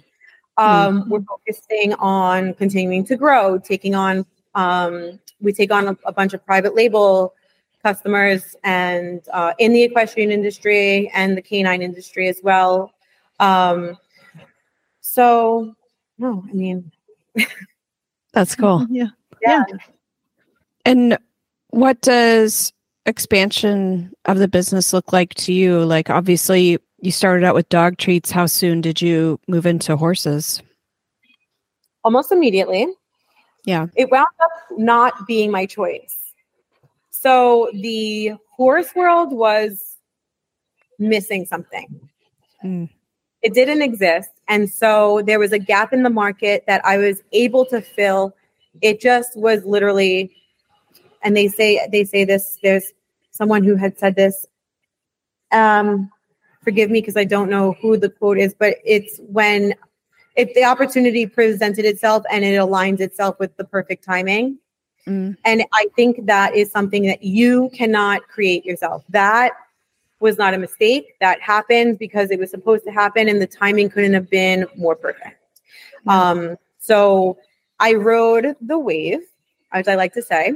Um, 0.57 1.01
mm-hmm. 1.01 1.09
We're 1.09 1.21
focusing 1.21 1.93
on 1.95 2.53
continuing 2.55 3.05
to 3.05 3.15
grow, 3.15 3.59
taking 3.59 3.95
on 3.95 4.25
um, 4.55 5.19
we 5.39 5.53
take 5.53 5.71
on 5.71 5.87
a, 5.87 5.97
a 6.05 6.11
bunch 6.11 6.33
of 6.33 6.45
private 6.45 6.75
label 6.75 7.33
customers 7.83 8.55
and 8.63 9.21
uh, 9.33 9.53
in 9.57 9.73
the 9.73 9.83
equestrian 9.83 10.31
industry 10.31 11.09
and 11.13 11.35
the 11.35 11.41
canine 11.41 11.81
industry 11.81 12.27
as 12.27 12.39
well. 12.43 12.93
Um, 13.39 13.97
so 15.01 15.75
no, 16.17 16.43
I 16.47 16.53
mean, 16.53 16.91
that's 18.33 18.55
cool. 18.55 18.85
yeah. 18.91 19.07
yeah. 19.41 19.63
Yeah. 19.67 19.77
And 20.85 21.17
what 21.71 21.99
does 22.01 22.71
expansion 23.05 24.11
of 24.25 24.37
the 24.37 24.47
business 24.47 24.93
look 24.93 25.11
like 25.11 25.33
to 25.35 25.53
you? 25.53 25.83
Like, 25.83 26.09
obviously, 26.09 26.77
you 26.99 27.11
started 27.11 27.43
out 27.43 27.55
with 27.55 27.69
dog 27.69 27.97
treats. 27.97 28.29
How 28.29 28.45
soon 28.45 28.81
did 28.81 29.01
you 29.01 29.39
move 29.47 29.65
into 29.65 29.97
horses? 29.97 30.61
Almost 32.03 32.31
immediately. 32.31 32.87
Yeah. 33.63 33.87
It 33.95 34.09
wound 34.11 34.27
up 34.41 34.51
not 34.77 35.27
being 35.27 35.51
my 35.51 35.65
choice. 35.65 36.33
So 37.09 37.69
the 37.73 38.33
horse 38.49 38.95
world 38.95 39.31
was 39.31 39.97
missing 40.97 41.45
something. 41.45 42.09
Mm. 42.63 42.89
It 43.41 43.53
didn't 43.53 43.81
exist. 43.81 44.31
And 44.47 44.69
so 44.69 45.21
there 45.25 45.39
was 45.39 45.51
a 45.51 45.59
gap 45.59 45.93
in 45.93 46.03
the 46.03 46.09
market 46.09 46.63
that 46.67 46.85
I 46.85 46.97
was 46.97 47.21
able 47.31 47.65
to 47.67 47.81
fill. 47.81 48.35
It 48.81 48.99
just 48.99 49.37
was 49.37 49.63
literally, 49.65 50.35
and 51.23 51.35
they 51.35 51.47
say 51.47 51.87
they 51.91 52.03
say 52.03 52.23
this. 52.23 52.57
There's 52.61 52.91
someone 53.31 53.63
who 53.63 53.75
had 53.75 53.97
said 53.97 54.15
this. 54.15 54.45
Um, 55.51 56.11
forgive 56.63 56.89
me 56.89 57.01
because 57.01 57.17
I 57.17 57.23
don't 57.23 57.49
know 57.49 57.73
who 57.81 57.97
the 57.97 58.09
quote 58.09 58.37
is, 58.37 58.53
but 58.53 58.77
it's 58.85 59.19
when 59.27 59.73
if 60.35 60.53
the 60.53 60.63
opportunity 60.63 61.25
presented 61.25 61.85
itself 61.85 62.23
and 62.31 62.43
it 62.43 62.57
aligns 62.59 62.99
itself 62.99 63.37
with 63.39 63.55
the 63.57 63.63
perfect 63.63 64.03
timing. 64.03 64.57
Mm. 65.07 65.35
And 65.45 65.63
I 65.73 65.87
think 65.95 66.25
that 66.27 66.55
is 66.55 66.71
something 66.71 67.03
that 67.03 67.23
you 67.23 67.69
cannot 67.73 68.27
create 68.27 68.65
yourself. 68.65 69.03
That 69.09 69.53
was 70.19 70.37
not 70.37 70.53
a 70.53 70.57
mistake. 70.57 71.15
That 71.19 71.41
happened 71.41 71.97
because 71.97 72.29
it 72.31 72.39
was 72.39 72.51
supposed 72.51 72.83
to 72.85 72.91
happen, 72.91 73.27
and 73.27 73.41
the 73.41 73.47
timing 73.47 73.89
couldn't 73.89 74.13
have 74.13 74.29
been 74.29 74.67
more 74.75 74.95
perfect. 74.95 75.37
Um, 76.07 76.55
so 76.77 77.37
I 77.79 77.93
rode 77.93 78.55
the 78.61 78.77
wave, 78.77 79.21
as 79.71 79.87
I 79.87 79.95
like 79.95 80.13
to 80.13 80.21
say, 80.21 80.53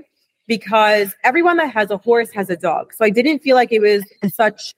because 0.47 1.15
everyone 1.23 1.57
that 1.57 1.71
has 1.73 1.89
a 1.89 1.97
horse 1.97 2.31
has 2.31 2.49
a 2.49 2.55
dog. 2.55 2.93
So 2.93 3.03
I 3.03 3.09
didn't 3.09 3.39
feel 3.39 3.55
like 3.55 3.71
it 3.71 3.81
was 3.81 4.03
such 4.33 4.75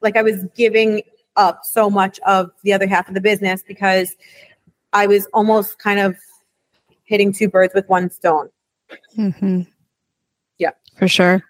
like 0.00 0.16
I 0.16 0.22
was 0.22 0.44
giving 0.56 1.02
up 1.38 1.60
so 1.64 1.88
much 1.88 2.20
of 2.26 2.50
the 2.62 2.72
other 2.74 2.86
half 2.86 3.08
of 3.08 3.14
the 3.14 3.20
business 3.20 3.62
because 3.66 4.14
I 4.92 5.06
was 5.06 5.26
almost 5.32 5.78
kind 5.78 6.00
of 6.00 6.16
hitting 7.04 7.32
two 7.32 7.48
birds 7.48 7.72
with 7.74 7.88
one 7.88 8.10
stone. 8.10 8.50
Mm-hmm. 9.16 9.62
Yeah, 10.58 10.72
for 10.96 11.08
sure. 11.08 11.42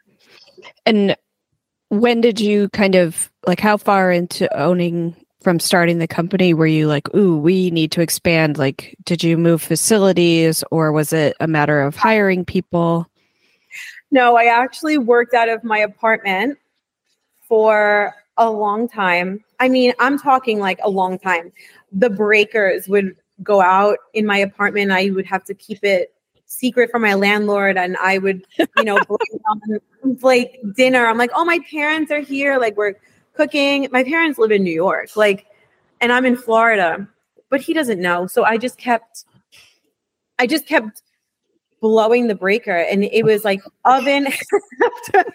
And 0.86 1.16
when 1.89 2.20
did 2.20 2.39
you 2.39 2.68
kind 2.70 2.95
of 2.95 3.30
like 3.47 3.61
how 3.61 3.76
far 3.76 4.12
into 4.12 4.55
owning 4.57 5.16
from 5.41 5.61
starting 5.61 5.99
the 5.99 6.09
company 6.09 6.53
were 6.53 6.66
you 6.66 6.86
like 6.86 7.12
ooh 7.14 7.39
we 7.39 7.70
need 7.70 7.93
to 7.93 8.01
expand 8.01 8.59
like 8.59 8.97
did 9.05 9.22
you 9.22 9.39
move 9.39 9.62
facilities 9.62 10.64
or 10.70 10.93
was 10.93 11.12
it 11.12 11.36
a 11.41 11.47
matter 11.47 11.80
of 11.80 11.97
hiring 11.97 12.45
people 12.45 13.09
no 14.11 14.36
i 14.36 14.45
actually 14.45 14.99
worked 14.99 15.34
out 15.34 15.49
of 15.49 15.62
my 15.62 15.78
apartment 15.78 16.59
for 17.43 18.12
a 18.39 18.51
long 18.51 18.89
time 18.89 19.45
i 19.61 19.68
mean 19.68 19.93
i'm 19.99 20.18
talking 20.18 20.59
like 20.59 20.78
a 20.82 20.91
long 20.91 21.18
time 21.18 21.53
the 21.93 22.11
breakers 22.11 22.89
would 22.89 23.14
go 23.43 23.61
out 23.61 23.99
in 24.14 24.24
my 24.24 24.39
apartment 24.39 24.91
i 24.91 25.11
would 25.11 25.26
have 25.26 25.45
to 25.45 25.55
keep 25.55 25.84
it 25.84 26.12
secret 26.49 26.91
from 26.91 27.03
my 27.03 27.14
landlord 27.14 27.76
and 27.76 27.97
I 27.99 28.18
would, 28.18 28.45
you 28.76 28.84
know, 28.84 28.99
like 30.22 30.59
dinner. 30.74 31.07
I'm 31.07 31.18
like, 31.18 31.30
oh, 31.34 31.45
my 31.45 31.61
parents 31.70 32.11
are 32.11 32.20
here. 32.20 32.59
Like 32.59 32.76
we're 32.76 32.95
cooking. 33.34 33.89
My 33.93 34.03
parents 34.03 34.39
live 34.39 34.51
in 34.51 34.64
New 34.64 34.72
York, 34.72 35.16
like, 35.16 35.47
and 36.01 36.12
I'm 36.12 36.24
in 36.24 36.36
Florida, 36.36 37.07
but 37.51 37.61
he 37.61 37.72
doesn't 37.72 38.01
know. 38.01 38.26
So 38.26 38.45
I 38.45 38.57
just 38.57 38.78
kept, 38.78 39.24
I 40.39 40.47
just 40.47 40.66
kept 40.66 41.03
blowing 41.80 42.26
the 42.26 42.34
breaker 42.34 42.76
and 42.76 43.05
it 43.05 43.24
was 43.24 43.45
like 43.45 43.61
oven 43.84 44.26
after, 45.07 45.32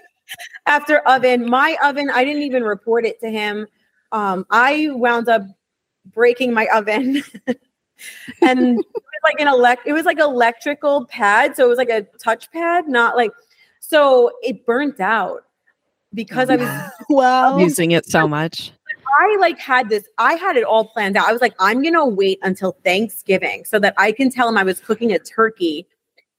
after 0.65 0.99
oven. 0.99 1.49
My 1.49 1.77
oven, 1.83 2.09
I 2.09 2.23
didn't 2.23 2.43
even 2.43 2.63
report 2.63 3.05
it 3.05 3.19
to 3.21 3.29
him. 3.29 3.67
Um, 4.11 4.45
I 4.49 4.89
wound 4.91 5.29
up 5.29 5.43
breaking 6.13 6.53
my 6.53 6.67
oven 6.73 7.23
and 8.41 8.79
it 8.79 8.85
was 8.95 9.21
like 9.23 9.39
an 9.39 9.47
elect 9.47 9.83
it 9.85 9.93
was 9.93 10.05
like 10.05 10.19
electrical 10.19 11.05
pad 11.05 11.55
so 11.55 11.65
it 11.65 11.69
was 11.69 11.77
like 11.77 11.89
a 11.89 12.01
touch 12.19 12.51
pad 12.51 12.87
not 12.87 13.15
like 13.15 13.31
so 13.79 14.31
it 14.41 14.65
burnt 14.65 14.99
out 14.99 15.43
because 16.13 16.49
i 16.49 16.55
was 16.55 16.91
well 17.09 17.59
using 17.59 17.91
it 17.91 18.05
so 18.05 18.27
much 18.27 18.71
i 19.19 19.37
like 19.39 19.57
had 19.57 19.89
this 19.89 20.03
i 20.17 20.33
had 20.33 20.57
it 20.57 20.63
all 20.63 20.85
planned 20.85 21.15
out 21.15 21.27
i 21.27 21.31
was 21.31 21.41
like 21.41 21.55
i'm 21.59 21.81
gonna 21.81 22.05
wait 22.05 22.39
until 22.43 22.73
thanksgiving 22.83 23.63
so 23.63 23.79
that 23.79 23.93
i 23.97 24.11
can 24.11 24.29
tell 24.29 24.49
him 24.49 24.57
i 24.57 24.63
was 24.63 24.79
cooking 24.79 25.11
a 25.13 25.19
turkey 25.19 25.87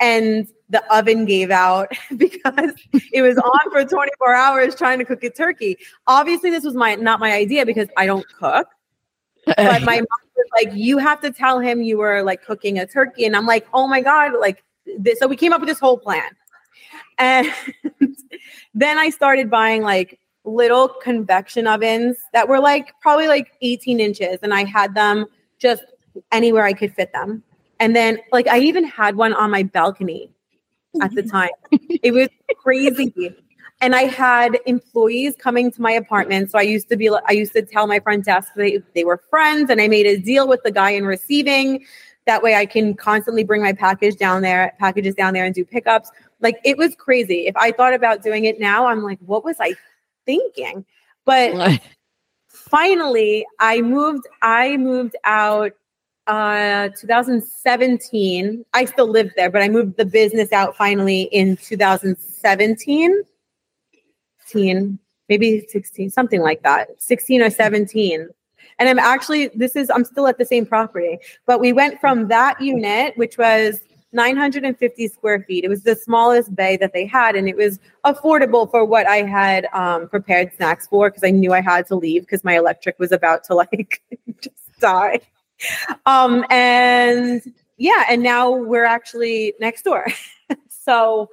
and 0.00 0.46
the 0.74 0.94
oven 0.94 1.24
gave 1.24 1.50
out 1.50 1.88
because 2.16 2.72
it 3.12 3.22
was 3.22 3.38
on 3.38 3.70
for 3.70 3.84
24 3.84 4.34
hours 4.34 4.74
trying 4.74 4.98
to 4.98 5.04
cook 5.04 5.24
a 5.24 5.30
turkey 5.30 5.78
obviously 6.06 6.50
this 6.50 6.64
was 6.64 6.74
my 6.74 6.94
not 6.96 7.18
my 7.20 7.32
idea 7.32 7.64
because 7.64 7.88
i 7.96 8.04
don't 8.04 8.26
cook 8.38 8.68
but 9.46 9.82
my 9.82 9.96
mom 10.10 10.24
was 10.36 10.46
like, 10.52 10.74
you 10.74 10.98
have 10.98 11.20
to 11.20 11.30
tell 11.30 11.60
him 11.60 11.82
you 11.82 11.98
were 11.98 12.22
like 12.22 12.44
cooking 12.44 12.78
a 12.78 12.86
turkey. 12.86 13.24
And 13.24 13.36
I'm 13.36 13.46
like, 13.46 13.66
oh 13.72 13.86
my 13.86 14.00
God, 14.00 14.32
like 14.38 14.62
this. 14.98 15.18
So 15.18 15.26
we 15.26 15.36
came 15.36 15.52
up 15.52 15.60
with 15.60 15.68
this 15.68 15.78
whole 15.78 15.98
plan. 15.98 16.30
And 17.18 17.48
then 18.74 18.98
I 18.98 19.10
started 19.10 19.50
buying 19.50 19.82
like 19.82 20.18
little 20.44 20.88
convection 20.88 21.66
ovens 21.66 22.16
that 22.32 22.48
were 22.48 22.60
like 22.60 22.92
probably 23.00 23.28
like 23.28 23.52
18 23.62 24.00
inches. 24.00 24.38
And 24.42 24.52
I 24.52 24.64
had 24.64 24.94
them 24.94 25.26
just 25.58 25.84
anywhere 26.32 26.64
I 26.64 26.72
could 26.72 26.94
fit 26.94 27.12
them. 27.12 27.42
And 27.80 27.94
then 27.94 28.18
like 28.32 28.46
I 28.48 28.58
even 28.60 28.84
had 28.84 29.16
one 29.16 29.32
on 29.34 29.50
my 29.50 29.62
balcony 29.62 30.30
at 31.02 31.14
the 31.14 31.22
time. 31.22 31.50
it 31.72 32.12
was 32.12 32.28
crazy. 32.56 33.12
and 33.80 33.94
I 33.94 34.02
had 34.02 34.58
employees 34.66 35.34
coming 35.36 35.70
to 35.72 35.82
my 35.82 35.92
apartment. 35.92 36.50
So 36.50 36.58
I 36.58 36.62
used 36.62 36.88
to 36.90 36.96
be, 36.96 37.10
I 37.10 37.32
used 37.32 37.52
to 37.52 37.62
tell 37.62 37.86
my 37.86 38.00
front 38.00 38.24
desk 38.24 38.52
they, 38.56 38.80
they 38.94 39.04
were 39.04 39.20
friends, 39.30 39.70
and 39.70 39.80
I 39.80 39.88
made 39.88 40.06
a 40.06 40.16
deal 40.16 40.48
with 40.48 40.62
the 40.62 40.70
guy 40.70 40.90
in 40.90 41.04
receiving. 41.04 41.84
That 42.26 42.42
way, 42.42 42.54
I 42.54 42.64
can 42.64 42.94
constantly 42.94 43.44
bring 43.44 43.62
my 43.62 43.74
package 43.74 44.16
down 44.16 44.42
there, 44.42 44.74
packages 44.78 45.14
down 45.14 45.34
there, 45.34 45.44
and 45.44 45.54
do 45.54 45.64
pickups. 45.64 46.10
Like 46.40 46.58
it 46.64 46.78
was 46.78 46.94
crazy. 46.94 47.46
If 47.46 47.56
I 47.56 47.70
thought 47.72 47.94
about 47.94 48.22
doing 48.22 48.44
it 48.44 48.58
now, 48.58 48.86
I'm 48.86 49.02
like, 49.02 49.18
what 49.20 49.44
was 49.44 49.56
I 49.60 49.74
thinking? 50.24 50.86
But 51.26 51.80
finally, 52.48 53.44
I 53.58 53.82
moved. 53.82 54.26
I 54.40 54.76
moved 54.78 55.16
out 55.24 55.72
uh 56.26 56.88
2017 56.98 58.64
i 58.72 58.84
still 58.86 59.06
lived 59.06 59.32
there 59.36 59.50
but 59.50 59.60
i 59.60 59.68
moved 59.68 59.96
the 59.98 60.06
business 60.06 60.52
out 60.52 60.74
finally 60.74 61.22
in 61.32 61.56
2017 61.58 63.22
16, 64.46 64.98
maybe 65.28 65.66
16 65.68 66.10
something 66.10 66.40
like 66.40 66.62
that 66.62 66.88
16 67.02 67.42
or 67.42 67.50
17 67.50 68.28
and 68.78 68.88
i'm 68.88 68.98
actually 68.98 69.48
this 69.48 69.76
is 69.76 69.90
i'm 69.90 70.04
still 70.04 70.26
at 70.26 70.38
the 70.38 70.44
same 70.46 70.64
property 70.64 71.18
but 71.46 71.60
we 71.60 71.72
went 71.72 72.00
from 72.00 72.28
that 72.28 72.58
unit 72.60 73.16
which 73.16 73.36
was 73.36 73.80
950 74.12 75.08
square 75.08 75.42
feet 75.42 75.64
it 75.64 75.68
was 75.68 75.82
the 75.82 75.96
smallest 75.96 76.54
bay 76.54 76.76
that 76.76 76.92
they 76.94 77.04
had 77.04 77.36
and 77.36 77.48
it 77.48 77.56
was 77.56 77.78
affordable 78.06 78.70
for 78.70 78.84
what 78.84 79.06
i 79.06 79.22
had 79.22 79.66
um, 79.74 80.08
prepared 80.08 80.52
snacks 80.54 80.86
for 80.86 81.10
because 81.10 81.24
i 81.24 81.30
knew 81.30 81.52
i 81.52 81.60
had 81.60 81.86
to 81.86 81.96
leave 81.96 82.22
because 82.22 82.44
my 82.44 82.56
electric 82.56 82.98
was 82.98 83.12
about 83.12 83.44
to 83.44 83.54
like 83.72 84.02
just 84.40 84.80
die 84.80 85.20
um, 86.06 86.44
and 86.50 87.42
yeah, 87.76 88.04
and 88.08 88.22
now 88.22 88.50
we're 88.50 88.84
actually 88.84 89.54
next 89.60 89.82
door. 89.82 90.06
so 90.68 91.28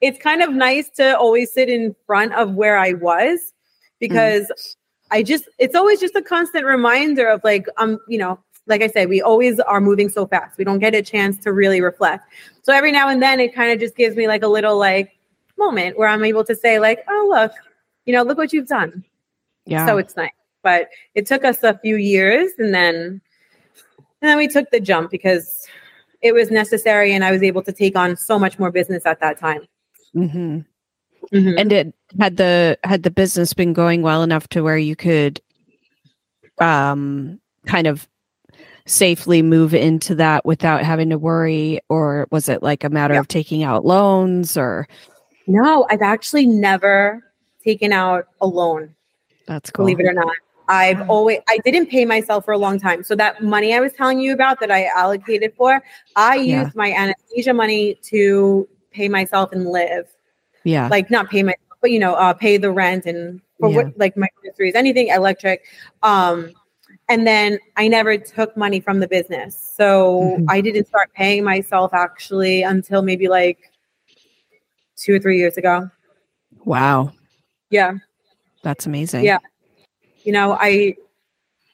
it's 0.00 0.18
kind 0.18 0.42
of 0.42 0.52
nice 0.52 0.90
to 0.90 1.16
always 1.16 1.52
sit 1.52 1.68
in 1.68 1.94
front 2.06 2.34
of 2.34 2.54
where 2.54 2.76
I 2.76 2.92
was 2.92 3.52
because 4.00 4.42
mm. 4.42 4.76
I 5.10 5.22
just 5.22 5.48
it's 5.58 5.74
always 5.74 6.00
just 6.00 6.14
a 6.14 6.22
constant 6.22 6.66
reminder 6.66 7.28
of 7.28 7.42
like 7.42 7.66
um 7.78 7.98
you 8.08 8.18
know 8.18 8.38
like 8.66 8.82
I 8.82 8.88
said 8.88 9.08
we 9.08 9.22
always 9.22 9.60
are 9.60 9.80
moving 9.80 10.08
so 10.08 10.26
fast 10.26 10.58
we 10.58 10.64
don't 10.64 10.78
get 10.78 10.94
a 10.94 11.02
chance 11.02 11.38
to 11.44 11.52
really 11.52 11.80
reflect 11.80 12.26
so 12.62 12.72
every 12.72 12.92
now 12.92 13.08
and 13.08 13.22
then 13.22 13.40
it 13.40 13.54
kind 13.54 13.72
of 13.72 13.78
just 13.78 13.96
gives 13.96 14.16
me 14.16 14.26
like 14.28 14.42
a 14.42 14.48
little 14.48 14.78
like 14.78 15.12
moment 15.58 15.98
where 15.98 16.08
I'm 16.08 16.24
able 16.24 16.44
to 16.44 16.54
say 16.54 16.78
like 16.78 17.04
oh 17.08 17.26
look 17.30 17.52
you 18.04 18.12
know 18.12 18.22
look 18.22 18.36
what 18.36 18.52
you've 18.52 18.68
done 18.68 19.04
yeah 19.64 19.86
so 19.86 19.96
it's 19.96 20.16
nice 20.16 20.30
but 20.62 20.88
it 21.14 21.26
took 21.26 21.44
us 21.44 21.62
a 21.62 21.78
few 21.78 21.96
years 21.96 22.52
and 22.58 22.74
then 22.74 23.20
and 24.24 24.30
then 24.30 24.38
we 24.38 24.48
took 24.48 24.70
the 24.70 24.80
jump 24.80 25.10
because 25.10 25.68
it 26.22 26.32
was 26.32 26.50
necessary 26.50 27.12
and 27.12 27.22
I 27.22 27.30
was 27.30 27.42
able 27.42 27.62
to 27.62 27.72
take 27.72 27.94
on 27.94 28.16
so 28.16 28.38
much 28.38 28.58
more 28.58 28.70
business 28.70 29.04
at 29.04 29.20
that 29.20 29.38
time. 29.38 29.68
Mm-hmm. 30.16 30.60
Mm-hmm. 31.30 31.58
And 31.58 31.70
it 31.70 31.94
had 32.18 32.38
the 32.38 32.78
had 32.84 33.02
the 33.02 33.10
business 33.10 33.52
been 33.52 33.74
going 33.74 34.00
well 34.00 34.22
enough 34.22 34.48
to 34.48 34.62
where 34.62 34.78
you 34.78 34.96
could 34.96 35.42
um 36.58 37.38
kind 37.66 37.86
of 37.86 38.08
safely 38.86 39.42
move 39.42 39.74
into 39.74 40.14
that 40.14 40.46
without 40.46 40.82
having 40.82 41.10
to 41.10 41.18
worry 41.18 41.80
or 41.90 42.26
was 42.30 42.48
it 42.48 42.62
like 42.62 42.82
a 42.82 42.88
matter 42.88 43.14
of 43.14 43.28
taking 43.28 43.62
out 43.62 43.84
loans 43.84 44.56
or 44.56 44.86
no 45.46 45.86
i've 45.90 46.02
actually 46.02 46.44
never 46.44 47.24
taken 47.64 47.92
out 47.92 48.28
a 48.42 48.46
loan 48.46 48.94
that's 49.46 49.70
cool 49.70 49.84
believe 49.86 50.00
it 50.00 50.06
or 50.06 50.12
not 50.12 50.36
I've 50.68 51.08
always 51.10 51.40
I 51.48 51.58
didn't 51.58 51.86
pay 51.86 52.04
myself 52.04 52.44
for 52.44 52.52
a 52.52 52.58
long 52.58 52.80
time. 52.80 53.02
So 53.02 53.14
that 53.16 53.42
money 53.42 53.74
I 53.74 53.80
was 53.80 53.92
telling 53.92 54.20
you 54.20 54.32
about 54.32 54.60
that 54.60 54.70
I 54.70 54.86
allocated 54.86 55.52
for, 55.56 55.82
I 56.16 56.36
yeah. 56.36 56.62
used 56.62 56.76
my 56.76 56.92
anesthesia 56.92 57.52
money 57.52 57.98
to 58.04 58.68
pay 58.90 59.08
myself 59.08 59.52
and 59.52 59.66
live. 59.66 60.06
Yeah. 60.64 60.88
Like 60.88 61.10
not 61.10 61.28
pay 61.30 61.42
myself, 61.42 61.60
but 61.80 61.90
you 61.90 61.98
know, 61.98 62.14
uh, 62.14 62.32
pay 62.32 62.56
the 62.56 62.70
rent 62.70 63.04
and 63.06 63.40
for 63.60 63.68
yeah. 63.68 63.76
what 63.76 63.98
like 63.98 64.16
my 64.16 64.28
groceries, 64.40 64.74
anything 64.74 65.08
electric. 65.08 65.64
Um 66.02 66.52
and 67.08 67.26
then 67.26 67.58
I 67.76 67.88
never 67.88 68.16
took 68.16 68.56
money 68.56 68.80
from 68.80 69.00
the 69.00 69.08
business. 69.08 69.72
So 69.76 70.22
mm-hmm. 70.22 70.46
I 70.48 70.62
didn't 70.62 70.86
start 70.86 71.12
paying 71.14 71.44
myself 71.44 71.92
actually 71.92 72.62
until 72.62 73.02
maybe 73.02 73.28
like 73.28 73.70
two 74.96 75.14
or 75.14 75.18
three 75.18 75.36
years 75.36 75.58
ago. 75.58 75.90
Wow. 76.64 77.12
Yeah. 77.68 77.94
That's 78.62 78.86
amazing. 78.86 79.24
Yeah 79.24 79.38
you 80.24 80.32
know, 80.32 80.56
I 80.60 80.96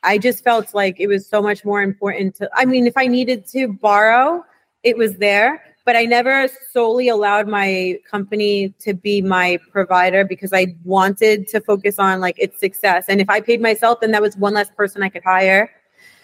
I 0.02 0.18
just 0.18 0.42
felt 0.44 0.74
like 0.74 0.96
it 0.98 1.06
was 1.06 1.26
so 1.26 1.42
much 1.42 1.64
more 1.64 1.82
important 1.82 2.34
to 2.36 2.50
I 2.54 2.64
mean, 2.64 2.86
if 2.86 2.96
I 2.96 3.06
needed 3.06 3.46
to 3.48 3.68
borrow, 3.68 4.44
it 4.82 4.96
was 4.96 5.16
there, 5.16 5.62
but 5.84 5.96
I 5.96 6.04
never 6.04 6.48
solely 6.70 7.08
allowed 7.08 7.48
my 7.48 7.98
company 8.10 8.74
to 8.80 8.94
be 8.94 9.22
my 9.22 9.58
provider 9.70 10.24
because 10.24 10.52
I 10.52 10.74
wanted 10.84 11.48
to 11.48 11.60
focus 11.60 11.98
on 11.98 12.20
like 12.20 12.38
its 12.38 12.58
success. 12.60 13.06
And 13.08 13.20
if 13.20 13.28
I 13.28 13.40
paid 13.40 13.60
myself, 13.60 14.00
then 14.00 14.10
that 14.12 14.22
was 14.22 14.36
one 14.36 14.54
less 14.54 14.70
person 14.70 15.02
I 15.02 15.08
could 15.08 15.24
hire. 15.24 15.70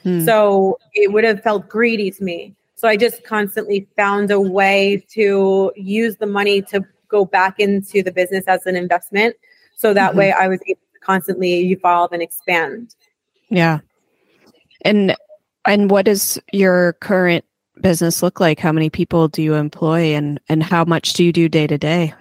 Hmm. 0.03 0.24
So 0.24 0.79
it 0.95 1.12
would 1.12 1.24
have 1.24 1.43
felt 1.43 1.68
greedy 1.68 2.11
to 2.12 2.24
me. 2.24 2.55
So 2.77 2.89
I 2.89 2.97
just 2.97 3.24
constantly 3.24 3.89
found 3.97 4.31
a 4.31 4.41
way 4.41 5.05
to 5.11 5.72
use 5.77 6.16
the 6.16 6.27
money 6.27 6.62
to 6.62 6.83
go 7.09 7.24
back 7.24 7.59
into 7.59 8.03
the 8.03 8.12
business 8.12 8.45
as 8.47 8.66
an 8.66 8.77
investment. 8.77 9.35
So 9.74 9.95
that 9.95 10.11
mm-hmm. 10.11 10.18
way 10.18 10.33
I 10.33 10.49
was 10.49 10.61
able 10.66 10.81
constantly 11.07 11.71
evolve 11.71 12.13
and 12.13 12.23
expand. 12.23 12.95
Yeah. 13.49 13.81
And 14.85 15.15
and 15.65 15.91
what 15.91 16.05
does 16.05 16.39
your 16.53 16.95
current 16.95 17.45
business 17.81 18.23
look 18.23 18.41
like? 18.41 18.59
How 18.59 18.73
many 18.73 18.91
people 18.91 19.29
do 19.29 19.43
you 19.43 19.55
employ 19.55 20.15
and 20.15 20.41
and 20.49 20.63
how 20.63 20.85
much 20.85 21.13
do 21.13 21.25
you 21.25 21.33
do 21.33 21.49
day 21.49 21.67
to 21.67 21.79
day? 21.79 22.13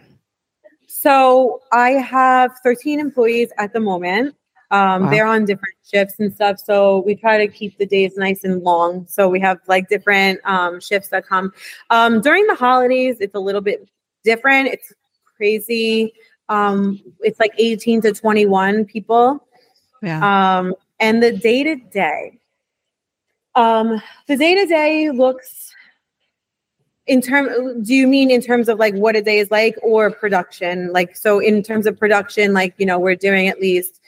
So 0.88 1.62
I 1.72 1.92
have 1.92 2.52
13 2.64 3.00
employees 3.00 3.50
at 3.58 3.74
the 3.74 3.80
moment. 3.80 4.36
Um, 4.72 5.04
wow. 5.04 5.10
They're 5.10 5.28
on 5.28 5.46
different 5.46 5.76
shifts 5.86 6.16
and 6.20 6.34
stuff. 6.34 6.60
So 6.60 7.04
we 7.06 7.16
try 7.16 7.38
to 7.38 7.48
keep 7.48 7.78
the 7.78 7.86
days 7.86 8.18
nice 8.18 8.44
and 8.44 8.64
long. 8.64 9.06
So 9.08 9.30
we 9.30 9.40
have 9.42 9.60
like 9.68 9.88
different 9.88 10.40
um, 10.44 10.80
shifts 10.80 11.10
that 11.10 11.28
come. 11.28 11.54
Um, 11.92 12.22
during 12.22 12.48
the 12.48 12.56
holidays, 12.56 13.18
it's 13.20 13.36
a 13.36 13.40
little 13.40 13.62
bit 13.62 13.88
different. 14.24 14.70
It's 14.70 14.92
crazy 15.38 16.14
um, 16.50 17.02
it's 17.22 17.40
like 17.40 17.54
18 17.58 18.02
to 18.02 18.14
21 18.14 18.86
people. 18.86 19.46
Yeah. 20.02 20.58
Um, 20.58 20.76
and 21.00 21.22
the 21.22 21.32
day 21.32 21.64
to 21.64 21.76
day, 21.76 22.40
um, 23.56 24.02
the 24.28 24.38
day 24.38 24.56
to 24.56 24.66
day 24.66 25.10
looks 25.12 25.74
in 27.08 27.22
term 27.22 27.84
do 27.84 27.94
you 27.94 28.08
mean 28.08 28.32
in 28.32 28.42
terms 28.42 28.68
of 28.68 28.80
like 28.80 28.94
what 28.96 29.16
a 29.16 29.22
day 29.22 29.40
is 29.40 29.52
like 29.52 29.76
or 29.84 30.10
production 30.10 30.92
like 30.92 31.16
so 31.16 31.40
in 31.40 31.62
terms 31.62 31.86
of 31.86 31.98
production 32.00 32.54
like 32.54 32.74
you 32.78 32.86
know 32.86 32.98
we're 32.98 33.16
doing 33.16 33.48
at 33.48 33.60
least 33.60 34.02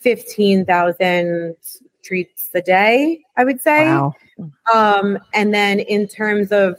15,000 0.00 1.56
treats 2.04 2.50
a 2.54 2.60
day 2.60 3.22
i 3.36 3.44
would 3.44 3.60
say 3.60 3.86
wow. 3.86 4.14
um 4.72 5.18
and 5.32 5.54
then 5.54 5.80
in 5.80 6.06
terms 6.06 6.52
of 6.52 6.78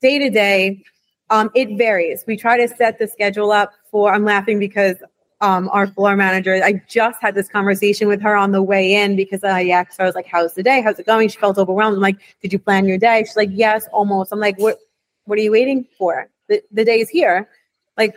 day 0.00 0.18
to 0.18 0.30
day 0.30 0.82
um, 1.30 1.50
it 1.54 1.76
varies. 1.76 2.24
We 2.26 2.36
try 2.36 2.56
to 2.56 2.68
set 2.68 2.98
the 2.98 3.06
schedule 3.06 3.52
up 3.52 3.72
for, 3.90 4.12
I'm 4.12 4.24
laughing 4.24 4.58
because 4.58 4.96
um, 5.40 5.68
our 5.72 5.86
floor 5.86 6.16
manager, 6.16 6.60
I 6.64 6.82
just 6.88 7.20
had 7.20 7.34
this 7.34 7.48
conversation 7.48 8.08
with 8.08 8.20
her 8.22 8.34
on 8.34 8.52
the 8.52 8.62
way 8.62 8.94
in 8.94 9.14
because 9.14 9.44
I 9.44 9.68
asked 9.68 9.98
her, 9.98 10.04
I 10.04 10.06
was 10.06 10.14
like, 10.14 10.26
how's 10.26 10.54
the 10.54 10.62
day? 10.62 10.80
How's 10.80 10.98
it 10.98 11.06
going? 11.06 11.28
She 11.28 11.38
felt 11.38 11.58
overwhelmed. 11.58 11.96
I'm 11.96 12.02
like, 12.02 12.18
did 12.42 12.52
you 12.52 12.58
plan 12.58 12.86
your 12.86 12.98
day? 12.98 13.22
She's 13.24 13.36
like, 13.36 13.50
yes, 13.52 13.86
almost. 13.92 14.32
I'm 14.32 14.40
like, 14.40 14.58
what, 14.58 14.78
what 15.24 15.38
are 15.38 15.42
you 15.42 15.52
waiting 15.52 15.86
for? 15.96 16.28
The, 16.48 16.62
the 16.72 16.84
day 16.84 17.00
is 17.00 17.08
here. 17.08 17.48
Like, 17.96 18.14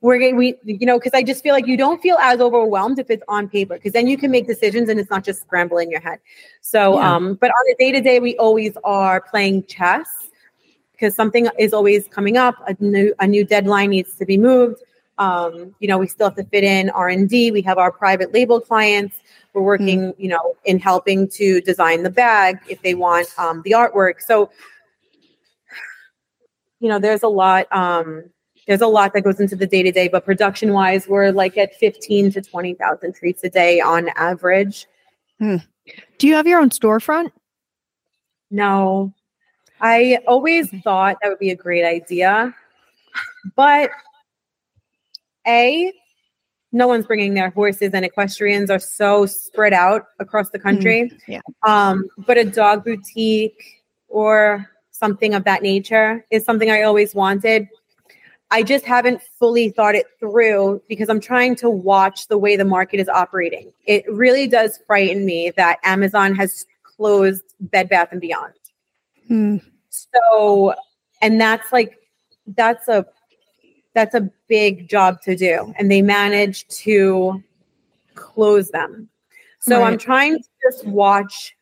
we're 0.00 0.18
going 0.18 0.36
we, 0.36 0.54
you 0.64 0.84
know, 0.84 0.98
because 0.98 1.14
I 1.14 1.22
just 1.22 1.42
feel 1.42 1.54
like 1.54 1.66
you 1.66 1.78
don't 1.78 2.00
feel 2.02 2.18
as 2.20 2.38
overwhelmed 2.38 2.98
if 2.98 3.08
it's 3.08 3.22
on 3.26 3.48
paper 3.48 3.76
because 3.76 3.92
then 3.92 4.06
you 4.06 4.18
can 4.18 4.30
make 4.30 4.46
decisions 4.46 4.90
and 4.90 5.00
it's 5.00 5.08
not 5.08 5.24
just 5.24 5.40
scrambling 5.40 5.90
your 5.90 6.00
head. 6.00 6.18
So, 6.60 6.98
yeah. 6.98 7.14
um, 7.14 7.34
but 7.36 7.50
on 7.50 7.72
a 7.72 7.74
day 7.76 7.90
to 7.90 8.02
day, 8.02 8.20
we 8.20 8.36
always 8.36 8.76
are 8.84 9.22
playing 9.22 9.64
chess 9.64 10.28
because 10.94 11.14
something 11.14 11.48
is 11.58 11.72
always 11.72 12.08
coming 12.08 12.36
up. 12.36 12.56
A 12.66 12.76
new 12.80 13.14
a 13.20 13.26
new 13.26 13.44
deadline 13.44 13.90
needs 13.90 14.16
to 14.16 14.24
be 14.24 14.38
moved. 14.38 14.82
Um, 15.18 15.74
you 15.78 15.88
know, 15.88 15.98
we 15.98 16.06
still 16.06 16.28
have 16.28 16.36
to 16.36 16.44
fit 16.44 16.64
in 16.64 16.90
R 16.90 17.08
and 17.08 17.28
D. 17.28 17.50
We 17.50 17.62
have 17.62 17.78
our 17.78 17.92
private 17.92 18.32
label 18.32 18.60
clients. 18.60 19.16
We're 19.52 19.62
working, 19.62 20.00
mm-hmm. 20.00 20.20
you 20.20 20.28
know, 20.28 20.56
in 20.64 20.78
helping 20.80 21.28
to 21.30 21.60
design 21.60 22.02
the 22.02 22.10
bag 22.10 22.58
if 22.68 22.82
they 22.82 22.94
want 22.94 23.28
um, 23.38 23.62
the 23.62 23.72
artwork. 23.72 24.20
So, 24.20 24.50
you 26.80 26.88
know, 26.88 26.98
there's 26.98 27.22
a 27.22 27.28
lot. 27.28 27.66
Um, 27.70 28.30
there's 28.66 28.80
a 28.80 28.86
lot 28.86 29.12
that 29.12 29.22
goes 29.22 29.40
into 29.40 29.56
the 29.56 29.66
day 29.66 29.82
to 29.82 29.92
day, 29.92 30.08
but 30.08 30.24
production 30.24 30.72
wise, 30.72 31.06
we're 31.06 31.30
like 31.32 31.58
at 31.58 31.74
15 31.74 32.32
to 32.32 32.40
20,000 32.40 33.14
treats 33.14 33.44
a 33.44 33.50
day 33.50 33.80
on 33.80 34.08
average. 34.16 34.86
Hmm. 35.38 35.56
Do 36.18 36.26
you 36.26 36.34
have 36.34 36.46
your 36.46 36.60
own 36.60 36.70
storefront? 36.70 37.30
No, 38.50 39.12
I 39.84 40.18
always 40.26 40.70
thought 40.82 41.18
that 41.20 41.28
would 41.28 41.38
be 41.38 41.50
a 41.50 41.56
great 41.56 41.84
idea. 41.84 42.54
But 43.54 43.90
A, 45.46 45.92
no 46.72 46.88
one's 46.88 47.04
bringing 47.06 47.34
their 47.34 47.50
horses 47.50 47.90
and 47.92 48.02
equestrians 48.02 48.70
are 48.70 48.78
so 48.78 49.26
spread 49.26 49.74
out 49.74 50.06
across 50.18 50.48
the 50.48 50.58
country. 50.58 51.10
Mm, 51.10 51.18
yeah. 51.28 51.40
Um, 51.64 52.08
but 52.26 52.38
a 52.38 52.44
dog 52.44 52.82
boutique 52.82 53.82
or 54.08 54.70
something 54.90 55.34
of 55.34 55.44
that 55.44 55.62
nature 55.62 56.24
is 56.30 56.46
something 56.46 56.70
I 56.70 56.82
always 56.82 57.14
wanted. 57.14 57.68
I 58.50 58.62
just 58.62 58.86
haven't 58.86 59.20
fully 59.38 59.68
thought 59.68 59.94
it 59.94 60.06
through 60.18 60.82
because 60.88 61.10
I'm 61.10 61.20
trying 61.20 61.56
to 61.56 61.68
watch 61.68 62.28
the 62.28 62.38
way 62.38 62.56
the 62.56 62.64
market 62.64 63.00
is 63.00 63.08
operating. 63.10 63.70
It 63.86 64.10
really 64.10 64.46
does 64.46 64.78
frighten 64.86 65.26
me 65.26 65.52
that 65.58 65.78
Amazon 65.84 66.34
has 66.36 66.64
closed 66.84 67.42
Bed 67.60 67.90
Bath 67.90 68.08
and 68.12 68.20
Beyond. 68.20 68.54
Hmm. 69.28 69.58
So, 69.94 70.74
and 71.22 71.40
that's 71.40 71.72
like 71.72 71.98
that's 72.48 72.88
a 72.88 73.06
that's 73.94 74.14
a 74.14 74.28
big 74.48 74.88
job 74.88 75.20
to 75.22 75.36
do 75.36 75.72
and 75.78 75.90
they 75.90 76.02
managed 76.02 76.68
to 76.82 77.42
close 78.14 78.70
them. 78.70 79.08
So 79.60 79.80
Right. 79.80 79.92
I'm 79.92 79.98
trying 79.98 80.38
to 80.38 80.48
just 80.62 80.84
watch 80.86 81.56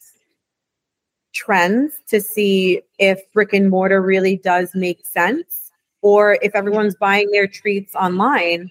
trends 1.35 1.95
to 2.09 2.21
see 2.21 2.83
if 2.99 3.21
brick 3.33 3.53
and 3.53 3.71
mortar 3.71 4.01
really 4.01 4.39
does 4.39 4.75
make 4.75 5.07
sense 5.07 5.73
or 6.01 6.39
if 6.43 6.55
everyone's 6.55 6.97
buying 6.97 7.31
their 7.31 7.47
treats 7.47 7.95
online. 7.95 8.71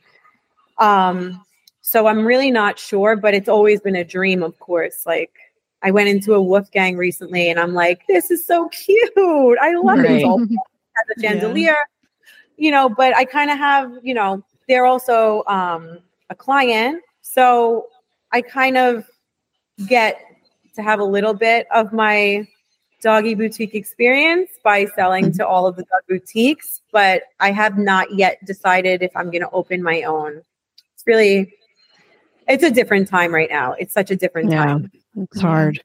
Um, 0.80 1.43
so 1.82 2.07
I'm 2.07 2.26
really 2.26 2.51
not 2.51 2.80
sure, 2.80 3.16
but 3.16 3.34
it's 3.34 3.49
always 3.49 3.80
been 3.82 3.95
a 3.95 4.03
dream, 4.03 4.43
of 4.43 4.57
course. 4.59 5.05
Like 5.05 5.34
I 5.84 5.91
went 5.91 6.09
into 6.09 6.34
a 6.34 6.41
Woof 6.41 6.69
Gang 6.71 6.95
recently 6.97 7.49
and 7.49 7.59
I'm 7.59 7.73
like, 7.73 8.05
this 8.07 8.29
is 8.32 8.45
so 8.45 8.69
cute. 8.69 9.09
I 9.61 9.73
love 9.75 9.99
it. 9.99 10.03
Right. 10.03 10.15
It's 10.17 10.25
all 10.25 10.39
has 10.39 10.47
a 10.47 11.21
Yeah. 11.21 11.32
chandelier, 11.32 11.77
you 12.57 12.71
know, 12.71 12.89
but 12.89 13.15
I 13.15 13.25
kind 13.25 13.49
of 13.49 13.57
have, 13.57 13.91
you 14.03 14.13
know, 14.13 14.43
they're 14.67 14.86
also 14.86 15.43
um, 15.47 15.99
a 16.29 16.36
client. 16.36 17.01
So 17.21 17.88
I 18.32 18.41
kind 18.41 18.77
of 18.77 19.05
get 19.88 20.19
to 20.75 20.82
have 20.82 20.99
a 20.99 21.03
little 21.03 21.34
bit 21.34 21.67
of 21.71 21.91
my 21.91 22.47
doggy 23.01 23.34
boutique 23.34 23.73
experience 23.73 24.51
by 24.63 24.86
selling 24.95 25.32
to 25.34 25.45
all 25.45 25.65
of 25.65 25.75
the 25.75 25.84
dog 25.84 26.01
boutiques, 26.07 26.82
but 26.91 27.23
I 27.39 27.51
have 27.51 27.77
not 27.77 28.13
yet 28.13 28.43
decided 28.45 29.01
if 29.01 29.11
I'm 29.15 29.32
going 29.32 29.41
to 29.41 29.49
open 29.49 29.82
my 29.82 30.03
own. 30.03 30.41
It's 30.93 31.03
really, 31.07 31.51
it's 32.47 32.63
a 32.63 32.69
different 32.69 33.07
time 33.07 33.34
right 33.34 33.49
now. 33.49 33.73
It's 33.73 33.93
such 33.93 34.11
a 34.11 34.15
different 34.15 34.51
Yeah. 34.51 34.65
time. 34.65 34.91
It's 35.16 35.41
hard. 35.41 35.84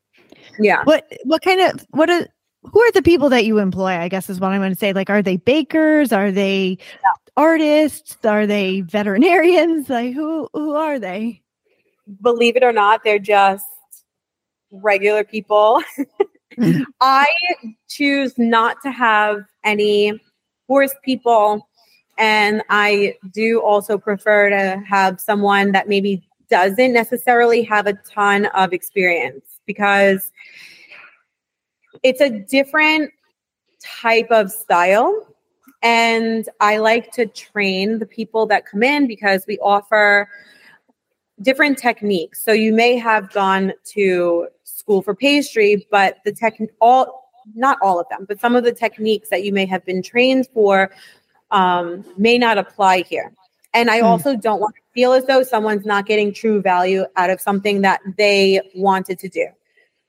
Yeah. 0.59 0.83
What 0.85 1.07
what 1.25 1.43
kind 1.43 1.61
of 1.61 1.87
what 1.91 2.11
are 2.11 2.27
who 2.63 2.81
are 2.81 2.93
the 2.93 3.03
people 3.03 3.29
that 3.31 3.45
you 3.45 3.59
employ? 3.59 3.97
I 3.99 4.09
guess 4.09 4.29
is 4.29 4.41
what 4.41 4.53
I'm 4.53 4.61
going 4.61 4.73
to 4.73 4.79
say. 4.79 4.93
Like, 4.93 5.11
are 5.11 5.23
they 5.23 5.37
bakers? 5.37 6.13
Are 6.13 6.33
they 6.33 6.79
artists? 7.37 8.17
Are 8.25 8.47
they 8.47 8.81
veterinarians? 8.83 9.89
Like, 9.91 10.15
who 10.15 10.49
who 10.53 10.75
are 10.75 10.99
they? 10.99 11.43
Believe 12.23 12.57
it 12.57 12.63
or 12.63 12.73
not, 12.73 13.03
they're 13.05 13.19
just 13.19 13.65
regular 14.71 15.25
people. 15.25 15.83
Mhm. 16.57 16.85
I 17.01 17.27
choose 17.89 18.39
not 18.39 18.77
to 18.83 18.91
have 18.91 19.45
any 19.65 20.21
horse 20.69 20.95
people. 21.05 21.69
And 22.19 22.63
I 22.71 23.17
do 23.33 23.61
also 23.61 23.99
prefer 23.99 24.49
to 24.51 24.83
have 24.89 25.21
someone 25.21 25.73
that 25.73 25.89
maybe 25.89 26.27
doesn't 26.49 26.93
necessarily 26.93 27.63
have 27.63 27.87
a 27.87 27.95
ton 27.95 28.47
of 28.47 28.73
experience 28.73 29.59
because 29.67 30.31
it's 32.03 32.21
a 32.21 32.31
different 32.31 33.11
type 33.81 34.31
of 34.31 34.51
style. 34.51 35.27
And 35.83 36.49
I 36.61 36.79
like 36.79 37.13
to 37.13 37.27
train 37.27 37.99
the 37.99 38.07
people 38.07 38.47
that 38.47 38.67
come 38.67 38.83
in 38.83 39.07
because 39.07 39.45
we 39.47 39.59
offer 39.59 40.29
different 41.43 41.79
techniques. 41.79 42.43
So 42.43 42.53
you 42.53 42.73
may 42.73 42.97
have 42.97 43.31
gone 43.33 43.73
to 43.93 44.49
school 44.65 45.03
for 45.03 45.15
pastry, 45.15 45.87
but 45.91 46.19
the 46.25 46.33
tech 46.33 46.59
all 46.81 47.25
not 47.55 47.79
all 47.81 48.01
of 48.01 48.09
them, 48.09 48.25
but 48.27 48.41
some 48.41 48.57
of 48.57 48.65
the 48.65 48.73
techniques 48.73 49.29
that 49.29 49.45
you 49.45 49.53
may 49.53 49.67
have 49.67 49.85
been 49.85 50.03
trained 50.03 50.49
for 50.53 50.91
um, 51.53 52.05
may 52.17 52.39
not 52.39 52.59
apply 52.59 53.03
here. 53.03 53.33
And 53.77 53.91
I 53.91 54.01
Hmm. 54.01 54.07
also 54.07 54.35
don't 54.35 54.59
want 54.59 54.75
to 54.75 54.81
feel 54.95 55.13
as 55.13 55.27
though 55.27 55.43
someone's 55.43 55.85
not 55.85 56.07
getting 56.07 56.33
true 56.33 56.63
value 56.63 57.05
out 57.17 57.29
of 57.29 57.41
something 57.41 57.83
that 57.83 58.01
they 58.17 58.63
wanted 58.75 59.19
to 59.19 59.29
do. 59.29 59.47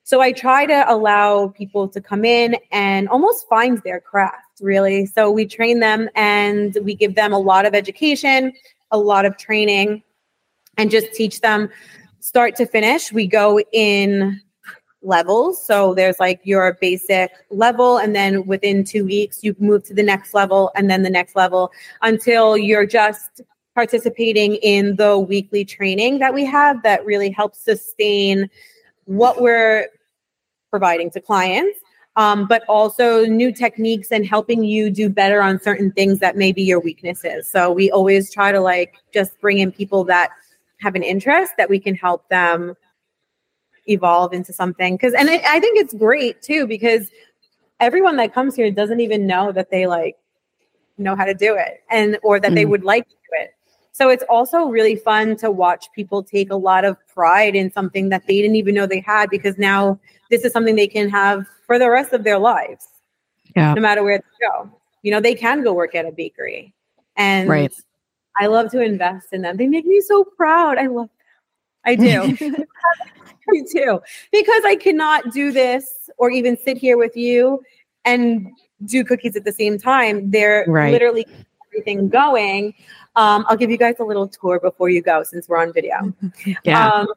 So 0.03 0.22
I 0.22 0.32
try 0.32 0.65
to 0.65 0.86
allow 0.88 1.49
people 1.49 1.89
to 1.89 1.99
come 1.99 2.24
in 2.24 2.55
and 2.72 3.09
almost 3.09 3.45
find 3.49 3.82
their 3.84 3.99
craft, 3.99 4.61
really. 4.61 5.05
So 5.05 5.30
we 5.30 5.45
train 5.45 5.82
them 5.82 6.09
and 6.15 6.78
we 6.82 6.95
give 6.95 7.15
them 7.15 7.34
a 7.34 7.39
lot 7.39 7.65
of 7.65 7.76
education, 7.76 8.53
a 8.89 8.97
lot 8.97 9.26
of 9.26 9.36
training, 9.38 10.01
and 10.78 10.89
just 10.89 11.11
teach 11.13 11.41
them 11.41 11.70
start 12.22 12.55
to 12.55 12.65
finish. 12.65 13.11
We 13.11 13.28
go 13.28 13.59
in 13.74 14.41
levels. 15.01 15.61
So 15.65 15.93
there's 15.93 16.22
like 16.22 16.39
your 16.43 16.78
basic 16.80 17.32
level, 17.49 17.97
and 17.97 18.15
then 18.15 18.45
within 18.45 18.86
two 18.86 19.05
weeks, 19.05 19.43
you 19.43 19.57
move 19.59 19.84
to 19.86 19.93
the 19.93 20.03
next 20.03 20.34
level 20.34 20.72
and 20.76 20.89
then 20.89 21.03
the 21.03 21.09
next 21.09 21.36
level 21.36 21.72
until 22.01 22.57
you're 22.57 22.86
just 22.86 23.41
participating 23.78 24.55
in 24.55 24.95
the 24.95 25.19
weekly 25.19 25.63
training 25.63 26.17
that 26.17 26.34
we 26.34 26.43
have 26.43 26.82
that 26.82 27.05
really 27.05 27.30
helps 27.30 27.59
sustain 27.59 28.49
what 29.05 29.39
we're 29.39 29.88
providing 30.71 31.11
to 31.11 31.21
clients. 31.21 31.80
Um, 32.15 32.47
but 32.47 32.63
also 32.67 33.25
new 33.25 33.51
techniques 33.51 34.11
and 34.11 34.25
helping 34.25 34.63
you 34.63 34.89
do 34.89 35.07
better 35.07 35.43
on 35.43 35.59
certain 35.61 35.91
things 35.91 36.17
that 36.17 36.36
may 36.36 36.51
be 36.51 36.63
your 36.63 36.80
weaknesses. 36.80 37.51
So 37.51 37.71
we 37.71 37.91
always 37.91 38.34
try 38.34 38.51
to 38.51 38.59
like 38.59 38.95
just 39.13 39.39
bring 39.39 39.59
in 39.59 39.71
people 39.71 40.03
that 40.05 40.32
have 40.80 40.95
an 40.95 41.03
interest 41.03 41.51
that 41.59 41.69
we 41.69 41.80
can 41.80 41.93
help 41.93 42.28
them 42.30 42.73
evolve 43.86 44.34
into 44.34 44.51
something. 44.51 44.95
Because 44.95 45.13
and 45.13 45.30
I, 45.30 45.36
I 45.47 45.59
think 45.59 45.78
it's 45.78 45.93
great 45.93 46.41
too 46.41 46.65
because 46.65 47.11
everyone 47.80 48.15
that 48.15 48.34
comes 48.34 48.55
here 48.55 48.71
doesn't 48.71 49.01
even 49.01 49.28
know 49.28 49.51
that 49.51 49.69
they 49.69 49.86
like 49.86 50.17
know 50.97 51.15
how 51.15 51.25
to 51.25 51.36
do 51.36 51.55
it 51.55 51.84
and 51.91 52.17
or 52.23 52.39
that 52.39 52.55
they 52.55 52.65
Mm. 52.65 52.69
would 52.69 52.84
like 52.84 53.03
to 53.07 53.13
do 53.13 53.16
it. 53.16 53.16
So 53.97 54.09
it's 54.09 54.23
also 54.29 54.65
really 54.67 54.95
fun 54.95 55.35
to 55.37 55.49
watch 55.49 55.87
people 55.95 56.21
take 56.21 56.51
a 56.51 56.55
lot 56.55 56.85
of 56.85 56.95
pride 57.07 57.55
in 57.55 57.71
something 57.71 58.09
that 58.09 58.27
they 58.27 58.39
didn't 58.43 58.55
even 58.55 58.75
know 58.75 58.85
they 58.85 58.99
had 58.99 59.27
because 59.31 59.57
now 59.57 59.99
this 60.29 60.45
is 60.45 60.53
something 60.53 60.75
they 60.75 60.87
can 60.87 61.09
have 61.09 61.47
for 61.65 61.79
the 61.79 61.89
rest 61.89 62.13
of 62.13 62.23
their 62.23 62.37
lives. 62.37 62.89
Yeah. 63.55 63.73
No 63.73 63.81
matter 63.81 64.03
where 64.03 64.19
they 64.19 64.45
go. 64.45 64.69
You 65.01 65.09
know, 65.09 65.19
they 65.19 65.33
can 65.33 65.63
go 65.63 65.73
work 65.73 65.95
at 65.95 66.05
a 66.05 66.11
bakery. 66.11 66.75
And 67.15 67.49
Right. 67.49 67.73
I 68.39 68.45
love 68.45 68.69
to 68.73 68.81
invest 68.81 69.29
in 69.33 69.41
them. 69.41 69.57
They 69.57 69.65
make 69.65 69.87
me 69.87 69.99
so 70.01 70.23
proud. 70.23 70.77
I 70.77 70.85
love 70.85 71.09
them. 71.09 71.25
I 71.83 71.95
do. 71.95 72.37
I 73.49 73.63
do. 73.73 73.99
Because 74.31 74.61
I 74.63 74.75
cannot 74.75 75.33
do 75.33 75.51
this 75.51 76.07
or 76.19 76.29
even 76.29 76.55
sit 76.55 76.77
here 76.77 76.99
with 76.99 77.17
you 77.17 77.63
and 78.05 78.47
do 78.85 79.03
cookies 79.03 79.35
at 79.35 79.43
the 79.43 79.51
same 79.51 79.79
time. 79.79 80.29
They're 80.29 80.65
Right. 80.67 80.91
literally 80.91 81.25
everything 81.71 82.09
going. 82.09 82.75
Um, 83.18 83.45
I'll 83.49 83.57
give 83.57 83.70
you 83.70 83.78
guys 83.78 83.95
a 83.99 84.03
little 84.05 84.28
tour 84.28 84.59
before 84.59 84.89
you 84.89 85.01
go 85.01 85.24
since 85.24 85.49
we're 85.49 85.57
on 85.57 85.74
video. 85.74 86.13
Yeah. 86.63 86.89
Um, 86.89 87.07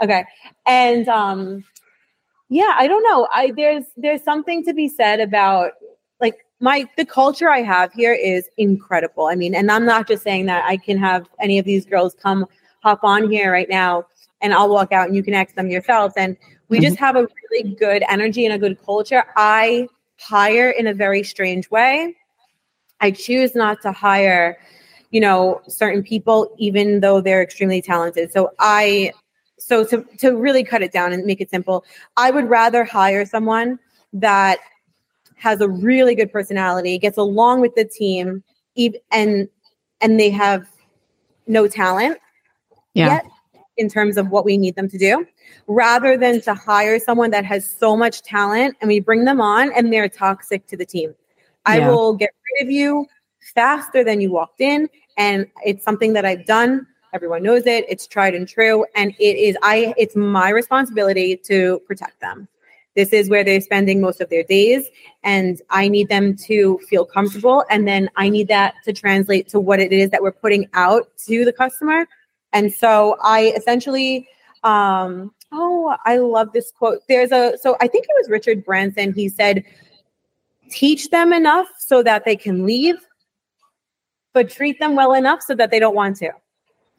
okay. 0.00 0.24
And 0.66 1.08
um, 1.08 1.64
yeah, 2.48 2.74
I 2.78 2.86
don't 2.86 3.02
know. 3.02 3.28
I 3.34 3.52
there's 3.54 3.84
there's 3.96 4.22
something 4.22 4.64
to 4.64 4.72
be 4.72 4.88
said 4.88 5.20
about 5.20 5.72
like 6.20 6.46
my 6.60 6.88
the 6.96 7.04
culture 7.04 7.50
I 7.50 7.62
have 7.62 7.92
here 7.92 8.14
is 8.14 8.48
incredible. 8.56 9.26
I 9.26 9.34
mean, 9.34 9.54
and 9.54 9.70
I'm 9.70 9.84
not 9.84 10.08
just 10.08 10.22
saying 10.22 10.46
that 10.46 10.64
I 10.64 10.76
can 10.76 10.96
have 10.98 11.28
any 11.40 11.58
of 11.58 11.64
these 11.64 11.84
girls 11.84 12.14
come 12.14 12.46
hop 12.82 13.00
on 13.02 13.30
here 13.30 13.52
right 13.52 13.68
now 13.68 14.06
and 14.42 14.52
I'll 14.52 14.68
walk 14.68 14.92
out 14.92 15.06
and 15.06 15.16
you 15.16 15.22
can 15.22 15.34
ask 15.34 15.54
them 15.54 15.68
yourselves. 15.68 16.14
And 16.16 16.36
we 16.68 16.80
just 16.80 16.96
have 16.98 17.16
a 17.16 17.26
really 17.50 17.74
good 17.74 18.02
energy 18.08 18.44
and 18.44 18.54
a 18.54 18.58
good 18.58 18.82
culture. 18.84 19.24
I 19.36 19.88
hire 20.18 20.70
in 20.70 20.86
a 20.86 20.94
very 20.94 21.22
strange 21.22 21.70
way. 21.70 22.16
I 23.00 23.10
choose 23.10 23.54
not 23.54 23.82
to 23.82 23.92
hire, 23.92 24.58
you 25.12 25.20
know, 25.20 25.60
certain 25.68 26.02
people, 26.02 26.52
even 26.58 26.98
though 27.00 27.20
they're 27.20 27.42
extremely 27.42 27.80
talented. 27.80 28.32
So 28.32 28.50
I, 28.58 29.12
so 29.58 29.84
to, 29.84 30.04
to 30.18 30.30
really 30.32 30.64
cut 30.64 30.82
it 30.82 30.90
down 30.90 31.12
and 31.12 31.24
make 31.24 31.40
it 31.40 31.50
simple, 31.50 31.84
I 32.16 32.32
would 32.32 32.48
rather 32.48 32.82
hire 32.82 33.24
someone 33.24 33.78
that 34.14 34.58
has 35.36 35.60
a 35.60 35.68
really 35.68 36.14
good 36.14 36.32
personality, 36.32 36.98
gets 36.98 37.18
along 37.18 37.60
with 37.60 37.74
the 37.76 37.84
team, 37.84 38.42
and 39.12 39.48
and 40.00 40.18
they 40.18 40.30
have 40.30 40.66
no 41.46 41.68
talent 41.68 42.18
Yeah. 42.94 43.06
yet 43.06 43.26
in 43.76 43.88
terms 43.88 44.16
of 44.16 44.30
what 44.30 44.44
we 44.44 44.56
need 44.56 44.74
them 44.76 44.88
to 44.88 44.98
do, 44.98 45.26
rather 45.66 46.16
than 46.16 46.40
to 46.42 46.54
hire 46.54 46.98
someone 46.98 47.30
that 47.30 47.44
has 47.44 47.68
so 47.68 47.96
much 47.96 48.22
talent 48.22 48.76
and 48.80 48.88
we 48.88 49.00
bring 49.00 49.24
them 49.24 49.40
on 49.40 49.72
and 49.72 49.92
they're 49.92 50.08
toxic 50.08 50.66
to 50.68 50.76
the 50.76 50.86
team. 50.86 51.14
I 51.66 51.78
Yeah. 51.78 51.88
will 51.90 52.14
get 52.14 52.30
rid 52.60 52.66
of 52.66 52.70
you 52.72 53.06
faster 53.54 54.04
than 54.04 54.20
you 54.20 54.30
walked 54.30 54.60
in. 54.60 54.88
And 55.16 55.46
it's 55.64 55.84
something 55.84 56.12
that 56.14 56.24
I've 56.24 56.46
done. 56.46 56.86
Everyone 57.12 57.42
knows 57.42 57.66
it. 57.66 57.84
It's 57.88 58.06
tried 58.06 58.34
and 58.34 58.48
true. 58.48 58.86
And 58.94 59.14
it 59.18 59.36
is 59.36 59.56
I 59.62 59.94
it's 59.96 60.16
my 60.16 60.48
responsibility 60.48 61.36
to 61.44 61.80
protect 61.86 62.20
them. 62.20 62.48
This 62.94 63.12
is 63.12 63.30
where 63.30 63.42
they're 63.42 63.60
spending 63.60 64.00
most 64.00 64.20
of 64.20 64.28
their 64.28 64.42
days. 64.42 64.88
And 65.22 65.60
I 65.70 65.88
need 65.88 66.08
them 66.08 66.36
to 66.38 66.78
feel 66.88 67.04
comfortable. 67.04 67.64
And 67.70 67.88
then 67.88 68.10
I 68.16 68.28
need 68.28 68.48
that 68.48 68.74
to 68.84 68.92
translate 68.92 69.48
to 69.48 69.60
what 69.60 69.80
it 69.80 69.92
is 69.92 70.10
that 70.10 70.22
we're 70.22 70.32
putting 70.32 70.68
out 70.74 71.08
to 71.26 71.44
the 71.44 71.52
customer. 71.52 72.06
And 72.52 72.72
so 72.72 73.16
I 73.22 73.54
essentially, 73.56 74.28
um, 74.62 75.32
oh, 75.52 75.96
I 76.04 76.18
love 76.18 76.52
this 76.52 76.70
quote. 76.70 77.00
There's 77.08 77.32
a, 77.32 77.56
so 77.58 77.76
I 77.80 77.88
think 77.88 78.04
it 78.04 78.14
was 78.18 78.28
Richard 78.28 78.64
Branson. 78.64 79.14
He 79.14 79.28
said, 79.30 79.64
teach 80.70 81.08
them 81.10 81.32
enough 81.32 81.68
so 81.78 82.02
that 82.02 82.24
they 82.26 82.36
can 82.36 82.66
leave, 82.66 82.96
but 84.32 84.50
treat 84.50 84.78
them 84.78 84.94
well 84.96 85.12
enough 85.14 85.42
so 85.42 85.54
that 85.54 85.70
they 85.70 85.78
don't 85.78 85.94
want 85.94 86.16
to. 86.18 86.30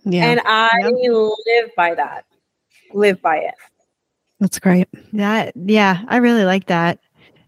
Yeah. 0.06 0.26
And 0.26 0.42
I 0.46 0.70
live 0.84 1.70
by 1.76 1.96
that. 1.96 2.26
Live 2.94 3.22
by 3.22 3.38
it. 3.38 3.56
that's 4.40 4.60
great. 4.60 4.88
That 5.14 5.54
yeah, 5.56 6.04
I 6.08 6.18
really 6.18 6.46
like 6.46 6.68
that. 6.68 7.00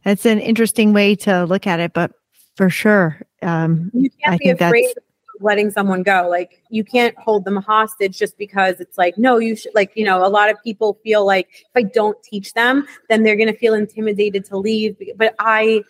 It's 0.06 0.26
an 0.26 0.40
interesting 0.40 0.94
way 0.94 1.16
to 1.18 1.46
look 1.46 1.68
at 1.68 1.80
it, 1.80 1.94
but 1.94 2.12
for 2.56 2.70
sure, 2.70 3.20
um, 3.42 3.92
You 3.94 4.10
can't 4.24 4.36
I 4.36 4.38
be 4.38 4.46
think 4.46 4.62
afraid 4.62 4.84
that's- 4.86 4.98
of 4.98 5.04
letting 5.42 5.70
someone 5.70 6.02
go. 6.04 6.28
Like 6.30 6.62
you 6.70 6.84
can't 6.86 7.14
hold 7.18 7.44
them 7.44 7.58
hostage 7.58 8.18
just 8.18 8.38
because 8.38 8.80
it's 8.80 8.98
like, 8.98 9.18
no, 9.18 9.38
you 9.38 9.56
should 9.58 9.76
like, 9.76 9.92
you 9.96 10.06
know, 10.06 10.26
a 10.26 10.30
lot 10.30 10.50
of 10.50 10.56
people 10.64 10.98
feel 11.04 11.26
like 11.26 11.50
if 11.52 11.72
I 11.76 11.82
don't 11.84 12.18
teach 12.24 12.54
them, 12.54 12.88
then 13.10 13.24
they're 13.24 13.36
gonna 13.36 13.54
feel 13.54 13.74
intimidated 13.74 14.46
to 14.46 14.58
leave. 14.58 14.96
But 15.18 15.36
I 15.40 15.84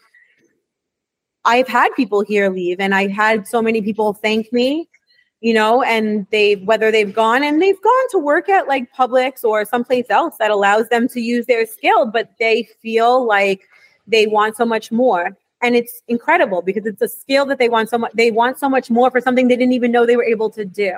I've 1.45 1.67
had 1.67 1.89
people 1.95 2.21
here 2.21 2.49
leave 2.49 2.79
and 2.79 2.93
I've 2.93 3.11
had 3.11 3.47
so 3.47 3.61
many 3.61 3.81
people 3.81 4.13
thank 4.13 4.51
me, 4.51 4.89
you 5.41 5.53
know, 5.53 5.83
and 5.83 6.25
they 6.31 6.55
whether 6.55 6.91
they've 6.91 7.13
gone 7.13 7.43
and 7.43 7.61
they've 7.61 7.81
gone 7.81 8.09
to 8.11 8.19
work 8.19 8.49
at 8.49 8.67
like 8.67 8.91
Publix 8.93 9.43
or 9.43 9.63
someplace 9.63 10.07
else 10.09 10.37
that 10.39 10.51
allows 10.51 10.89
them 10.89 11.07
to 11.09 11.21
use 11.21 11.45
their 11.45 11.65
skill, 11.65 12.07
but 12.07 12.31
they 12.39 12.67
feel 12.81 13.25
like 13.25 13.61
they 14.07 14.27
want 14.27 14.57
so 14.57 14.65
much 14.65 14.91
more. 14.91 15.37
And 15.61 15.75
it's 15.75 16.01
incredible 16.07 16.61
because 16.61 16.85
it's 16.85 17.01
a 17.01 17.07
skill 17.07 17.45
that 17.45 17.59
they 17.59 17.69
want 17.69 17.89
so 17.89 17.97
much 17.99 18.11
they 18.13 18.31
want 18.31 18.57
so 18.59 18.67
much 18.67 18.89
more 18.89 19.09
for 19.11 19.21
something 19.21 19.47
they 19.47 19.55
didn't 19.55 19.73
even 19.73 19.91
know 19.91 20.05
they 20.05 20.17
were 20.17 20.23
able 20.23 20.49
to 20.51 20.65
do. 20.65 20.93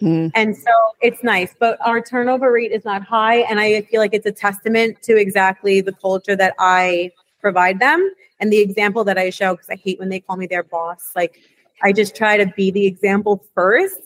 Hmm. 0.00 0.26
and 0.34 0.56
so 0.56 0.72
it's 1.02 1.22
nice 1.22 1.54
but 1.60 1.78
our 1.80 2.00
turnover 2.00 2.50
rate 2.50 2.72
is 2.72 2.84
not 2.84 3.04
high 3.04 3.42
and 3.42 3.60
i 3.60 3.82
feel 3.82 4.00
like 4.00 4.12
it's 4.12 4.26
a 4.26 4.32
testament 4.32 5.00
to 5.02 5.16
exactly 5.16 5.80
the 5.80 5.92
culture 5.92 6.34
that 6.34 6.52
i 6.58 7.12
provide 7.40 7.78
them 7.78 8.10
and 8.44 8.52
the 8.52 8.58
example 8.58 9.04
that 9.04 9.16
i 9.16 9.30
show 9.30 9.54
because 9.54 9.70
i 9.70 9.76
hate 9.76 9.98
when 9.98 10.10
they 10.10 10.20
call 10.20 10.36
me 10.36 10.46
their 10.46 10.62
boss 10.62 11.12
like 11.16 11.40
i 11.82 11.90
just 11.90 12.14
try 12.14 12.36
to 12.36 12.44
be 12.54 12.70
the 12.70 12.84
example 12.86 13.42
first 13.54 13.96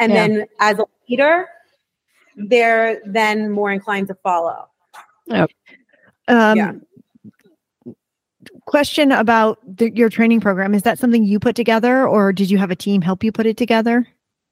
and 0.00 0.12
Yeah. 0.12 0.26
then 0.26 0.46
as 0.58 0.80
a 0.80 0.84
leader 1.08 1.46
they're 2.36 3.00
then 3.06 3.52
more 3.52 3.70
inclined 3.70 4.08
to 4.08 4.14
follow 4.16 4.68
um, 5.30 6.56
Yeah. 6.56 6.72
question 8.66 9.12
about 9.12 9.58
the, 9.64 9.94
your 9.94 10.08
training 10.08 10.40
program 10.40 10.74
is 10.74 10.82
that 10.82 10.98
something 10.98 11.22
you 11.22 11.38
put 11.38 11.54
together 11.54 12.04
or 12.08 12.32
did 12.32 12.50
you 12.50 12.58
have 12.58 12.72
a 12.72 12.76
team 12.76 13.00
help 13.00 13.22
you 13.22 13.30
put 13.30 13.46
it 13.46 13.56
together 13.56 14.08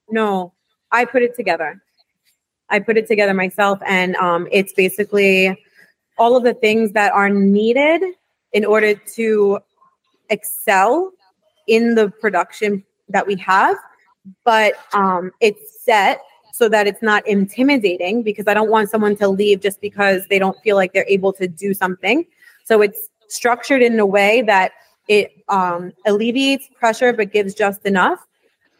No, 0.08 0.52
I 0.92 1.04
put 1.04 1.22
it 1.22 1.34
together. 1.34 1.82
I 2.68 2.78
put 2.78 2.96
it 2.96 3.06
together 3.06 3.34
myself, 3.34 3.80
and 3.86 4.14
um, 4.16 4.46
it's 4.50 4.72
basically 4.72 5.56
all 6.16 6.36
of 6.36 6.44
the 6.44 6.54
things 6.54 6.92
that 6.92 7.12
are 7.12 7.28
needed 7.28 8.02
in 8.52 8.64
order 8.64 8.94
to 8.94 9.58
excel 10.30 11.12
in 11.66 11.94
the 11.94 12.10
production 12.10 12.84
that 13.08 13.26
we 13.26 13.36
have. 13.36 13.76
But 14.44 14.74
um, 14.92 15.32
it's 15.40 15.82
set 15.84 16.20
so 16.52 16.68
that 16.68 16.86
it's 16.86 17.02
not 17.02 17.26
intimidating 17.26 18.22
because 18.22 18.46
I 18.46 18.54
don't 18.54 18.70
want 18.70 18.90
someone 18.90 19.16
to 19.16 19.28
leave 19.28 19.60
just 19.60 19.80
because 19.80 20.26
they 20.28 20.38
don't 20.38 20.58
feel 20.62 20.76
like 20.76 20.92
they're 20.92 21.06
able 21.08 21.32
to 21.34 21.48
do 21.48 21.74
something. 21.74 22.24
So 22.64 22.82
it's 22.82 23.08
structured 23.28 23.82
in 23.82 23.98
a 23.98 24.06
way 24.06 24.42
that 24.42 24.72
it 25.08 25.32
um, 25.48 25.92
alleviates 26.06 26.68
pressure 26.78 27.12
but 27.12 27.32
gives 27.32 27.54
just 27.54 27.84
enough 27.84 28.26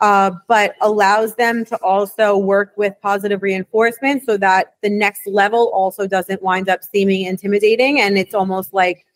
uh, 0.03 0.33
but 0.49 0.75
allows 0.81 1.37
them 1.37 1.65
to 1.65 1.77
also 1.77 2.37
work 2.37 2.73
with 2.77 2.93
positive 3.01 3.41
reinforcement 3.41 4.25
so 4.25 4.37
that 4.37 4.75
the 4.83 4.91
next 4.91 5.25
level 5.29 5.71
also 5.73 6.09
doesn't 6.09 6.43
wind 6.43 6.69
up 6.69 6.81
seeming 6.83 7.23
intimidating. 7.23 8.01
And 8.01 8.19
it's 8.19 8.35
almost 8.35 8.75
like 8.75 9.07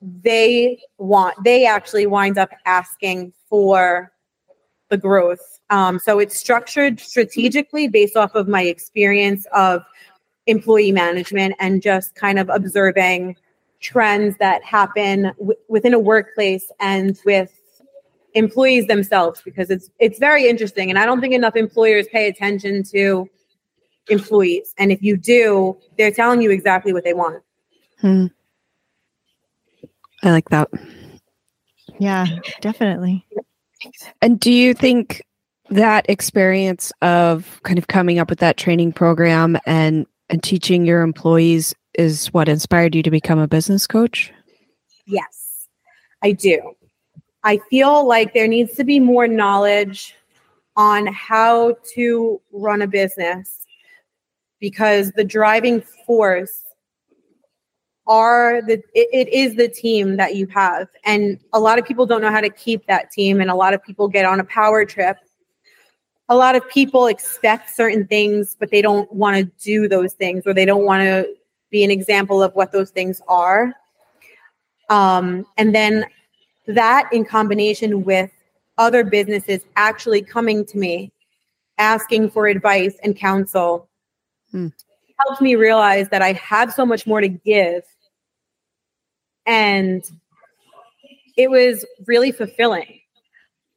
they 0.00 0.78
want, 0.98 1.34
they 1.44 1.66
actually 1.66 2.06
wind 2.06 2.38
up 2.38 2.50
asking 2.64 3.32
for 3.48 4.12
the 4.88 4.96
growth. 4.96 5.40
Um, 5.70 5.98
so 5.98 6.18
it's 6.18 6.36
structured 6.36 7.00
strategically 7.00 7.88
based 7.88 8.16
off 8.16 8.34
of 8.34 8.46
my 8.46 8.62
experience 8.62 9.46
of 9.52 9.82
employee 10.46 10.92
management 10.92 11.54
and 11.58 11.82
just 11.82 12.14
kind 12.14 12.38
of 12.38 12.48
observing 12.48 13.36
trends 13.80 14.36
that 14.38 14.62
happen 14.64 15.24
w- 15.38 15.58
within 15.68 15.92
a 15.92 15.98
workplace 15.98 16.70
and 16.80 17.18
with 17.24 17.52
employees 18.34 18.86
themselves 18.86 19.42
because 19.42 19.70
it's 19.70 19.90
it's 19.98 20.18
very 20.18 20.46
interesting 20.46 20.90
and 20.90 20.98
i 20.98 21.06
don't 21.06 21.20
think 21.20 21.34
enough 21.34 21.56
employers 21.56 22.06
pay 22.08 22.28
attention 22.28 22.82
to 22.82 23.28
employees 24.08 24.74
and 24.78 24.92
if 24.92 25.02
you 25.02 25.16
do 25.16 25.76
they're 25.96 26.10
telling 26.10 26.40
you 26.40 26.50
exactly 26.50 26.92
what 26.92 27.04
they 27.04 27.14
want 27.14 27.42
Hmm. 28.00 28.26
I 30.26 30.30
like 30.32 30.48
that. 30.50 30.68
yeah 32.00 32.26
definitely 32.60 33.24
And 34.20 34.40
do 34.40 34.52
you 34.52 34.74
think 34.74 35.22
that 35.70 36.04
experience 36.08 36.92
of 37.02 37.60
kind 37.62 37.78
of 37.78 37.86
coming 37.86 38.18
up 38.18 38.28
with 38.30 38.40
that 38.40 38.56
training 38.56 38.92
program 38.92 39.56
and 39.66 40.06
and 40.28 40.42
teaching 40.42 40.84
your 40.84 41.02
employees 41.02 41.74
is 41.94 42.26
what 42.32 42.48
inspired 42.48 42.94
you 42.94 43.02
to 43.04 43.10
become 43.10 43.38
a 43.38 43.46
business 43.48 43.86
coach? 43.86 44.32
yes 45.06 45.68
i 46.22 46.32
do 46.32 46.72
i 47.44 47.58
feel 47.70 48.04
like 48.06 48.34
there 48.34 48.48
needs 48.48 48.74
to 48.74 48.82
be 48.82 48.98
more 48.98 49.28
knowledge 49.28 50.16
on 50.76 51.06
how 51.06 51.76
to 51.94 52.40
run 52.52 52.82
a 52.82 52.86
business 52.88 53.64
because 54.60 55.12
the 55.12 55.24
driving 55.24 55.80
force 56.04 56.62
are 58.06 58.62
the 58.62 58.74
it, 58.94 59.08
it 59.12 59.28
is 59.32 59.54
the 59.56 59.68
team 59.68 60.16
that 60.16 60.36
you 60.36 60.46
have 60.46 60.88
and 61.04 61.38
a 61.52 61.60
lot 61.60 61.78
of 61.78 61.84
people 61.84 62.06
don't 62.06 62.20
know 62.22 62.30
how 62.30 62.40
to 62.40 62.50
keep 62.50 62.86
that 62.86 63.10
team 63.10 63.40
and 63.40 63.50
a 63.50 63.54
lot 63.54 63.74
of 63.74 63.82
people 63.82 64.08
get 64.08 64.24
on 64.24 64.40
a 64.40 64.44
power 64.44 64.84
trip 64.84 65.18
a 66.28 66.36
lot 66.36 66.54
of 66.56 66.68
people 66.68 67.06
expect 67.06 67.74
certain 67.74 68.06
things 68.06 68.56
but 68.58 68.70
they 68.70 68.80
don't 68.80 69.10
want 69.12 69.36
to 69.36 69.44
do 69.62 69.88
those 69.88 70.12
things 70.12 70.44
or 70.46 70.54
they 70.54 70.64
don't 70.64 70.84
want 70.84 71.02
to 71.02 71.26
be 71.70 71.82
an 71.82 71.90
example 71.90 72.42
of 72.42 72.54
what 72.54 72.72
those 72.72 72.90
things 72.90 73.20
are 73.28 73.74
um, 74.88 75.44
and 75.56 75.74
then 75.74 76.04
that 76.66 77.08
in 77.12 77.24
combination 77.24 78.04
with 78.04 78.30
other 78.78 79.02
businesses 79.02 79.62
actually 79.74 80.22
coming 80.22 80.64
to 80.64 80.78
me 80.78 81.10
asking 81.78 82.30
for 82.30 82.46
advice 82.46 82.96
and 83.02 83.16
counsel 83.16 83.88
Hmm. 84.50 84.68
helped 85.18 85.42
me 85.42 85.54
realize 85.54 86.08
that 86.10 86.22
I 86.22 86.32
have 86.32 86.72
so 86.72 86.86
much 86.86 87.06
more 87.06 87.20
to 87.20 87.28
give. 87.28 87.82
And 89.46 90.02
it 91.36 91.50
was 91.50 91.84
really 92.06 92.32
fulfilling. 92.32 93.00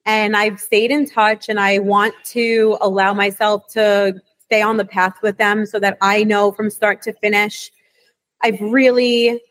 And 0.06 0.36
I've 0.36 0.60
stayed 0.60 0.92
in 0.92 1.08
touch 1.08 1.50
and 1.50 1.60
I 1.60 1.80
want 1.80 2.16
to 2.28 2.78
allow 2.82 3.14
myself 3.14 3.68
to 3.74 4.20
stay 4.40 4.62
on 4.62 4.78
the 4.78 4.86
path 4.86 5.16
with 5.22 5.38
them 5.38 5.66
so 5.66 5.80
that 5.80 5.98
I 6.02 6.24
know 6.24 6.52
from 6.52 6.70
start 6.70 7.02
to 7.04 7.14
finish. 7.14 7.72
I've 8.42 8.60
really 8.60 9.42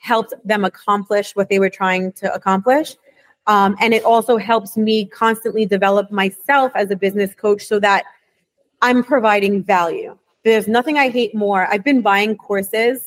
helped 0.00 0.34
them 0.44 0.64
accomplish 0.64 1.34
what 1.34 1.48
they 1.48 1.58
were 1.58 1.70
trying 1.70 2.12
to 2.12 2.32
accomplish. 2.32 2.94
Um, 3.46 3.76
and 3.80 3.92
it 3.92 4.04
also 4.04 4.38
helps 4.38 4.76
me 4.76 5.06
constantly 5.06 5.66
develop 5.66 6.10
myself 6.10 6.72
as 6.74 6.90
a 6.90 6.96
business 6.96 7.34
coach 7.34 7.66
so 7.66 7.78
that 7.80 8.04
I'm 8.80 9.02
providing 9.02 9.62
value. 9.62 10.16
There's 10.44 10.68
nothing 10.68 10.98
I 10.98 11.08
hate 11.08 11.34
more. 11.34 11.66
I've 11.70 11.84
been 11.84 12.00
buying 12.00 12.36
courses 12.36 13.02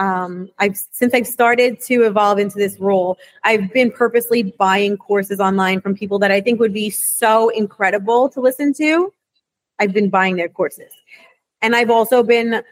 um, 0.00 0.48
I've 0.58 0.78
since 0.92 1.12
I've 1.12 1.26
started 1.26 1.78
to 1.82 2.04
evolve 2.04 2.38
into 2.38 2.56
this 2.56 2.80
role. 2.80 3.18
I've 3.44 3.70
been 3.70 3.92
purposely 3.92 4.42
buying 4.42 4.96
courses 4.96 5.40
online 5.40 5.82
from 5.82 5.94
people 5.94 6.18
that 6.20 6.30
I 6.30 6.40
think 6.40 6.58
would 6.58 6.72
be 6.72 6.88
so 6.88 7.50
incredible 7.50 8.30
to 8.30 8.40
listen 8.40 8.72
to. 8.74 9.12
I've 9.78 9.92
been 9.92 10.08
buying 10.08 10.36
their 10.36 10.48
courses, 10.48 10.90
and 11.60 11.76
I've 11.76 11.90
also 11.90 12.22
been 12.22 12.62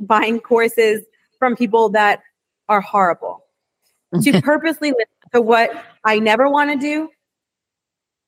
buying 0.00 0.40
courses 0.40 1.02
from 1.38 1.54
people 1.54 1.88
that 1.90 2.20
are 2.68 2.80
horrible 2.80 3.44
to 4.20 4.42
purposely 4.42 4.90
listen 4.90 5.30
to 5.32 5.40
what 5.40 5.70
I 6.04 6.18
never 6.18 6.48
want 6.48 6.72
to 6.72 6.76
do, 6.76 7.10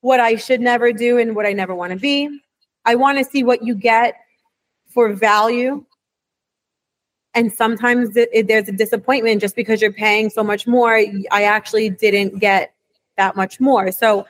what 0.00 0.20
I 0.20 0.36
should 0.36 0.60
never 0.60 0.92
do, 0.92 1.18
and 1.18 1.34
what 1.34 1.44
I 1.44 1.52
never 1.52 1.74
want 1.74 1.92
to 1.92 1.98
be. 1.98 2.40
I 2.84 2.94
want 2.94 3.18
to 3.18 3.24
see 3.24 3.42
what 3.42 3.64
you 3.64 3.74
get 3.74 4.14
for 4.86 5.12
value. 5.12 5.84
And 7.34 7.52
sometimes 7.52 8.16
it, 8.16 8.28
it- 8.32 8.46
there's 8.48 8.68
a 8.68 8.72
disappointment 8.72 9.40
just 9.40 9.56
because 9.56 9.80
you're 9.80 9.92
paying 9.92 10.30
so 10.30 10.42
much 10.42 10.66
more. 10.66 10.94
I 11.30 11.42
actually 11.44 11.90
didn't 11.90 12.38
get 12.38 12.72
that 13.16 13.36
much 13.36 13.60
more. 13.60 13.92
So 13.92 14.26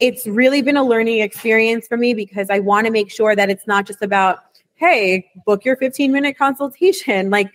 it's 0.00 0.26
really 0.26 0.62
been 0.62 0.76
a 0.76 0.84
learning 0.84 1.20
experience 1.20 1.86
for 1.88 1.96
me 1.96 2.14
because 2.14 2.50
I 2.50 2.60
want 2.60 2.86
to 2.86 2.92
make 2.92 3.10
sure 3.10 3.34
that 3.34 3.50
it's 3.50 3.66
not 3.66 3.86
just 3.86 4.02
about, 4.02 4.38
hey, 4.74 5.28
book 5.44 5.64
your 5.64 5.76
15 5.76 6.12
minute 6.12 6.36
consultation. 6.38 7.30
Like 7.30 7.50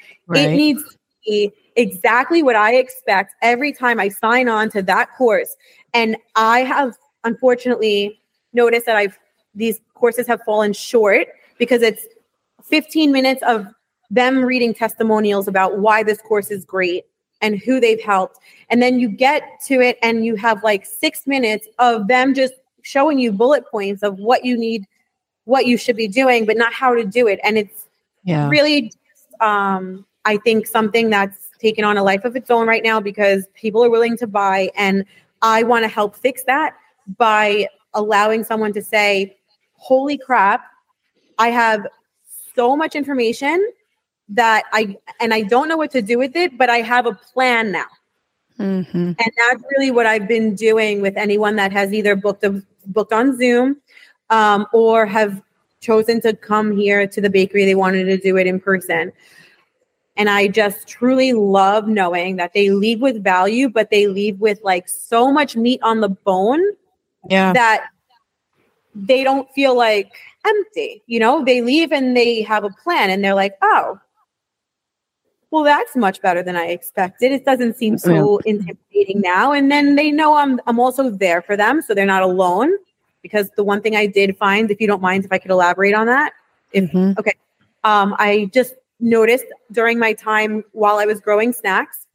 it 0.54 0.56
needs 0.56 0.84
to 0.84 0.98
be 1.26 1.52
exactly 1.76 2.44
what 2.44 2.56
I 2.56 2.76
expect 2.76 3.34
every 3.42 3.72
time 3.72 4.00
I 4.00 4.10
sign 4.10 4.50
on 4.50 4.70
to 4.72 4.82
that 4.84 5.16
course. 5.18 5.56
And 5.94 6.18
I 6.36 6.60
have 6.60 6.98
unfortunately 7.24 8.20
noticed 8.54 8.86
that 8.86 8.96
I've 8.98 9.18
these 9.56 9.80
courses 9.94 10.28
have 10.28 10.42
fallen 10.44 10.74
short 10.74 11.28
because 11.58 11.82
it's 11.82 12.06
15 12.64 13.12
minutes 13.12 13.42
of 13.44 13.68
them 14.14 14.44
reading 14.44 14.74
testimonials 14.74 15.48
about 15.48 15.80
why 15.80 16.04
this 16.04 16.22
course 16.22 16.52
is 16.52 16.66
great 16.66 17.06
and 17.42 17.60
who 17.60 17.80
they've 17.80 18.02
helped. 18.02 18.40
And 18.70 18.82
then 18.82 19.00
you 19.00 19.10
get 19.10 19.44
to 19.66 19.82
it 19.82 19.98
and 20.02 20.26
you 20.26 20.36
have 20.36 20.64
like 20.64 20.86
six 20.86 21.26
minutes 21.26 21.68
of 21.80 22.08
them 22.08 22.34
just 22.34 22.54
showing 22.84 23.18
you 23.18 23.32
bullet 23.32 23.66
points 23.70 24.04
of 24.04 24.20
what 24.20 24.46
you 24.46 24.58
need, 24.58 24.86
what 25.46 25.66
you 25.66 25.78
should 25.78 25.96
be 25.96 26.08
doing, 26.08 26.46
but 26.46 26.58
not 26.58 26.74
how 26.74 26.94
to 26.94 27.04
do 27.06 27.28
it. 27.28 27.40
And 27.44 27.58
it's 27.58 27.88
Yeah. 28.24 28.48
really, 28.50 28.94
um, 29.42 30.06
I 30.26 30.38
think, 30.38 30.68
something 30.68 31.10
that's 31.10 31.50
taken 31.60 31.84
on 31.84 31.98
a 31.98 32.04
life 32.04 32.24
of 32.24 32.36
its 32.36 32.50
own 32.52 32.68
right 32.68 32.84
now 32.84 33.00
because 33.00 33.48
people 33.56 33.84
are 33.84 33.90
willing 33.90 34.16
to 34.18 34.28
buy. 34.28 34.70
And 34.76 35.06
I 35.42 35.64
want 35.64 35.84
to 35.84 35.90
help 35.90 36.16
fix 36.16 36.44
that 36.44 36.76
by 37.18 37.68
allowing 37.94 38.44
someone 38.44 38.74
to 38.74 38.82
say, 38.82 39.36
Holy 39.74 40.18
crap, 40.18 40.64
I 41.38 41.50
have 41.50 41.88
so 42.56 42.78
much 42.78 42.96
information 42.96 43.70
that 44.30 44.64
I, 44.72 44.98
and 45.20 45.34
I 45.34 45.42
don't 45.42 45.68
know 45.68 45.78
what 45.78 45.92
to 45.92 46.02
do 46.02 46.18
with 46.18 46.36
it, 46.36 46.58
but 46.58 46.70
I 46.70 46.78
have 46.78 47.06
a 47.06 47.14
plan 47.14 47.72
now. 47.72 47.86
hmm 48.58 48.84
And 48.94 49.18
that's 49.18 49.64
really 49.72 49.92
what 49.92 50.06
I've 50.06 50.28
been 50.28 50.56
doing 50.56 51.02
with 51.02 51.18
anyone 51.18 51.56
that 51.58 51.72
has 51.72 51.94
either 51.94 52.16
booked 52.16 52.44
a, 52.44 52.64
booked 52.88 53.14
on 53.14 53.38
Zoom 53.38 53.78
um, 54.30 54.66
or 54.74 55.06
have 55.06 55.42
chosen 55.82 56.22
to 56.22 56.34
come 56.34 56.76
here 56.76 57.06
to 57.08 57.22
the 57.22 57.30
bakery. 57.30 57.66
They 57.66 57.76
wanted 57.76 58.06
to 58.06 58.18
do 58.18 58.38
it 58.38 58.48
in 58.48 58.60
person. 58.60 59.12
And 60.16 60.30
I 60.30 60.48
just 60.48 60.88
truly 60.88 61.34
love 61.34 61.88
knowing 61.88 62.36
that 62.38 62.54
they 62.54 62.70
leave 62.70 63.02
with 63.02 63.24
value, 63.24 63.68
but 63.68 63.90
they 63.90 64.08
leave 64.08 64.40
with 64.40 64.60
like 64.64 64.88
so 64.88 65.32
much 65.32 65.56
meat 65.56 65.82
on 65.84 66.02
the 66.02 66.10
bone 66.10 66.64
Yeah. 67.30 67.52
that 67.54 67.88
they 68.96 69.24
don't 69.24 69.50
feel 69.54 69.76
like 69.76 70.12
empty. 70.46 71.02
You 71.08 71.20
know, 71.20 71.44
they 71.44 71.62
leave 71.62 71.92
and 71.92 72.16
they 72.16 72.44
have 72.44 72.64
a 72.64 72.70
plan 72.70 73.10
and 73.10 73.24
they're 73.24 73.34
like, 73.34 73.56
oh, 73.62 74.00
well, 75.54 75.64
that's 75.64 75.96
much 75.96 76.20
better 76.20 76.42
than 76.42 76.56
I 76.56 76.66
expected. 76.66 77.32
It 77.32 77.46
doesn't 77.46 77.76
seem 77.76 78.00
so 78.00 78.40
intimidating 78.40 79.22
now. 79.22 79.52
And 79.52 79.72
then 79.72 79.96
they 79.96 80.10
know 80.10 80.34
I'm 80.34 80.60
I'm 80.66 80.80
also 80.80 81.12
there 81.12 81.44
for 81.44 81.56
them. 81.56 81.84
So 81.84 81.94
they're 81.94 82.08
not 82.08 82.24
alone. 82.24 82.72
Because 83.22 83.52
the 83.56 83.64
one 83.64 83.80
thing 83.80 83.96
I 83.96 84.08
did 84.08 84.36
find, 84.36 84.72
if 84.72 84.82
you 84.82 84.88
don't 84.88 85.02
mind, 85.02 85.26
if 85.26 85.32
I 85.32 85.38
could 85.38 85.52
elaborate 85.52 85.94
on 85.94 86.08
that, 86.08 86.34
if 86.72 86.90
Mhm. 86.92 87.16
um, 87.84 88.16
I 88.18 88.50
just 88.52 88.74
noticed 89.00 89.46
during 89.72 90.00
my 90.00 90.14
time 90.14 90.64
while 90.72 90.98
I 90.98 91.06
was 91.06 91.20
growing 91.22 91.54
Snaks, 91.54 92.08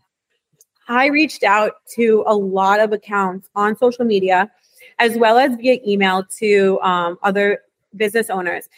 I 0.88 1.06
reached 1.06 1.44
out 1.44 1.74
to 1.94 2.24
a 2.26 2.34
lot 2.34 2.80
of 2.80 2.92
accounts 2.92 3.48
on 3.54 3.76
social 3.76 4.04
media, 4.04 4.50
as 4.98 5.16
well 5.16 5.38
as 5.38 5.54
via 5.54 5.78
email 5.86 6.24
to 6.40 6.80
um, 6.82 7.18
other 7.22 7.62
business 7.94 8.30
owners, 8.30 8.68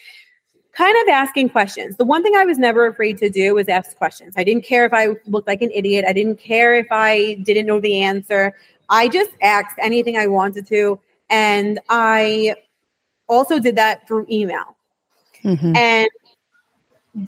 kind 0.81 0.97
of 1.03 1.09
asking 1.13 1.51
questions. 1.51 1.97
The 1.99 2.07
one 2.07 2.23
thing 2.23 2.35
I 2.37 2.47
was 2.47 2.59
never 2.59 2.87
afraid 2.87 3.19
to 3.19 3.29
do 3.29 3.55
was 3.55 3.69
ask 3.69 3.95
questions. 3.99 4.33
I 4.39 4.45
didn't 4.45 4.65
care 4.65 4.87
if 4.87 4.95
I 4.95 5.09
looked 5.27 5.47
like 5.47 5.61
an 5.61 5.71
idiot, 5.75 6.07
I 6.09 6.15
didn't 6.15 6.39
care 6.39 6.75
if 6.75 6.87
I 6.91 7.35
didn't 7.43 7.67
know 7.67 7.81
the 7.81 8.01
answer. 8.03 8.57
I 8.89 9.09
just 9.09 9.31
asked 9.43 9.77
anything 9.79 10.17
I 10.17 10.27
wanted 10.27 10.67
to. 10.69 10.99
And 11.29 11.81
I 11.91 12.55
also 13.29 13.59
did 13.59 13.77
that 13.77 14.09
through 14.09 14.27
email 14.31 14.77
Mhm. 15.45 15.77
and 15.77 16.09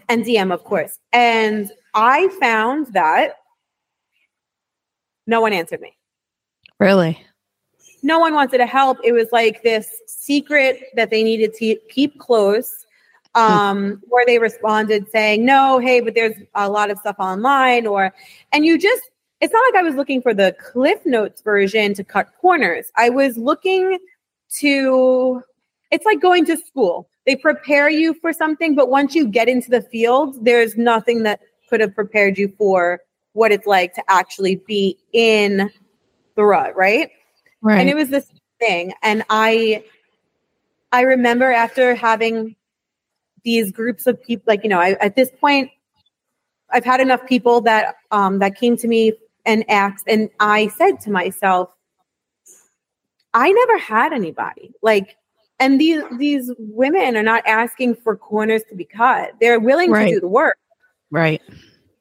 and 0.09 0.25
DM, 0.25 0.53
of 0.53 0.65
course. 0.65 0.99
And 1.13 1.71
I 1.93 2.29
found 2.41 2.87
that 2.95 3.37
no 5.27 5.41
one 5.41 5.53
answered 5.53 5.81
me. 5.81 5.95
Really? 6.79 7.21
No 8.03 8.19
one 8.19 8.33
wanted 8.33 8.59
to 8.59 8.67
help. 8.67 8.99
It 9.05 9.13
was 9.13 9.29
like 9.33 9.63
this 9.63 9.91
secret 10.07 10.85
that 10.95 11.11
they 11.11 11.23
needed 11.23 11.53
to 11.55 11.77
keep 11.91 12.19
close. 12.19 12.87
Um, 13.35 14.03
where 14.09 14.27
they 14.27 14.39
responded 14.39 15.09
saying, 15.11 15.45
No, 15.45 15.79
hey, 15.79 16.01
but 16.01 16.15
there's 16.15 16.37
a 16.55 16.69
lot 16.69 16.91
of 16.91 16.99
stuff 16.99 17.17
online, 17.19 17.87
or 17.87 18.15
and 18.53 18.67
you 18.67 18.79
just 18.79 19.03
it's 19.41 19.53
not 19.53 19.63
like 19.73 19.81
I 19.81 19.83
was 19.83 19.95
looking 19.95 20.23
for 20.23 20.35
the 20.35 20.55
Cliff 20.61 21.05
Notes 21.05 21.43
version 21.43 21.95
to 21.95 22.05
cut 22.05 22.29
corners. 22.41 22.93
I 22.97 23.11
was 23.11 23.37
looking 23.37 23.99
to 24.59 25.43
it's 25.91 26.05
like 26.05 26.21
going 26.21 26.45
to 26.47 26.57
school. 26.57 27.09
They 27.27 27.37
prepare 27.37 27.89
you 27.89 28.15
for 28.15 28.33
something, 28.33 28.75
but 28.75 28.89
once 28.89 29.15
you 29.15 29.29
get 29.29 29.49
into 29.49 29.71
the 29.71 29.83
field, 29.83 30.45
there's 30.45 30.77
nothing 30.77 31.23
that 31.23 31.41
could 31.69 31.81
have 31.81 31.95
prepared 31.95 32.39
you 32.39 32.53
for 32.59 33.01
what 33.33 33.53
it's 33.53 33.67
like 33.67 33.95
to 33.95 34.03
actually 34.09 34.57
be 34.57 34.99
in 35.13 35.71
the 36.35 36.45
rut, 36.45 36.77
right? 36.77 37.11
Right. 37.63 37.81
And 37.81 37.89
it 37.89 37.97
was 37.97 38.09
this 38.09 38.27
thing. 38.59 38.93
And 39.03 39.25
I 39.31 39.85
I 40.93 41.03
remember 41.03 41.51
after 41.51 41.95
having 41.95 42.55
these 43.45 43.73
groups 43.73 44.07
of 44.07 44.23
people, 44.23 44.45
like, 44.47 44.63
you 44.63 44.69
know, 44.69 44.79
I, 44.81 44.93
at 45.01 45.17
this 45.17 45.31
point, 45.41 45.71
I've 46.71 46.85
had 46.85 47.01
enough 47.01 47.27
people 47.27 47.61
that 47.63 47.97
um 48.11 48.39
that 48.39 48.57
came 48.57 48.77
to 48.79 48.89
me 48.89 49.13
and 49.45 49.69
asked, 49.69 50.05
and 50.07 50.31
I 50.41 50.69
said 50.69 51.01
to 51.03 51.11
myself, 51.11 51.71
I 53.35 53.51
never 53.51 53.79
had 53.79 54.13
anybody. 54.13 54.73
Like, 54.83 55.17
and 55.59 55.81
these 55.81 56.03
these 56.19 56.51
women 56.59 57.17
are 57.17 57.23
not 57.23 57.45
asking 57.47 57.97
for 57.97 58.17
corners 58.17 58.63
to 58.71 58.75
be 58.75 58.85
cut. 58.85 59.33
They're 59.41 59.61
willing 59.61 59.91
Right. 59.91 60.07
to 60.07 60.15
do 60.15 60.21
the 60.21 60.29
work 60.29 60.57
right. 61.11 61.43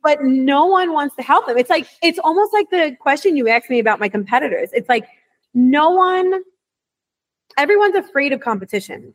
but 0.03 0.23
no 0.23 0.65
one 0.65 0.93
wants 0.93 1.15
to 1.17 1.21
help 1.21 1.47
them. 1.47 1.57
It's 1.57 1.69
like 1.69 1.87
it's 2.01 2.19
almost 2.19 2.53
like 2.53 2.69
the 2.69 2.95
question 2.99 3.35
you 3.37 3.47
asked 3.49 3.69
me 3.69 3.79
about 3.79 3.99
my 3.99 4.09
competitors. 4.09 4.69
It's 4.73 4.89
like 4.89 5.05
no 5.53 5.89
one 5.91 6.41
everyone's 7.57 7.95
afraid 7.95 8.31
of 8.31 8.39
competition 8.39 9.13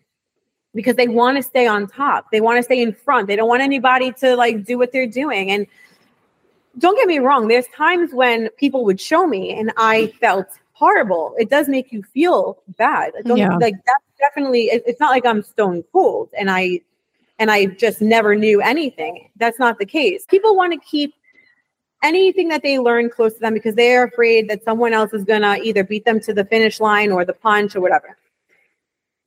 because 0.76 0.94
they 0.94 1.08
want 1.08 1.36
to 1.38 1.42
stay 1.42 1.66
on 1.66 1.88
top. 1.88 2.30
They 2.30 2.40
want 2.40 2.58
to 2.58 2.62
stay 2.62 2.80
in 2.80 2.92
front. 2.92 3.26
They 3.26 3.34
don't 3.34 3.48
want 3.48 3.62
anybody 3.62 4.12
to 4.20 4.36
like 4.36 4.64
do 4.64 4.78
what 4.78 4.92
they're 4.92 5.08
doing. 5.08 5.50
And 5.50 5.66
don't 6.78 6.96
get 6.96 7.08
me 7.08 7.18
wrong, 7.18 7.48
there's 7.48 7.66
times 7.74 8.12
when 8.12 8.48
people 8.50 8.84
would 8.84 9.00
show 9.00 9.26
me 9.26 9.58
and 9.58 9.72
I 9.76 10.08
felt 10.20 10.46
horrible. 10.74 11.34
It 11.38 11.48
does 11.50 11.68
make 11.68 11.90
you 11.90 12.02
feel 12.02 12.62
bad. 12.76 13.12
Don't, 13.24 13.38
Yeah. 13.38 13.56
Like 13.56 13.74
that's 13.86 14.04
definitely 14.18 14.66
it- 14.66 14.84
it's 14.86 15.00
not 15.00 15.10
like 15.10 15.24
I'm 15.26 15.42
stone 15.42 15.82
cold 15.92 16.28
and 16.38 16.50
I 16.50 16.80
and 17.38 17.50
I 17.50 17.66
just 17.66 18.00
never 18.00 18.34
knew 18.34 18.60
anything. 18.60 19.28
That's 19.36 19.58
not 19.58 19.78
the 19.78 19.86
case. 19.86 20.24
People 20.26 20.54
want 20.56 20.72
to 20.72 20.78
keep 20.78 21.14
anything 22.02 22.48
that 22.48 22.62
they 22.62 22.78
learn 22.78 23.08
close 23.10 23.34
to 23.34 23.40
them 23.40 23.54
because 23.54 23.74
they're 23.74 24.04
afraid 24.04 24.48
that 24.48 24.62
someone 24.64 24.92
else 24.92 25.12
is 25.12 25.24
going 25.24 25.42
to 25.42 25.56
either 25.62 25.82
beat 25.82 26.04
them 26.04 26.20
to 26.20 26.32
the 26.34 26.44
finish 26.44 26.78
line 26.80 27.10
or 27.10 27.24
the 27.24 27.32
punch 27.32 27.74
or 27.74 27.80
whatever. 27.80 28.16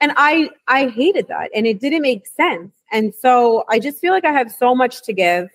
And 0.01 0.13
I 0.15 0.49
I 0.67 0.87
hated 0.87 1.27
that 1.27 1.51
and 1.53 1.67
it 1.67 1.79
didn't 1.79 2.01
make 2.01 2.27
sense. 2.27 2.71
And 2.91 3.13
so 3.13 3.65
I 3.69 3.79
just 3.79 3.99
feel 3.99 4.13
like 4.13 4.25
I 4.25 4.31
have 4.31 4.51
so 4.51 4.73
much 4.73 5.03
to 5.03 5.13
give 5.13 5.49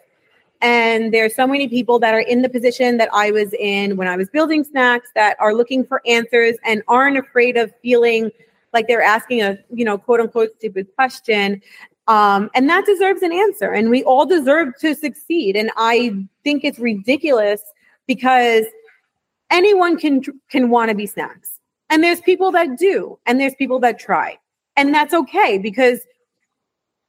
and 0.61 1.13
there's 1.13 1.35
so 1.35 1.47
many 1.47 1.69
people 1.69 1.99
that 1.99 2.15
are 2.15 2.21
in 2.21 2.43
the 2.43 2.49
position 2.49 2.97
that 2.99 3.09
I 3.13 3.31
was 3.31 3.53
in 3.55 3.97
when 3.97 4.09
I 4.09 4.17
was 4.17 4.29
building 4.29 4.65
Snaks 4.65 5.09
that 5.15 5.37
are 5.41 5.55
looking 5.55 5.85
for 5.85 6.01
answers 6.07 6.57
and 6.65 6.83
aren't 6.89 7.19
afraid 7.19 7.57
of 7.57 7.73
feeling 7.83 8.31
like 8.73 8.87
they're 8.87 9.03
asking 9.03 9.43
a, 9.43 9.59
you 9.73 9.85
know, 9.85 9.99
quote 9.99 10.21
unquote 10.21 10.51
stupid 10.57 10.89
question 10.95 11.63
um, 12.07 12.51
and 12.55 12.69
that 12.69 12.85
deserves 12.85 13.23
an 13.23 13.33
answer. 13.33 13.73
And 13.73 13.91
we 13.91 14.05
all 14.05 14.27
deserve 14.27 14.77
to 14.81 14.95
succeed. 14.95 15.57
And 15.57 15.71
I 15.77 16.27
think 16.43 16.65
it's 16.65 16.79
ridiculous 16.79 17.63
because 18.07 18.65
anyone 19.51 19.97
can 19.97 20.23
can 20.51 20.71
want 20.71 20.91
to 20.91 20.95
be 20.95 21.07
Snaks, 21.07 21.54
and 21.91 22.03
there's 22.03 22.21
people 22.21 22.51
that 22.53 22.79
do, 22.79 23.19
and 23.27 23.41
there's 23.41 23.55
people 23.55 23.79
that 23.81 23.99
try, 23.99 24.39
and 24.77 24.95
that's 24.95 25.15
okay 25.15 25.59
because 25.59 26.01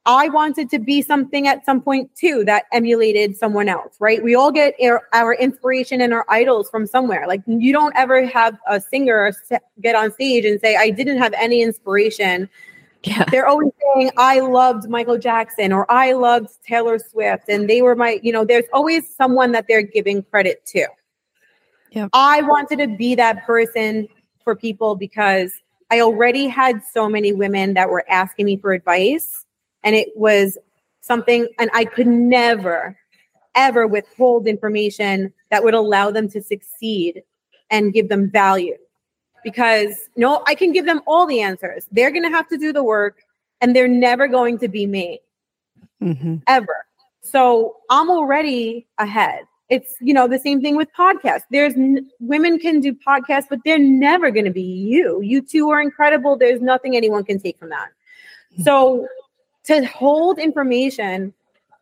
I 0.05 0.29
wanted 0.29 0.69
to 0.69 0.79
be 0.79 1.01
something 1.01 1.47
at 1.47 1.65
some 1.65 1.81
point 1.81 2.13
too 2.15 2.43
that 2.45 2.65
emulated 2.71 3.35
someone 3.35 3.67
else, 3.67 3.95
right? 3.99 4.23
We 4.23 4.35
all 4.35 4.51
get 4.51 4.75
our, 4.83 5.07
our 5.13 5.33
inspiration 5.33 5.99
and 5.99 6.13
our 6.13 6.25
idols 6.29 6.69
from 6.69 6.85
somewhere. 6.85 7.25
Like 7.27 7.41
you 7.47 7.73
don't 7.73 7.95
ever 7.95 8.23
have 8.27 8.55
a 8.67 8.79
singer 8.79 9.33
get 9.81 9.95
on 9.95 10.11
stage 10.11 10.45
and 10.45 10.59
say, 10.61 10.75
"I 10.75 10.91
didn't 10.91 11.17
have 11.17 11.33
any 11.33 11.61
inspiration." 11.61 12.49
Yeah. 13.05 13.23
they're 13.29 13.45
always 13.45 13.71
saying 13.93 14.09
i 14.17 14.39
loved 14.39 14.89
michael 14.89 15.19
jackson 15.19 15.71
or 15.71 15.85
i 15.91 16.13
loved 16.13 16.49
taylor 16.65 16.97
swift 16.97 17.47
and 17.49 17.69
they 17.69 17.83
were 17.83 17.95
my 17.95 18.19
you 18.23 18.31
know 18.31 18.43
there's 18.43 18.65
always 18.73 19.07
someone 19.15 19.51
that 19.51 19.65
they're 19.67 19.83
giving 19.83 20.23
credit 20.23 20.65
to 20.67 20.87
Yep. 21.91 22.09
i 22.13 22.41
wanted 22.41 22.77
to 22.79 22.87
be 22.87 23.13
that 23.13 23.45
person 23.45 24.07
for 24.45 24.55
people 24.55 24.95
because 24.95 25.61
i 25.91 25.99
already 25.99 26.47
had 26.47 26.81
so 26.81 27.09
many 27.09 27.33
women 27.33 27.73
that 27.73 27.89
were 27.89 28.05
asking 28.09 28.45
me 28.45 28.55
for 28.55 28.71
advice 28.71 29.45
and 29.83 29.95
it 29.95 30.09
was 30.15 30.57
something 31.01 31.47
and 31.59 31.69
i 31.73 31.83
could 31.83 32.07
never 32.07 32.97
ever 33.55 33.87
withhold 33.87 34.47
information 34.47 35.33
that 35.49 35.63
would 35.63 35.73
allow 35.73 36.11
them 36.11 36.29
to 36.29 36.41
succeed 36.41 37.23
and 37.69 37.93
give 37.93 38.09
them 38.09 38.29
value 38.29 38.77
because 39.45 40.09
no, 40.17 40.43
I 40.47 40.55
can 40.55 40.73
give 40.73 40.85
them 40.85 41.01
all 41.05 41.27
the 41.27 41.39
answers. 41.39 41.87
They're 41.91 42.11
going 42.11 42.23
to 42.23 42.29
have 42.29 42.49
to 42.49 42.57
do 42.57 42.73
the 42.73 42.83
work 42.83 43.23
and 43.61 43.75
they're 43.75 43.87
never 43.87 44.27
going 44.27 44.57
to 44.59 44.67
be 44.67 44.85
me 44.87 45.21
hmm 45.99 46.37
ever. 46.47 46.85
So 47.21 47.77
I'm 47.89 48.09
already 48.09 48.87
ahead. 48.97 49.45
It's, 49.69 49.95
you 49.99 50.13
know, 50.13 50.27
the 50.27 50.39
same 50.39 50.61
thing 50.61 50.75
with 50.75 50.89
podcasts. 50.97 51.43
There's 51.49 51.73
n- 51.73 52.07
women 52.19 52.59
can 52.59 52.79
do 52.79 52.93
podcasts, 52.93 53.45
but 53.49 53.59
they're 53.65 53.79
never 53.79 54.29
going 54.29 54.45
to 54.45 54.51
be 54.51 54.61
you. 54.61 55.21
You 55.21 55.41
two 55.41 55.69
are 55.71 55.81
incredible. 55.81 56.37
There's 56.37 56.61
nothing 56.61 56.95
anyone 56.95 57.23
can 57.23 57.39
take 57.39 57.57
from 57.57 57.69
that. 57.69 57.89
So 58.63 59.07
to 59.65 59.85
hold 59.85 60.39
information 60.39 61.33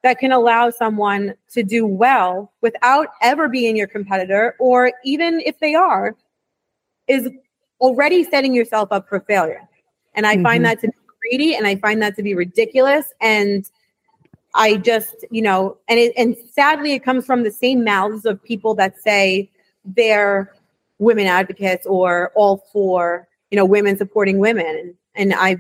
that 0.02 0.20
can 0.20 0.32
allow 0.32 0.70
someone 0.70 1.34
to 1.52 1.64
do 1.64 1.86
well 1.86 2.52
without 2.62 3.08
ever 3.22 3.48
being 3.48 3.76
your 3.76 3.88
competitor, 3.88 4.56
or 4.60 4.94
even 5.04 5.40
if 5.42 5.60
they 5.60 5.76
are, 5.76 6.16
is 7.08 7.30
already 7.80 8.24
setting 8.24 8.54
yourself 8.54 8.92
up 8.92 9.08
for 9.10 9.20
failure. 9.22 9.62
And 10.14 10.26
I 10.26 10.36
mm-hmm. 10.36 10.44
find 10.44 10.66
that 10.66 10.80
to 10.82 10.88
be 10.88 10.94
greedy 11.22 11.56
and 11.56 11.68
I 11.68 11.76
find 11.76 12.02
that 12.02 12.16
to 12.16 12.24
be 12.24 12.34
ridiculous. 12.34 13.14
And 13.22 13.70
I 14.56 14.78
just, 14.78 15.26
you 15.32 15.42
know, 15.42 15.78
and 15.88 16.00
it, 16.00 16.14
and 16.18 16.36
sadly, 16.52 16.94
it 16.94 17.04
comes 17.04 17.26
from 17.26 17.44
the 17.44 17.52
same 17.52 17.84
mouths 17.84 18.26
of 18.26 18.44
people 18.44 18.76
that 18.76 19.00
say 19.02 19.50
they're 19.84 20.54
women 21.00 21.26
advocates 21.26 21.86
or 21.86 22.32
all 22.36 22.66
for, 22.72 23.28
you 23.52 23.58
know, 23.58 23.66
women 23.66 23.98
supporting 23.98 24.38
women. 24.40 24.66
And, 24.66 24.96
and 25.16 25.34
I 25.34 25.58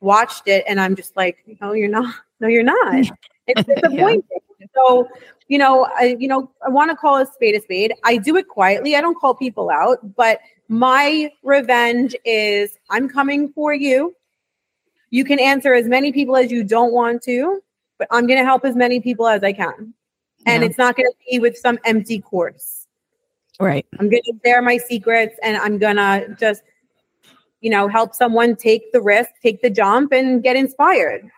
watched 0.00 0.46
it 0.46 0.64
and 0.68 0.80
I'm 0.80 0.94
just 0.94 1.16
like, 1.16 1.38
no, 1.60 1.72
you're 1.72 1.88
not. 1.88 2.14
No, 2.40 2.48
you're 2.48 2.62
not. 2.62 3.06
It's 3.50 3.64
disappointing. 3.64 4.22
yeah. 4.60 4.66
So, 4.74 5.08
you 5.48 5.56
know, 5.56 5.88
I, 5.96 6.18
you 6.20 6.28
know, 6.28 6.50
I 6.62 6.68
want 6.68 6.90
to 6.90 6.96
call 6.98 7.16
a 7.16 7.24
spade 7.24 7.54
a 7.54 7.62
spade. 7.62 7.94
I 8.04 8.18
do 8.18 8.36
it 8.36 8.46
quietly. 8.46 8.94
I 8.94 9.00
don't 9.00 9.18
call 9.18 9.34
people 9.34 9.70
out, 9.70 10.14
but 10.16 10.40
my 10.68 11.32
revenge 11.42 12.14
is 12.26 12.76
I'm 12.90 13.08
coming 13.08 13.50
for 13.54 13.72
you. 13.72 14.14
You 15.08 15.24
can 15.24 15.40
answer 15.40 15.72
as 15.72 15.86
many 15.86 16.12
people 16.12 16.36
as 16.36 16.52
you 16.52 16.62
don't 16.62 16.92
want 16.92 17.22
to, 17.22 17.62
but 17.98 18.08
I'm 18.10 18.26
going 18.26 18.38
to 18.38 18.44
help 18.44 18.64
as 18.64 18.76
many 18.76 19.00
people 19.00 19.26
as 19.26 19.42
I 19.42 19.52
can. 19.52 19.94
And 20.46 20.62
yeah. 20.62 20.68
it's 20.68 20.78
not 20.78 20.96
going 20.96 21.10
to 21.10 21.16
be 21.30 21.38
with 21.38 21.56
some 21.56 21.78
empty 21.84 22.20
course. 22.20 22.86
Right. 23.60 23.86
I'm 23.98 24.08
going 24.08 24.22
to 24.22 24.34
share 24.44 24.62
my 24.62 24.78
secrets 24.78 25.36
and 25.42 25.56
I'm 25.56 25.78
going 25.78 25.96
to 25.96 26.36
just, 26.38 26.62
you 27.60 27.70
know, 27.70 27.88
help 27.88 28.14
someone 28.14 28.54
take 28.54 28.92
the 28.92 29.00
risk, 29.00 29.30
take 29.42 29.62
the 29.62 29.70
jump, 29.70 30.12
and 30.12 30.42
get 30.42 30.54
inspired. 30.56 31.28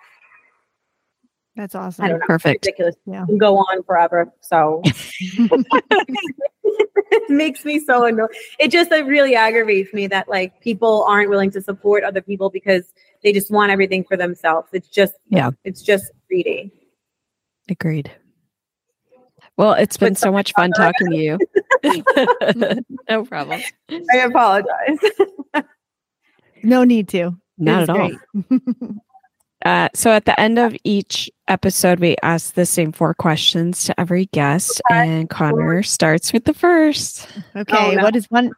That's 1.56 1.74
awesome. 1.74 2.04
I 2.04 2.08
don't 2.08 2.20
know. 2.20 2.26
Perfect. 2.26 2.64
ridiculous. 2.64 2.96
Yeah. 3.06 3.26
Go 3.36 3.58
on 3.58 3.82
forever. 3.82 4.32
So 4.40 4.82
it 6.64 7.30
makes 7.30 7.64
me 7.64 7.80
so 7.80 8.04
annoyed. 8.04 8.30
It 8.58 8.70
just 8.70 8.92
it 8.92 9.04
really 9.06 9.34
aggravates 9.34 9.92
me 9.92 10.06
that 10.08 10.28
like 10.28 10.60
people 10.60 11.04
aren't 11.04 11.28
willing 11.28 11.50
to 11.52 11.60
support 11.60 12.04
other 12.04 12.22
people 12.22 12.50
because 12.50 12.84
they 13.22 13.32
just 13.32 13.50
want 13.50 13.72
everything 13.72 14.04
for 14.04 14.16
themselves. 14.16 14.68
It's 14.72 14.88
just 14.88 15.14
yeah, 15.28 15.50
it's 15.64 15.82
just 15.82 16.10
greedy. 16.30 16.70
Agreed. 17.68 18.10
Well, 19.56 19.72
it's 19.72 19.96
been 19.96 20.14
so 20.14 20.32
much 20.32 20.52
fun 20.52 20.70
talking 20.70 21.10
to 21.10 21.16
you. 21.16 21.38
no 23.10 23.24
problem. 23.24 23.60
I 23.90 24.16
apologize. 24.18 24.98
no 26.62 26.84
need 26.84 27.08
to. 27.10 27.36
Not 27.58 27.82
at 27.82 27.90
all. 27.90 28.10
Uh, 29.62 29.90
so 29.94 30.10
at 30.10 30.24
the 30.24 30.40
end 30.40 30.58
of 30.58 30.74
each 30.84 31.30
episode, 31.46 32.00
we 32.00 32.16
ask 32.22 32.54
the 32.54 32.64
same 32.64 32.92
four 32.92 33.12
questions 33.12 33.84
to 33.84 34.00
every 34.00 34.24
guest, 34.32 34.80
and 34.90 35.28
Connor 35.28 35.82
starts 35.82 36.32
with 36.32 36.46
the 36.46 36.54
first. 36.54 37.28
Okay, 37.54 37.76
oh, 37.76 37.90
no. 37.90 38.02
what 38.02 38.16
is 38.16 38.24
one? 38.30 38.52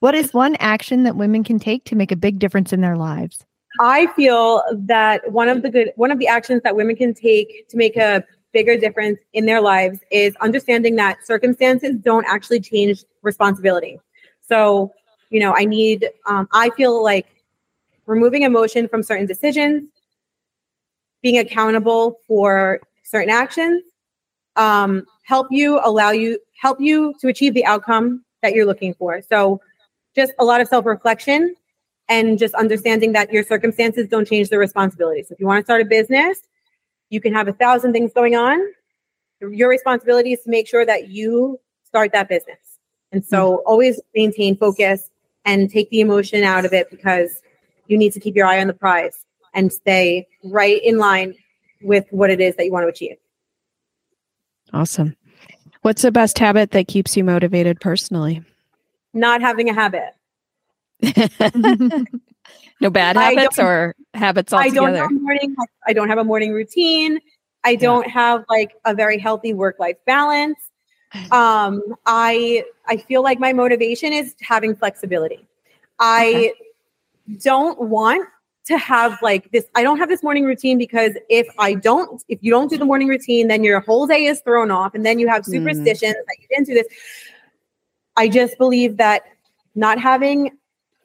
what 0.00 0.16
is 0.16 0.34
one 0.34 0.56
action 0.56 1.04
that 1.04 1.14
women 1.14 1.44
can 1.44 1.60
take 1.60 1.84
to 1.84 1.94
make 1.94 2.10
a 2.10 2.16
big 2.16 2.40
difference 2.40 2.72
in 2.72 2.80
their 2.80 2.96
lives? 2.96 3.44
I 3.80 4.08
feel 4.08 4.62
that 4.72 5.32
one 5.32 5.48
of 5.48 5.62
the 5.62 5.70
good 5.70 5.92
one 5.96 6.10
of 6.10 6.18
the 6.18 6.28
actions 6.28 6.60
that 6.64 6.76
women 6.76 6.96
can 6.96 7.14
take 7.14 7.66
to 7.70 7.78
make 7.78 7.96
a 7.96 8.22
bigger 8.52 8.76
difference 8.76 9.18
in 9.32 9.46
their 9.46 9.62
lives 9.62 10.00
is 10.10 10.36
understanding 10.42 10.96
that 10.96 11.26
circumstances 11.26 11.96
don't 11.96 12.26
actually 12.28 12.60
change 12.60 13.04
responsibility. 13.22 13.98
So, 14.46 14.92
you 15.30 15.40
know, 15.40 15.54
I 15.56 15.64
need 15.64 16.10
um, 16.26 16.46
I 16.52 16.68
feel 16.70 17.02
like 17.02 17.26
removing 18.04 18.42
emotion 18.42 18.86
from 18.86 19.02
certain 19.02 19.26
decisions, 19.26 19.88
being 21.22 21.38
accountable 21.38 22.20
for 22.28 22.80
certain 23.02 23.30
actions, 23.30 23.82
um, 24.56 25.06
help 25.22 25.46
you 25.50 25.80
allow 25.82 26.10
you 26.10 26.38
help 26.60 26.82
you 26.82 27.14
to 27.20 27.28
achieve 27.28 27.54
the 27.54 27.64
outcome 27.64 28.26
that 28.42 28.52
you're 28.52 28.66
looking 28.66 28.92
for. 28.92 29.22
So 29.22 29.58
just 30.14 30.32
a 30.38 30.44
lot 30.44 30.60
of 30.60 30.68
self-reflection 30.68 31.54
and 32.10 32.38
just 32.38 32.54
understanding 32.54 33.12
that 33.12 33.32
your 33.32 33.44
circumstances 33.44 34.08
don't 34.08 34.26
change 34.26 34.50
the 34.50 34.58
responsibility. 34.58 35.22
So 35.22 35.32
if 35.32 35.40
you 35.40 35.46
want 35.46 35.62
to 35.62 35.64
start 35.64 35.80
a 35.80 35.84
business, 35.84 36.40
you 37.08 37.20
can 37.20 37.32
have 37.32 37.48
a 37.48 37.52
thousand 37.52 37.92
things 37.92 38.12
going 38.12 38.34
on. 38.34 38.60
Your 39.40 39.70
responsibility 39.70 40.32
is 40.32 40.42
to 40.42 40.50
make 40.50 40.68
sure 40.68 40.84
that 40.84 41.08
you 41.08 41.58
start 41.84 42.12
that 42.12 42.28
business. 42.28 42.58
And 43.12 43.24
so 43.24 43.52
mm-hmm. 43.52 43.62
always 43.66 44.00
maintain 44.14 44.56
focus 44.56 45.08
and 45.44 45.70
take 45.70 45.88
the 45.90 46.00
emotion 46.00 46.42
out 46.42 46.64
of 46.64 46.72
it 46.72 46.90
because 46.90 47.40
you 47.86 47.96
need 47.96 48.12
to 48.12 48.20
keep 48.20 48.34
your 48.34 48.46
eye 48.46 48.60
on 48.60 48.66
the 48.66 48.74
prize 48.74 49.24
and 49.54 49.72
stay 49.72 50.26
right 50.44 50.82
in 50.82 50.98
line 50.98 51.34
with 51.80 52.06
what 52.10 52.28
it 52.28 52.40
is 52.40 52.56
that 52.56 52.66
you 52.66 52.72
want 52.72 52.84
to 52.84 52.88
achieve. 52.88 53.16
Awesome. 54.72 55.16
What's 55.82 56.02
the 56.02 56.12
best 56.12 56.38
habit 56.38 56.72
that 56.72 56.88
keeps 56.88 57.16
you 57.16 57.24
motivated 57.24 57.80
personally? 57.80 58.42
Not 59.14 59.40
having 59.40 59.70
a 59.70 59.74
habit. 59.74 60.14
no 62.80 62.90
bad 62.90 63.16
habits 63.16 63.58
or 63.58 63.94
habits 64.14 64.52
altogether? 64.52 64.88
I 64.88 64.90
don't 64.90 64.96
have 64.96 65.22
morning. 65.22 65.56
I 65.86 65.92
don't 65.92 66.08
have 66.08 66.18
a 66.18 66.24
morning 66.24 66.52
routine. 66.52 67.18
I 67.64 67.74
don't 67.74 68.06
yeah. 68.06 68.12
have 68.12 68.44
like 68.48 68.72
a 68.84 68.94
very 68.94 69.18
healthy 69.18 69.54
work 69.54 69.78
life 69.78 69.96
balance. 70.06 70.58
Um, 71.32 71.82
I 72.06 72.62
I 72.86 72.96
feel 72.96 73.24
like 73.24 73.40
my 73.40 73.52
motivation 73.52 74.12
is 74.12 74.36
having 74.40 74.76
flexibility. 74.76 75.44
I 75.98 76.28
okay 76.28 76.52
don't 77.38 77.80
want 77.80 78.28
to 78.64 78.76
have 78.78 79.18
like 79.22 79.50
this 79.52 79.64
i 79.74 79.82
don't 79.82 79.98
have 79.98 80.08
this 80.08 80.22
morning 80.22 80.44
routine 80.44 80.78
because 80.78 81.12
if 81.28 81.46
i 81.58 81.74
don't 81.74 82.22
if 82.28 82.38
you 82.42 82.50
don't 82.50 82.68
do 82.68 82.76
the 82.76 82.84
morning 82.84 83.08
routine 83.08 83.48
then 83.48 83.64
your 83.64 83.80
whole 83.80 84.06
day 84.06 84.24
is 84.24 84.40
thrown 84.40 84.70
off 84.70 84.94
and 84.94 85.04
then 85.04 85.18
you 85.18 85.28
have 85.28 85.42
mm-hmm. 85.42 85.52
superstitions 85.52 86.14
mm. 86.14 86.26
that 86.26 86.36
you 86.40 86.46
didn't 86.50 86.66
do 86.66 86.74
this 86.74 86.86
i 88.16 88.28
just 88.28 88.56
believe 88.58 88.96
that 88.96 89.22
not 89.74 89.98
having 89.98 90.50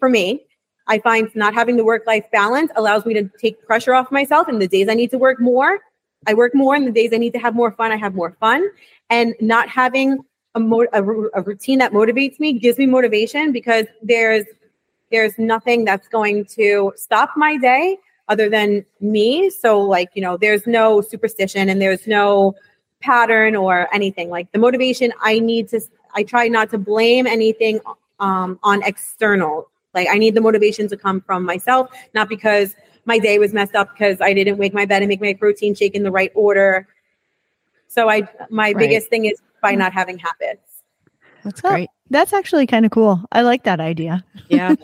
for 0.05 0.09
me 0.09 0.45
i 0.85 0.99
find 0.99 1.31
not 1.33 1.51
having 1.55 1.77
the 1.77 1.83
work 1.83 2.03
life 2.05 2.25
balance 2.31 2.71
allows 2.75 3.07
me 3.07 3.13
to 3.15 3.27
take 3.39 3.59
pressure 3.65 3.95
off 3.95 4.11
myself 4.11 4.47
and 4.47 4.61
the 4.61 4.67
days 4.67 4.87
i 4.87 4.93
need 4.93 5.09
to 5.09 5.17
work 5.17 5.39
more 5.39 5.79
i 6.27 6.33
work 6.33 6.53
more 6.53 6.75
and 6.75 6.85
the 6.85 6.91
days 6.91 7.11
i 7.11 7.17
need 7.17 7.33
to 7.33 7.39
have 7.39 7.55
more 7.55 7.71
fun 7.71 7.91
i 7.91 7.95
have 7.95 8.13
more 8.13 8.37
fun 8.39 8.69
and 9.09 9.33
not 9.41 9.67
having 9.67 10.19
a, 10.53 10.59
mo- 10.59 10.91
a, 10.93 11.01
a 11.39 11.41
routine 11.41 11.79
that 11.79 11.91
motivates 11.91 12.39
me 12.39 12.53
gives 12.53 12.77
me 12.77 12.85
motivation 12.85 13.51
because 13.51 13.87
there's 14.03 14.45
there's 15.11 15.39
nothing 15.39 15.85
that's 15.85 16.07
going 16.07 16.45
to 16.45 16.93
stop 16.95 17.31
my 17.35 17.57
day 17.57 17.97
other 18.27 18.49
than 18.49 18.85
me. 18.99 19.49
So, 19.49 19.79
like, 19.79 20.09
you 20.13 20.21
know, 20.21 20.35
there's 20.35 20.65
no 20.65 21.01
superstition 21.01 21.69
and 21.69 21.79
there's 21.81 22.07
no 22.07 22.55
pattern 23.01 23.55
or 23.55 23.87
anything. 23.93 24.29
Like, 24.29 24.51
the 24.51 24.57
motivation 24.57 25.13
I 25.21 25.39
need 25.39 25.69
to, 25.69 25.79
I 26.15 26.23
try 26.23 26.47
not 26.47 26.71
to 26.71 26.79
blame 26.79 27.27
anything 27.27 27.79
um, 28.19 28.59
on 28.63 28.81
external. 28.83 29.69
Like, 29.95 30.07
I 30.09 30.17
need 30.17 30.35
the 30.35 30.41
motivation 30.41 30.87
to 30.89 30.97
come 30.97 31.21
from 31.21 31.45
myself, 31.45 31.89
not 32.13 32.29
because 32.29 32.75
my 33.05 33.17
day 33.17 33.39
was 33.39 33.53
messed 33.53 33.75
up 33.75 33.91
because 33.93 34.21
I 34.21 34.33
didn't 34.33 34.57
wake 34.57 34.73
my 34.73 34.85
bed 34.85 35.01
and 35.01 35.09
make 35.09 35.21
my 35.21 35.33
protein 35.33 35.73
shake 35.73 35.95
in 35.95 36.03
the 36.03 36.11
right 36.11 36.31
order. 36.35 36.87
So, 37.87 38.09
I, 38.09 38.27
my 38.49 38.65
right. 38.65 38.77
biggest 38.77 39.07
thing 39.07 39.25
is 39.25 39.41
by 39.61 39.73
mm. 39.73 39.79
not 39.79 39.93
having 39.93 40.19
habits. 40.19 40.61
That's 41.45 41.61
great. 41.61 41.89
That's 42.09 42.33
actually 42.33 42.65
kind 42.65 42.85
of 42.85 42.91
cool. 42.91 43.23
I 43.31 43.41
like 43.41 43.63
that 43.63 43.79
idea. 43.79 44.23
yeah. 44.49 44.75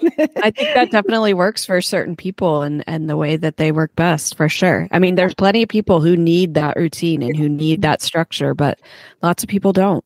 I 0.43 0.51
think 0.51 0.73
that 0.75 0.91
definitely 0.91 1.33
works 1.33 1.65
for 1.65 1.81
certain 1.81 2.15
people 2.15 2.61
and 2.61 2.83
and 2.87 3.09
the 3.09 3.17
way 3.17 3.35
that 3.35 3.57
they 3.57 3.71
work 3.71 3.95
best 3.95 4.37
for 4.37 4.47
sure. 4.47 4.87
I 4.91 4.99
mean, 4.99 5.15
there's 5.15 5.35
plenty 5.35 5.63
of 5.63 5.69
people 5.69 6.01
who 6.01 6.15
need 6.15 6.53
that 6.53 6.77
routine 6.77 7.23
and 7.23 7.35
who 7.35 7.49
need 7.49 7.81
that 7.81 8.01
structure, 8.01 8.53
but 8.53 8.79
lots 9.23 9.43
of 9.43 9.49
people 9.49 9.73
don't. 9.73 10.05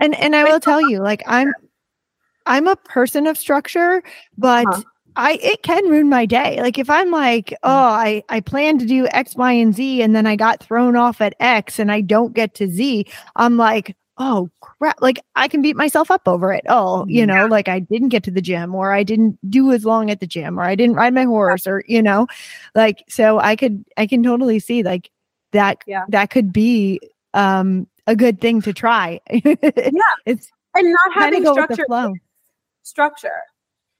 And 0.00 0.14
and 0.16 0.34
I 0.34 0.44
will 0.44 0.60
tell 0.60 0.80
you, 0.88 1.00
like 1.00 1.22
I'm 1.26 1.52
I'm 2.48 2.66
a 2.66 2.76
person 2.76 3.26
of 3.26 3.38
structure, 3.38 4.02
but 4.36 4.66
uh-huh. 4.66 4.82
I 5.16 5.38
it 5.42 5.62
can 5.62 5.88
ruin 5.88 6.08
my 6.08 6.26
day. 6.26 6.60
Like 6.60 6.78
if 6.78 6.90
I'm 6.90 7.10
like, 7.10 7.52
oh, 7.62 7.70
I 7.70 8.22
I 8.28 8.40
plan 8.40 8.78
to 8.78 8.86
do 8.86 9.06
X, 9.08 9.36
Y, 9.36 9.52
and 9.52 9.74
Z, 9.74 10.02
and 10.02 10.14
then 10.14 10.26
I 10.26 10.36
got 10.36 10.62
thrown 10.62 10.96
off 10.96 11.20
at 11.20 11.34
X 11.40 11.78
and 11.78 11.92
I 11.92 12.00
don't 12.00 12.34
get 12.34 12.54
to 12.56 12.68
Z, 12.68 13.06
I'm 13.36 13.56
like, 13.56 13.96
oh 14.18 14.50
crap. 14.60 15.00
Like 15.00 15.20
i 15.36 15.46
can 15.46 15.62
beat 15.62 15.76
myself 15.76 16.10
up 16.10 16.22
over 16.26 16.52
it 16.52 16.64
oh 16.68 17.04
you 17.08 17.24
know 17.24 17.46
like 17.46 17.68
i 17.68 17.78
didn't 17.78 18.08
get 18.08 18.24
to 18.24 18.30
the 18.32 18.42
gym 18.42 18.74
or 18.74 18.92
i 18.92 19.04
didn't 19.04 19.38
do 19.48 19.70
as 19.70 19.84
long 19.84 20.10
at 20.10 20.18
the 20.18 20.26
gym 20.26 20.58
or 20.58 20.64
i 20.64 20.74
didn't 20.74 20.96
ride 20.96 21.14
my 21.14 21.22
horse 21.22 21.68
or 21.68 21.84
you 21.86 22.02
know 22.02 22.26
like 22.74 23.04
so 23.08 23.38
i 23.38 23.54
could 23.54 23.84
i 23.96 24.06
can 24.08 24.22
totally 24.22 24.58
see 24.58 24.82
like 24.82 25.10
that 25.52 25.78
yeah. 25.86 26.04
that 26.08 26.30
could 26.30 26.52
be 26.52 27.00
um 27.34 27.86
a 28.08 28.16
good 28.16 28.40
thing 28.40 28.60
to 28.62 28.72
try. 28.72 29.20
Yeah. 29.30 30.02
It's 30.26 30.50
and 30.74 30.92
not 30.92 31.14
having 31.14 31.46
structure 31.46 31.86
structure 32.88 33.42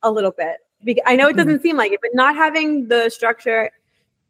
a 0.03 0.11
little 0.11 0.31
bit 0.31 0.59
because 0.85 1.03
i 1.07 1.17
know 1.17 1.29
it 1.29 1.37
doesn't 1.37 1.55
mm-hmm. 1.55 1.63
seem 1.63 1.77
like 1.77 1.93
it 1.93 2.01
but 2.01 2.11
not 2.15 2.35
having 2.35 2.89
the 2.89 3.09
structure 3.09 3.71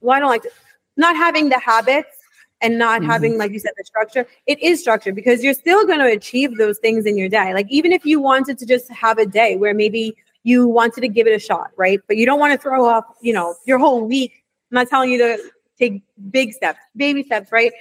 well 0.01 0.17
i 0.17 0.21
don't 0.21 0.31
like 0.31 0.43
to, 0.43 0.51
not 0.97 1.17
having 1.17 1.49
the 1.49 1.59
habits 1.59 2.19
and 2.61 2.79
not 2.79 3.01
mm-hmm. 3.01 3.11
having, 3.11 3.39
like 3.39 3.53
you 3.53 3.59
said, 3.59 3.73
the 3.77 3.85
structure, 3.85 4.27
it 4.47 4.61
is 4.61 4.81
structure 4.81 5.13
because 5.13 5.43
you're 5.43 5.55
still 5.55 5.87
going 5.87 6.01
to 6.01 6.07
achieve 6.07 6.57
those 6.57 6.79
things 6.79 7.07
in 7.07 7.17
your 7.17 7.29
day. 7.29 7.55
Like, 7.55 7.67
even 7.71 7.93
if 7.93 8.05
you 8.05 8.21
wanted 8.21 8.59
to 8.59 8.67
just 8.67 8.91
have 8.91 9.19
a 9.19 9.27
day 9.27 9.57
where 9.57 9.75
maybe 9.75 10.17
you 10.43 10.67
wanted 10.67 11.03
to 11.03 11.09
give 11.09 11.27
it 11.27 11.35
a 11.35 11.39
shot, 11.39 11.71
right? 11.77 12.01
But 12.07 12.17
you 12.17 12.27
don't 12.27 12.41
want 12.41 12.53
to 12.53 12.59
throw 12.59 12.85
off, 12.85 13.05
you 13.21 13.33
know, 13.33 13.55
your 13.67 13.79
whole 13.79 14.05
week. 14.05 14.45
I'm 14.71 14.77
not 14.77 14.89
telling 14.89 15.11
you 15.11 15.19
to 15.19 15.39
take 15.79 16.03
big 16.31 16.53
steps, 16.53 16.81
baby 16.97 17.23
steps, 17.23 17.53
right? 17.53 17.73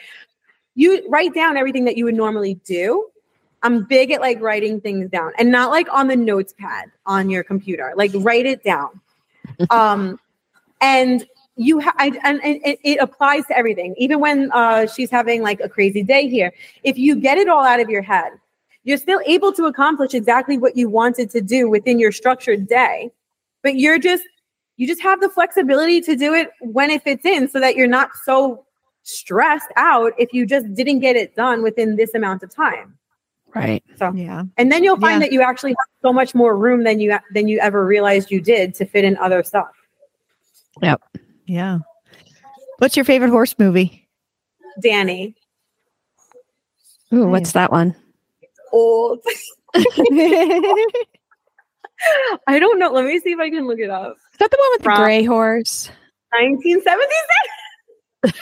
You 0.76 1.08
write 1.10 1.34
down 1.34 1.58
everything 1.58 1.86
that 1.86 1.98
you 1.98 2.06
would 2.06 2.16
normally 2.16 2.56
do. 2.66 3.08
I'm 3.64 3.84
big 3.84 4.12
at 4.12 4.22
like 4.22 4.42
writing 4.42 4.80
things 4.80 5.10
down 5.10 5.32
and 5.38 5.52
not 5.52 5.72
like 5.72 5.88
on 5.92 6.08
the 6.08 6.16
notes 6.16 6.54
pad 6.58 6.92
on 7.06 7.30
your 7.30 7.44
computer. 7.44 7.94
Like 7.96 8.12
write 8.16 8.46
it 8.46 8.64
down. 8.64 9.02
um 9.70 10.20
and 10.82 11.26
you 11.58 11.80
ha- 11.80 11.96
I, 11.98 12.08
and, 12.24 12.44
and 12.44 12.62
it, 12.64 12.80
it, 12.84 13.00
applies 13.00 13.46
to 13.48 13.58
everything 13.58 13.96
even 13.98 14.20
when 14.20 14.52
uh, 14.52 14.86
she's 14.86 15.10
having 15.10 15.42
like 15.42 15.60
a 15.60 15.68
crazy 15.68 16.04
day 16.04 16.28
here 16.28 16.54
if 16.84 16.98
you 16.98 17.16
get 17.16 17.38
it 17.38 17.50
all 17.50 17.66
out 17.66 17.80
of 17.80 17.90
your 17.90 18.02
head 18.02 18.32
you're 18.84 18.98
still 18.98 19.20
able 19.26 19.52
to 19.54 19.66
accomplish 19.66 20.14
exactly 20.14 20.58
what 20.58 20.78
you 20.78 20.90
wanted 20.90 21.30
to 21.32 21.42
do 21.42 21.70
within 21.70 22.00
your 22.00 22.12
structured 22.12 22.68
day 22.68 23.10
but 23.64 23.76
you're 23.76 24.00
just 24.00 24.24
you 24.78 24.88
just 24.88 25.02
have 25.02 25.20
the 25.20 25.30
flexibility 25.30 26.00
to 26.02 26.16
do 26.16 26.34
it 26.34 26.52
when 26.62 26.92
it 26.92 27.04
fits 27.04 27.26
in 27.26 27.50
so 27.50 27.60
that 27.60 27.76
you're 27.76 27.88
not 27.88 28.10
so 28.24 28.64
stressed 29.02 29.72
out 29.76 30.14
if 30.18 30.32
you 30.34 30.46
just 30.46 30.72
didn't 30.76 31.00
get 31.00 31.16
it 31.16 31.36
done 31.36 31.64
within 31.64 31.96
this 31.96 32.14
amount 32.14 32.44
of 32.44 32.54
time 32.54 32.98
right 33.56 33.84
so 33.98 34.12
Yeah. 34.14 34.44
and 34.58 34.72
then 34.72 34.84
you'll 34.84 35.00
find 35.00 35.22
Yeah. 35.22 35.28
that 35.28 35.32
you 35.34 35.42
actually 35.42 35.72
have 35.72 35.78
so 36.02 36.12
much 36.14 36.36
more 36.36 36.56
room 36.58 36.84
than 36.84 37.00
you 37.00 37.18
than 37.34 37.48
you 37.48 37.60
ever 37.60 37.86
realized 37.86 38.30
you 38.32 38.42
did 38.42 38.74
to 38.76 38.86
fit 38.86 39.04
in 39.06 39.18
other 39.18 39.44
stuff 39.44 39.70
Yep. 40.82 41.02
Yeah. 41.48 41.80
What's 42.78 42.96
your 42.96 43.06
favorite 43.06 43.32
horse 43.32 43.56
movie? 43.58 44.08
danny 44.82 45.36
Ooh, 47.14 47.28
what's 47.28 47.54
that 47.54 47.72
one? 47.72 47.96
old 48.74 49.20
i 52.48 52.60
don't 52.60 52.78
know 52.80 52.92
let 52.92 53.06
me 53.06 53.20
see 53.20 53.32
if 53.32 53.40
i 53.40 53.50
can 53.50 53.66
look 53.66 53.80
it 53.80 53.90
up 53.90 54.18
Is 54.34 54.38
that 54.40 54.52
the 54.52 54.58
one 54.60 54.70
with 54.74 54.84
the 54.84 55.04
gray 55.04 55.24
horse? 55.24 55.90
1977 56.32 58.38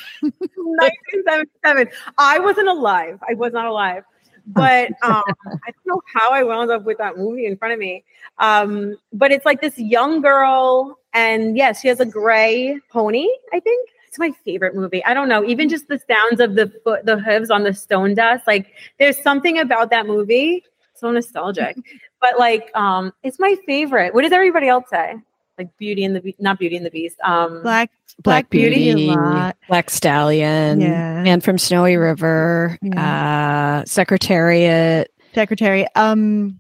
1977 0.56 1.88
i 2.18 2.40
wasn't 2.40 2.68
alive 2.68 3.20
i 3.30 3.34
was 3.36 3.54
not 3.54 3.66
alive 3.66 4.04
but 4.48 4.92
um, 5.02 5.24
i 5.46 5.72
don't 5.72 5.86
know 5.86 6.02
how 6.14 6.32
i 6.32 6.44
wound 6.44 6.72
up 6.72 6.84
with 6.84 6.98
that 6.98 7.18
movie 7.18 7.46
in 7.46 7.58
front 7.58 7.74
of 7.74 7.80
me. 7.80 8.04
Um, 8.38 8.98
but 9.14 9.32
it's 9.32 9.46
like 9.46 9.62
this 9.62 9.78
young 9.78 10.22
girl 10.22 11.00
and 11.14 11.56
yes 11.58 11.82
she 11.82 11.88
has 11.88 12.00
a 12.00 12.06
gray 12.06 12.80
pony 12.92 13.28
i 13.54 13.60
think. 13.60 13.90
It's 14.08 14.20
my 14.20 14.32
favorite 14.46 14.76
movie. 14.76 15.04
I 15.04 15.14
don't 15.14 15.28
know 15.28 15.44
even 15.44 15.68
just 15.68 15.90
the 15.90 16.00
sounds 16.10 16.40
of 16.40 16.56
the 16.56 16.72
foot 16.84 17.06
the 17.06 17.20
hooves 17.20 17.50
on 17.50 17.64
the 17.64 17.74
stone 17.74 18.16
dust 18.16 18.48
like 18.48 18.72
there's 18.98 19.22
something 19.22 19.60
about 19.60 19.90
that 19.90 20.06
movie 20.08 20.64
so 20.96 21.12
nostalgic. 21.12 21.78
But 22.22 22.40
like 22.40 22.72
um 22.76 23.14
it's 23.24 23.40
my 23.40 23.56
favorite. 23.66 24.14
What 24.14 24.24
does 24.24 24.32
everybody 24.32 24.68
else 24.68 24.86
say 24.90 25.16
like 25.58 25.76
beauty 25.78 26.04
and 26.04 26.16
the 26.16 26.22
Be- 26.22 26.36
not 26.40 26.60
beauty 26.60 26.76
and 26.76 26.86
the 26.86 26.90
beast 26.92 27.18
um 27.24 27.62
Black 27.64 27.92
Black 28.24 28.50
Beauty 28.50 28.76
Beauty, 28.94 29.10
a 29.10 29.14
lot. 29.14 29.58
Black 29.68 29.90
Stallion, 29.90 30.80
Yeah. 30.82 31.22
Man 31.24 31.42
from 31.42 31.58
Snowy 31.58 31.98
River, 31.98 32.78
uh, 32.96 33.84
Secretariat. 33.86 35.12
Secretary. 35.34 35.86
Um 35.96 36.60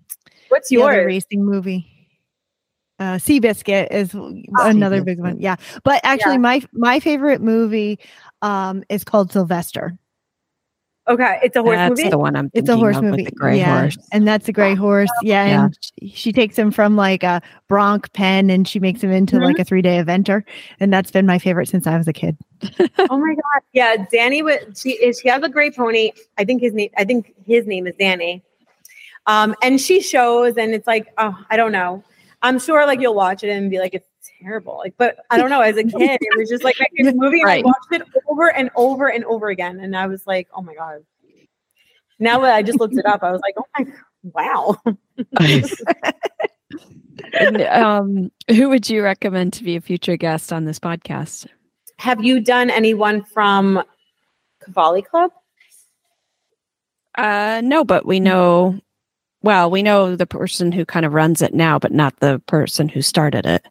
what's 0.49 0.69
your 0.71 0.91
racing 1.05 1.45
movie. 1.45 1.87
Uh 2.99 3.15
Seabiscuit 3.15 3.87
is 3.91 4.13
another 4.59 5.03
big 5.03 5.19
one. 5.19 5.39
Yeah. 5.39 5.55
But 5.83 6.01
actually 6.03 6.33
Yeah. 6.33 6.37
my 6.39 6.61
my 6.73 6.99
favorite 6.99 7.41
movie 7.41 7.99
um 8.41 8.83
is 8.89 9.03
called 9.03 9.31
Sylvester. 9.31 9.97
Okay 11.08 11.39
it's 11.43 11.56
a 11.56 11.62
horse 11.62 11.76
That's 11.76 11.99
movie 11.99 12.10
the 12.10 12.18
one 12.18 12.36
I'm 12.36 12.49
It's 12.53 12.70
a 12.70 12.76
horse 12.78 12.95
of 12.97 13.03
with 13.03 13.12
movie. 13.12 13.24
the 13.26 13.32
gray 13.32 13.58
yeah. 13.60 13.82
horse. 13.82 13.97
And 14.12 14.28
that's 14.28 14.47
a 14.47 14.51
gray 14.51 14.76
horse. 14.76 15.10
Yeah. 15.22 15.45
Yeah. 15.45 15.64
And 15.66 15.78
she, 15.82 16.10
she 16.10 16.32
takes 16.34 16.58
him 16.58 16.72
from 16.72 16.95
like 16.95 17.24
a 17.24 17.41
bronc 17.68 18.12
pen 18.14 18.49
and 18.49 18.68
she 18.68 18.80
makes 18.80 19.03
him 19.03 19.12
into 19.12 19.36
Mhm. 19.38 19.43
like 19.45 19.60
a 19.60 19.64
three 19.64 19.82
day 19.82 20.01
eventer. 20.03 20.43
And 20.80 20.91
that's 20.93 21.12
been 21.12 21.26
my 21.26 21.38
favorite 21.39 21.68
since 21.68 21.86
I 21.88 21.97
was 21.97 22.08
a 22.08 22.14
kid. 22.14 22.38
oh 22.80 23.18
my 23.18 23.36
god 23.36 23.62
yeah 23.74 24.06
danny 24.12 24.41
would 24.41 24.78
she 24.78 24.91
is 24.91 25.20
she 25.20 25.28
has 25.28 25.43
a 25.43 25.49
gray 25.49 25.70
pony 25.70 26.12
i 26.38 26.45
think 26.45 26.62
his 26.62 26.74
name 26.74 26.89
i 26.97 27.03
think 27.03 27.34
his 27.45 27.68
name 27.68 27.86
is 27.86 27.93
danny 27.99 28.41
um 29.28 29.53
and 29.62 29.80
she 29.82 30.01
shows 30.01 30.56
and 30.58 30.74
it's 30.74 30.88
like 30.88 31.08
oh 31.18 31.38
i 31.51 31.58
don't 31.58 31.74
know 31.74 32.01
i'm 32.43 32.58
sure 32.58 32.86
like 32.86 33.01
you'll 33.01 33.14
watch 33.14 33.43
it 33.43 33.49
and 33.49 33.70
be 33.70 33.78
like 33.78 33.93
it's 33.93 34.08
terrible 34.41 34.77
like 34.77 34.93
but 34.97 35.17
i 35.29 35.38
don't 35.38 35.49
know 35.49 35.61
as 35.61 35.77
a 35.77 35.83
kid 35.97 36.17
it 36.21 36.38
was 36.38 36.49
just 36.49 36.63
like 36.63 36.75
favorite 36.95 37.15
movie 37.15 37.39
and 37.41 37.45
Right. 37.47 37.63
i 37.63 37.67
watched 37.67 37.91
it 37.91 38.01
over 38.27 38.51
and 38.51 38.69
over 38.75 39.09
and 39.09 39.23
over 39.25 39.49
again 39.49 39.79
and 39.79 39.95
i 39.95 40.07
was 40.07 40.25
like 40.27 40.47
oh 40.53 40.61
my 40.61 40.73
god 40.75 41.03
now 42.19 42.39
that 42.39 42.53
i 42.53 42.61
just 42.61 42.79
looked 42.79 42.97
it 42.97 43.05
up 43.05 43.23
i 43.23 43.31
was 43.31 43.41
like 43.41 43.55
oh 43.57 43.65
my 43.77 43.86
wow 44.23 44.77
And, 47.33 47.61
um, 47.61 48.31
who 48.49 48.69
would 48.69 48.89
you 48.89 49.03
recommend 49.03 49.53
to 49.53 49.63
be 49.63 49.75
a 49.75 49.81
future 49.81 50.15
guest 50.17 50.51
on 50.53 50.65
this 50.65 50.79
podcast? 50.79 51.47
have 51.97 52.23
you 52.23 52.39
done 52.41 52.69
anyone 52.69 53.23
from 53.23 53.81
cavalli 54.63 55.01
club 55.01 55.31
Uh, 57.17 57.61
no, 57.63 57.86
but 57.86 58.05
we 58.05 58.19
know. 58.19 58.77
Well, 59.41 59.69
we 59.71 59.81
know 59.83 60.15
the 60.17 60.25
person 60.27 60.71
who 60.73 60.86
kind 60.86 61.05
of 61.05 61.13
runs 61.13 61.41
it 61.41 61.53
now, 61.53 61.79
but 61.79 61.91
not 61.93 62.19
the 62.19 62.39
person 62.47 62.89
who 62.89 63.01
started 63.01 63.45
it. 63.45 63.65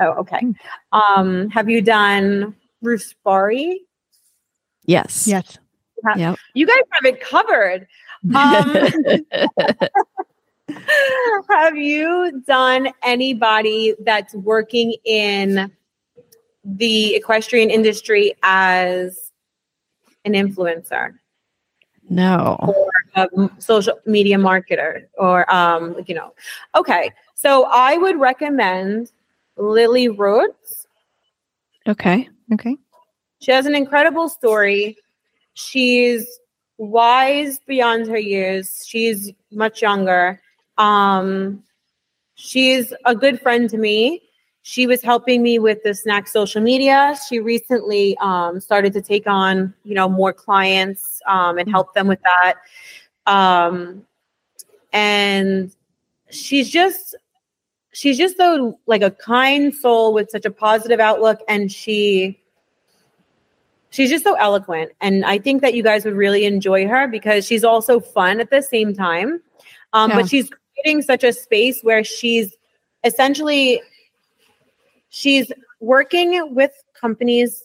Oh 0.00 0.12
okay 0.12 0.40
um 0.92 1.48
have 1.50 1.68
you 1.68 1.80
done 1.80 2.54
bruce 2.82 3.14
Barry? 3.24 3.82
Yes. 4.84 5.26
Yes. 5.26 5.58
Yep. 6.16 6.38
You 6.54 6.66
guys 6.66 6.82
have 6.92 7.04
it 7.04 7.20
covered. 7.20 7.88
Um, 8.34 8.76
have 11.50 11.76
you 11.76 12.42
done 12.46 12.88
anybody 13.02 13.94
that's 14.00 14.34
working 14.34 14.94
in 15.04 15.72
the 16.64 17.14
equestrian 17.14 17.70
industry 17.70 18.34
as 18.42 19.32
an 20.24 20.32
influencer 20.32 21.14
no. 22.08 22.56
or 22.60 22.90
a 23.14 23.28
m- 23.36 23.50
social 23.58 23.98
media 24.04 24.36
marketer 24.36 25.06
or 25.16 25.50
um 25.52 25.96
you 26.08 26.14
know 26.14 26.32
okay 26.74 27.12
so 27.34 27.64
i 27.70 27.96
would 27.96 28.18
recommend 28.18 29.12
lily 29.56 30.08
rhodes 30.08 30.86
Okay. 31.88 32.28
Okay. 32.52 32.76
She 33.40 33.52
has 33.52 33.66
an 33.66 33.74
incredible 33.74 34.28
story. 34.28 34.96
She's 35.54 36.26
wise 36.78 37.58
beyond 37.66 38.08
her 38.08 38.18
years. 38.18 38.84
She's 38.86 39.32
much 39.52 39.82
younger. 39.82 40.40
Um, 40.78 41.62
she's 42.34 42.92
a 43.04 43.14
good 43.14 43.40
friend 43.40 43.70
to 43.70 43.78
me. 43.78 44.22
She 44.62 44.86
was 44.86 45.00
helping 45.00 45.42
me 45.42 45.60
with 45.60 45.82
the 45.84 45.94
snack 45.94 46.26
social 46.26 46.60
media. 46.60 47.16
She 47.28 47.38
recently 47.38 48.16
um, 48.20 48.58
started 48.58 48.92
to 48.94 49.00
take 49.00 49.28
on, 49.28 49.72
you 49.84 49.94
know, 49.94 50.08
more 50.08 50.32
clients 50.32 51.20
um, 51.28 51.56
and 51.56 51.70
help 51.70 51.94
them 51.94 52.08
with 52.08 52.18
that. 52.22 52.54
Um, 53.32 54.04
and 54.92 55.72
she's 56.30 56.68
just 56.68 57.14
she's 57.96 58.18
just 58.18 58.36
so 58.36 58.78
like 58.86 59.00
a 59.00 59.10
kind 59.10 59.74
soul 59.74 60.12
with 60.12 60.28
such 60.30 60.44
a 60.44 60.50
positive 60.50 61.00
outlook 61.00 61.40
and 61.48 61.72
she 61.72 62.38
she's 63.88 64.10
just 64.10 64.22
so 64.22 64.34
eloquent 64.34 64.92
and 65.00 65.24
i 65.24 65.38
think 65.38 65.62
that 65.62 65.72
you 65.72 65.82
guys 65.82 66.04
would 66.04 66.14
really 66.14 66.44
enjoy 66.44 66.86
her 66.86 67.08
because 67.08 67.46
she's 67.46 67.64
also 67.64 67.98
fun 67.98 68.38
at 68.38 68.50
the 68.50 68.60
same 68.60 68.94
time 68.94 69.40
um, 69.94 70.10
Yeah. 70.10 70.16
but 70.20 70.28
she's 70.28 70.50
creating 70.74 71.00
such 71.02 71.24
a 71.24 71.32
space 71.32 71.80
where 71.82 72.04
she's 72.04 72.54
essentially 73.02 73.80
she's 75.08 75.50
working 75.80 76.54
with 76.54 76.72
companies 77.00 77.64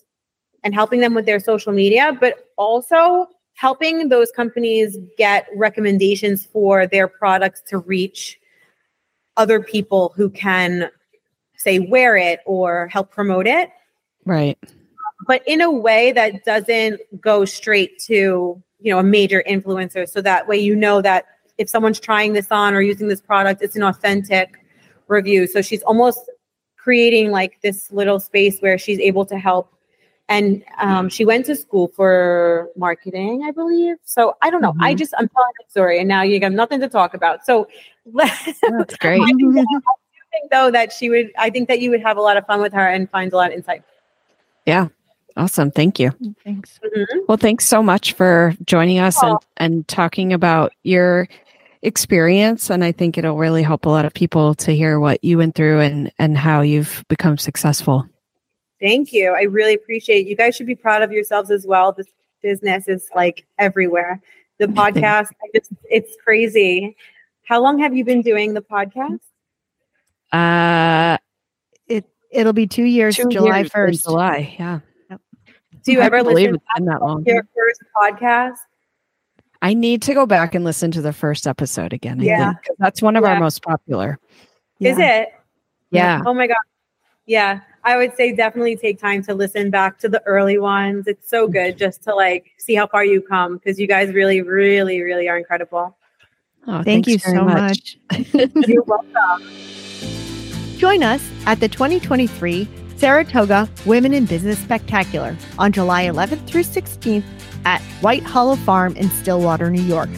and 0.63 0.73
helping 0.73 1.01
them 1.01 1.13
with 1.13 1.25
their 1.25 1.41
social 1.41 1.73
media 1.73 2.17
but 2.21 2.47
also 2.57 3.27
helping 3.55 4.07
those 4.07 4.31
companies 4.31 4.97
get 5.17 5.47
recommendations 5.57 6.45
for 6.45 6.87
their 6.87 7.07
products 7.09 7.61
to 7.67 7.79
reach 7.79 8.39
other 9.37 9.61
people 9.61 10.13
who 10.15 10.29
can 10.29 10.89
say 11.55 11.79
wear 11.79 12.17
it 12.17 12.39
or 12.45 12.87
help 12.87 13.11
promote 13.11 13.47
it. 13.47 13.69
Right. 14.25 14.57
but 15.27 15.41
in 15.47 15.61
a 15.61 15.71
way 15.71 16.11
that 16.11 16.45
doesn't 16.45 16.99
go 17.19 17.45
straight 17.45 17.97
to 17.99 18.61
you 18.79 18.91
know 18.91 18.99
a 18.99 19.03
major 19.03 19.43
influencer. 19.47 20.07
So 20.09 20.21
that 20.21 20.47
way 20.47 20.57
you 20.57 20.75
know 20.75 21.01
that 21.01 21.25
if 21.57 21.69
someone's 21.69 21.99
trying 21.99 22.33
this 22.33 22.51
on 22.51 22.73
or 22.73 22.81
using 22.81 23.07
this 23.07 23.21
product 23.21 23.61
it's 23.61 23.75
an 23.75 23.83
authentic 23.83 24.57
review. 25.07 25.47
So 25.47 25.61
she's 25.61 25.83
almost 25.83 26.19
creating 26.77 27.31
like 27.31 27.59
this 27.61 27.91
little 27.91 28.19
space 28.19 28.59
where 28.59 28.77
she's 28.77 28.99
able 28.99 29.25
to 29.25 29.37
help 29.37 29.71
and 30.31 30.63
um, 30.79 31.09
she 31.09 31.23
went 31.25 31.45
to 31.45 31.55
school 31.55 31.87
for 31.97 32.69
marketing 32.75 33.43
i 33.47 33.51
believe 33.51 33.97
so 34.03 34.35
i 34.41 34.49
don't 34.51 34.61
know 34.61 34.73
i 34.79 34.93
Mhm. 34.93 34.97
just 35.01 35.13
i'm 35.19 35.27
telling 35.35 35.53
the 35.59 35.65
story 35.69 35.99
and 35.99 36.07
now 36.07 36.21
you 36.21 36.39
have 36.41 36.53
nothing 36.63 36.79
to 36.79 36.87
talk 36.89 37.13
about 37.13 37.45
so 37.45 37.67
That's 38.15 38.95
great. 38.97 39.21
I 39.21 39.25
think, 39.27 39.53
that- 39.55 39.81
I 39.87 40.25
think 40.39 40.51
though 40.51 40.71
that 40.71 40.91
she 40.91 41.09
would 41.11 41.29
I 41.37 41.49
think 41.51 41.67
that 41.69 41.79
you 41.81 41.89
would 41.91 42.01
have 42.01 42.17
a 42.17 42.21
lot 42.21 42.35
of 42.37 42.45
fun 42.47 42.59
with 42.61 42.73
her 42.73 42.87
and 42.87 43.07
find 43.09 43.31
a 43.33 43.35
lot 43.37 43.51
of 43.51 43.57
insight. 43.57 43.83
Yeah. 44.65 44.87
Awesome. 45.37 45.69
Thank 45.71 45.99
you. 45.99 46.11
Thanks. 46.43 46.79
Well, 47.27 47.37
thanks 47.37 47.65
so 47.65 47.81
much 47.83 48.13
for 48.13 48.53
joining 48.65 48.99
us 48.99 49.21
and, 49.23 49.37
and 49.57 49.87
talking 49.87 50.33
about 50.33 50.73
your 50.83 51.27
experience. 51.83 52.69
And 52.69 52.83
I 52.83 52.91
think 52.91 53.17
it'll 53.17 53.37
really 53.37 53.63
help 53.63 53.85
a 53.85 53.89
lot 53.89 54.05
of 54.05 54.13
people 54.13 54.55
to 54.55 54.71
hear 54.75 54.99
what 54.99 55.23
you 55.23 55.37
went 55.37 55.55
through 55.55 55.79
and, 55.81 56.11
and 56.19 56.37
how 56.37 56.61
you've 56.61 57.05
become 57.07 57.37
successful. 57.37 58.05
Thank 58.81 59.13
you. 59.13 59.33
I 59.33 59.43
really 59.43 59.73
appreciate 59.75 60.25
it. 60.25 60.29
You 60.29 60.35
guys 60.35 60.55
should 60.55 60.65
be 60.65 60.75
proud 60.75 61.01
of 61.03 61.11
yourselves 61.11 61.51
as 61.51 61.65
well. 61.65 61.91
This 61.93 62.07
business 62.41 62.87
is 62.87 63.07
like 63.15 63.45
everywhere. 63.59 64.19
The 64.57 64.65
podcast, 64.67 65.27
I 65.43 65.49
just, 65.55 65.71
it's 65.89 66.15
crazy. 66.23 66.95
How 67.43 67.61
long 67.61 67.77
have 67.79 67.95
you 67.95 68.03
been 68.03 68.21
doing 68.21 68.53
the 68.53 68.61
podcast? 68.61 69.19
Uh, 70.31 71.17
It 71.87 72.05
it'll 72.31 72.53
be 72.53 72.67
two 72.67 72.83
years, 72.83 73.15
two 73.17 73.29
July 73.29 73.63
first. 73.65 74.03
July. 74.03 74.55
Yeah. 74.57 74.79
Do 75.83 75.91
you 75.91 76.01
I 76.01 76.05
ever 76.05 76.21
listen 76.23 76.55
it's 76.55 76.85
that 76.85 77.01
long. 77.01 77.23
to 77.25 77.31
your 77.31 77.47
first 77.55 77.81
podcast? 77.95 78.57
I 79.63 79.73
need 79.73 80.01
to 80.03 80.13
go 80.13 80.25
back 80.25 80.53
and 80.55 80.63
listen 80.63 80.91
to 80.91 81.01
the 81.01 81.11
first 81.13 81.47
episode 81.47 81.91
again. 81.91 82.21
I 82.21 82.23
Yeah. 82.23 82.53
think, 82.53 82.65
'cause 82.67 82.75
that's 82.79 83.01
one 83.01 83.15
of 83.15 83.23
Yeah. 83.23 83.33
our 83.33 83.39
most 83.39 83.63
popular. 83.63 84.19
Is 84.79 84.97
Yeah. 84.97 85.21
it? 85.21 85.29
Yeah. 85.89 86.21
Oh 86.25 86.33
my 86.35 86.47
God. 86.47 86.57
Yeah. 87.25 87.61
I 87.83 87.97
would 87.97 88.15
say 88.15 88.33
definitely 88.33 88.75
take 88.75 88.99
time 88.99 89.23
to 89.23 89.33
listen 89.33 89.71
back 89.71 89.97
to 89.99 90.09
the 90.09 90.21
early 90.25 90.59
ones. 90.59 91.07
It's 91.07 91.29
so 91.29 91.45
mm-hmm. 91.45 91.53
good 91.53 91.77
just 91.77 92.03
to 92.03 92.15
like 92.15 92.51
see 92.57 92.75
how 92.75 92.87
far 92.87 93.03
you 93.03 93.21
come 93.21 93.57
because 93.57 93.79
you 93.79 93.87
guys 93.87 94.13
really, 94.13 94.41
really, 94.41 95.01
really 95.01 95.27
are 95.27 95.37
incredible. 95.37 95.97
Oh, 96.67 96.83
Thank 96.83 97.07
you 97.07 97.17
very 97.17 97.37
so 97.37 97.43
much. 97.43 97.97
You're 98.67 98.83
welcome. 98.83 99.49
Join 100.77 101.03
us 101.03 101.27
at 101.45 101.59
the 101.59 101.67
2023 101.67 102.67
Saratoga 102.97 103.67
Women 103.87 104.13
in 104.13 104.25
Business 104.25 104.59
Spectacular 104.59 105.35
on 105.57 105.71
July 105.71 106.05
11th 106.05 106.45
through 106.45 106.63
16th 106.63 107.23
at 107.65 107.81
White 108.01 108.23
Hollow 108.23 108.55
Farm 108.57 108.95
in 108.95 109.09
Stillwater, 109.09 109.71
New 109.71 109.81
York. 109.81 110.09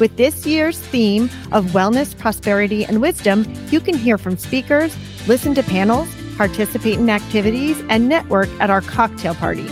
With 0.00 0.16
this 0.16 0.44
year's 0.44 0.78
theme 0.78 1.24
of 1.52 1.66
wellness, 1.66 2.18
prosperity, 2.18 2.84
and 2.84 3.00
wisdom, 3.00 3.46
you 3.70 3.78
can 3.78 3.96
hear 3.96 4.18
from 4.18 4.36
speakers, 4.36 4.96
listen 5.28 5.54
to 5.54 5.62
panels, 5.62 6.08
participate 6.36 6.98
in 6.98 7.10
activities, 7.10 7.82
and 7.88 8.08
network 8.08 8.48
at 8.60 8.70
our 8.70 8.80
cocktail 8.80 9.34
party. 9.34 9.68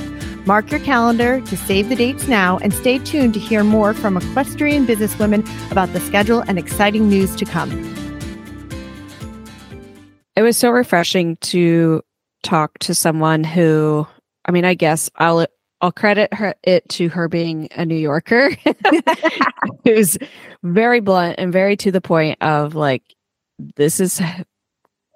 Mark 0.46 0.70
your 0.70 0.80
calendar 0.80 1.40
to 1.42 1.56
save 1.56 1.88
the 1.88 1.96
dates 1.96 2.26
now 2.26 2.58
and 2.58 2.72
stay 2.72 2.98
tuned 2.98 3.34
to 3.34 3.40
hear 3.40 3.62
more 3.62 3.94
from 3.94 4.16
equestrian 4.16 4.86
businesswomen 4.86 5.46
about 5.70 5.92
the 5.92 6.00
schedule 6.00 6.40
and 6.48 6.58
exciting 6.58 7.08
news 7.08 7.36
to 7.36 7.44
come. 7.44 7.70
it 10.40 10.42
was 10.42 10.56
so 10.56 10.70
refreshing 10.70 11.36
to 11.36 12.00
talk 12.42 12.78
to 12.78 12.94
someone 12.94 13.44
who 13.44 14.06
i 14.46 14.50
mean 14.50 14.64
i 14.64 14.72
guess 14.72 15.10
i'll 15.16 15.46
i'll 15.82 15.92
credit 15.92 16.32
her 16.32 16.54
it 16.62 16.88
to 16.88 17.10
her 17.10 17.28
being 17.28 17.68
a 17.72 17.84
new 17.84 17.94
yorker 17.94 18.56
who's 19.84 20.16
very 20.62 21.00
blunt 21.00 21.34
and 21.38 21.52
very 21.52 21.76
to 21.76 21.92
the 21.92 22.00
point 22.00 22.40
of 22.40 22.74
like 22.74 23.02
this 23.76 24.00
is 24.00 24.22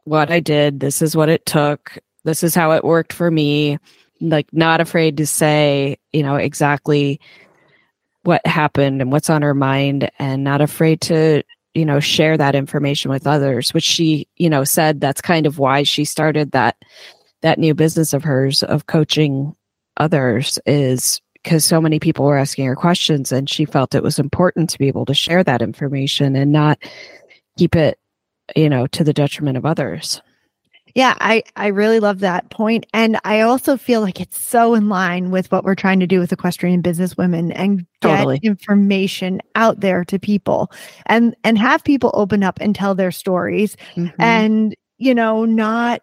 what 0.05 0.31
i 0.31 0.41
did 0.41 0.81
this 0.81 1.03
is 1.03 1.17
what 1.17 1.29
it 1.29 1.45
took 1.47 1.99
this 2.25 2.43
is 2.43 2.55
how 2.55 2.73
it 2.73 2.85
worked 2.85 3.13
for 3.13 3.31
me 3.31 3.79
like 4.21 4.47
not 4.53 4.81
afraid 4.81 5.17
to 5.17 5.27
say 5.27 5.97
you 6.13 6.23
know 6.23 6.37
exactly 6.37 7.21
what 8.23 8.47
happened 8.47 9.01
and 9.01 9.13
what's 9.13 9.31
on 9.31 9.43
her 9.43 9.55
mind 9.55 10.11
and 10.19 10.43
not 10.45 10.61
afraid 10.61 11.01
to 11.01 11.43
you 11.75 11.85
know 11.85 12.01
share 12.01 12.37
that 12.37 12.55
information 12.55 13.11
with 13.11 13.27
others 13.27 13.75
which 13.75 13.85
she 13.85 14.27
you 14.37 14.49
know 14.49 14.65
said 14.65 15.01
that's 15.01 15.21
kind 15.21 15.47
of 15.47 15.59
why 15.59 15.83
she 15.83 16.05
started 16.05 16.53
that 16.53 16.77
that 17.43 17.59
new 17.59 17.75
business 17.75 18.13
of 18.15 18.25
hers 18.25 18.63
of 18.63 18.87
coaching 18.87 19.55
others 19.99 20.59
is 20.67 21.21
because 21.35 21.65
so 21.65 21.81
many 21.81 22.01
people 22.01 22.25
were 22.25 22.39
asking 22.39 22.65
her 22.65 22.75
questions 22.77 23.31
and 23.31 23.51
she 23.51 23.67
felt 23.67 23.95
it 23.95 24.03
was 24.03 24.19
important 24.19 24.71
to 24.71 24.79
be 24.79 24.89
able 24.89 25.05
to 25.05 25.15
share 25.15 25.45
that 25.45 25.61
information 25.61 26.35
and 26.37 26.51
not 26.51 26.79
keep 27.59 27.77
it 27.77 27.99
you 28.57 28.69
know 28.69 28.87
to 28.89 29.05
the 29.05 29.13
detriment 29.13 29.57
of 29.57 29.65
others 29.67 30.21
Yeah, 30.95 31.15
I 31.21 31.43
I 31.57 31.69
really 31.69 31.99
love 32.01 32.21
that 32.21 32.51
point, 32.51 32.87
and 32.95 33.19
I 33.25 33.41
also 33.41 33.77
feel 33.77 34.01
like 34.01 34.21
it's 34.21 34.39
so 34.39 34.75
in 34.75 34.89
line 34.89 35.31
with 35.33 35.51
what 35.51 35.65
we're 35.65 35.75
trying 35.75 36.01
to 36.01 36.07
do 36.07 36.21
with 36.21 36.33
equestrian 36.33 36.83
business 36.83 37.17
women 37.17 37.51
and 37.53 37.87
get 38.01 38.29
Totally. 38.29 38.39
information 38.43 39.41
out 39.57 39.81
there 39.81 40.05
to 40.05 40.19
people, 40.21 40.71
and 41.07 41.35
and 41.45 41.59
have 41.59 41.83
people 41.85 42.11
open 42.15 42.45
up 42.45 42.59
and 42.61 42.75
tell 42.77 42.95
their 42.95 43.11
stories, 43.13 43.77
Mhm. 43.97 44.13
and 44.21 44.75
you 44.99 45.15
know 45.15 45.45
not 45.45 46.03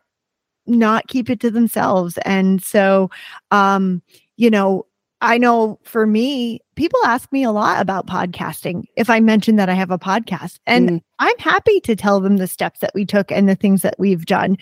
not 0.67 1.07
keep 1.07 1.29
it 1.29 1.39
to 1.41 1.51
themselves. 1.51 2.17
And 2.25 2.61
so, 2.63 3.09
um, 3.51 4.01
you 4.37 4.49
know, 4.49 4.85
I 5.21 5.37
know 5.37 5.79
for 5.83 6.07
me, 6.07 6.59
people 6.75 6.99
ask 7.05 7.31
me 7.31 7.43
a 7.43 7.51
lot 7.51 7.79
about 7.81 8.07
podcasting 8.07 8.85
if 8.95 9.09
I 9.09 9.19
mention 9.19 9.55
that 9.57 9.69
I 9.69 9.73
have 9.75 9.91
a 9.91 9.99
podcast, 9.99 10.59
and 10.65 10.89
Mm. 10.89 11.01
I'm 11.19 11.37
happy 11.37 11.79
to 11.81 11.95
tell 11.95 12.19
them 12.19 12.37
the 12.37 12.47
steps 12.47 12.79
that 12.79 12.91
we 12.95 13.05
took 13.05 13.31
and 13.31 13.47
the 13.47 13.55
things 13.55 13.83
that 13.83 13.95
we've 13.99 14.25
done. 14.25 14.57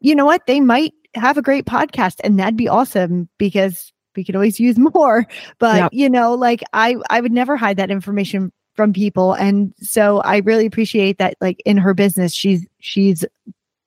You 0.00 0.14
know 0.14 0.24
what? 0.26 0.46
They 0.46 0.60
might 0.60 0.94
have 1.14 1.36
a 1.38 1.42
great 1.42 1.64
podcast 1.64 2.16
and 2.22 2.38
that'd 2.38 2.56
be 2.56 2.68
awesome 2.68 3.28
because 3.38 3.92
we 4.14 4.22
could 4.24 4.36
always 4.36 4.60
use 4.60 4.78
more. 4.94 5.26
But 5.58 5.76
Yep. 5.76 5.90
you 5.92 6.08
know, 6.10 6.34
like 6.34 6.62
I 6.72 6.96
I 7.10 7.20
would 7.20 7.32
never 7.32 7.56
hide 7.56 7.78
that 7.78 7.90
information 7.90 8.52
from 8.74 8.92
people. 8.92 9.32
And 9.32 9.72
so 9.80 10.18
I 10.20 10.38
really 10.38 10.66
appreciate 10.66 11.18
that 11.18 11.34
like 11.40 11.60
in 11.64 11.78
her 11.78 11.94
business 11.94 12.32
she's 12.34 12.66
she's 12.80 13.24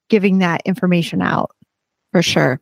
giving 0.09 0.39
that 0.39 0.61
information 0.65 1.21
out. 1.21 1.51
for 2.11 2.23
sure 2.23 2.59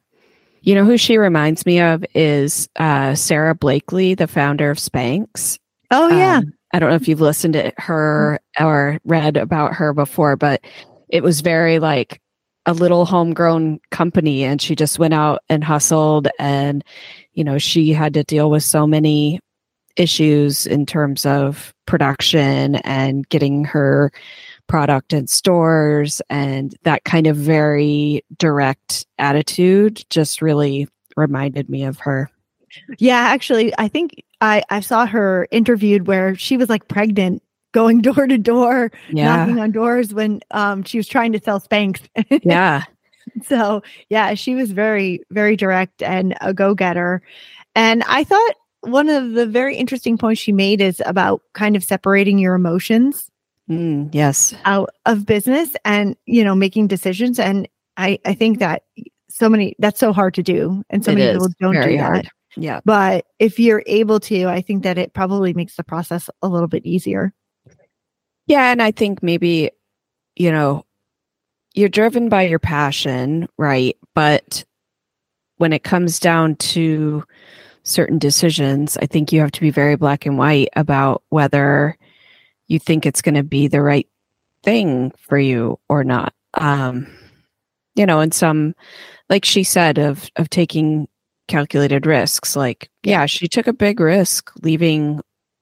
you 0.67 0.75
know 0.75 0.85
who 0.85 0.97
she 0.97 1.17
reminds 1.17 1.65
me 1.65 1.79
of 1.79 2.03
is 2.13 2.67
uh 2.75 3.15
Sara 3.15 3.55
Blakely 3.55 4.13
the 4.13 4.27
founder 4.27 4.69
of 4.69 4.77
spanx 4.77 5.57
Oh 5.91 6.09
yeah. 6.09 6.37
Um, 6.37 6.53
I 6.73 6.79
don't 6.79 6.89
know 6.89 6.95
if 6.95 7.07
you've 7.07 7.21
listened 7.21 7.53
to 7.53 7.71
her 7.77 8.39
or 8.59 8.99
read 9.05 9.37
about 9.37 9.73
her 9.73 9.93
before, 9.93 10.35
but 10.35 10.61
it 11.09 11.23
was 11.23 11.41
very 11.41 11.79
like 11.79 12.21
a 12.65 12.73
little 12.73 13.05
homegrown 13.05 13.79
company 13.91 14.43
and 14.43 14.61
she 14.61 14.75
just 14.75 14.99
went 14.99 15.13
out 15.13 15.41
and 15.47 15.63
hustled 15.63 16.27
and 16.37 16.83
you 17.33 17.43
know 17.43 17.57
she 17.57 17.93
had 17.93 18.13
to 18.13 18.25
deal 18.25 18.49
with 18.49 18.63
so 18.63 18.85
many 18.85 19.39
issues 19.95 20.65
in 20.65 20.85
terms 20.85 21.25
of 21.25 21.73
production 21.85 22.75
and 22.75 23.27
getting 23.29 23.63
her 23.63 24.11
product 24.67 25.13
in 25.13 25.27
stores 25.27 26.21
and 26.29 26.75
that 26.83 27.03
kind 27.03 27.27
of 27.27 27.35
very 27.35 28.23
direct 28.37 29.05
attitude 29.17 30.03
just 30.09 30.41
really 30.41 30.87
reminded 31.15 31.69
me 31.69 31.83
of 31.83 31.99
her 31.99 32.29
Yeah, 32.99 33.17
actually, 33.17 33.73
I 33.77 33.87
think 33.87 34.23
I 34.41 34.63
I 34.69 34.81
saw 34.81 35.05
her 35.05 35.47
interviewed 35.51 36.07
where 36.07 36.35
she 36.35 36.57
was 36.57 36.69
like 36.69 36.87
pregnant, 36.87 37.41
going 37.71 38.01
door 38.09 38.27
to 38.27 38.37
door, 38.37 38.91
yeah 39.09 39.37
knocking 39.37 39.59
on 39.59 39.71
doors 39.71 40.13
when 40.13 40.41
um 40.51 40.83
she 40.83 40.97
was 40.97 41.07
trying 41.07 41.31
to 41.31 41.41
sell 41.43 41.59
Spanx. 41.59 42.01
yeah 42.43 42.83
so 43.43 43.81
yeah, 44.09 44.33
she 44.33 44.55
was 44.55 44.71
very 44.71 45.21
very 45.31 45.55
direct 45.55 46.01
and 46.01 46.35
a 46.41 46.53
go 46.53 46.73
getter. 46.73 47.21
And 47.75 48.03
I 48.07 48.23
thought 48.23 48.53
one 48.81 49.09
of 49.09 49.33
the 49.33 49.45
very 49.45 49.75
interesting 49.75 50.17
points 50.17 50.41
she 50.41 50.51
made 50.51 50.81
is 50.81 51.01
about 51.05 51.41
kind 51.53 51.75
of 51.75 51.83
separating 51.83 52.39
your 52.39 52.55
emotions 52.55 53.29
Mm, 53.69 54.13
yes 54.13 54.53
out 54.63 54.91
of 55.05 55.25
business 55.25 55.75
and 55.83 56.15
you 56.25 56.43
know 56.43 56.55
making 56.55 56.87
decisions. 56.87 57.37
And 57.39 57.67
I 57.97 58.17
I 58.25 58.33
think 58.33 58.59
that 58.59 58.83
so 59.29 59.49
many 59.49 59.75
that's 59.79 59.99
so 59.99 60.13
hard 60.13 60.33
to 60.35 60.43
do, 60.43 60.83
and 60.89 61.03
so 61.03 61.11
It 61.11 61.15
many 61.15 61.33
people 61.33 61.49
don't 61.59 61.73
do 61.73 61.97
that. 61.97 61.99
hard. 61.99 62.29
Yeah. 62.55 62.79
But 62.85 63.25
if 63.39 63.59
you're 63.59 63.83
able 63.85 64.19
to, 64.21 64.45
I 64.47 64.61
think 64.61 64.83
that 64.83 64.97
it 64.97 65.13
probably 65.13 65.53
makes 65.53 65.75
the 65.75 65.83
process 65.83 66.29
a 66.41 66.47
little 66.47 66.67
bit 66.67 66.85
easier. 66.85 67.33
Yeah. 68.47 68.71
And 68.71 68.81
I 68.81 68.91
think 68.91 69.21
maybe, 69.21 69.69
you 70.35 70.51
know, 70.51 70.83
you're 71.75 71.89
driven 71.89 72.29
by 72.29 72.43
your 72.43 72.57
passion, 72.59 73.47
right? 73.59 73.95
But 74.15 74.63
when 75.57 75.71
it 75.73 75.83
comes 75.83 76.19
down 76.19 76.55
to 76.55 77.23
certain 77.83 78.17
decisions, 78.17 78.97
I 78.97 79.05
think 79.05 79.31
you 79.31 79.39
have 79.41 79.51
to 79.51 79.61
be 79.61 79.69
very 79.69 79.95
black 79.95 80.25
and 80.25 80.37
white 80.39 80.69
about 80.75 81.21
whether 81.29 81.95
you 82.67 82.79
think 82.79 83.05
it's 83.05 83.21
going 83.21 83.35
to 83.35 83.43
be 83.43 83.67
the 83.67 83.81
right 83.81 84.07
thing 84.63 85.11
for 85.19 85.37
you 85.37 85.79
or 85.89 86.03
not. 86.03 86.33
Um, 86.55 87.07
you 87.95 88.05
know, 88.05 88.19
and 88.19 88.33
some, 88.33 88.75
like 89.29 89.45
she 89.45 89.63
said, 89.63 89.97
of 89.97 90.29
of 90.35 90.49
taking 90.49 91.07
calculated 91.47 92.05
risks. 92.05 92.55
Like, 92.55 92.89
yeah, 93.03 93.25
she 93.25 93.47
took 93.47 93.67
a 93.67 93.73
big 93.73 93.99
risk 93.99 94.51
leaving 94.61 95.21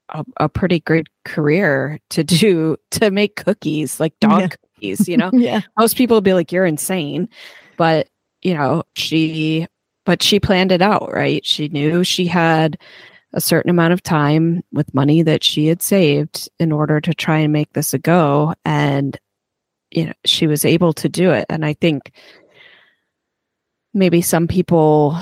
a, 0.09 0.25
a 0.37 0.49
pretty 0.49 0.79
great 0.81 1.07
career 1.23 1.99
to 2.11 2.23
do 2.23 2.77
to 2.91 3.11
make 3.11 3.35
cookies, 3.37 3.99
like 3.99 4.13
dog 4.19 4.39
Yeah. 4.41 4.47
cookies. 4.47 5.07
You 5.07 5.17
know, 5.17 5.29
Yeah. 5.33 5.61
most 5.77 5.95
people 5.97 6.17
would 6.17 6.23
be 6.23 6.33
like, 6.33 6.51
"You're 6.51 6.65
insane," 6.65 7.29
but 7.77 8.07
you 8.41 8.53
know, 8.53 8.83
she, 8.95 9.65
but 10.05 10.21
she 10.21 10.39
planned 10.39 10.71
it 10.71 10.81
out, 10.81 11.11
right? 11.11 11.43
She 11.45 11.67
knew 11.69 12.03
she 12.03 12.27
had 12.27 12.77
a 13.35 13.41
certain 13.41 13.69
amount 13.69 13.93
of 13.93 14.01
time 14.01 14.63
with 14.71 14.93
money 14.93 15.21
that 15.21 15.43
she 15.43 15.67
had 15.67 15.81
saved 15.81 16.49
in 16.57 16.71
order 16.71 16.99
to 17.01 17.13
try 17.13 17.37
and 17.37 17.53
make 17.53 17.71
this 17.73 17.93
a 17.93 17.99
go, 17.99 18.53
and 18.63 19.19
you 19.91 20.05
know, 20.05 20.13
she 20.25 20.47
was 20.47 20.65
able 20.65 20.93
to 20.93 21.07
do 21.07 21.31
it. 21.31 21.45
And 21.49 21.65
I 21.65 21.73
think 21.73 22.11
maybe 23.93 24.21
some 24.21 24.47
people 24.47 25.17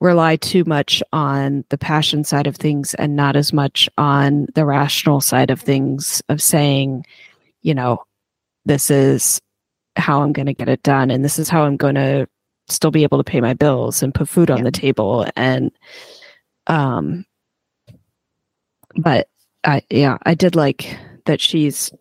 rely 0.00 0.36
too 0.36 0.64
much 0.64 1.02
on 1.12 1.64
the 1.70 1.78
passion 1.78 2.24
side 2.24 2.46
of 2.46 2.56
things 2.56 2.94
and 2.94 3.16
not 3.16 3.36
as 3.36 3.52
much 3.52 3.88
on 3.96 4.46
the 4.54 4.66
rational 4.66 5.20
side 5.20 5.50
of 5.50 5.60
things 5.60 6.22
of 6.28 6.42
saying, 6.42 7.06
you 7.62 7.74
know, 7.74 8.02
this 8.66 8.90
is 8.90 9.40
how 9.96 10.22
I'm 10.22 10.32
going 10.32 10.46
to 10.46 10.54
get 10.54 10.68
it 10.68 10.82
done 10.82 11.10
and 11.10 11.24
this 11.24 11.38
is 11.38 11.48
how 11.48 11.64
I'm 11.64 11.76
going 11.76 11.94
to 11.94 12.26
still 12.68 12.90
be 12.90 13.04
able 13.04 13.18
to 13.18 13.24
pay 13.24 13.40
my 13.40 13.54
bills 13.54 14.02
and 14.02 14.14
put 14.14 14.28
food 14.28 14.50
on 14.50 14.62
the 14.62 14.70
table. 14.70 15.26
And 15.36 15.70
um 16.66 17.24
but 18.96 19.28
I 19.64 19.82
yeah, 19.90 20.18
I 20.24 20.34
did 20.34 20.54
like 20.56 20.96
that 21.26 21.40
she's 21.40 21.92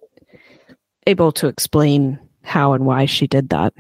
able 1.08 1.32
to 1.34 1.48
explain 1.48 2.20
how 2.44 2.74
and 2.74 2.86
why 2.86 3.06
she 3.06 3.28
did 3.28 3.50
that. 3.50 3.74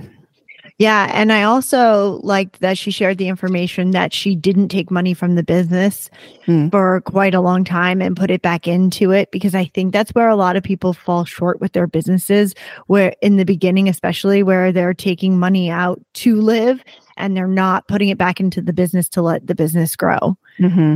Yeah. 0.79 1.09
And 1.13 1.31
I 1.31 1.43
also 1.43 2.19
liked 2.23 2.59
that 2.61 2.77
she 2.79 2.89
shared 2.89 3.19
the 3.19 3.27
information 3.27 3.91
that 3.91 4.11
she 4.11 4.35
didn't 4.35 4.69
take 4.69 4.89
money 4.89 5.13
from 5.13 5.35
the 5.35 5.43
business 5.43 6.09
Hmm. 6.45 6.69
for 6.69 6.99
quite 7.01 7.35
a 7.35 7.41
long 7.41 7.63
time 7.63 8.01
and 8.01 8.17
put 8.17 8.31
it 8.31 8.41
back 8.41 8.67
into 8.67 9.11
it 9.11 9.29
because 9.31 9.53
I 9.53 9.65
think 9.65 9.93
that's 9.93 10.11
where 10.11 10.27
a 10.27 10.35
lot 10.35 10.55
of 10.55 10.63
people 10.63 10.91
fall 10.91 11.25
short 11.25 11.61
with 11.61 11.73
their 11.73 11.87
businesses, 11.87 12.55
where 12.87 13.13
in 13.21 13.37
the 13.37 13.45
beginning, 13.45 13.87
especially 13.87 14.41
where 14.43 14.71
they're 14.71 14.93
taking 14.95 15.37
money 15.37 15.69
out 15.69 16.01
to 16.15 16.41
live 16.41 16.83
and 17.17 17.37
they're 17.37 17.47
not 17.47 17.87
putting 17.87 18.09
it 18.09 18.17
back 18.17 18.39
into 18.39 18.61
the 18.61 18.73
business 18.73 19.07
to 19.09 19.21
let 19.21 19.45
the 19.45 19.55
business 19.55 19.95
grow. 19.95 20.35
Mm-hmm. 20.59 20.95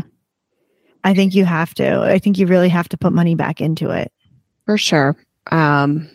I 1.08 1.14
think 1.14 1.34
you 1.34 1.46
have 1.46 1.74
to. 1.76 2.02
I 2.02 2.20
think 2.20 2.38
you 2.38 2.48
really 2.48 2.68
have 2.68 2.90
to 2.90 2.98
put 2.98 3.14
money 3.14 3.34
back 3.34 3.62
into 3.62 3.92
it. 3.92 4.12
For 4.66 4.78
sure. 4.78 5.16
Um, 5.50 6.10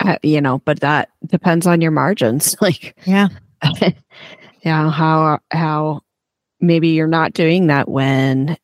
uh, 0.00 0.16
you 0.22 0.42
know, 0.42 0.58
but 0.58 0.80
that 0.80 1.08
depends 1.26 1.66
on 1.66 1.80
your 1.80 1.90
margins. 1.90 2.54
Like, 2.60 2.96
Yeah. 3.06 3.28
yeah, 4.62 4.90
how 4.90 5.38
how 5.50 6.02
maybe 6.60 6.88
you're 6.88 7.06
not 7.06 7.32
doing 7.32 7.68
that 7.68 7.88
when 7.88 8.58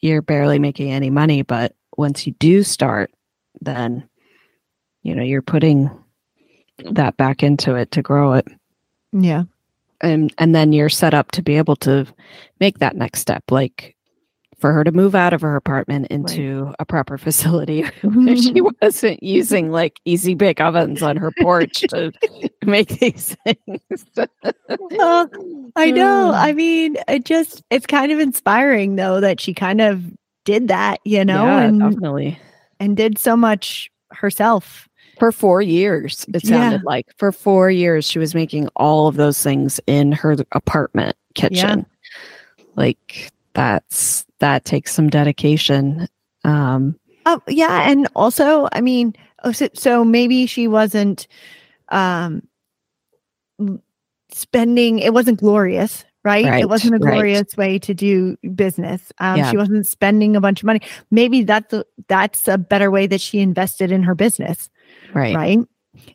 you're 0.00 0.22
barely 0.22 0.60
making 0.60 0.92
any 0.92 1.10
money, 1.10 1.42
but 1.42 1.74
once 1.96 2.24
you 2.24 2.32
do 2.34 2.62
start, 2.62 3.10
then 3.60 4.08
you 5.02 5.14
know 5.16 5.24
you're 5.24 5.42
putting 5.42 5.90
that 6.92 7.16
back 7.16 7.42
into 7.42 7.74
it 7.74 7.90
to 7.92 8.02
grow 8.02 8.34
it, 8.34 8.46
Yeah. 9.12 9.44
And 10.00 10.32
and 10.38 10.54
then 10.54 10.72
you're 10.72 10.88
set 10.88 11.14
up 11.14 11.30
to 11.32 11.42
be 11.42 11.56
able 11.56 11.76
to 11.76 12.06
make 12.60 12.78
that 12.78 12.96
next 12.96 13.20
step, 13.20 13.44
like 13.50 13.96
for 14.58 14.72
her 14.72 14.82
to 14.82 14.90
move 14.90 15.14
out 15.14 15.32
of 15.32 15.40
her 15.40 15.54
apartment 15.54 16.08
into 16.08 16.74
a 16.80 16.84
proper 16.84 17.16
facility 17.16 17.82
where 18.02 18.36
she 18.42 18.60
wasn't 18.82 19.22
using 19.22 19.70
like 19.70 20.00
easy 20.04 20.34
bake 20.34 20.60
ovens 20.60 21.02
on 21.02 21.16
her 21.16 21.30
porch 21.40 21.80
to 21.88 22.12
make 22.64 22.88
these 22.98 23.36
things. 23.44 24.04
Oh, 24.92 25.28
I 25.76 25.90
know. 25.90 26.32
Mm. 26.32 26.38
I 26.38 26.52
mean, 26.52 26.96
it 27.06 27.24
just 27.24 27.62
it's 27.70 27.86
kind 27.86 28.10
of 28.12 28.18
inspiring 28.18 28.96
though 28.96 29.20
that 29.20 29.40
she 29.40 29.54
kind 29.54 29.80
of 29.80 30.02
did 30.44 30.68
that, 30.68 31.00
you 31.04 31.24
know, 31.24 31.44
yeah, 31.44 31.62
and 31.62 31.80
definitely. 31.80 32.38
and 32.80 32.96
did 32.96 33.18
so 33.18 33.36
much 33.36 33.90
herself. 34.10 34.87
For 35.18 35.32
four 35.32 35.60
years, 35.62 36.24
it 36.32 36.44
Yeah. 36.44 36.50
sounded 36.50 36.84
like 36.84 37.06
for 37.16 37.32
four 37.32 37.70
years 37.70 38.04
she 38.08 38.18
was 38.18 38.34
making 38.34 38.68
all 38.76 39.08
of 39.08 39.16
those 39.16 39.42
things 39.42 39.80
in 39.86 40.12
her 40.12 40.36
apartment 40.52 41.16
kitchen. 41.34 41.86
Like 42.76 43.30
that's 43.54 44.24
that 44.38 44.64
takes 44.64 44.92
some 44.94 45.10
dedication. 45.10 46.06
Um, 46.44 46.94
Oh, 47.26 47.42
yeah, 47.46 47.90
and 47.90 48.08
also, 48.16 48.68
I 48.72 48.80
mean, 48.80 49.14
oh, 49.44 49.52
so, 49.52 49.68
so 49.74 50.02
maybe 50.04 50.46
she 50.46 50.66
wasn't 50.68 51.26
um 51.90 52.42
spending 54.30 54.98
it 55.00 55.12
wasn't 55.12 55.40
glorious, 55.40 56.04
right? 56.24 56.44
Right, 56.44 56.62
it 56.62 56.68
wasn't 56.68 56.94
a 56.94 56.98
right. 56.98 57.12
glorious 57.14 57.56
way 57.56 57.78
to 57.80 57.92
do 57.92 58.36
business. 58.54 59.12
Um 59.18 59.38
Yeah. 59.38 59.50
she 59.50 59.56
wasn't 59.56 59.86
spending 59.86 60.36
a 60.36 60.40
bunch 60.40 60.62
of 60.62 60.66
money. 60.66 60.80
Maybe 61.10 61.42
that's 61.42 61.72
a, 61.74 61.84
that's 62.08 62.46
a 62.46 62.56
better 62.58 62.90
way 62.90 63.06
that 63.08 63.20
she 63.20 63.40
invested 63.40 63.90
in 63.90 64.02
her 64.04 64.14
business. 64.14 64.70
Right. 65.14 65.34
right? 65.34 65.58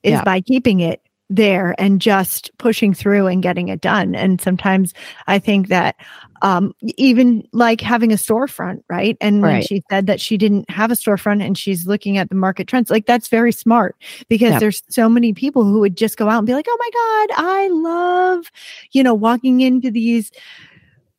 Is 0.03 0.11
Yeah. 0.13 0.23
by 0.23 0.41
keeping 0.41 0.79
it 0.79 1.01
there 1.29 1.73
and 1.79 1.99
just 2.01 2.51
pushing 2.59 2.93
through 2.93 3.25
and 3.27 3.41
getting 3.41 3.69
it 3.69 3.81
done. 3.81 4.13
And 4.13 4.39
sometimes 4.39 4.93
I 5.27 5.39
think 5.39 5.69
that 5.69 5.95
um, 6.43 6.73
even 6.97 7.47
like 7.53 7.79
having 7.81 8.11
a 8.11 8.15
storefront, 8.17 8.83
right? 8.89 9.17
And 9.21 9.41
when 9.41 9.53
Right. 9.53 9.65
she 9.65 9.81
said 9.89 10.07
that 10.07 10.19
she 10.19 10.37
didn't 10.37 10.69
have 10.69 10.91
a 10.91 10.95
storefront 10.95 11.41
and 11.41 11.57
she's 11.57 11.87
looking 11.87 12.17
at 12.17 12.27
the 12.29 12.35
market 12.35 12.67
trends, 12.67 12.91
like 12.91 13.05
that's 13.05 13.29
very 13.29 13.53
smart 13.53 13.95
because 14.27 14.51
Yeah. 14.51 14.59
there's 14.59 14.83
so 14.89 15.07
many 15.09 15.33
people 15.33 15.63
who 15.63 15.79
would 15.79 15.95
just 15.97 16.17
go 16.17 16.27
out 16.29 16.39
and 16.39 16.45
be 16.47 16.53
like, 16.53 16.67
oh 16.69 16.77
my 16.79 16.89
God, 17.37 17.45
I 17.45 17.67
love, 17.69 18.51
you 18.91 19.01
know, 19.01 19.13
walking 19.13 19.61
into 19.61 19.89
these 19.89 20.31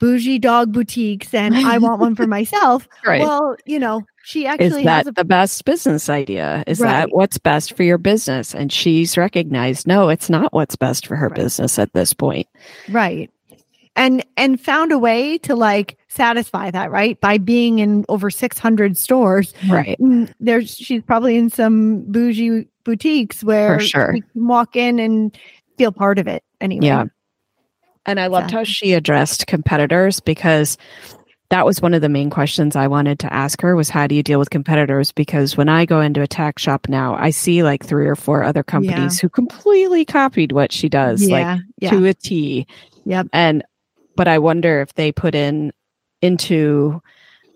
bougie 0.05 0.39
dog 0.39 0.72
boutiques 0.72 1.32
and 1.32 1.55
I 1.56 1.78
want 1.86 2.01
one 2.01 2.14
for 2.14 2.26
myself. 2.26 2.86
Right. 3.06 3.20
Well, 3.22 3.56
you 3.64 3.78
know, 3.78 4.02
she 4.24 4.44
is 4.47 4.52
actually 4.52 4.85
that 4.85 4.98
has 4.98 5.06
a 5.06 5.12
the 5.12 5.24
best 5.24 5.64
business 5.64 6.09
idea? 6.10 6.62
Is 6.66 6.78
Right. 6.81 6.90
that 6.90 7.09
what's 7.12 7.39
best 7.39 7.74
for 7.76 7.82
your 7.85 7.97
business? 7.98 8.55
And 8.55 8.70
she's 8.72 9.16
recognized, 9.16 9.86
no, 9.86 10.09
it's 10.10 10.28
not 10.28 10.52
what's 10.52 10.76
best 10.76 11.06
for 11.06 11.16
her 11.16 11.28
Right. 11.28 11.36
business 11.36 11.78
at 11.78 11.93
this 11.94 12.12
point. 12.12 12.47
right 12.90 13.31
and 13.97 14.24
and 14.36 14.60
found 14.60 14.90
a 14.90 14.98
way 14.98 15.39
to 15.39 15.55
like 15.55 15.97
satisfy 16.09 16.68
that 16.70 16.90
right 16.90 17.20
by 17.20 17.39
being 17.39 17.78
in 17.78 18.05
over 18.09 18.28
600 18.28 18.97
stores 18.98 19.55
Right. 19.68 19.97
Mm, 20.01 20.32
there's 20.40 20.74
she's 20.74 21.01
probably 21.02 21.36
in 21.36 21.48
some 21.48 22.02
bougie 22.10 22.66
boutiques 22.85 23.44
where 23.44 23.78
sure. 23.81 24.12
you 24.16 24.22
can 24.22 24.47
walk 24.48 24.74
in 24.74 24.98
and 24.98 25.39
feel 25.78 25.93
part 25.93 26.18
of 26.18 26.26
it 26.26 26.43
anyway 26.60 26.86
Yeah. 26.86 27.05
And 28.06 28.20
I 28.20 28.26
loved 28.26 28.51
how 28.51 28.64
she 28.64 28.93
addressed 28.93 29.47
competitors 29.47 30.20
because 30.20 30.76
that 31.51 31.66
was 31.66 31.81
one 31.81 31.94
of 31.94 32.02
the 32.02 32.09
main 32.09 32.31
questions 32.31 32.74
I 32.74 32.89
wanted 32.89 33.18
to 33.20 33.32
ask 33.32 33.60
her 33.60 33.76
was 33.76 33.89
how 33.89 34.06
do 34.06 34.14
you 34.14 34.22
deal 34.22 34.39
with 34.39 34.51
competitors? 34.51 35.12
Because 35.12 35.56
when 35.56 35.68
I 35.68 35.85
go 35.85 36.01
into 36.01 36.22
a 36.22 36.26
tack 36.26 36.59
shop 36.59 36.89
now, 36.89 37.14
I 37.14 37.31
see 37.31 37.62
like 37.62 37.85
three 37.85 38.09
or 38.09 38.16
four 38.16 38.43
other 38.43 38.62
companies 38.62 39.20
who 39.20 39.28
completely 39.28 40.05
copied 40.05 40.52
what 40.52 40.72
she 40.72 40.89
does, 40.89 41.22
like 41.28 41.43
yeah 41.43 41.59
yeah 41.78 41.90
to 41.90 42.05
a 42.06 42.14
T. 42.14 42.66
Yep. 43.05 43.28
And 43.32 43.62
but 44.16 44.28
I 44.28 44.39
wonder 44.39 44.81
if 44.81 44.94
they 44.94 45.12
put 45.12 45.35
in 45.35 45.72
into 46.22 47.01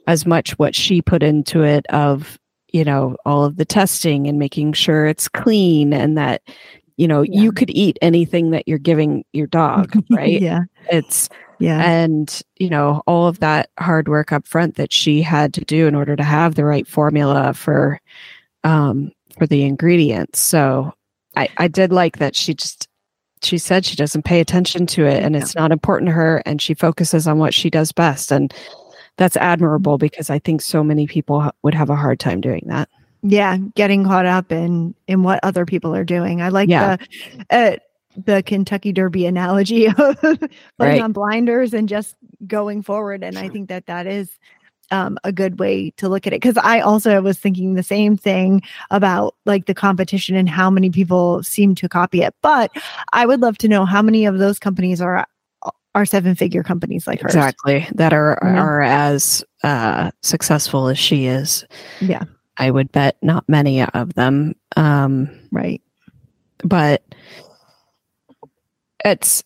as 0.07 0.27
much 0.27 0.59
what 0.59 0.75
she 0.75 1.03
put 1.03 1.23
into 1.23 1.63
it 1.63 1.87
of, 1.89 2.39
you 2.73 2.85
know, 2.85 3.17
all 3.25 3.45
of 3.45 3.57
the 3.57 3.65
testing 3.65 4.27
and 4.27 4.39
making 4.39 4.75
sure 4.75 5.07
it's 5.07 5.29
clean 5.29 5.93
and 5.93 6.17
that, 6.19 6.43
you 6.99 7.09
know, 7.09 7.23
Yeah. 7.23 7.41
you 7.43 7.53
could 7.53 7.71
eat 7.71 7.99
anything 8.03 8.51
that 8.51 8.69
you're 8.69 8.79
giving 8.79 9.25
your 9.33 9.47
dog, 9.47 9.95
right? 10.11 10.41
yeah 10.41 10.65
It's 10.93 11.31
yeah 11.61 11.81
and 11.91 12.41
you 12.59 12.69
know 12.71 13.03
all 13.07 13.27
of 13.27 13.41
that 13.41 13.71
hard 13.81 14.07
work 14.09 14.31
up 14.33 14.47
front 14.47 14.77
that 14.77 14.93
she 14.93 15.23
had 15.23 15.53
to 15.55 15.61
do 15.65 15.87
in 15.89 15.95
order 15.97 16.15
to 16.15 16.23
have 16.23 16.55
the 16.55 16.65
right 16.65 16.87
formula 16.87 17.53
for 17.55 18.01
um 18.65 19.11
for 19.39 19.47
the 19.49 19.65
ingredients 19.65 20.39
so 20.39 20.93
i 21.37 21.49
i 21.57 21.67
did 21.67 21.91
like 21.93 22.19
that 22.19 22.37
she 22.37 22.55
just 22.55 22.87
she 23.43 23.59
said 23.59 23.85
she 23.85 23.97
doesn't 23.97 24.25
pay 24.25 24.39
attention 24.41 24.87
to 24.87 25.05
it 25.05 25.21
and 25.23 25.35
Yeah. 25.35 25.41
it's 25.41 25.57
not 25.57 25.73
important 25.73 26.07
to 26.09 26.13
her 26.13 26.43
and 26.47 26.63
she 26.63 26.75
focuses 26.75 27.27
on 27.27 27.39
what 27.39 27.55
she 27.55 27.71
does 27.71 27.91
best 27.91 28.31
and 28.31 28.55
that's 29.17 29.37
admirable 29.37 29.99
because 29.99 30.31
i 30.31 30.39
think 30.39 30.61
so 30.61 30.85
many 30.85 31.09
people 31.09 31.51
would 31.65 31.75
have 31.75 31.91
a 31.91 31.97
hard 31.97 32.21
time 32.21 32.41
doing 32.41 32.63
that 32.67 32.89
yeah 33.23 33.57
getting 33.75 34.05
caught 34.05 34.27
up 34.27 34.53
in 34.53 34.95
in 35.07 35.23
what 35.23 35.41
other 35.43 35.65
people 35.67 35.95
are 35.95 36.05
doing 36.05 36.41
i 36.43 36.49
like 36.49 36.69
Yeah. 36.69 36.97
the 36.97 37.47
uh, 37.51 37.77
the 38.25 38.43
kentucky 38.43 38.93
derby 38.93 39.27
analogy 39.27 39.87
of 39.89 39.97
putting 40.21 40.49
Right. 40.79 41.01
on 41.03 41.13
blinders 41.13 41.75
and 41.75 41.89
just 41.89 42.15
going 42.47 42.83
forward 42.83 43.23
and 43.25 43.39
i 43.39 43.49
think 43.49 43.69
that 43.69 43.87
that 43.87 44.07
is 44.07 44.39
um, 44.91 45.19
a 45.23 45.33
good 45.33 45.59
way 45.59 45.91
to 45.99 46.09
look 46.09 46.27
at 46.27 46.33
it 46.33 46.41
because 46.41 46.57
i 46.63 46.81
also 46.81 47.21
was 47.21 47.39
thinking 47.39 47.75
the 47.75 47.83
same 47.83 48.17
thing 48.17 48.63
about 48.91 49.35
like 49.45 49.67
the 49.67 49.75
competition 49.75 50.35
and 50.35 50.49
how 50.49 50.71
many 50.71 50.89
people 50.89 51.43
seem 51.43 51.75
to 51.75 51.89
copy 51.89 52.23
it 52.23 52.35
but 52.43 52.71
i 53.13 53.27
would 53.27 53.41
love 53.43 53.59
to 53.59 53.69
know 53.69 53.85
how 53.85 54.01
many 54.01 54.25
of 54.25 54.39
those 54.39 54.59
companies 54.59 55.01
are 55.01 55.27
are 55.95 56.07
seven 56.07 56.35
figure 56.35 56.63
companies 56.63 57.07
like 57.07 57.21
hers 57.21 57.35
exactly 57.35 57.87
that 57.97 58.13
are 58.15 58.39
Yeah. 58.43 58.61
are 58.61 58.81
as 58.83 59.45
uh 59.63 60.11
successful 60.23 60.89
as 60.89 60.99
she 60.99 61.27
is 61.27 61.67
Yeah. 62.01 62.23
I 62.59 62.71
would 62.71 62.91
bet 62.93 63.17
not 63.23 63.49
many 63.49 63.83
of 63.83 64.15
them 64.15 64.55
um 64.77 65.29
right. 65.53 65.83
but 66.65 67.03
it's 69.05 69.43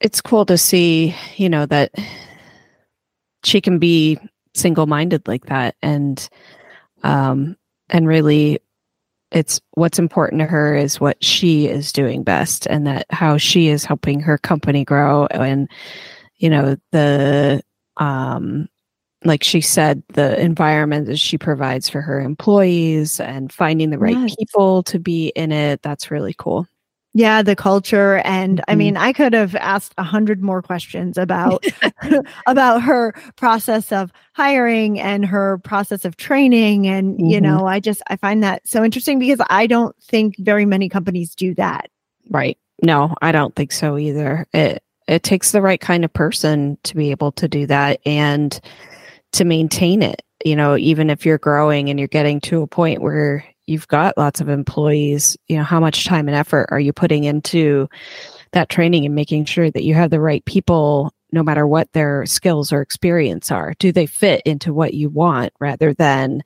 it's 0.00 0.20
cool 0.20 0.44
to 0.46 0.58
see 0.58 1.14
you 1.36 1.48
know 1.48 1.66
that 1.66 1.92
she 3.44 3.60
can 3.60 3.78
be 3.78 4.18
single-minded 4.54 5.26
like 5.28 5.46
that 5.46 5.74
and 5.82 6.28
um 7.02 7.56
and 7.90 8.06
really 8.06 8.58
it's 9.32 9.60
what's 9.72 9.98
important 9.98 10.40
to 10.40 10.46
her 10.46 10.74
is 10.74 11.00
what 11.00 11.22
she 11.22 11.66
is 11.66 11.92
doing 11.92 12.22
best 12.22 12.66
and 12.66 12.86
that 12.86 13.06
how 13.10 13.36
she 13.36 13.68
is 13.68 13.84
helping 13.84 14.20
her 14.20 14.38
company 14.38 14.84
grow 14.84 15.26
and 15.26 15.68
you 16.36 16.48
know 16.48 16.76
the 16.92 17.62
um 17.96 18.68
like 19.26 19.42
she 19.44 19.60
said 19.60 20.02
the 20.14 20.38
environment 20.40 21.06
that 21.06 21.18
she 21.18 21.36
provides 21.38 21.88
for 21.88 22.00
her 22.00 22.20
employees 22.20 23.20
and 23.20 23.52
finding 23.52 23.90
the 23.90 23.98
right 23.98 24.20
Yes. 24.22 24.36
people 24.38 24.82
to 24.84 24.98
be 24.98 25.28
in 25.36 25.52
it 25.52 25.82
that's 25.82 26.10
really 26.10 26.34
cool 26.38 26.66
Yeah, 27.14 27.40
the 27.42 27.56
culture, 27.56 28.18
and 28.26 28.62
I 28.68 28.74
Mhm. 28.74 28.78
mean, 28.78 28.96
I 28.98 29.12
could 29.14 29.32
have 29.32 29.54
asked 29.56 29.94
a 29.96 30.02
hundred 30.02 30.42
more 30.42 30.60
questions 30.60 31.16
about 31.16 31.64
about 32.46 32.82
her 32.82 33.14
process 33.36 33.90
of 33.90 34.12
hiring 34.34 35.00
and 35.00 35.24
her 35.24 35.56
process 35.64 36.04
of 36.04 36.16
training, 36.18 36.86
and 36.86 37.18
you 37.18 37.40
Mhm. 37.40 37.42
know, 37.42 37.66
I 37.66 37.80
just 37.80 38.02
I 38.08 38.16
find 38.16 38.42
that 38.42 38.68
so 38.68 38.84
interesting 38.84 39.18
because 39.18 39.40
I 39.48 39.66
don't 39.66 39.96
think 40.02 40.36
very 40.38 40.66
many 40.66 40.88
companies 40.90 41.34
do 41.34 41.54
that. 41.54 41.88
right 42.30 42.58
No, 42.82 43.14
I 43.22 43.32
don't 43.32 43.54
think 43.56 43.72
so 43.72 43.96
either. 43.96 44.46
It 44.52 44.82
it 45.08 45.22
takes 45.22 45.52
the 45.52 45.62
right 45.62 45.80
kind 45.80 46.04
of 46.04 46.12
person 46.12 46.76
to 46.82 46.94
be 46.96 47.10
able 47.12 47.32
to 47.32 47.48
do 47.48 47.64
that 47.66 48.00
and 48.04 48.60
to 49.36 49.44
maintain 49.44 50.02
it. 50.02 50.22
You 50.44 50.56
know, 50.56 50.76
even 50.76 51.10
if 51.10 51.24
you're 51.24 51.38
growing 51.38 51.88
and 51.88 51.98
you're 51.98 52.08
getting 52.08 52.40
to 52.42 52.62
a 52.62 52.66
point 52.66 53.00
where 53.02 53.44
you've 53.66 53.88
got 53.88 54.16
lots 54.16 54.40
of 54.40 54.48
employees, 54.48 55.36
you 55.48 55.56
know, 55.56 55.64
how 55.64 55.80
much 55.80 56.04
time 56.06 56.28
and 56.28 56.36
effort 56.36 56.68
are 56.70 56.78
you 56.78 56.92
putting 56.92 57.24
into 57.24 57.88
that 58.52 58.68
training 58.68 59.04
and 59.04 59.14
making 59.14 59.44
sure 59.44 59.70
that 59.70 59.82
you 59.82 59.94
have 59.94 60.10
the 60.10 60.20
right 60.20 60.44
people 60.44 61.12
no 61.32 61.42
matter 61.42 61.66
what 61.66 61.92
their 61.92 62.24
skills 62.26 62.72
or 62.72 62.80
experience 62.80 63.50
are? 63.50 63.74
Do 63.78 63.90
they 63.92 64.06
fit 64.06 64.42
into 64.44 64.72
what 64.72 64.94
you 64.94 65.08
want 65.08 65.52
rather 65.58 65.92
than, 65.94 66.42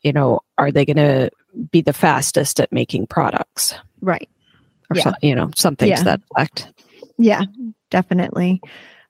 you 0.00 0.12
know, 0.12 0.40
are 0.56 0.70
they 0.70 0.86
going 0.86 0.96
to 0.96 1.30
be 1.70 1.82
the 1.82 1.92
fastest 1.92 2.60
at 2.60 2.72
making 2.72 3.06
products? 3.08 3.74
Right. 4.00 4.28
Or 4.90 4.96
Yeah. 4.96 5.02
some, 5.02 5.14
you 5.22 5.34
know, 5.34 5.50
something 5.54 5.88
Yeah. 5.88 5.96
to 5.96 6.04
that 6.04 6.20
effect. 6.30 6.72
Yeah, 7.18 7.42
definitely. 7.90 8.60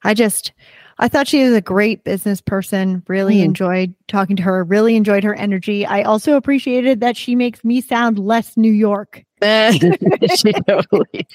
I 0.03 0.13
just 0.15 0.53
I 0.99 1.09
thought 1.09 1.27
she 1.29 1.43
was 1.45 1.55
a 1.55 1.61
great 1.61 2.05
business 2.05 2.41
person. 2.41 3.03
Really 3.09 3.39
Hmm. 3.39 3.47
enjoyed 3.47 3.95
talking 4.09 4.37
to 4.37 4.43
her. 4.45 4.63
Really 4.65 4.95
enjoyed 4.97 5.25
her 5.25 5.35
energy. 5.35 5.85
I 5.85 6.03
also 6.03 6.37
appreciated 6.37 7.01
that 7.01 7.17
she 7.17 7.35
makes 7.35 7.65
me 7.65 7.81
sound 7.81 8.19
less 8.19 8.57
New 8.57 8.73
York 8.73 9.25
she 9.43 10.53
totally 10.67 11.27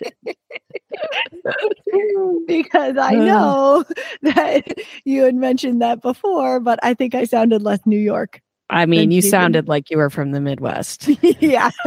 because 2.47 2.97
I 2.97 3.15
Uh. 3.15 3.23
know 3.25 3.85
that 4.23 4.63
you 5.05 5.23
had 5.23 5.35
mentioned 5.35 5.81
that 5.81 6.01
before, 6.01 6.59
but 6.59 6.79
I 6.83 6.93
think 6.93 7.13
I 7.15 7.23
sounded 7.25 7.61
less 7.61 7.79
New 7.85 7.99
York. 7.99 8.41
I 8.69 8.85
mean, 8.85 9.11
you 9.11 9.21
she 9.21 9.29
sounded 9.29 9.67
like 9.67 9.89
you 9.89 9.97
were 9.97 10.09
from 10.09 10.31
the 10.31 10.39
Midwest. 10.39 11.07
yeah. 11.39 11.71